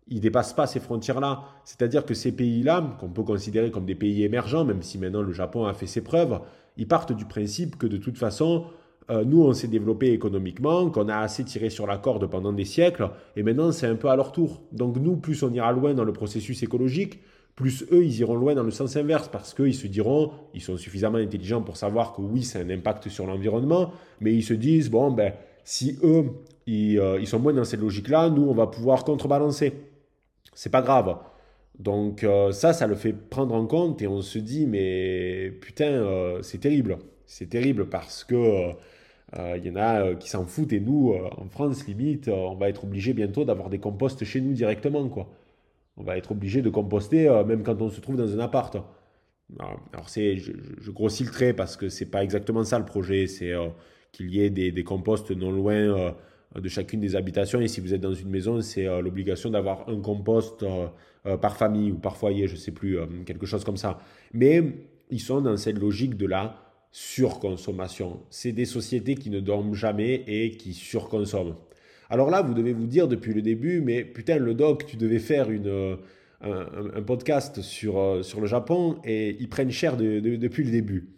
Il 0.07 0.19
dépasse 0.21 0.53
pas 0.53 0.67
ces 0.67 0.79
frontières-là. 0.79 1.43
C'est-à-dire 1.63 2.05
que 2.05 2.13
ces 2.13 2.31
pays-là, 2.35 2.97
qu'on 2.99 3.09
peut 3.09 3.23
considérer 3.23 3.71
comme 3.71 3.85
des 3.85 3.95
pays 3.95 4.23
émergents, 4.23 4.65
même 4.65 4.81
si 4.81 4.97
maintenant 4.97 5.21
le 5.21 5.31
Japon 5.31 5.65
a 5.65 5.73
fait 5.73 5.87
ses 5.87 6.01
preuves, 6.01 6.41
ils 6.77 6.87
partent 6.87 7.13
du 7.13 7.25
principe 7.25 7.77
que 7.77 7.87
de 7.87 7.97
toute 7.97 8.17
façon, 8.17 8.65
euh, 9.11 9.25
nous, 9.25 9.43
on 9.43 9.53
s'est 9.53 9.67
développé 9.67 10.13
économiquement, 10.13 10.89
qu'on 10.89 11.09
a 11.09 11.17
assez 11.17 11.43
tiré 11.43 11.69
sur 11.69 11.85
la 11.85 11.97
corde 11.97 12.27
pendant 12.27 12.53
des 12.53 12.63
siècles, 12.63 13.09
et 13.35 13.43
maintenant, 13.43 13.73
c'est 13.73 13.88
un 13.88 13.95
peu 13.95 14.09
à 14.09 14.15
leur 14.15 14.31
tour. 14.31 14.61
Donc 14.71 14.95
nous, 14.97 15.17
plus 15.17 15.43
on 15.43 15.51
ira 15.51 15.71
loin 15.73 15.93
dans 15.93 16.05
le 16.05 16.13
processus 16.13 16.63
écologique, 16.63 17.19
plus 17.55 17.83
eux, 17.91 18.05
ils 18.05 18.19
iront 18.19 18.35
loin 18.35 18.55
dans 18.55 18.63
le 18.63 18.71
sens 18.71 18.95
inverse, 18.95 19.27
parce 19.27 19.53
qu'ils 19.53 19.75
se 19.75 19.88
diront, 19.88 20.31
ils 20.53 20.61
sont 20.61 20.77
suffisamment 20.77 21.17
intelligents 21.17 21.61
pour 21.61 21.75
savoir 21.75 22.13
que 22.13 22.21
oui, 22.21 22.43
c'est 22.43 22.59
un 22.61 22.69
impact 22.69 23.09
sur 23.09 23.27
l'environnement, 23.27 23.91
mais 24.21 24.33
ils 24.33 24.43
se 24.43 24.53
disent, 24.53 24.89
bon, 24.89 25.11
ben, 25.11 25.33
si 25.65 25.97
eux, 26.03 26.27
ils, 26.65 26.97
euh, 26.97 27.23
sont 27.25 27.39
moins 27.39 27.53
dans 27.53 27.65
cette 27.65 27.81
logique-là, 27.81 28.29
nous, 28.29 28.43
on 28.43 28.53
va 28.53 28.67
pouvoir 28.67 29.03
contrebalancer. 29.03 29.73
C'est 30.53 30.71
pas 30.71 30.81
grave. 30.81 31.17
Donc 31.77 32.23
euh, 32.23 32.51
ça, 32.51 32.73
ça 32.73 32.88
le 32.88 32.95
fait 32.95 33.13
prendre 33.13 33.55
en 33.55 33.65
compte 33.65 34.01
et 34.01 34.07
on 34.07 34.21
se 34.21 34.39
dit, 34.39 34.67
mais 34.67 35.51
putain, 35.59 36.39
c'est 36.41 36.59
terrible. 36.59 36.97
C'est 37.25 37.49
terrible 37.49 37.88
parce 37.89 38.23
que 38.23 38.73
il 39.33 39.39
euh, 39.39 39.57
y 39.57 39.69
en 39.69 39.75
a 39.77 40.01
euh, 40.01 40.15
qui 40.15 40.29
s'en 40.29 40.45
foutent 40.45 40.73
et 40.73 40.81
nous, 40.81 41.13
euh, 41.13 41.29
en 41.37 41.47
France, 41.47 41.87
limite, 41.87 42.27
on 42.27 42.55
va 42.55 42.67
être 42.67 42.83
obligé 42.83 43.13
bientôt 43.13 43.45
d'avoir 43.45 43.69
des 43.69 43.79
composts 43.79 44.25
chez 44.25 44.41
nous 44.41 44.51
directement. 44.51 45.07
Quoi. 45.07 45.29
On 45.95 46.03
va 46.03 46.17
être 46.17 46.31
obligé 46.31 46.61
de 46.61 46.69
composter 46.69 47.29
même 47.45 47.63
quand 47.63 47.81
on 47.81 47.89
se 47.89 48.01
trouve 48.01 48.17
dans 48.17 48.33
un 48.33 48.39
appart. 48.39 48.75
Alors, 49.59 50.09
c'est, 50.09 50.37
je, 50.37 50.51
grossis 50.91 51.23
le 51.23 51.31
trait 51.31 51.53
parce 51.53 51.77
que 51.77 51.89
c'est 51.89 52.05
pas 52.05 52.23
exactement 52.23 52.63
ça 52.63 52.79
le 52.79 52.85
projet, 52.85 53.27
c'est 53.27 53.53
qu'il 54.11 54.33
y 54.33 54.41
ait 54.41 54.49
des, 54.49 54.71
des, 54.71 54.83
composts 54.83 55.31
non 55.31 55.51
loin 55.51 56.13
de 56.55 56.69
chacune 56.69 57.01
des 57.01 57.15
habitations. 57.15 57.59
Et 57.59 57.67
si 57.67 57.81
vous 57.81 57.93
êtes 57.93 57.99
dans 58.01 58.13
une 58.13 58.29
maison, 58.29 58.61
c'est 58.61 58.85
l'obligation 59.01 59.49
d'avoir 59.49 59.89
un 59.89 59.99
compost 59.99 60.65
par 61.41 61.57
famille 61.57 61.91
ou 61.91 61.97
par 61.97 62.15
foyer, 62.15 62.47
je 62.47 62.55
sais 62.55 62.71
plus, 62.71 62.97
quelque 63.25 63.45
chose 63.45 63.65
comme 63.65 63.77
ça. 63.77 63.99
Mais 64.33 64.63
ils 65.09 65.19
sont 65.19 65.41
dans 65.41 65.57
cette 65.57 65.77
logique 65.77 66.15
de 66.15 66.25
la 66.25 66.70
surconsommation. 66.91 68.22
C'est 68.30 68.51
des 68.51 68.65
sociétés 68.65 69.15
qui 69.15 69.30
ne 69.30 69.39
dorment 69.39 69.73
jamais 69.73 70.23
et 70.27 70.51
qui 70.51 70.73
surconsomment. 70.73 71.55
Alors 72.09 72.30
là, 72.30 72.41
vous 72.41 72.53
devez 72.53 72.73
vous 72.73 72.88
dire 72.88 73.07
depuis 73.07 73.34
le 73.34 73.41
début, 73.41 73.80
mais 73.80 74.03
putain, 74.03 74.38
le 74.38 74.53
doc, 74.53 74.85
tu 74.85 74.97
devais 74.97 75.19
faire 75.19 75.49
une, 75.49 75.97
euh, 76.43 76.65
un, 76.95 77.01
podcast 77.03 77.61
sur, 77.61 77.99
euh, 77.99 78.23
sur 78.23 78.41
le 78.41 78.47
Japon 78.47 78.97
et 79.05 79.38
ils 79.39 79.47
prennent 79.47 79.72
cher 79.72 79.95
depuis 79.95 80.63
le 80.63 80.72
début. 80.72 81.09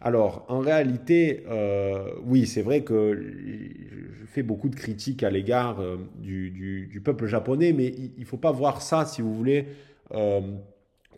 Alors, 0.00 0.46
en 0.48 0.58
réalité, 0.58 1.44
euh, 1.48 2.10
oui, 2.24 2.46
c'est 2.46 2.62
vrai 2.62 2.82
que 2.82 3.14
je 3.14 4.24
fais 4.26 4.42
beaucoup 4.42 4.70
de 4.70 4.74
critiques 4.74 5.22
à 5.22 5.30
l'égard 5.30 5.84
du, 6.18 7.02
peuple 7.04 7.26
japonais, 7.26 7.74
mais 7.74 7.88
il 7.88 8.20
ne 8.20 8.24
faut 8.24 8.38
pas 8.38 8.52
voir 8.52 8.80
ça, 8.80 9.04
si 9.04 9.20
vous 9.20 9.34
voulez, 9.34 9.66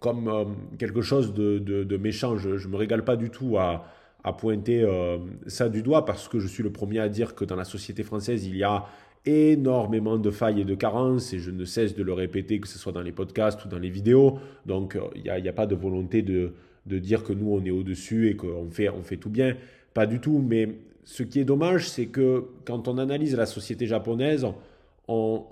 comme 0.00 0.56
quelque 0.78 1.00
chose 1.00 1.32
de, 1.32 1.58
de 1.60 1.96
méchant. 1.96 2.36
Je 2.36 2.48
ne 2.48 2.72
me 2.72 2.76
régale 2.76 3.04
pas 3.04 3.14
du 3.14 3.30
tout 3.30 3.56
à, 3.56 3.86
à 4.24 4.32
pointer 4.32 4.82
euh, 4.82 5.18
ça 5.46 5.68
du 5.68 5.82
doigt 5.82 6.04
parce 6.04 6.28
que 6.28 6.38
je 6.38 6.46
suis 6.46 6.62
le 6.62 6.70
premier 6.70 7.00
à 7.00 7.08
dire 7.08 7.34
que 7.34 7.44
dans 7.44 7.56
la 7.56 7.64
société 7.64 8.02
française, 8.02 8.46
il 8.46 8.56
y 8.56 8.62
a 8.62 8.86
énormément 9.24 10.18
de 10.18 10.30
failles 10.30 10.60
et 10.60 10.64
de 10.64 10.74
carences 10.74 11.32
et 11.32 11.38
je 11.38 11.50
ne 11.50 11.64
cesse 11.64 11.94
de 11.94 12.02
le 12.02 12.12
répéter, 12.12 12.60
que 12.60 12.68
ce 12.68 12.78
soit 12.78 12.92
dans 12.92 13.02
les 13.02 13.12
podcasts 13.12 13.64
ou 13.64 13.68
dans 13.68 13.78
les 13.78 13.90
vidéos. 13.90 14.38
Donc, 14.66 14.96
euh, 14.96 15.02
il 15.14 15.22
n'y 15.22 15.48
a, 15.48 15.52
pas 15.52 15.66
de 15.66 15.74
volonté 15.74 16.22
de, 16.22 16.52
de, 16.86 16.98
dire 16.98 17.22
que 17.22 17.32
nous, 17.32 17.52
on 17.52 17.64
est 17.64 17.70
au-dessus 17.70 18.28
et 18.28 18.36
qu'on 18.36 18.70
fait, 18.70 18.88
on 18.88 19.02
fait 19.02 19.16
tout 19.16 19.30
bien. 19.30 19.56
Pas 19.94 20.06
du 20.06 20.20
tout. 20.20 20.44
Mais 20.44 20.68
ce 21.04 21.22
qui 21.22 21.40
est 21.40 21.44
dommage, 21.44 21.88
c'est 21.88 22.06
que 22.06 22.46
quand 22.64 22.88
on 22.88 22.98
analyse 22.98 23.36
la 23.36 23.46
société 23.46 23.86
japonaise, 23.86 24.46
on, 25.08 25.44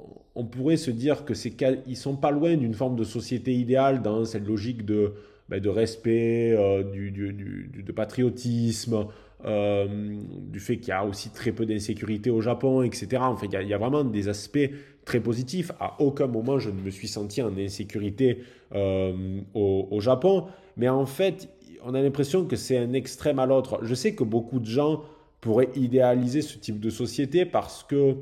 pourrait 0.50 0.76
se 0.76 0.90
dire 0.90 1.24
que 1.24 1.34
c'est 1.34 1.50
qu'ils 1.50 1.96
sont 1.96 2.16
pas 2.16 2.30
loin 2.30 2.56
d'une 2.56 2.74
forme 2.74 2.96
de 2.96 3.04
société 3.04 3.54
idéale 3.54 4.02
dans 4.02 4.24
cette 4.24 4.46
logique 4.46 4.84
de 4.84 5.12
de 5.58 5.68
respect, 5.68 6.54
euh, 6.56 6.84
du, 6.84 7.10
de 7.10 7.92
patriotisme, 7.92 9.06
euh, 9.44 9.88
du 9.88 10.60
fait 10.60 10.76
qu'il 10.76 10.90
y 10.90 10.92
a 10.92 11.04
aussi 11.04 11.30
très 11.30 11.50
peu 11.50 11.66
d'insécurité 11.66 12.30
au 12.30 12.40
Japon, 12.40 12.82
etc. 12.82 13.08
En 13.20 13.36
fait, 13.36 13.46
il 13.46 13.68
y, 13.68 13.74
a, 13.74 13.78
vraiment 13.78 14.04
des 14.04 14.28
aspects 14.28 14.70
très 15.04 15.18
positifs. 15.20 15.72
À 15.80 16.00
aucun 16.00 16.28
moment, 16.28 16.58
je 16.58 16.70
ne 16.70 16.80
me 16.80 16.90
suis 16.90 17.08
senti 17.08 17.42
en 17.42 17.56
insécurité 17.56 18.42
euh, 18.74 19.40
au, 19.54 19.98
Japon. 20.00 20.44
Mais 20.76 20.88
en 20.88 21.06
fait, 21.06 21.48
on 21.84 21.94
a 21.94 22.02
l'impression 22.02 22.44
que 22.44 22.54
c'est 22.54 22.76
un 22.76 22.92
extrême 22.92 23.38
à 23.38 23.46
l'autre. 23.46 23.80
Je 23.82 23.94
sais 23.94 24.14
que 24.14 24.22
beaucoup 24.22 24.60
de 24.60 24.66
gens 24.66 25.02
pourraient 25.40 25.70
idéaliser 25.74 26.42
ce 26.42 26.58
type 26.58 26.78
de 26.78 26.90
société 26.90 27.44
parce 27.44 27.82
que 27.82 28.16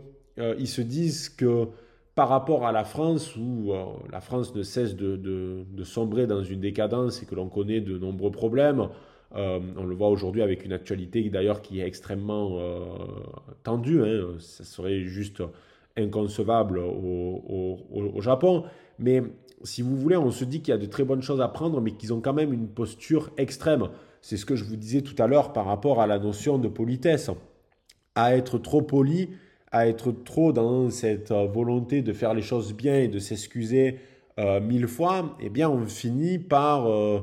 ils 0.57 0.69
se 0.69 0.81
disent 0.81 1.29
que 1.31 1.67
par 2.19 2.31
rapport 2.31 2.67
à 2.67 2.73
la 2.73 2.83
France, 2.83 3.37
où 3.37 3.73
la 4.11 4.21
France 4.21 4.53
ne 4.53 4.65
cesse 4.65 4.97
de, 4.97 5.85
sombrer 5.85 6.27
dans 6.27 6.43
une 6.43 6.59
décadence 6.59 7.23
et 7.23 7.27
que 7.27 7.37
l'on 7.37 7.49
connaît 7.49 7.81
de 7.81 7.97
nombreux 7.97 8.33
problèmes. 8.33 8.89
on 9.31 9.85
le 9.85 9.95
voit 9.95 10.09
aujourd'hui 10.09 10.43
avec 10.43 10.65
une 10.65 10.73
actualité 10.73 11.23
d'ailleurs 11.31 11.63
qui 11.63 11.79
est 11.79 11.87
extrêmement 11.87 12.59
tendue. 13.63 14.03
Hein. 14.03 14.35
Ça 14.41 14.65
serait 14.65 15.03
juste 15.03 15.45
inconcevable 15.97 16.81
au, 16.81 18.21
Japon. 18.21 18.65
Mais 18.99 19.23
si 19.63 19.83
vous 19.83 19.97
voulez, 19.97 20.17
on 20.17 20.33
se 20.33 20.45
dit 20.45 20.61
qu'il 20.61 20.73
y 20.73 20.77
a 20.77 20.79
de 20.79 20.87
très 20.87 21.05
bonnes 21.05 21.23
choses 21.23 21.41
à 21.41 21.47
prendre, 21.47 21.81
mais 21.81 21.93
qu'ils 21.93 22.13
ont 22.13 22.21
quand 22.21 22.35
même 22.35 22.53
une 22.53 22.67
posture 22.67 23.31
extrême. 23.37 23.91
C'est 24.23 24.37
ce 24.37 24.45
que 24.45 24.57
je 24.57 24.65
vous 24.65 24.75
disais 24.75 25.03
tout 25.03 25.23
à 25.23 25.29
l'heure 25.29 25.53
par 25.53 25.67
rapport 25.67 26.01
à 26.01 26.09
la 26.09 26.19
notion 26.19 26.59
de 26.59 26.67
politesse. 26.67 27.31
À 28.17 28.37
être 28.37 28.59
trop 28.59 28.83
poli, 28.83 29.29
à 29.73 29.87
être 29.87 30.13
trop 30.13 30.53
dans 30.53 30.91
cette 30.91 31.31
euh, 31.31 31.47
volonté 31.47 32.03
de 32.03 32.13
faire 32.13 32.35
les 32.35 32.43
choses 32.43 32.73
bien 32.75 32.97
et 32.97 33.09
de 33.09 33.19
s'excuser 33.19 33.99
euh, 34.39 34.61
mille 34.61 34.87
fois, 34.87 35.37
eh 35.41 35.51
bien 35.51 35.69
on 35.69 35.87
finit 35.87 36.39
par, 36.39 36.89
euh, 36.89 37.21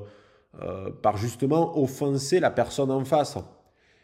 par 1.01 1.17
justement 1.17 1.77
offenser 1.79 2.39
la 2.39 2.51
personne 2.51 2.91
en 2.91 3.05
face. 3.05 3.37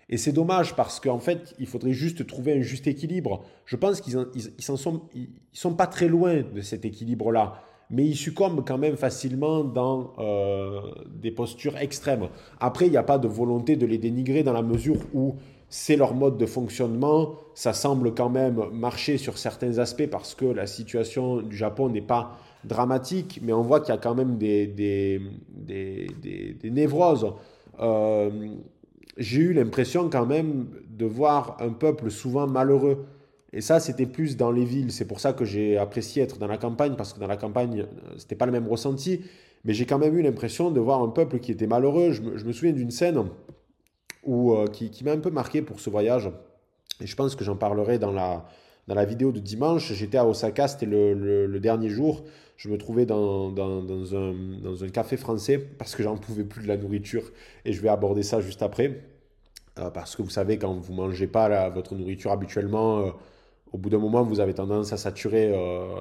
Et 0.10 0.18
c'est 0.18 0.32
dommage 0.32 0.76
parce 0.76 1.00
qu'en 1.00 1.20
fait, 1.20 1.56
il 1.58 1.68
faudrait 1.68 1.94
juste 1.94 2.26
trouver 2.28 2.58
un 2.58 2.62
juste 2.62 2.88
équilibre. 2.88 3.44
Je 3.66 3.78
pense 3.78 4.02
qu'ils 4.02 4.18
ils, 4.36 4.62
sont, 4.62 5.02
ils 5.14 5.30
sont 5.54 5.74
pas 5.74 5.88
très 5.88 6.10
loin 6.10 6.42
de 6.42 6.60
cet 6.60 6.84
équilibre-là, 6.84 7.62
mais 7.90 8.06
ils 8.06 8.18
succombent 8.18 8.66
quand 8.66 8.78
même 8.78 8.98
facilement 8.98 9.64
dans 9.64 10.14
des 11.08 11.32
postures 11.32 11.78
extrêmes. 11.78 12.28
Après, 12.60 12.88
il 12.88 12.92
n'y 12.92 12.98
a 12.98 13.04
pas 13.04 13.20
de 13.20 13.30
volonté 13.30 13.78
de 13.78 13.86
les 13.86 13.98
dénigrer 13.98 14.44
dans 14.44 14.52
la 14.52 14.62
mesure 14.62 14.98
où 15.14 15.36
c'est 15.72 15.96
leur 15.96 16.14
mode 16.14 16.38
de 16.38 16.46
fonctionnement. 16.46 17.36
Ça 17.56 17.74
semble 17.74 18.14
quand 18.14 18.30
même 18.30 18.62
marcher 18.74 19.18
sur 19.18 19.38
certains 19.38 19.80
aspects 19.80 20.08
parce 20.08 20.36
que 20.36 20.46
la 20.46 20.68
situation 20.68 21.42
du 21.42 21.56
Japon 21.56 21.90
n'est 21.90 22.02
pas 22.02 22.38
dramatique, 22.66 23.40
mais 23.42 23.54
on 23.54 23.64
voit 23.64 23.80
qu'il 23.80 23.96
y 23.96 23.98
a 23.98 24.00
quand 24.00 24.14
même 24.14 24.38
des, 24.38 24.68
des, 24.68 25.20
des, 25.50 26.70
névroses. 26.70 27.34
Euh, 27.80 28.50
j'ai 29.18 29.40
eu 29.40 29.54
l'impression 29.54 30.10
quand 30.10 30.26
même 30.26 30.68
de 30.90 31.06
voir 31.06 31.58
un 31.62 31.70
peuple 31.70 32.12
souvent 32.12 32.48
malheureux. 32.48 33.06
Et 33.54 33.62
ça, 33.62 33.80
c'était 33.80 34.06
plus 34.06 34.38
dans 34.38 34.52
les 34.52 34.66
villes. 34.66 34.92
C'est 34.92 35.08
pour 35.08 35.22
ça 35.22 35.32
que 35.32 35.46
j'ai 35.46 35.78
apprécié 35.78 36.22
être 36.22 36.38
dans 36.38 36.48
la 36.48 36.58
campagne, 36.58 36.96
parce 36.98 37.14
que 37.14 37.20
dans 37.20 37.28
la 37.28 37.38
campagne, 37.38 37.86
c'était 38.18 38.36
pas 38.36 38.46
le 38.46 38.52
même 38.52 38.68
ressenti. 38.68 39.22
Mais 39.64 39.74
j'ai 39.74 39.86
quand 39.86 40.00
même 40.00 40.18
eu 40.18 40.22
l'impression 40.22 40.70
de 40.70 40.80
voir 40.80 41.02
un 41.02 41.10
peuple 41.10 41.40
qui 41.40 41.52
était 41.52 41.68
malheureux. 41.68 42.12
Je 42.12 42.22
me, 42.22 42.52
souviens 42.52 42.74
d'une 42.74 42.92
scène 42.92 43.24
où, 44.24 44.54
euh, 44.54 44.68
qui, 44.68 45.04
m'a 45.04 45.12
un 45.12 45.20
peu 45.20 45.32
marqué 45.32 45.62
pour 45.62 45.80
ce 45.80 45.90
voyage. 45.90 46.30
Et 47.02 47.08
je 47.08 47.16
pense 47.16 47.36
que 47.36 47.44
j'en 47.44 47.56
parlerai 47.56 48.00
dans 48.00 48.12
la, 48.12 48.46
dans 48.88 48.96
la 48.96 49.06
vidéo 49.06 49.32
de 49.32 49.40
dimanche. 49.40 49.92
J'étais 49.94 50.18
à 50.18 50.26
Osaka, 50.26 50.68
c'était 50.68 50.86
le, 50.86 51.14
le, 51.48 51.60
dernier 51.60 51.90
jour. 51.90 52.24
Je 52.58 52.70
me 52.70 52.78
trouvais 52.78 53.06
dans, 53.06 53.50
dans, 53.52 54.16
un, 54.16 54.34
dans 54.62 54.84
un 54.84 54.90
café 54.90 55.18
français 55.18 55.58
parce 55.58 55.96
que 55.96 56.04
j'en 56.04 56.18
pouvais 56.18 56.44
plus 56.44 56.64
de 56.64 56.68
la 56.68 56.78
nourriture. 56.78 57.24
Et 57.66 57.74
je 57.74 57.82
vais 57.82 57.90
aborder 57.90 58.24
ça 58.24 58.40
juste 58.42 58.62
après. 58.62 59.02
Euh, 59.80 59.90
parce 59.90 60.16
que 60.16 60.22
vous 60.22 60.30
savez, 60.30 60.58
quand 60.58 60.74
vous 60.74 60.94
mangez 60.94 61.28
pas 61.28 61.70
votre 61.70 61.96
nourriture 61.96 62.32
habituellement, 62.32 63.00
euh, 63.00 63.12
au 63.72 63.78
bout 63.78 63.90
d'un 63.90 64.00
moment, 64.00 64.22
vous 64.22 64.40
avez 64.40 64.54
tendance 64.54 64.94
à 64.94 64.98
saturer. 64.98 65.52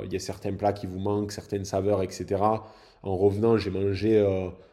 Il 0.04 0.12
y 0.12 0.16
a 0.16 0.18
certains 0.18 0.52
plats 0.52 0.72
qui 0.72 0.86
vous 0.86 0.98
manquent, 0.98 1.32
certaines 1.32 1.64
saveurs, 1.64 2.02
etc. 2.02 2.26
En 3.02 3.16
revenant, 3.16 3.56
j'ai 3.56 3.70
mangé 3.70 4.18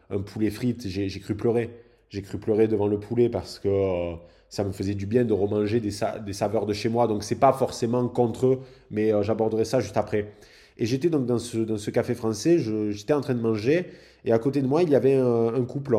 un 0.10 0.22
poulet 0.22 0.50
frites, 0.50 0.88
j'ai 0.88 1.20
cru 1.20 1.36
pleurer. 1.36 1.87
J'ai 2.10 2.22
cru 2.22 2.38
pleurer 2.38 2.68
devant 2.68 2.88
le 2.88 3.00
poulet 3.00 3.30
parce 3.30 3.60
que 3.60 4.14
ça 4.50 4.64
me 4.64 4.72
faisait 4.72 4.96
du 4.96 5.06
bien 5.06 5.26
de 5.26 5.34
remanger 5.34 5.80
des, 5.80 5.92
des 6.26 6.34
saveurs 6.34 6.66
de 6.66 6.74
chez 6.74 6.90
moi. 6.90 7.08
Donc, 7.08 7.24
c'est 7.24 7.36
pas 7.36 7.54
forcément 7.54 8.08
contre 8.08 8.48
eux, 8.48 8.60
mais 8.92 9.12
j'aborderai 9.24 9.66
ça 9.66 9.80
juste 9.80 9.98
après. 9.98 10.34
Et 10.80 10.86
j'étais 10.86 11.10
donc 11.10 11.26
dans 11.26 11.40
ce, 11.40 11.90
café 11.90 12.14
français, 12.14 12.58
j'étais 12.60 13.14
en 13.14 13.22
train 13.22 13.34
de 13.34 13.42
manger, 13.42 13.88
et 14.26 14.32
à 14.32 14.40
côté 14.40 14.62
de 14.62 14.68
moi, 14.68 14.84
il 14.84 14.90
y 14.90 14.96
avait 14.96 15.16
un, 15.16 15.64
couple. 15.66 15.98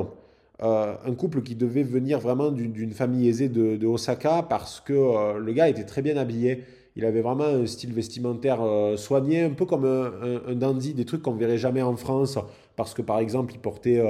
Euh, 0.62 0.94
un 1.04 1.14
couple 1.14 1.42
qui 1.42 1.54
devait 1.54 1.82
venir 1.82 2.18
vraiment 2.18 2.50
d'une 2.50 2.92
famille 2.92 3.28
aisée 3.28 3.48
de, 3.48 3.86
Osaka 3.86 4.42
parce 4.42 4.80
que 4.80 4.92
euh, 4.92 5.38
le 5.38 5.52
gars 5.52 5.68
était 5.68 5.84
très 5.84 6.02
bien 6.02 6.16
habillé. 6.16 6.64
Il 6.96 7.04
avait 7.04 7.20
vraiment 7.20 7.44
un 7.44 7.66
style 7.66 7.92
vestimentaire 7.92 8.60
euh, 8.60 8.96
soigné, 8.96 9.42
un 9.42 9.50
peu 9.50 9.66
comme 9.66 9.84
un, 9.84 10.54
dandy, 10.54 10.94
des 10.94 11.04
trucs 11.04 11.22
qu'on 11.22 11.34
ne 11.34 11.38
verrait 11.38 11.58
jamais 11.58 11.82
en 11.82 11.96
France. 11.96 12.38
Parce 12.76 12.94
que 12.94 13.02
par 13.02 13.18
exemple, 13.18 13.54
il 13.54 13.60
portait, 13.60 14.00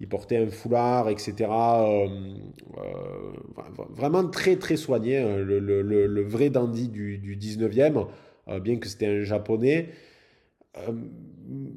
il 0.00 0.08
portait 0.08 0.36
un 0.36 0.48
foulard, 0.48 1.08
etc. 1.08 1.50
vraiment 3.90 4.28
très 4.28 4.56
très 4.56 4.76
soigné, 4.76 5.18
hein, 5.18 5.36
le, 5.38 6.22
vrai 6.22 6.50
dandy 6.50 6.88
du, 6.88 7.18
du 7.18 7.36
19e, 7.36 8.06
bien 8.60 8.76
que 8.76 8.88
c'était 8.88 9.06
un 9.06 9.22
japonais 9.22 9.90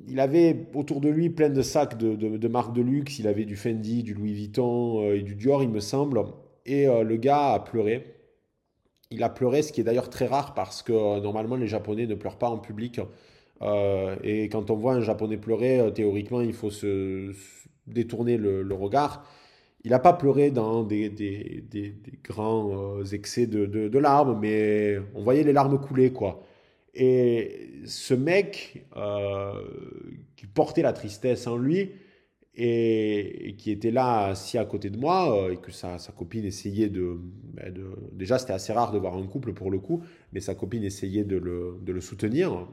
il 0.08 0.20
avait 0.20 0.68
autour 0.74 1.02
de 1.02 1.10
lui 1.10 1.30
plein 1.30 1.50
de 1.50 1.62
sacs 1.62 1.98
de, 1.98 2.48
marques 2.48 2.74
de 2.74 2.82
luxe. 2.82 3.20
Il 3.20 3.28
avait 3.28 3.46
du 3.46 3.56
Fendi, 3.56 4.04
du 4.04 4.14
Louis 4.14 4.34
Vuitton 4.34 5.02
euh, 5.04 5.18
et 5.18 5.22
du 5.22 5.36
Dior, 5.36 5.64
il 5.64 5.70
me 5.70 5.80
semble. 5.80 6.24
Et 6.66 6.88
euh, 6.88 7.04
le 7.04 7.18
gars 7.18 7.54
a 7.54 7.60
pleuré. 7.60 8.16
Il 9.12 9.24
a 9.24 9.30
pleuré, 9.30 9.62
ce 9.62 9.72
qui 9.72 9.82
est 9.82 9.84
d'ailleurs 9.84 10.10
très 10.10 10.26
rare 10.26 10.54
parce 10.54 10.84
que 10.84 10.92
euh, 10.92 11.22
normalement 11.22 11.56
les 11.56 11.68
Japonais 11.68 12.08
ne 12.08 12.16
pleurent 12.16 12.38
pas 12.38 12.50
en 12.50 12.58
public. 12.58 13.00
et 14.24 14.50
quand 14.50 14.70
on 14.70 14.76
voit 14.76 14.94
un 14.94 15.02
Japonais 15.02 15.38
pleurer, 15.38 15.92
théoriquement, 15.94 16.42
il 16.42 16.54
faut 16.54 16.70
se, 16.70 17.34
détourner 17.88 18.38
le, 18.38 18.74
regard. 18.74 19.26
Il 19.84 19.92
n'a 19.92 20.00
pas 20.00 20.14
pleuré 20.14 20.52
dans 20.52 20.84
des, 20.84 21.62
grands 22.24 23.04
excès 23.12 23.48
de, 23.48 23.66
de, 23.66 24.00
larmes, 24.00 24.38
mais 24.40 24.98
on 25.16 25.24
voyait 25.24 25.44
les 25.44 25.54
larmes 25.54 25.80
couler, 25.80 26.12
quoi. 26.12 26.44
Et 27.00 27.70
ce 27.86 28.16
mec 28.16 28.86
euh, 28.98 29.52
qui 30.36 30.48
portait 30.48 30.82
la 30.82 30.94
tristesse 30.94 31.46
en 31.46 31.56
lui 31.56 31.92
et, 32.56 33.56
qui 33.60 33.70
était 33.70 33.92
là 33.92 34.30
assis 34.30 34.58
à 34.58 34.66
côté 34.66 34.90
de 34.90 34.98
moi 34.98 35.46
euh, 35.46 35.52
et 35.52 35.58
que 35.58 35.72
sa, 35.72 36.00
sa 36.00 36.12
copine 36.12 36.44
essayait 36.44 36.90
ben 36.90 37.72
de, 37.72 37.86
Déjà, 38.14 38.40
c'était 38.40 38.54
assez 38.54 38.74
rare 38.74 38.92
de 38.92 38.98
voir 38.98 39.16
un 39.16 39.28
couple 39.28 39.54
pour 39.54 39.70
le 39.70 39.78
coup, 39.78 40.04
mais 40.34 40.40
sa 40.40 40.56
copine 40.56 40.84
essayait 40.84 41.24
de 41.24 41.38
le, 41.38 41.78
de 41.84 41.94
le 41.94 42.02
soutenir, 42.02 42.68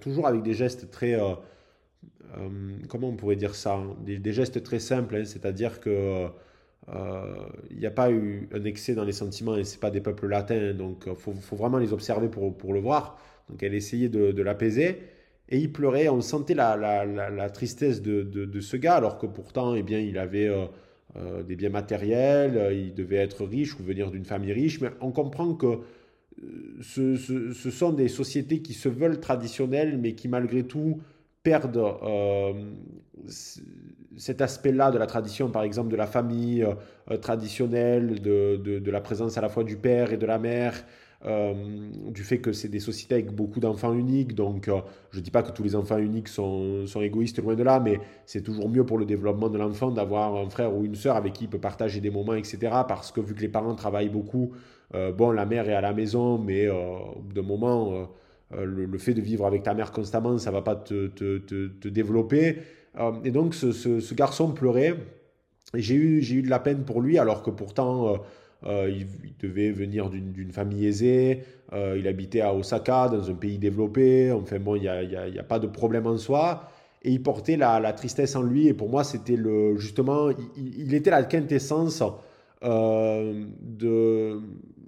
toujours 0.00 0.26
avec 0.26 0.42
des 0.42 0.54
gestes 0.54 0.90
très... 0.90 1.14
Euh, 1.14 1.34
comment 2.88 3.08
on 3.10 3.16
pourrait 3.16 3.36
dire 3.36 3.54
ça 3.54 3.80
des, 4.04 4.32
gestes 4.32 4.62
très 4.62 4.80
simples, 4.80 5.16
hein, 5.16 5.24
c'est-à-dire 5.24 5.80
que... 5.80 6.26
il 7.70 7.78
n'y 7.78 7.86
a 7.86 7.90
pas 7.90 8.10
eu 8.10 8.48
un 8.52 8.64
excès 8.64 8.94
dans 8.94 9.04
les 9.04 9.12
sentiments 9.12 9.56
et 9.56 9.64
c'est 9.64 9.80
pas 9.80 9.90
des 9.90 10.00
peuples 10.00 10.26
latins, 10.26 10.74
donc 10.74 11.04
il 11.06 11.14
faut, 11.14 11.32
faut, 11.34 11.56
vraiment 11.56 11.78
les 11.78 11.92
observer 11.92 12.28
pour, 12.28 12.72
le 12.72 12.80
voir. 12.80 13.18
Donc 13.48 13.62
elle 13.62 13.74
essayait 13.74 14.08
de, 14.08 14.42
l'apaiser. 14.42 15.00
Et 15.48 15.58
il 15.58 15.72
pleurait, 15.72 16.08
on 16.08 16.20
sentait 16.20 16.54
la, 16.54 16.76
la, 16.76 17.50
tristesse 17.50 18.00
de, 18.00 18.60
ce 18.60 18.76
gars, 18.76 18.94
alors 18.94 19.18
que 19.18 19.26
pourtant, 19.26 19.74
eh 19.74 19.82
bien, 19.82 19.98
il 19.98 20.18
avait 20.18 20.48
euh, 20.48 20.66
euh, 21.16 21.42
des 21.42 21.54
biens 21.54 21.70
matériels, 21.70 22.56
euh, 22.56 22.72
il 22.72 22.94
devait 22.94 23.16
être 23.16 23.44
riche 23.44 23.78
ou 23.78 23.82
venir 23.82 24.10
d'une 24.10 24.24
famille 24.24 24.52
riche, 24.52 24.80
mais 24.80 24.88
on 25.00 25.12
comprend 25.12 25.54
que 25.54 25.80
ce, 26.80 27.16
sont 27.70 27.92
des 27.92 28.08
sociétés 28.08 28.62
qui 28.62 28.72
se 28.72 28.88
veulent 28.88 29.20
traditionnelles, 29.20 29.98
mais 29.98 30.14
qui 30.14 30.28
malgré 30.28 30.64
tout 30.64 31.00
perdent 31.44 31.94
cet 34.16 34.42
aspect-là 34.42 34.90
de 34.90 34.98
la 34.98 35.06
tradition, 35.06 35.50
par 35.50 35.62
exemple 35.62 35.90
de 35.90 35.96
la 35.96 36.08
famille 36.08 36.66
traditionnelle, 37.22 38.20
de, 38.20 38.56
de, 38.56 38.90
la 38.90 39.00
présence 39.00 39.38
à 39.38 39.40
la 39.40 39.48
fois 39.48 39.62
du 39.62 39.76
père 39.76 40.12
et 40.12 40.16
de 40.16 40.26
la 40.26 40.38
mère, 40.38 40.84
euh, 41.26 41.54
du 42.10 42.22
fait 42.22 42.38
que 42.38 42.52
c'est 42.52 42.68
des 42.68 42.80
sociétés 42.80 43.14
avec 43.14 43.32
beaucoup 43.32 43.58
d'enfants 43.58 43.94
uniques. 43.94 44.34
Donc, 44.34 44.68
euh, 44.68 44.80
je 45.10 45.18
ne 45.18 45.24
dis 45.24 45.30
pas 45.30 45.42
que 45.42 45.52
tous 45.52 45.62
les 45.62 45.74
enfants 45.74 45.96
uniques 45.96 46.28
sont, 46.28 46.86
sont 46.86 47.00
égoïstes, 47.00 47.42
loin 47.42 47.54
de 47.54 47.62
là, 47.62 47.80
mais 47.80 47.98
c'est 48.26 48.42
toujours 48.42 48.68
mieux 48.68 48.84
pour 48.84 48.98
le 48.98 49.06
développement 49.06 49.48
de 49.48 49.56
l'enfant 49.56 49.90
d'avoir 49.90 50.36
un 50.36 50.50
frère 50.50 50.74
ou 50.76 50.84
une 50.84 50.94
sœur 50.94 51.16
avec 51.16 51.32
qui 51.32 51.44
il 51.44 51.50
peut 51.50 51.60
partager 51.60 52.00
des 52.00 52.10
moments, 52.10 52.34
etc. 52.34 52.58
Parce 52.86 53.10
que 53.10 53.20
vu 53.20 53.34
que 53.34 53.40
les 53.40 53.48
parents 53.48 53.74
travaillent 53.74 54.10
beaucoup, 54.10 54.52
euh, 54.94 55.12
bon, 55.12 55.30
la 55.30 55.46
mère 55.46 55.68
est 55.68 55.74
à 55.74 55.80
la 55.80 55.94
maison, 55.94 56.36
mais 56.36 56.68
au 56.68 57.20
bout 57.22 57.32
d'un 57.32 57.42
moment, 57.42 58.06
le, 58.52 58.98
fait 58.98 59.14
de 59.14 59.20
vivre 59.20 59.46
avec 59.46 59.62
ta 59.62 59.74
mère 59.74 59.90
constamment, 59.92 60.38
ça 60.38 60.50
va 60.50 60.62
pas 60.62 60.76
te, 60.76 61.08
te, 61.08 61.38
te, 61.38 61.88
développer. 61.88 62.58
et 63.24 63.30
donc, 63.30 63.54
ce, 63.54 63.72
ce, 63.72 64.14
garçon 64.14 64.52
pleurait. 64.52 64.94
J'ai 65.74 65.94
eu, 65.94 66.22
j'ai 66.22 66.36
eu 66.36 66.42
de 66.42 66.50
la 66.50 66.60
peine 66.60 66.84
pour 66.84 67.00
lui, 67.00 67.18
alors 67.18 67.42
que 67.42 67.50
pourtant 67.50 68.20
euh, 68.66 68.90
il, 68.90 69.06
devait 69.40 69.70
venir 69.70 70.08
d'une 70.08 70.52
famille 70.52 70.86
aisée. 70.86 71.42
Euh, 71.72 71.96
il 71.98 72.06
habitait 72.08 72.40
à 72.40 72.54
Osaka, 72.54 73.08
dans 73.08 73.30
un 73.30 73.34
pays 73.34 73.58
développé. 73.58 74.32
Enfin 74.32 74.58
bon, 74.58 74.76
il 74.76 74.82
n'y 74.82 74.88
a, 74.88 75.02
a, 75.38 75.42
pas 75.42 75.58
de 75.58 75.66
problème 75.66 76.06
en 76.06 76.16
soi. 76.16 76.70
Et 77.02 77.10
il 77.10 77.22
portait 77.22 77.56
la, 77.56 77.92
tristesse 77.92 78.36
en 78.36 78.42
lui. 78.42 78.68
Et 78.68 78.74
pour 78.74 78.88
moi, 78.88 79.04
c'était 79.04 79.36
le 79.36 79.76
justement, 79.76 80.30
il, 80.56 80.94
était 80.94 81.10
la 81.10 81.24
quintessence 81.24 82.02
euh, 82.62 83.44
de, 83.60 84.40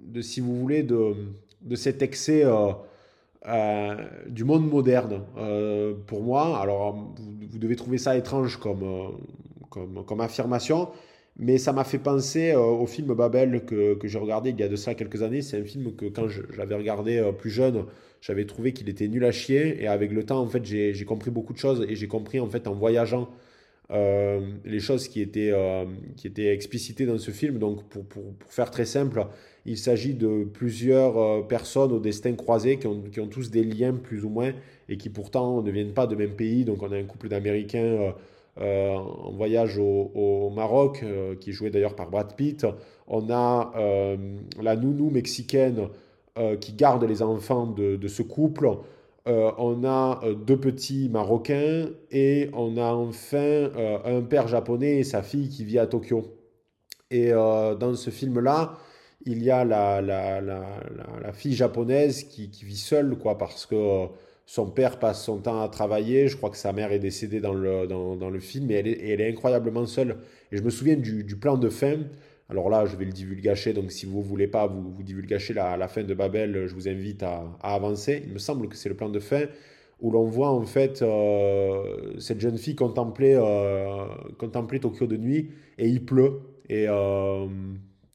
de, 0.03 0.21
si 0.21 0.39
vous 0.39 0.55
voulez, 0.55 0.81
de, 0.81 1.13
de 1.61 1.75
cet 1.75 2.01
excès 2.01 2.43
du 4.27 4.43
monde 4.43 4.69
moderne. 4.69 5.21
pour 6.05 6.21
moi, 6.21 6.59
alors 6.59 7.13
vous, 7.49 7.59
devez 7.59 7.75
trouver 7.75 7.97
ça 7.97 8.17
étrange 8.17 8.57
comme, 8.57 9.17
comme, 9.69 10.03
comme 10.05 10.21
affirmation, 10.21 10.89
Mais 11.37 11.57
ça 11.57 11.71
m'a 11.71 11.83
fait 11.83 11.99
penser 11.99 12.55
au 12.55 12.85
film 12.87 13.13
Babel 13.13 13.63
que, 13.65 13.93
que 13.95 14.07
j'ai 14.07 14.17
regardé 14.19 14.49
il 14.49 14.59
y 14.59 14.63
a 14.63 14.67
de 14.67 14.75
ça 14.75 14.95
quelques 14.95 15.21
années. 15.21 15.41
C'est 15.41 15.61
un 15.61 15.63
film 15.63 15.95
que 15.95 16.05
quand 16.07 16.27
j'avais 16.27 16.75
regardé 16.75 17.31
plus 17.37 17.51
jeune, 17.51 17.85
j'avais 18.21 18.45
trouvé 18.45 18.73
qu'il 18.73 18.89
était 18.89 19.07
nul 19.07 19.23
à 19.25 19.31
chier. 19.31 19.81
Et 19.81 19.87
avec 19.87 20.11
le 20.11 20.23
temps, 20.23 20.39
en 20.39 20.47
fait, 20.47 20.65
j'ai 20.65 21.05
compris 21.05 21.31
beaucoup 21.31 21.53
de 21.53 21.59
choses. 21.59 21.85
Et 21.87 21.95
j'ai 21.95 22.07
compris, 22.07 22.39
en 22.39 22.47
fait, 22.49 22.67
en 22.67 22.73
voyageant, 22.73 23.29
euh, 23.89 24.41
les 24.65 24.79
choses 24.79 25.07
qui 25.07 25.21
étaient, 25.21 25.51
euh, 25.53 25.85
qui 26.17 26.27
étaient 26.27 26.53
explicitées 26.53 27.05
dans 27.05 27.17
ce 27.17 27.31
film. 27.31 27.57
Donc, 27.59 27.87
pour, 27.89 28.05
pour, 28.05 28.33
pour 28.33 28.51
faire 28.51 28.71
très 28.71 28.85
simple, 28.85 29.25
il 29.67 29.77
s'agit 29.77 30.13
de 30.13 30.45
plusieurs 30.45 31.17
euh, 31.17 31.41
personnes 31.41 31.91
au 31.91 31.99
destin 31.99 32.33
croisé 32.33 32.77
qui 32.77 32.87
ont, 32.87 33.01
qui 33.01 33.21
tous 33.29 33.51
des 33.51 33.63
liens 33.63 33.93
plus 33.93 34.25
ou 34.25 34.29
moins 34.29 34.51
et 34.89 34.97
qui 34.97 35.09
pourtant 35.09 35.61
ne 35.61 35.69
viennent 35.69 35.93
pas 35.93 36.07
de 36.07 36.15
même 36.15 36.31
pays. 36.31 36.65
Donc, 36.65 36.81
on 36.81 36.91
a 36.91 36.97
un 36.97 37.03
couple 37.03 37.29
d'Américains 37.29 38.13
en 38.59 39.31
voyage 39.33 39.77
au, 39.77 40.49
Maroc, 40.49 41.05
qui 41.39 41.51
est 41.51 41.53
joué 41.53 41.69
d'ailleurs 41.69 41.95
par 41.95 42.09
Brad 42.09 42.35
Pitt. 42.35 42.65
On 43.07 43.29
a 43.29 43.71
la 44.59 44.75
nounou 44.75 45.11
mexicaine 45.11 45.89
qui 46.59 46.73
garde 46.73 47.03
les 47.03 47.21
enfants 47.21 47.67
de, 47.67 48.07
ce 48.07 48.23
couple. 48.23 48.77
Euh, 49.27 49.51
on 49.57 49.83
a 49.83 50.21
euh, 50.23 50.35
deux 50.35 50.57
petits 50.57 51.09
Marocains 51.09 51.89
et 52.11 52.49
on 52.53 52.77
a 52.77 52.93
enfin 52.93 53.37
euh, 53.37 53.97
un 54.05 54.21
père 54.21 54.47
japonais 54.47 54.99
et 54.99 55.03
sa 55.03 55.21
fille 55.21 55.49
qui 55.49 55.65
vit 55.65 55.79
à 55.79 55.87
Tokyo. 55.87 56.33
Et 57.11 57.31
dans 57.31 57.95
ce 57.95 58.09
film-là, 58.09 58.73
il 59.25 59.43
y 59.43 59.51
a 59.51 59.65
la, 59.65 60.01
la, 60.01 61.33
fille 61.33 61.53
japonaise 61.53 62.23
qui, 62.23 62.49
vit 62.63 62.77
seule, 62.77 63.17
quoi, 63.17 63.37
parce 63.37 63.65
que 63.65 64.05
son 64.45 64.69
père 64.69 64.99
passe 64.99 65.23
son 65.23 65.39
temps 65.39 65.61
à 65.61 65.67
travailler. 65.69 66.27
Je 66.27 66.37
crois 66.37 66.49
que 66.49 66.57
sa 66.57 66.71
mère 66.71 66.91
est 66.91 66.99
décédée 66.99 67.39
dans 67.41 67.53
le, 67.53 67.87
dans, 67.87 68.29
le 68.29 68.39
film 68.39 68.71
et 68.71 68.75
elle, 68.75 68.87
est, 68.87 69.09
elle, 69.09 69.21
est, 69.21 69.29
incroyablement 69.29 69.85
seule. 69.85 70.17
Et 70.51 70.57
je 70.57 70.63
me 70.63 70.69
souviens 70.69 70.95
du, 70.95 71.23
plan 71.35 71.57
de 71.57 71.69
fin 71.69 71.97
alors 72.49 72.69
là, 72.69 72.85
je 72.85 72.95
vais 72.95 73.03
le 73.03 73.11
divulgacher, 73.11 73.73
donc 73.73 73.91
si 73.91 74.05
vous 74.05 74.21
voulez 74.21 74.47
pas 74.47 74.67
vous, 74.67 74.89
vous 74.89 75.03
la, 75.53 75.75
la, 75.75 75.87
fin 75.89 76.03
de 76.03 76.13
Babel, 76.13 76.65
je 76.67 76.73
vous 76.73 76.87
invite 76.87 77.21
à, 77.23 77.43
avancer. 77.61 78.23
Il 78.25 78.31
me 78.31 78.39
semble 78.39 78.69
que 78.69 78.77
c'est 78.77 78.87
le 78.87 78.95
plan 78.95 79.09
de 79.09 79.19
fin 79.19 79.47
où 79.99 80.11
l'on 80.11 80.25
voit 80.25 80.51
en 80.51 80.65
fait 80.65 81.01
euh, 81.01 82.13
cette 82.19 82.39
jeune 82.39 82.57
fille 82.57 82.75
contempler, 82.75 83.33
euh, 83.35 84.05
contempler 84.37 84.79
Tokyo 84.79 85.07
de 85.07 85.17
nuit 85.17 85.51
et 85.77 85.87
il 85.87 86.05
pleut 86.05 86.39
et, 86.69 86.85
euh, 86.87 87.47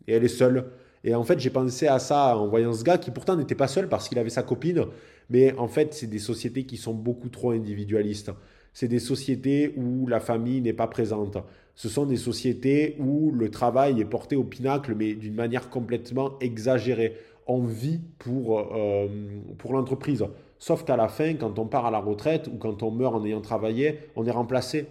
et 0.06 0.14
elle 0.14 0.24
est 0.24 0.28
seule. 0.28 0.70
Et 1.04 1.14
en 1.14 1.24
fait, 1.24 1.40
j'ai 1.40 1.50
pensé 1.50 1.86
à 1.86 1.98
ça 1.98 2.36
en 2.36 2.46
voyant 2.46 2.72
ce 2.72 2.84
gars 2.84 2.98
qui 2.98 3.10
pourtant 3.10 3.36
n'était 3.36 3.54
pas 3.54 3.68
seul 3.68 3.88
parce 3.88 4.08
qu'il 4.08 4.18
avait 4.18 4.30
sa 4.30 4.42
copine, 4.42 4.86
mais 5.30 5.56
en 5.58 5.68
fait, 5.68 5.94
c'est 5.94 6.06
des 6.06 6.18
sociétés 6.18 6.64
qui 6.64 6.76
sont 6.76 6.94
beaucoup 6.94 7.28
trop 7.28 7.50
individualistes. 7.50 8.30
C'est 8.72 8.88
des 8.88 9.00
sociétés 9.00 9.74
où 9.76 10.06
la 10.06 10.20
famille 10.20 10.60
n'est 10.60 10.72
pas 10.72 10.86
présente 10.86 11.36
ce 11.74 11.88
sont 11.88 12.06
des 12.06 12.16
sociétés 12.16 12.96
où 12.98 13.30
le 13.32 13.50
travail 13.50 14.00
est 14.00 14.04
porté 14.04 14.36
au 14.36 14.44
pinacle, 14.44 14.94
mais 14.94 15.14
d'une 15.14 15.34
manière 15.34 15.70
complètement 15.70 16.38
exagérée. 16.40 17.16
On 17.46 17.64
vit 17.64 18.00
pour, 18.18 18.60
euh, 18.60 19.08
pour 19.58 19.72
l'entreprise. 19.72 20.24
Sauf 20.58 20.84
qu'à 20.84 20.96
la 20.96 21.08
fin, 21.08 21.34
quand 21.34 21.58
on 21.58 21.66
part 21.66 21.86
à 21.86 21.90
la 21.90 21.98
retraite 21.98 22.48
ou 22.52 22.56
quand 22.56 22.82
on 22.82 22.90
meurt 22.90 23.14
en 23.14 23.24
ayant 23.24 23.40
travaillé, 23.40 23.98
on 24.16 24.24
est 24.26 24.30
remplacé. 24.30 24.86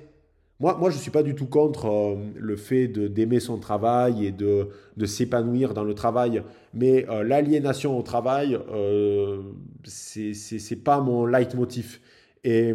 Moi, 0.61 0.77
moi 0.77 0.89
je 0.89 0.95
ne 0.95 1.01
suis 1.01 1.11
pas 1.11 1.23
du 1.23 1.35
tout 1.35 1.47
contre 1.47 1.87
euh, 1.87 2.15
le 2.35 2.55
fait 2.55 2.87
d'aimer 2.87 3.39
son 3.41 3.57
travail 3.57 4.27
et 4.27 4.31
de, 4.31 4.69
de 4.95 5.05
s'épanouir 5.05 5.73
dans 5.73 5.83
le 5.83 5.95
travail. 5.95 6.43
Mais 6.73 7.05
euh, 7.09 7.23
l'aliénation 7.23 7.97
au 7.97 8.03
travail, 8.03 8.57
euh, 8.71 9.41
ce 9.83 10.73
n'est 10.73 10.79
pas 10.79 11.01
mon 11.01 11.25
leitmotiv. 11.25 11.99
Et 12.43 12.73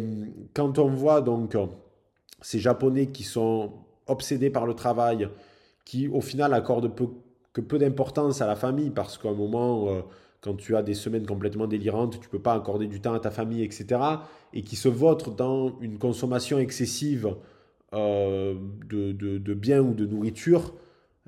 quand 0.53 0.77
on 0.79 0.89
voit 0.89 1.21
donc 1.21 1.57
ces 2.41 2.59
Japonais 2.59 3.07
qui 3.07 3.23
sont 3.23 3.71
obsédé 4.07 4.49
par 4.49 4.65
le 4.65 4.73
travail, 4.73 5.29
qui 5.85 6.07
au 6.07 6.21
final 6.21 6.53
accorde 6.53 6.93
peu, 6.93 7.07
que 7.53 7.61
peu 7.61 7.77
d'importance 7.77 8.41
à 8.41 8.47
la 8.47 8.55
famille, 8.55 8.89
parce 8.89 9.17
qu'à 9.17 9.29
un 9.29 9.33
moment, 9.33 9.87
euh, 9.89 10.01
quand 10.41 10.55
tu 10.55 10.75
as 10.75 10.83
des 10.83 10.93
semaines 10.93 11.25
complètement 11.25 11.67
délirantes, 11.67 12.19
tu 12.19 12.29
peux 12.29 12.41
pas 12.41 12.53
accorder 12.53 12.87
du 12.87 13.01
temps 13.01 13.13
à 13.13 13.19
ta 13.19 13.31
famille, 13.31 13.63
etc., 13.63 14.01
et 14.53 14.61
qui 14.63 14.75
se 14.75 14.89
vautre 14.89 15.31
dans 15.31 15.77
une 15.79 15.97
consommation 15.97 16.59
excessive 16.59 17.35
euh, 17.93 18.55
de, 18.89 19.11
de, 19.11 19.53
biens 19.53 19.81
ou 19.81 19.93
de 19.93 20.05
nourriture, 20.05 20.73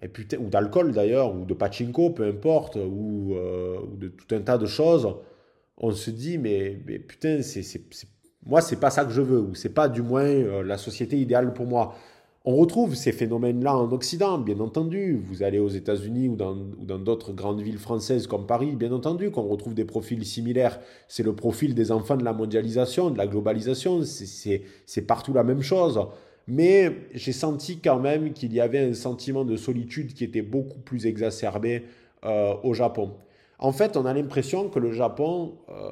et 0.01 0.07
putain, 0.07 0.37
ou 0.37 0.49
d'alcool 0.49 0.91
d'ailleurs, 0.91 1.35
ou 1.35 1.45
de 1.45 1.53
pachinko, 1.53 2.11
peu 2.11 2.27
importe, 2.27 2.75
ou, 2.75 3.35
euh, 3.35 3.79
ou, 3.81 3.95
de 3.97 4.09
tout 4.09 4.33
un 4.35 4.41
tas 4.41 4.57
de 4.57 4.65
choses, 4.65 5.15
on 5.77 5.91
se 5.91 6.09
dit, 6.11 6.37
mais, 6.37 6.79
mais 6.85 6.99
putain, 6.99 7.41
c'est, 7.41 7.63
c'est, 7.63 7.81
moi, 8.45 8.61
c'est 8.61 8.79
pas 8.79 8.89
ça 8.89 9.05
que 9.05 9.11
je 9.11 9.21
veux, 9.21 9.39
ou 9.39 9.55
c'est 9.55 9.73
pas 9.73 9.89
du 9.89 10.01
moins 10.01 10.63
la 10.63 10.77
société 10.77 11.17
idéale 11.17 11.53
pour 11.53 11.65
moi. 11.65 11.95
On 12.45 12.55
retrouve 12.55 12.95
ces 12.95 13.11
phénomènes-là 13.11 13.77
en 13.77 13.91
Occident, 13.91 14.37
bien 14.37 14.59
entendu. 14.59 15.21
Vous 15.23 15.43
allez 15.43 15.59
aux 15.59 15.67
États-Unis 15.67 16.29
ou 16.29 16.35
dans 16.35 16.97
d'autres 16.97 17.33
grandes 17.33 17.61
villes 17.61 17.77
françaises 17.77 18.27
comme 18.27 18.47
Paris, 18.47 18.75
bien 18.77 18.93
entendu, 18.93 19.29
qu'on 19.29 19.47
retrouve 19.47 19.73
des 19.73 19.83
profils 19.83 20.25
similaires. 20.25 20.79
C'est 21.09 21.23
le 21.23 21.35
profil 21.35 21.75
des 21.75 21.91
enfants 21.91 22.15
de 22.15 22.23
la 22.23 22.31
mondialisation, 22.31 23.11
de 23.11 23.17
la 23.17 23.27
globalisation. 23.27 24.01
C'est 24.03 25.01
partout 25.05 25.33
la 25.33 25.43
même 25.43 25.61
chose. 25.61 25.99
Mais 26.49 26.91
j'ai 27.13 27.31
senti 27.31 27.77
quand 27.77 27.99
même 27.99 28.33
qu'il 28.33 28.53
y 28.53 28.59
avait 28.59 28.79
un 28.79 28.95
sentiment 28.95 29.45
de 29.45 29.55
solitude 29.55 30.15
qui 30.15 30.23
était 30.23 30.41
beaucoup 30.41 30.79
plus 30.79 31.05
exacerbé 31.05 31.83
euh, 32.25 32.55
au 32.63 32.73
Japon. 32.73 33.11
En 33.59 33.71
fait, 33.71 33.95
on 33.95 34.05
a 34.05 34.13
l'impression 34.13 34.67
que 34.67 34.79
le 34.79 34.91
Japon, 34.91 35.59
euh, 35.69 35.91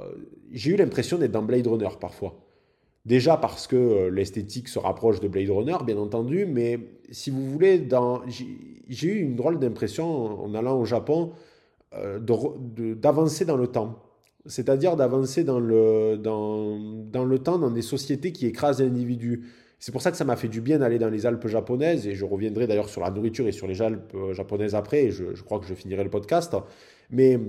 j'ai 0.51 0.71
eu 0.71 0.75
l'impression 0.75 1.19
d'être 1.19 1.31
dans 1.31 1.43
Blade 1.43 1.67
Runner 1.67 1.89
parfois. 2.01 2.39
Déjà 3.05 3.37
parce 3.37 3.67
que 3.67 3.75
euh, 3.75 4.09
l'esthétique 4.09 4.67
se 4.67 4.79
rapproche 4.79 5.19
de 5.19 5.27
Blade 5.27 5.49
Runner, 5.51 5.77
bien 5.85 5.97
entendu, 5.97 6.47
mais 6.47 6.79
si 7.11 7.29
vous 7.29 7.45
voulez, 7.51 7.87
j'ai 8.89 9.07
eu 9.07 9.19
une 9.19 9.35
drôle 9.35 9.59
d'impression 9.59 10.43
en 10.43 10.55
allant 10.55 10.79
au 10.79 10.85
Japon 10.85 11.33
d'avancer 12.19 13.45
dans 13.45 13.57
le 13.57 13.67
temps. 13.67 13.99
C'est-à-dire 14.45 14.95
d'avancer 14.95 15.43
dans 15.43 15.59
le, 15.59 16.17
dans, 16.17 16.79
dans 16.79 17.25
le 17.25 17.39
temps, 17.39 17.59
dans 17.59 17.71
des 17.71 17.81
sociétés 17.81 18.31
qui 18.31 18.47
écrasent 18.47 18.81
l'individu. 18.81 19.45
C'est 19.79 19.91
pour 19.91 20.01
ça 20.01 20.09
que 20.09 20.17
ça 20.17 20.25
m'a 20.25 20.35
fait 20.35 20.47
du 20.47 20.59
bien 20.61 20.79
d'aller 20.79 20.97
dans 20.97 21.09
les 21.09 21.25
Alpes 21.25 21.47
japonaises, 21.47 22.07
et 22.07 22.15
je 22.15 22.25
reviendrai 22.25 22.65
d'ailleurs 22.65 22.89
sur 22.89 23.01
la 23.01 23.11
nourriture 23.11 23.47
et 23.47 23.51
sur 23.51 23.67
les 23.67 23.81
Alpes 23.81 24.13
euh, 24.15 24.33
japonaises 24.33 24.73
après, 24.73 25.05
et 25.05 25.11
je, 25.11 25.41
crois 25.43 25.59
que 25.59 25.67
je 25.67 25.75
finirai 25.75 26.03
le 26.03 26.09
podcast. 26.09 26.55
Mais 27.11 27.39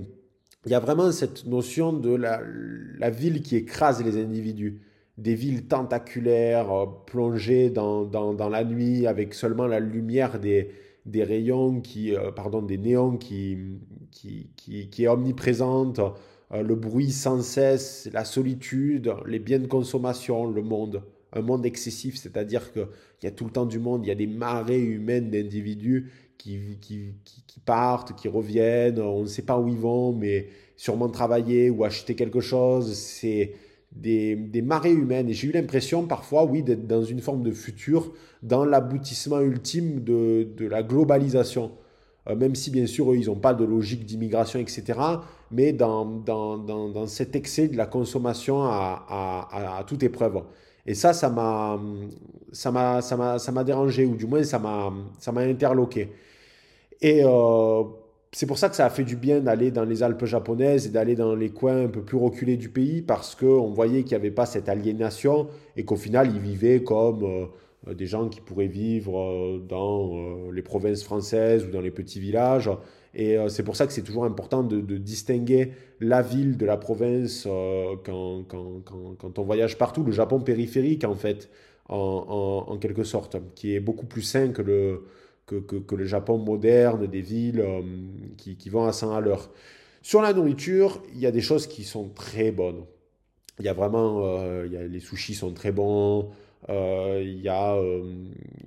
il 0.65 0.71
y 0.71 0.75
a 0.75 0.79
vraiment 0.79 1.11
cette 1.11 1.45
notion 1.47 1.91
de 1.91 2.13
la, 2.13 3.09
ville 3.09 3.41
qui 3.41 3.55
écrase 3.55 4.03
les 4.03 4.21
individus 4.21 4.81
des 5.17 5.33
villes 5.33 5.67
tentaculaires 5.67 6.71
euh, 6.71 6.85
plongées 7.07 7.71
dans, 7.71 8.07
la 8.49 8.63
nuit 8.63 9.07
avec 9.07 9.33
seulement 9.33 9.65
la 9.65 9.79
lumière 9.79 10.39
des, 10.39 10.69
rayons, 11.15 11.81
qui, 11.81 12.15
euh, 12.15 12.31
pardon, 12.31 12.61
des 12.61 12.77
néons 12.77 13.17
qui, 13.17 13.57
est 14.99 15.07
omniprésente, 15.07 15.99
le 16.51 16.75
bruit 16.75 17.11
sans 17.11 17.41
cesse, 17.41 18.07
la 18.13 18.23
solitude, 18.23 19.13
les 19.25 19.39
biens 19.39 19.59
de 19.59 19.67
consommation, 19.67 20.45
le 20.45 20.61
monde. 20.61 21.01
Un 21.33 21.41
monde 21.41 21.65
excessif, 21.65 22.17
c'est-à-dire 22.17 22.71
qu'il 22.71 22.87
y 23.23 23.27
a 23.27 23.31
tout 23.31 23.45
le 23.45 23.51
temps 23.51 23.65
du 23.65 23.79
monde, 23.79 24.05
il 24.05 24.09
y 24.09 24.11
a 24.11 24.15
des 24.15 24.27
marées 24.27 24.79
humaines 24.79 25.29
d'individus 25.29 26.11
qui, 26.37 26.77
qui, 26.81 27.13
qui, 27.23 27.59
partent, 27.59 28.15
qui 28.15 28.27
reviennent, 28.27 28.99
on 28.99 29.21
ne 29.21 29.27
sait 29.27 29.43
pas 29.43 29.59
où 29.59 29.67
ils 29.67 29.77
vont, 29.77 30.13
mais 30.13 30.47
sûrement 30.77 31.09
travailler 31.09 31.69
ou 31.69 31.83
acheter 31.83 32.15
quelque 32.15 32.39
chose. 32.39 32.93
C'est 32.93 33.53
des, 33.91 34.61
marées 34.63 34.93
humaines. 34.93 35.29
Et 35.29 35.33
j'ai 35.33 35.47
eu 35.47 35.51
l'impression 35.51 36.05
parfois, 36.05 36.45
oui, 36.45 36.63
d'être 36.63 36.87
dans 36.87 37.03
une 37.03 37.19
forme 37.19 37.43
de 37.43 37.51
futur, 37.51 38.13
dans 38.43 38.65
l'aboutissement 38.65 39.41
ultime 39.41 40.03
de, 40.03 40.47
la 40.59 40.83
globalisation. 40.83 41.71
Euh, 42.27 42.35
même 42.35 42.55
si, 42.55 42.71
bien 42.71 42.85
sûr, 42.85 43.11
eux, 43.11 43.17
ils 43.17 43.27
n'ont 43.27 43.35
pas 43.35 43.53
de 43.53 43.63
logique 43.63 44.05
d'immigration, 44.05 44.59
etc. 44.59 44.99
Mais 45.51 45.73
dans, 45.73 46.05
dans, 46.05 47.07
cet 47.07 47.35
excès 47.35 47.67
de 47.67 47.77
la 47.77 47.85
consommation 47.85 48.63
à, 48.63 49.83
toute 49.87 50.03
épreuve. 50.03 50.43
Et 50.89 50.95
ça, 50.95 51.13
ça 51.13 51.29
m'a, 51.29 51.79
ça 52.51 52.71
m'a, 52.71 52.99
ça 52.99 53.51
m'a, 53.51 53.63
dérangé, 53.63 54.07
ou 54.07 54.15
du 54.15 54.25
moins, 54.25 54.43
ça 54.43 54.57
m'a, 54.57 54.91
ça 55.19 55.31
m'a 55.31 55.41
interloqué. 55.41 56.09
Et 56.99 57.21
euh, 57.23 57.83
c'est 58.31 58.47
pour 58.47 58.57
ça 58.57 58.69
que 58.69 58.75
ça 58.75 58.87
a 58.87 58.89
fait 58.89 59.03
du 59.03 59.15
bien 59.15 59.39
d'aller 59.39 59.69
dans 59.69 59.83
les 59.83 60.01
Alpes 60.01 60.25
japonaises 60.25 60.87
et 60.87 60.89
d'aller 60.89 61.15
dans 61.15 61.35
les 61.35 61.51
coins 61.51 61.83
un 61.83 61.89
peu 61.89 62.01
plus 62.01 62.17
reculés 62.17 62.57
du 62.57 62.69
pays 62.69 63.03
parce 63.03 63.35
qu'on 63.35 63.69
voyait 63.69 64.01
qu'il 64.01 64.13
n'y 64.13 64.21
avait 64.21 64.31
pas 64.31 64.47
cette 64.47 64.67
aliénation 64.67 65.47
et 65.77 65.85
qu'au 65.85 65.95
final 65.95 66.31
ils 66.33 66.41
vivaient 66.41 66.81
comme 66.81 67.23
euh, 67.23 67.93
des 67.93 68.07
gens 68.07 68.27
qui 68.27 68.41
pourraient 68.41 68.65
vivre 68.65 69.19
euh, 69.19 69.59
dans 69.59 70.49
les 70.51 70.63
provinces 70.63 71.03
françaises 71.03 71.65
ou 71.65 71.69
dans 71.69 71.81
les 71.81 71.91
petits 71.91 72.19
villages. 72.19 72.71
Et 73.15 73.37
c'est 73.47 73.63
pour 73.63 73.75
ça 73.75 73.87
que 73.87 73.93
c'est 73.93 74.03
toujours 74.03 74.25
important 74.25 74.63
de, 74.63 74.97
distinguer 74.97 75.71
la 75.99 76.21
ville 76.21 76.57
de 76.57 76.65
la 76.65 76.77
province 76.77 77.47
quand, 78.05 78.43
quand, 78.47 79.39
on 79.39 79.43
voyage 79.43 79.77
partout. 79.77 80.03
Le 80.03 80.11
Japon 80.11 80.39
périphérique 80.41 81.03
en 81.03 81.15
fait, 81.15 81.49
en, 81.87 82.77
quelque 82.79 83.03
sorte, 83.03 83.37
qui 83.55 83.73
est 83.73 83.79
beaucoup 83.79 84.05
plus 84.05 84.21
sain 84.21 84.49
que 84.49 84.61
le 84.61 85.03
que, 85.49 85.95
le 85.95 86.05
Japon 86.05 86.37
moderne, 86.37 87.07
des 87.07 87.21
villes 87.21 87.61
euh, 87.61 87.81
qui, 88.37 88.69
vont 88.69 88.85
à 88.85 88.93
100 88.93 89.15
à 89.15 89.19
l'heure. 89.19 89.49
Sur 90.01 90.21
la 90.21 90.33
nourriture, 90.33 91.01
il 91.13 91.19
y 91.19 91.25
a 91.25 91.31
des 91.31 91.41
choses 91.41 91.67
qui 91.67 91.83
sont 91.83 92.09
très 92.09 92.51
bonnes. 92.51 92.85
Il 93.59 93.65
y 93.65 93.69
a 93.69 93.73
vraiment, 93.73 94.21
euh, 94.23 94.87
les 94.87 94.99
sushis 94.99 95.33
sont 95.33 95.53
très 95.53 95.71
bons, 95.71 96.29
il 96.67 97.41
y 97.41 97.49
a, 97.49 97.79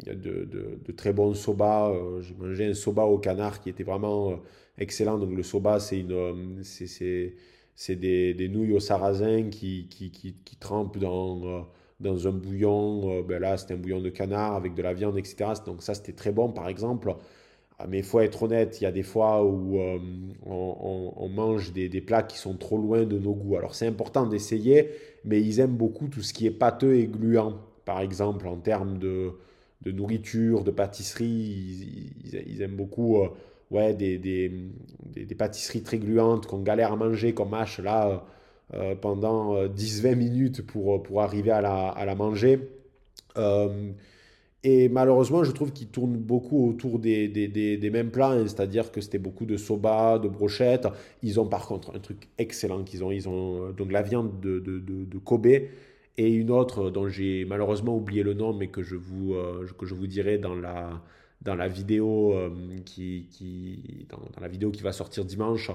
de, 0.07 0.93
très 0.97 1.13
bons 1.13 1.35
soba. 1.35 1.93
J'ai 2.21 2.35
mangé 2.35 2.67
un 2.67 2.75
soba 2.75 3.05
au 3.05 3.19
canard 3.19 3.61
qui 3.61 3.71
était 3.71 3.85
vraiment 3.85 4.41
excellent. 4.79 5.19
Donc 5.19 5.33
le 5.37 5.43
soba, 5.43 5.79
c'est 5.81 6.01
une, 6.01 6.63
c'est, 6.63 7.97
des, 7.97 8.49
nouilles 8.49 8.73
au 8.75 8.81
sarrasin 8.81 9.49
qui, 9.51 9.87
qui, 9.89 10.11
qui, 10.11 10.35
qui 10.45 10.57
trempent 10.57 10.99
dans 10.99 11.67
dans 12.01 12.27
un 12.27 12.33
bouillon. 12.33 13.23
ben 13.23 13.41
là, 13.41 13.57
c'était 13.57 13.75
un 13.75 13.77
bouillon 13.79 14.01
de 14.01 14.11
canard 14.11 14.55
avec 14.57 14.75
de 14.75 14.83
la 14.83 14.93
viande, 14.93 15.17
etc. 15.19 15.53
Donc 15.65 15.83
ça, 15.83 15.95
c'était 15.95 16.13
très 16.13 16.33
bon, 16.33 16.51
par 16.51 16.69
exemple. 16.69 17.15
Ah, 17.79 17.87
mais 17.89 17.99
il 17.99 18.05
faut 18.05 18.21
être 18.21 18.45
honnête, 18.45 18.81
il 18.81 18.85
y 18.85 18.87
a 18.87 18.93
des 18.93 19.03
fois 19.03 19.45
où 19.45 19.81
euh, 19.81 19.99
on, 20.47 21.29
mange 21.29 21.73
des, 21.73 21.89
plats 22.01 22.23
qui 22.23 22.39
sont 22.39 22.57
trop 22.57 22.77
loin 22.77 23.05
de 23.05 23.19
nos 23.19 23.35
goûts. 23.35 23.57
Alors 23.57 23.75
c'est 23.75 23.87
important 23.89 24.27
d'essayer, 24.27 24.91
mais 25.25 25.41
ils 25.41 25.59
aiment 25.59 25.77
beaucoup 25.77 26.07
tout 26.07 26.23
ce 26.23 26.33
qui 26.33 26.47
est 26.47 26.53
pâteux 26.53 26.95
et 26.97 27.07
gluant. 27.07 27.59
Par 27.85 28.01
exemple, 28.01 28.47
en 28.47 28.57
termes 28.57 28.99
de, 28.99 29.33
nourriture, 29.87 30.65
de 30.65 30.71
pâtisserie, 30.71 32.15
ils, 32.25 32.63
aiment 32.63 32.77
beaucoup 32.77 33.23
euh, 33.23 33.29
ouais, 33.71 33.95
des, 33.95 35.35
pâtisseries 35.37 35.83
très 35.83 35.99
gluantes 35.99 36.47
qu'on 36.47 36.63
galère 36.63 36.93
à 36.93 36.97
manger, 36.97 37.35
qu'on 37.35 37.47
mâche 37.47 37.79
là 37.81 38.25
euh, 38.75 38.95
pendant 38.95 39.67
10-20 39.67 40.15
minutes 40.15 40.67
pour, 40.67 41.23
arriver 41.23 41.51
à 41.51 41.61
la, 41.61 42.15
manger. 42.15 42.61
Et 44.65 44.89
malheureusement, 44.89 45.43
je 45.43 45.51
trouve 45.51 45.73
qu'ils 45.73 45.89
tournent 45.89 46.17
beaucoup 46.17 46.69
autour 46.69 47.01
des, 47.01 47.91
mêmes 47.93 48.11
plats, 48.11 48.31
hein. 48.31 48.47
c'est-à-dire 48.47 48.93
que 48.93 49.01
c'était 49.01 49.19
beaucoup 49.19 49.45
de 49.45 49.57
soba, 49.57 50.21
de 50.21 50.29
brochettes. 50.29 50.87
Ils 51.23 51.41
ont 51.41 51.47
par 51.47 51.67
contre 51.67 51.95
un 51.97 51.99
truc 51.99 52.29
excellent 52.39 52.85
qu'ils 52.85 53.03
ont. 53.03 53.11
Ils 53.11 53.29
ont 53.29 53.69
euh, 53.69 53.73
donc 53.73 53.91
la 53.91 54.03
viande 54.03 54.41
de, 54.41 54.61
de, 54.61 54.79
de, 54.79 55.19
Kobe 55.19 55.49
et 56.19 56.31
une 56.31 56.51
autre 56.51 56.91
dont 56.91 57.09
j'ai 57.09 57.45
malheureusement 57.45 57.97
oublié 57.97 58.23
le 58.23 58.35
nom, 58.35 58.53
mais 58.53 58.69
que 58.69 58.83
je 58.83 58.97
vous, 58.97 59.35
euh, 59.35 59.67
que 59.79 59.87
je 59.87 59.95
vous 59.95 60.07
dirai 60.07 60.39
dans 60.39 60.55
la, 60.55 61.03
dans 61.41 61.55
la 61.55 61.69
vidéo 61.69 62.35
euh, 62.35 62.51
qui, 62.85 63.29
qui 63.31 64.07
dans, 64.11 64.21
la 64.41 64.49
vidéo 64.49 64.71
qui 64.71 64.83
va 64.83 64.93
sortir 64.93 65.25
dimanche. 65.25 65.71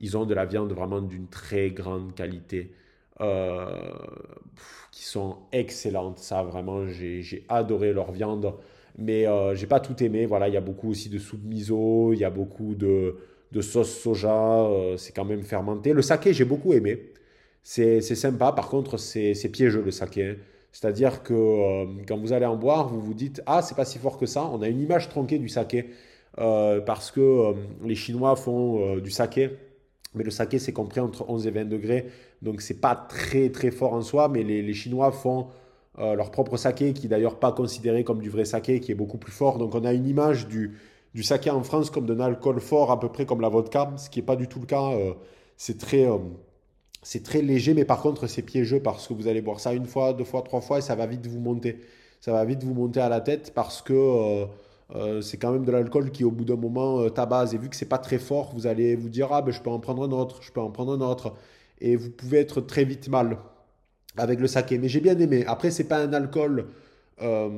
Ils 0.00 0.16
ont 0.16 0.24
de 0.24 0.34
la 0.34 0.46
viande 0.46 0.72
vraiment 0.72 1.00
d'une 1.00 1.28
très 1.28 1.70
grande 1.70 2.14
qualité. 2.14 2.72
Euh, 3.20 3.92
qui 4.90 5.04
sont 5.04 5.36
excellentes. 5.52 6.18
Ça, 6.18 6.42
vraiment, 6.42 6.86
j'ai 6.88 7.44
adoré 7.48 7.92
leur 7.92 8.10
viande. 8.10 8.54
Mais 8.98 9.26
j'ai 9.54 9.66
pas 9.66 9.80
tout 9.80 10.02
aimé. 10.02 10.26
Voilà, 10.26 10.48
il 10.48 10.54
y 10.54 10.56
a 10.56 10.60
beaucoup 10.60 10.90
aussi 10.90 11.08
de 11.08 11.18
soupe 11.18 11.44
miso, 11.44 12.12
il 12.12 12.18
y 12.18 12.24
a 12.24 12.30
beaucoup 12.30 12.74
de, 12.74 13.16
de 13.52 13.60
sauce 13.60 13.96
soja. 14.00 14.66
C'est 14.96 15.12
quand 15.12 15.24
même 15.24 15.42
fermenté. 15.42 15.92
Le 15.92 16.02
saké, 16.02 16.32
j'ai 16.32 16.44
beaucoup 16.44 16.72
aimé. 16.72 17.11
C'est 17.62 18.00
sympa. 18.02 18.52
Par 18.52 18.68
contre, 18.68 18.96
c'est 18.98 19.48
piégeux 19.52 19.82
le 19.82 19.90
saké. 19.90 20.30
Hein. 20.30 20.36
C'est-à-dire 20.72 21.22
que 21.22 21.86
quand 22.06 22.18
vous 22.18 22.32
allez 22.32 22.46
en 22.46 22.56
boire, 22.56 22.88
vous 22.88 23.00
vous 23.00 23.14
dites 23.14 23.42
Ah, 23.46 23.62
c'est 23.62 23.76
pas 23.76 23.84
si 23.84 23.98
fort 23.98 24.18
que 24.18 24.26
ça. 24.26 24.44
On 24.52 24.62
a 24.62 24.68
une 24.68 24.80
image 24.80 25.08
tronquée 25.08 25.38
du 25.38 25.48
saké. 25.48 25.90
parce 26.36 27.10
que 27.10 27.54
les 27.84 27.94
Chinois 27.94 28.36
font 28.36 28.96
du 28.98 29.10
saké 29.10 29.50
mais 30.14 30.24
le 30.24 30.30
saké, 30.30 30.58
c'est 30.58 30.72
compris 30.72 31.00
entre 31.00 31.28
11 31.28 31.46
et 31.46 31.50
20 31.50 31.64
degrés. 31.66 32.06
Donc, 32.42 32.60
c'est 32.60 32.80
pas 32.80 32.94
très, 32.94 33.50
très 33.50 33.70
fort 33.70 33.94
en 33.94 34.02
soi. 34.02 34.28
Mais 34.28 34.42
les, 34.42 34.74
Chinois 34.74 35.10
font 35.10 35.48
euh, 35.98 36.14
leur 36.14 36.30
propre 36.30 36.56
saké, 36.56 36.92
qui 36.92 37.08
d'ailleurs 37.08 37.38
pas 37.38 37.52
considéré 37.52 38.04
comme 38.04 38.20
du 38.20 38.30
vrai 38.30 38.44
saké, 38.44 38.80
qui 38.80 38.92
est 38.92 38.94
beaucoup 38.94 39.18
plus 39.18 39.32
fort. 39.32 39.58
Donc, 39.58 39.74
on 39.74 39.84
a 39.84 39.92
une 39.92 40.06
image 40.06 40.48
du, 40.48 40.76
du 41.14 41.22
saké 41.22 41.50
en 41.50 41.62
France 41.62 41.90
comme 41.90 42.06
d'un 42.06 42.20
alcool 42.20 42.60
fort, 42.60 42.90
à 42.90 43.00
peu 43.00 43.08
près 43.08 43.26
comme 43.26 43.40
la 43.40 43.48
vodka, 43.48 43.92
ce 43.96 44.10
qui 44.10 44.18
n'est 44.20 44.26
pas 44.26 44.36
du 44.36 44.48
tout 44.48 44.60
le 44.60 44.66
cas. 44.66 44.92
Euh, 44.92 45.14
c'est 45.56 45.78
très. 45.78 46.06
Euh, 47.02 47.06
c'est 47.06 47.22
très 47.22 47.42
léger, 47.42 47.74
mais 47.74 47.84
par 47.84 48.00
contre, 48.00 48.26
c'est 48.26 48.42
piégeux 48.42 48.80
parce 48.80 49.08
que 49.08 49.14
vous 49.14 49.28
allez 49.28 49.42
boire 49.42 49.60
ça 49.60 49.72
une 49.74 49.86
fois, 49.86 50.12
deux 50.12 50.24
fois, 50.24 50.42
trois 50.42 50.60
fois 50.60 50.78
et 50.78 50.82
ça 50.82 50.94
va 50.94 51.06
vite 51.06 51.26
vous 51.26 51.40
monter. 51.40 51.80
Ça 52.20 52.32
va 52.32 52.44
vite 52.44 52.62
vous 52.64 52.74
monter 52.74 53.00
à 53.00 53.08
la 53.08 53.20
tête 53.20 53.52
parce 53.54 53.82
que 53.82 54.46
euh, 54.94 55.20
c'est 55.22 55.38
quand 55.38 55.52
même 55.52 55.64
de 55.64 55.72
l'alcool 55.72 56.10
qui, 56.10 56.24
au 56.24 56.30
bout 56.30 56.44
d'un 56.44 56.56
moment, 56.56 57.00
euh, 57.00 57.08
tabasse. 57.10 57.54
Et 57.54 57.58
vu 57.58 57.68
que 57.68 57.76
c'est 57.76 57.86
pas 57.88 57.98
très 57.98 58.18
fort, 58.18 58.52
vous 58.54 58.66
allez 58.66 58.94
vous 58.96 59.08
dire 59.08 59.28
Ah, 59.32 59.42
ben, 59.42 59.52
je 59.52 59.60
peux 59.60 59.70
en 59.70 59.80
prendre 59.80 60.04
un 60.04 60.12
autre, 60.12 60.42
je 60.42 60.52
peux 60.52 60.60
en 60.60 60.70
prendre 60.70 60.92
un 60.92 61.00
autre. 61.00 61.34
Et 61.80 61.96
vous 61.96 62.10
pouvez 62.10 62.38
être 62.38 62.60
très 62.60 62.84
vite 62.84 63.08
mal 63.08 63.38
avec 64.16 64.40
le 64.40 64.46
saké. 64.46 64.78
Mais 64.78 64.88
j'ai 64.88 65.00
bien 65.00 65.18
aimé. 65.18 65.44
Après, 65.46 65.70
c'est 65.70 65.84
pas 65.84 65.98
un 65.98 66.12
alcool 66.12 66.66
euh, 67.20 67.50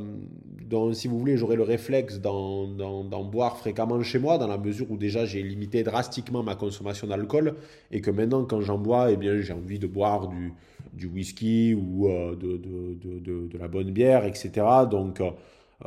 dont, 0.68 0.92
si 0.92 1.08
vous 1.08 1.18
voulez, 1.18 1.36
j'aurais 1.36 1.56
le 1.56 1.62
réflexe 1.62 2.20
d'en 2.20 3.24
boire 3.24 3.56
fréquemment 3.56 4.02
chez 4.02 4.18
moi, 4.18 4.38
dans 4.38 4.48
la 4.48 4.58
mesure 4.58 4.90
où 4.90 4.96
déjà 4.96 5.24
j'ai 5.24 5.42
limité 5.42 5.82
drastiquement 5.82 6.42
ma 6.42 6.56
consommation 6.56 7.06
d'alcool. 7.06 7.54
Et 7.90 8.00
que 8.00 8.10
maintenant, 8.10 8.44
quand 8.44 8.60
j'en 8.60 8.78
bois, 8.78 9.12
eh 9.12 9.16
bien, 9.16 9.40
j'ai 9.40 9.52
envie 9.52 9.78
de 9.78 9.86
boire 9.86 10.28
du, 10.28 11.06
whisky 11.06 11.74
ou 11.74 12.08
de, 12.08 12.56
de, 12.56 13.58
la 13.58 13.68
bonne 13.68 13.90
bière, 13.90 14.24
etc. 14.24 14.66
Donc. 14.90 15.20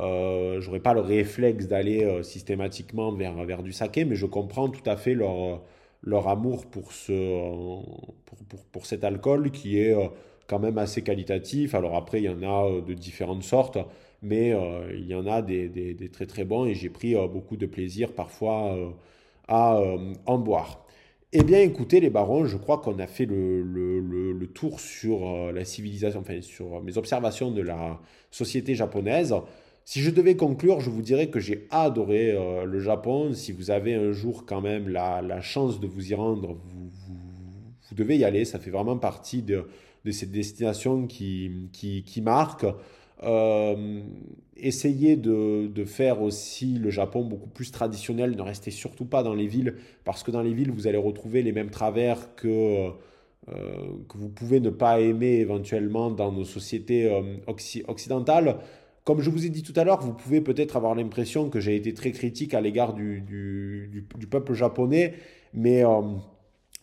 Euh, 0.00 0.60
j'aurais 0.60 0.80
pas 0.80 0.94
le 0.94 1.00
réflexe 1.00 1.66
d'aller 1.66 2.04
euh, 2.04 2.22
systématiquement 2.22 3.12
vers, 3.12 3.62
du 3.62 3.72
saké, 3.72 4.04
mais 4.04 4.16
je 4.16 4.26
comprends 4.26 4.68
tout 4.68 4.88
à 4.88 4.96
fait 4.96 5.14
leur, 5.14 5.62
amour 6.28 6.66
pour 6.66 6.92
cet 6.92 7.10
alcool 9.04 9.50
qui 9.50 9.80
est 9.80 9.94
euh, 9.94 10.08
quand 10.48 10.58
même 10.58 10.78
assez 10.78 11.02
qualitatif. 11.02 11.74
Alors 11.74 11.94
après, 11.94 12.20
il 12.20 12.24
y 12.24 12.28
en 12.28 12.42
a 12.42 12.80
de 12.80 12.94
différentes 12.94 13.44
sortes, 13.44 13.78
mais 14.22 14.52
il 14.92 15.06
y 15.06 15.14
en 15.14 15.26
a 15.26 15.42
des, 15.42 16.10
très 16.12 16.26
très 16.26 16.44
bons 16.44 16.66
et 16.66 16.74
j'ai 16.74 16.90
pris 16.90 17.14
beaucoup 17.28 17.56
de 17.56 17.66
plaisir 17.66 18.12
parfois 18.12 18.76
à 19.46 19.80
en 20.26 20.38
boire. 20.38 20.84
Eh 21.32 21.42
bien, 21.42 21.60
écoutez, 21.60 22.00
les 22.00 22.10
barons, 22.10 22.46
je 22.46 22.56
crois 22.56 22.78
qu'on 22.78 22.98
a 22.98 23.06
fait 23.06 23.26
le, 23.26 24.50
tour 24.54 24.80
sur 24.80 25.52
la 25.52 25.64
civilisation, 25.64 26.20
enfin, 26.20 26.40
sur 26.40 26.82
mes 26.82 26.96
observations 26.96 27.50
de 27.50 27.62
la 27.62 28.00
société 28.30 28.74
japonaise. 28.74 29.34
Si 29.90 30.02
je 30.02 30.10
devais 30.10 30.36
conclure, 30.36 30.80
je 30.80 30.90
vous 30.90 31.00
dirais 31.00 31.28
que 31.28 31.40
j'ai 31.40 31.66
adoré 31.70 32.32
euh, 32.32 32.66
le 32.66 32.78
Japon. 32.78 33.32
Si 33.32 33.52
vous 33.52 33.70
avez 33.70 33.94
un 33.94 34.12
jour 34.12 34.44
quand 34.44 34.60
même 34.60 34.86
la, 34.86 35.40
chance 35.40 35.80
de 35.80 35.86
vous 35.86 36.12
y 36.12 36.14
rendre, 36.14 36.58
vous, 36.62 37.94
devez 37.94 38.18
y 38.18 38.24
aller. 38.24 38.44
Ça 38.44 38.58
fait 38.58 38.68
vraiment 38.68 38.98
partie 38.98 39.40
de, 39.40 39.66
de 40.08 40.12
cette 40.12 40.30
destination 40.30 41.06
qui, 41.06 41.68
qui, 41.72 42.22
marque. 42.22 42.64
Euh, 43.22 44.00
essayez 44.56 45.16
de, 45.16 45.66
de, 45.66 45.84
faire 45.84 46.22
aussi 46.22 46.78
le 46.78 46.88
Japon 46.88 47.24
beaucoup 47.24 47.50
plus 47.50 47.70
traditionnel. 47.70 48.34
Ne 48.36 48.42
restez 48.42 48.70
surtout 48.70 49.04
pas 49.04 49.22
dans 49.22 49.34
les 49.34 49.46
villes, 49.46 49.74
parce 50.04 50.22
que 50.22 50.30
dans 50.30 50.42
les 50.42 50.54
villes, 50.54 50.70
vous 50.70 50.86
allez 50.86 50.98
retrouver 50.98 51.42
les 51.42 51.52
mêmes 51.52 51.70
travers 51.70 52.34
que, 52.36 52.46
euh, 52.48 52.90
que 54.08 54.16
vous 54.16 54.30
pouvez 54.30 54.60
ne 54.60 54.70
pas 54.70 54.98
aimer 55.00 55.34
éventuellement 55.36 56.10
dans 56.10 56.32
nos 56.32 56.44
sociétés 56.44 57.10
occidentales. 57.86 58.56
Comme 59.04 59.20
je 59.20 59.30
vous 59.30 59.44
ai 59.46 59.50
dit 59.50 59.62
tout 59.62 59.72
à 59.76 59.84
l'heure, 59.84 60.00
vous 60.00 60.14
pouvez 60.14 60.40
peut-être 60.40 60.76
avoir 60.76 60.94
l'impression 60.94 61.50
que 61.50 61.60
j'ai 61.60 61.76
été 61.76 61.92
très 61.92 62.12
critique 62.12 62.54
à 62.54 62.60
l'égard 62.60 62.94
du, 62.94 63.20
du, 63.22 64.26
peuple 64.26 64.54
japonais, 64.54 65.14
mais 65.52 65.84
euh, 65.84 66.02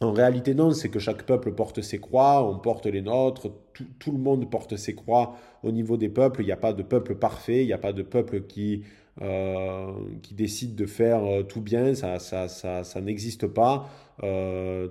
en 0.01 0.11
réalité 0.11 0.53
non, 0.53 0.72
c'est 0.72 0.89
que 0.89 0.99
chaque 0.99 1.23
peuple 1.23 1.53
porte 1.53 1.81
ses 1.81 1.99
croix, 1.99 2.43
on 2.43 2.59
porte 2.59 2.85
les 2.85 3.01
nôtres, 3.01 3.49
tout, 3.73 4.11
le 4.11 4.17
monde 4.17 4.49
porte 4.49 4.76
ses 4.76 4.93
croix 4.93 5.35
au 5.63 5.72
niveau 5.72 5.97
des 5.97 6.09
peuples, 6.09 6.41
il 6.41 6.45
n'y 6.45 6.51
a 6.51 6.57
pas 6.57 6.73
de 6.73 6.84
peuple 6.84 7.15
parfait, 7.15 7.63
il 7.63 7.67
n'y 7.67 7.73
a 7.73 7.77
pas 7.77 7.93
de 7.93 8.03
peuple 8.03 8.41
qui, 8.41 8.84
euh, 9.22 9.91
qui 10.22 10.34
décide 10.34 10.76
de 10.76 10.85
faire 10.85 11.23
euh, 11.23 11.43
tout 11.43 11.61
bien, 11.61 11.95
ça, 11.95 12.19
ça, 12.19 12.47
ça, 12.49 13.01
n'existe 13.01 13.47
pas. 13.47 13.89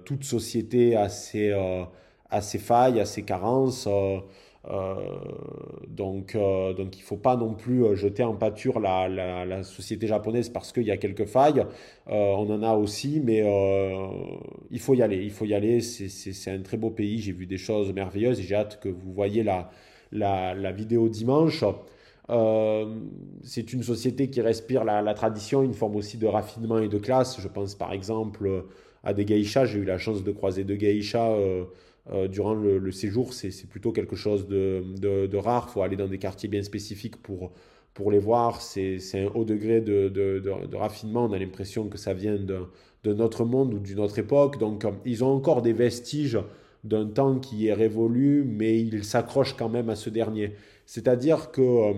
toute 0.04 0.24
société 0.24 0.96
a 0.96 1.08
ses, 1.08 1.52
a 1.52 2.40
ses 2.40 2.58
failles, 2.58 3.00
a 3.00 3.04
ses 3.04 3.22
carences. 3.24 3.88
Euh, 4.70 4.94
donc, 5.88 6.34
euh, 6.34 6.72
donc 6.72 6.96
il 6.96 7.00
ne 7.00 7.04
faut 7.04 7.18
pas 7.18 7.36
non 7.36 7.52
plus 7.52 7.84
euh, 7.84 7.94
jeter 7.94 8.22
en 8.22 8.34
pâture 8.34 8.80
la, 8.80 9.08
la, 9.08 9.62
société 9.62 10.06
japonaise 10.06 10.48
parce 10.48 10.72
qu'il 10.72 10.84
y 10.84 10.90
a 10.90 10.96
quelques 10.96 11.26
failles. 11.26 11.64
on 12.06 12.50
en 12.50 12.62
a 12.62 12.72
aussi, 12.74 13.20
mais 13.22 13.44
il 14.70 14.80
faut 14.80 14.94
y 14.94 15.02
aller. 15.02 15.22
Il 15.22 15.30
faut 15.30 15.44
y 15.44 15.54
aller. 15.54 15.80
C'est 15.80 16.50
un 16.50 16.60
très 16.60 16.76
beau 16.76 16.90
pays. 16.90 17.18
J'ai 17.20 17.32
vu 17.32 17.46
des 17.46 17.58
choses 17.58 17.92
merveilleuses 17.92 18.40
et 18.40 18.42
j'ai 18.42 18.54
hâte 18.54 18.80
que 18.80 18.88
vous 18.88 19.12
voyez 19.12 19.42
la, 19.42 19.70
la, 20.12 20.54
la 20.54 20.72
vidéo 20.72 21.08
dimanche. 21.08 21.64
c'est 23.42 23.72
une 23.72 23.82
société 23.82 24.30
qui 24.30 24.40
respire 24.40 24.84
la, 24.84 25.14
tradition, 25.14 25.62
une 25.62 25.74
forme 25.74 25.96
aussi 25.96 26.16
de 26.18 26.26
raffinement 26.26 26.78
et 26.78 26.88
de 26.88 26.98
classe. 26.98 27.40
Je 27.40 27.48
pense 27.48 27.74
par 27.74 27.92
exemple 27.92 28.64
à 29.02 29.12
des 29.12 29.26
geishas. 29.26 29.66
J'ai 29.66 29.80
eu 29.80 29.84
la 29.84 29.98
chance 29.98 30.24
de 30.24 30.32
croiser 30.32 30.64
deux 30.64 30.76
geishas 30.76 31.36
durant 32.28 32.54
le, 32.54 32.92
séjour, 32.92 33.32
c'est 33.32 33.68
plutôt 33.68 33.92
quelque 33.92 34.16
chose 34.16 34.46
de, 34.46 35.36
rare. 35.36 35.66
Il 35.68 35.72
faut 35.72 35.82
aller 35.82 35.96
dans 35.96 36.08
des 36.08 36.18
quartiers 36.18 36.48
bien 36.48 36.62
spécifiques 36.62 37.16
pour, 37.22 37.52
pour 37.94 38.10
les 38.10 38.18
voir. 38.18 38.60
C'est 38.60 38.98
un 39.14 39.26
haut 39.34 39.44
degré 39.44 39.80
de, 39.80 40.08
de 40.08 40.76
raffinement. 40.76 41.24
On 41.24 41.32
a 41.32 41.38
l'impression 41.38 41.88
que 41.88 41.96
ça 41.96 42.12
vient 42.12 42.36
de, 42.36 43.12
notre 43.12 43.44
monde 43.44 43.74
ou 43.74 43.78
d'une 43.78 44.00
autre 44.00 44.18
époque. 44.18 44.58
Donc, 44.58 44.84
euh, 44.84 44.90
ils 45.04 45.24
ont 45.24 45.32
encore 45.34 45.62
des 45.62 45.72
vestiges 45.72 46.38
d'un 46.84 47.06
temps 47.06 47.38
qui 47.38 47.68
est 47.68 47.72
révolu, 47.72 48.44
mais 48.46 48.78
ils 48.78 49.04
s'accrochent 49.04 49.56
quand 49.56 49.68
même 49.68 49.88
à 49.88 49.96
ce 49.96 50.10
dernier. 50.10 50.52
C'est-à-dire 50.86 51.50
que 51.50 51.62
euh, 51.62 51.92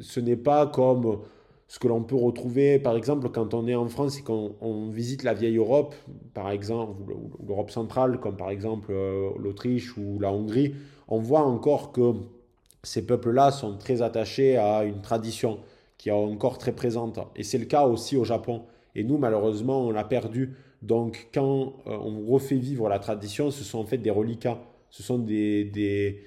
ce 0.00 0.20
n'est 0.20 0.36
pas 0.36 0.66
comme 0.66 1.18
ce 1.68 1.78
que 1.80 1.88
l'on 1.88 2.02
peut 2.02 2.16
retrouver, 2.16 2.78
par 2.78 2.96
exemple, 2.96 3.28
quand 3.30 3.52
on 3.52 3.66
est 3.66 3.74
en 3.74 3.88
France 3.88 4.18
et 4.18 4.22
qu'on 4.22 4.88
visite 4.88 5.24
la 5.24 5.34
vieille 5.34 5.56
Europe, 5.56 5.94
par 6.32 6.50
exemple, 6.50 7.10
ou 7.10 7.30
l'Europe 7.46 7.70
centrale, 7.70 8.20
comme 8.20 8.36
par 8.36 8.50
exemple 8.50 8.92
euh, 8.92 9.30
l'Autriche 9.38 9.96
ou 9.96 10.18
la 10.20 10.32
Hongrie, 10.32 10.74
on 11.08 11.18
voit 11.18 11.42
encore 11.42 11.90
que 11.90 12.12
ces 12.84 13.04
peuples-là 13.04 13.50
sont 13.50 13.76
très 13.78 14.00
attachés 14.00 14.56
à 14.56 14.84
une 14.84 15.00
tradition 15.00 15.58
qui 15.98 16.08
est 16.10 16.12
encore 16.12 16.58
très 16.58 16.72
présente. 16.72 17.18
Et 17.34 17.42
c'est 17.42 17.58
le 17.58 17.64
cas 17.64 17.86
aussi 17.86 18.16
au 18.16 18.24
Japon. 18.24 18.62
Et 18.94 19.02
nous, 19.02 19.18
malheureusement, 19.18 19.86
on 19.86 19.90
l'a 19.90 20.04
perdu. 20.04 20.54
Donc, 20.82 21.28
quand 21.34 21.74
euh, 21.86 21.96
on 21.98 22.30
refait 22.30 22.56
vivre 22.56 22.88
la 22.88 23.00
tradition, 23.00 23.50
ce 23.50 23.64
sont 23.64 23.78
en 23.78 23.84
fait 23.86 23.98
des 23.98 24.10
reliquats. 24.10 24.60
Ce 24.90 25.02
sont 25.02 25.18
des, 25.18 25.64
des, 25.64 26.22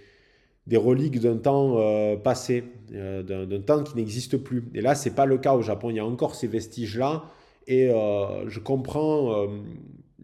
des 0.69 0.77
reliques 0.77 1.19
d'un 1.19 1.37
temps 1.37 1.77
euh, 1.79 2.15
passé, 2.15 2.63
euh, 2.93 3.23
d'un 3.23 3.59
temps 3.59 3.83
qui 3.83 3.95
n'existe 3.95 4.37
plus. 4.37 4.63
Et 4.75 4.81
là, 4.81 4.95
ce 4.95 5.09
n'est 5.09 5.15
pas 5.15 5.25
le 5.25 5.39
cas 5.39 5.55
au 5.55 5.61
Japon. 5.61 5.89
Il 5.89 5.97
y 5.97 5.99
a 5.99 6.05
encore 6.05 6.35
ces 6.35 6.47
vestiges-là. 6.47 7.25
Et 7.67 7.89
je 8.47 8.59
comprends 8.59 9.45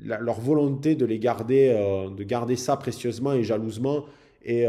leur 0.03 0.39
volonté 0.41 0.95
de 0.95 1.05
les 1.05 1.19
garder, 1.19 1.69
de 2.09 2.23
garder 2.23 2.55
ça 2.55 2.75
précieusement 2.75 3.33
et 3.33 3.43
jalousement. 3.43 4.05
Et 4.43 4.65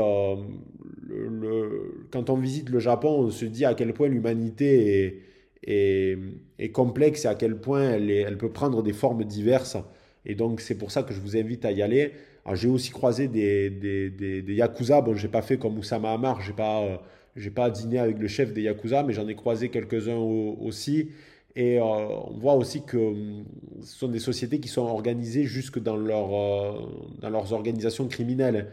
quand 2.10 2.28
on 2.28 2.36
visite 2.36 2.68
le 2.68 2.78
Japon, 2.78 3.20
on 3.20 3.30
se 3.30 3.46
dit 3.46 3.64
à 3.64 3.72
quel 3.72 3.94
point 3.94 4.08
l'humanité 4.08 5.22
est, 5.66 6.72
complexe 6.72 7.24
et 7.24 7.28
à 7.28 7.34
quel 7.34 7.58
point 7.58 7.92
elle, 7.92 8.36
peut 8.36 8.52
prendre 8.52 8.82
des 8.82 8.92
formes 8.92 9.24
diverses. 9.24 9.78
Et 10.26 10.34
donc, 10.34 10.60
c'est 10.60 10.76
pour 10.76 10.90
ça 10.90 11.02
que 11.02 11.14
je 11.14 11.20
vous 11.20 11.36
invite 11.36 11.64
à 11.64 11.72
y 11.72 11.80
aller. 11.80 12.12
J'ai 12.54 12.68
aussi 12.68 12.90
croisé 12.90 13.28
des, 13.28 13.70
des, 13.70 14.10
des, 14.42 14.54
Yakuza. 14.54 15.00
Bon, 15.00 15.14
je 15.14 15.26
n'ai 15.26 15.32
pas 15.32 15.42
fait 15.42 15.58
comme 15.58 15.78
Oussama 15.78 16.12
Hamar, 16.12 16.40
je 16.40 16.50
n'ai 16.50 16.56
pas, 16.56 16.82
euh, 16.82 17.50
pas 17.54 17.70
dîné 17.70 17.98
avec 17.98 18.18
le 18.18 18.28
chef 18.28 18.52
des 18.52 18.62
Yakuza, 18.62 19.02
mais 19.02 19.12
j'en 19.12 19.26
ai 19.28 19.34
croisé 19.34 19.68
quelques-uns 19.68 20.16
aussi. 20.16 21.10
Et 21.56 21.78
euh, 21.80 21.82
on 21.84 22.38
voit 22.38 22.54
aussi 22.54 22.84
que 22.84 22.96
hum, 22.98 23.44
ce 23.82 23.98
sont 23.98 24.08
des 24.08 24.18
sociétés 24.20 24.60
qui 24.60 24.68
sont 24.68 24.82
organisées 24.82 25.44
jusque 25.44 25.78
dans, 25.80 25.96
leur, 25.96 26.34
euh, 26.34 26.72
dans 27.20 27.30
leurs 27.30 27.52
organisations 27.52 28.08
criminelles. 28.08 28.72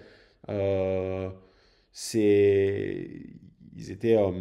C'est 1.92 3.08
ils 3.76 3.92
étaient, 3.92 4.18
euh, 4.18 4.32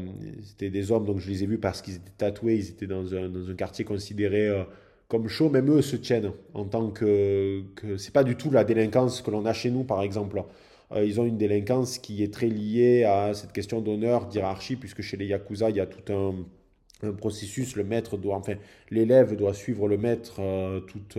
des 0.59 0.93
hommes, 0.93 1.07
donc 1.07 1.19
je 1.19 1.31
les 1.31 1.43
ai 1.45 1.47
vus 1.47 1.59
parce 1.59 1.83
qu'ils 1.83 1.97
étaient 1.97 2.13
tatoués, 2.17 2.57
ils 2.57 2.69
étaient 2.71 2.87
dans 2.87 3.15
un, 3.15 3.29
dans 3.29 3.51
un 3.51 3.55
quartier 3.55 3.85
considéré 3.85 4.49
comme 5.13 5.29
chaud, 5.29 5.51
même 5.51 5.71
eux 5.71 5.83
se 5.83 5.95
tiennent 5.95 6.33
en 6.55 6.65
tant 6.65 6.89
que, 6.89 7.65
c'est 7.99 8.15
pas 8.15 8.25
du 8.25 8.35
tout 8.35 8.51
la 8.51 8.65
délinquance 8.65 9.21
que 9.21 9.31
l'on 9.31 9.45
a 9.45 9.53
chez 9.53 9.71
nous 9.71 9.85
par 9.85 10.01
exemple. 10.01 10.43
Euh, 10.93 11.05
ils 11.05 11.21
ont 11.21 11.27
une 11.27 11.37
délinquance 11.37 11.99
qui 11.99 12.23
est 12.23 12.33
très 12.33 12.47
liée 12.47 13.05
à 13.05 13.35
cette 13.35 13.53
question 13.53 13.83
d'honneur, 13.83 14.25
d'hierarchie, 14.25 14.77
puisque 14.77 15.03
chez 15.03 15.19
les 15.19 15.27
Yakuza, 15.27 15.69
il 15.69 15.77
y 15.77 15.81
a 15.81 15.87
tout 15.87 16.11
un, 16.11 17.13
processus, 17.19 17.77
le 17.77 17.85
maître 17.85 18.17
doit, 18.17 18.37
enfin, 18.37 18.55
l'élève 18.91 19.37
doit 19.37 19.53
suivre 19.53 19.87
le 19.87 19.99
maître 19.99 20.41
toute, 20.87 21.19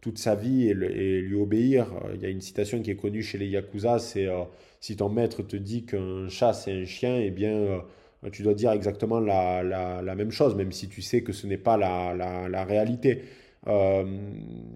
toute 0.00 0.18
sa 0.18 0.34
vie 0.34 0.64
et, 0.66 0.70
et, 0.70 1.20
lui 1.20 1.36
obéir. 1.36 1.86
Il 2.14 2.20
y 2.20 2.26
a 2.26 2.30
une 2.30 2.40
citation 2.40 2.82
qui 2.82 2.90
est 2.90 2.96
connue 2.96 3.22
chez 3.22 3.38
les 3.38 3.46
Yakuza, 3.46 4.00
c'est 4.00 4.26
si 4.80 4.96
ton 4.96 5.08
maître 5.08 5.42
te 5.42 5.56
dit 5.56 5.84
qu'un 5.84 6.28
chat 6.28 6.52
c'est 6.52 6.72
un 6.72 6.84
chien, 6.84 7.16
eh 7.16 7.30
bien 7.30 7.52
euh, 7.52 7.78
tu 8.32 8.42
dois 8.42 8.54
dire 8.54 8.72
exactement 8.72 9.20
la, 9.20 9.62
la, 9.62 10.14
même 10.14 10.30
chose, 10.30 10.54
même 10.54 10.72
si 10.72 10.88
tu 10.88 11.02
sais 11.02 11.22
que 11.22 11.32
ce 11.32 11.46
n'est 11.46 11.58
pas 11.58 11.76
la, 11.76 12.14
la 12.48 12.64
réalité. 12.64 13.22
Euh, 13.66 14.04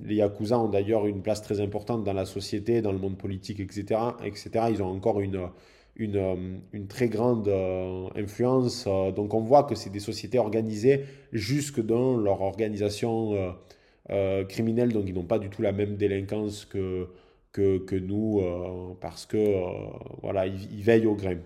les 0.04 0.16
Yakuza 0.16 0.58
ont 0.58 0.68
d'ailleurs 0.68 1.06
une 1.06 1.22
place 1.22 1.42
très 1.42 1.60
importante 1.60 2.04
dans 2.04 2.12
la 2.12 2.26
société, 2.26 2.82
dans 2.82 2.92
le 2.92 2.98
monde 2.98 3.16
politique, 3.16 3.60
etc. 3.60 4.00
etc. 4.24 4.66
Ils 4.70 4.82
ont 4.82 4.88
encore 4.88 5.20
une, 5.20 5.48
une, 5.96 6.16
euh, 6.16 6.56
une 6.72 6.86
très 6.86 7.08
grande 7.08 7.48
influence. 8.16 8.84
donc 8.84 9.34
on 9.34 9.40
voit 9.40 9.64
que 9.64 9.74
c'est 9.74 9.90
des 9.90 10.00
sociétés 10.00 10.38
organisées 10.38 11.04
jusque 11.32 11.80
dans 11.80 12.16
leur 12.16 12.40
organisation 12.42 13.54
criminelle, 14.48 14.92
donc 14.92 15.04
ils 15.06 15.14
n'ont 15.14 15.24
pas 15.24 15.38
du 15.38 15.48
tout 15.48 15.62
la 15.62 15.72
même 15.72 15.96
délinquance 15.96 16.66
que, 16.66 17.08
que, 17.54 17.94
nous, 17.94 18.40
euh, 18.40 18.94
parce 19.00 19.26
que 19.26 19.36
euh, 19.36 19.66
voilà, 20.22 20.46
ils, 20.46 20.82
veillent 20.82 21.06
au 21.06 21.14
grain. 21.14 21.36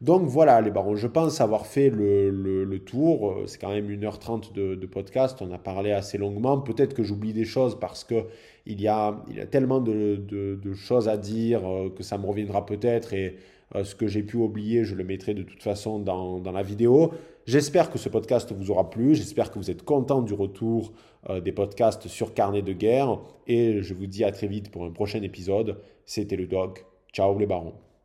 Donc 0.00 0.24
voilà 0.28 0.60
les 0.60 0.70
barons, 0.70 0.94
je 0.94 1.06
pense 1.06 1.40
avoir 1.40 1.66
fait 1.66 1.90
le, 1.90 2.78
tour. 2.84 3.30
Euh, 3.30 3.46
c'est 3.46 3.58
quand 3.58 3.70
même 3.70 3.88
1h30 3.88 4.52
de, 4.52 4.74
de, 4.74 4.86
podcast, 4.86 5.38
on 5.40 5.50
a 5.52 5.58
parlé 5.58 5.92
assez 5.92 6.18
longuement. 6.18 6.58
Peut-être 6.58 6.94
que 6.94 7.02
j'oublie 7.02 7.32
des 7.32 7.44
choses 7.44 7.78
parce 7.78 8.04
que 8.04 8.26
il 8.66 8.80
y 8.80 8.88
a, 8.88 9.22
il 9.28 9.36
y 9.36 9.40
a 9.40 9.46
tellement 9.46 9.80
de, 9.80 10.74
choses 10.74 11.08
à 11.08 11.16
dire 11.16 11.62
que 11.96 12.02
ça 12.02 12.18
me 12.18 12.26
reviendra 12.26 12.66
peut-être 12.66 13.14
et 13.14 13.36
ce 13.82 13.94
que 13.94 14.06
j'ai 14.06 14.22
pu 14.22 14.36
oublier, 14.36 14.84
je 14.84 14.94
le 14.94 15.04
mettrai 15.04 15.34
de 15.34 15.42
toute 15.42 15.62
façon 15.62 15.98
dans, 15.98 16.40
la 16.52 16.62
vidéo. 16.62 17.12
J'espère 17.46 17.90
que 17.90 17.98
ce 17.98 18.08
podcast 18.08 18.52
vous 18.52 18.70
aura 18.70 18.90
plu, 18.90 19.14
j'espère 19.14 19.50
que 19.50 19.58
vous 19.58 19.70
êtes 19.70 19.84
content 19.84 20.20
du 20.20 20.34
retour 20.34 20.92
euh, 21.30 21.40
des 21.40 21.52
podcasts 21.52 22.08
sur 22.08 22.34
Carnet 22.34 22.62
de 22.62 22.72
guerre 22.72 23.20
et 23.46 23.82
je 23.82 23.94
vous 23.94 24.06
dis 24.06 24.24
à 24.24 24.32
très 24.32 24.48
vite 24.48 24.70
pour 24.70 24.84
un 24.84 24.90
prochain 24.90 25.22
épisode. 25.22 25.80
C'était 26.04 26.36
le 26.36 26.46
Dog. 26.46 26.78
Ciao 27.12 27.38
les 27.38 27.46
barons. 27.46 27.85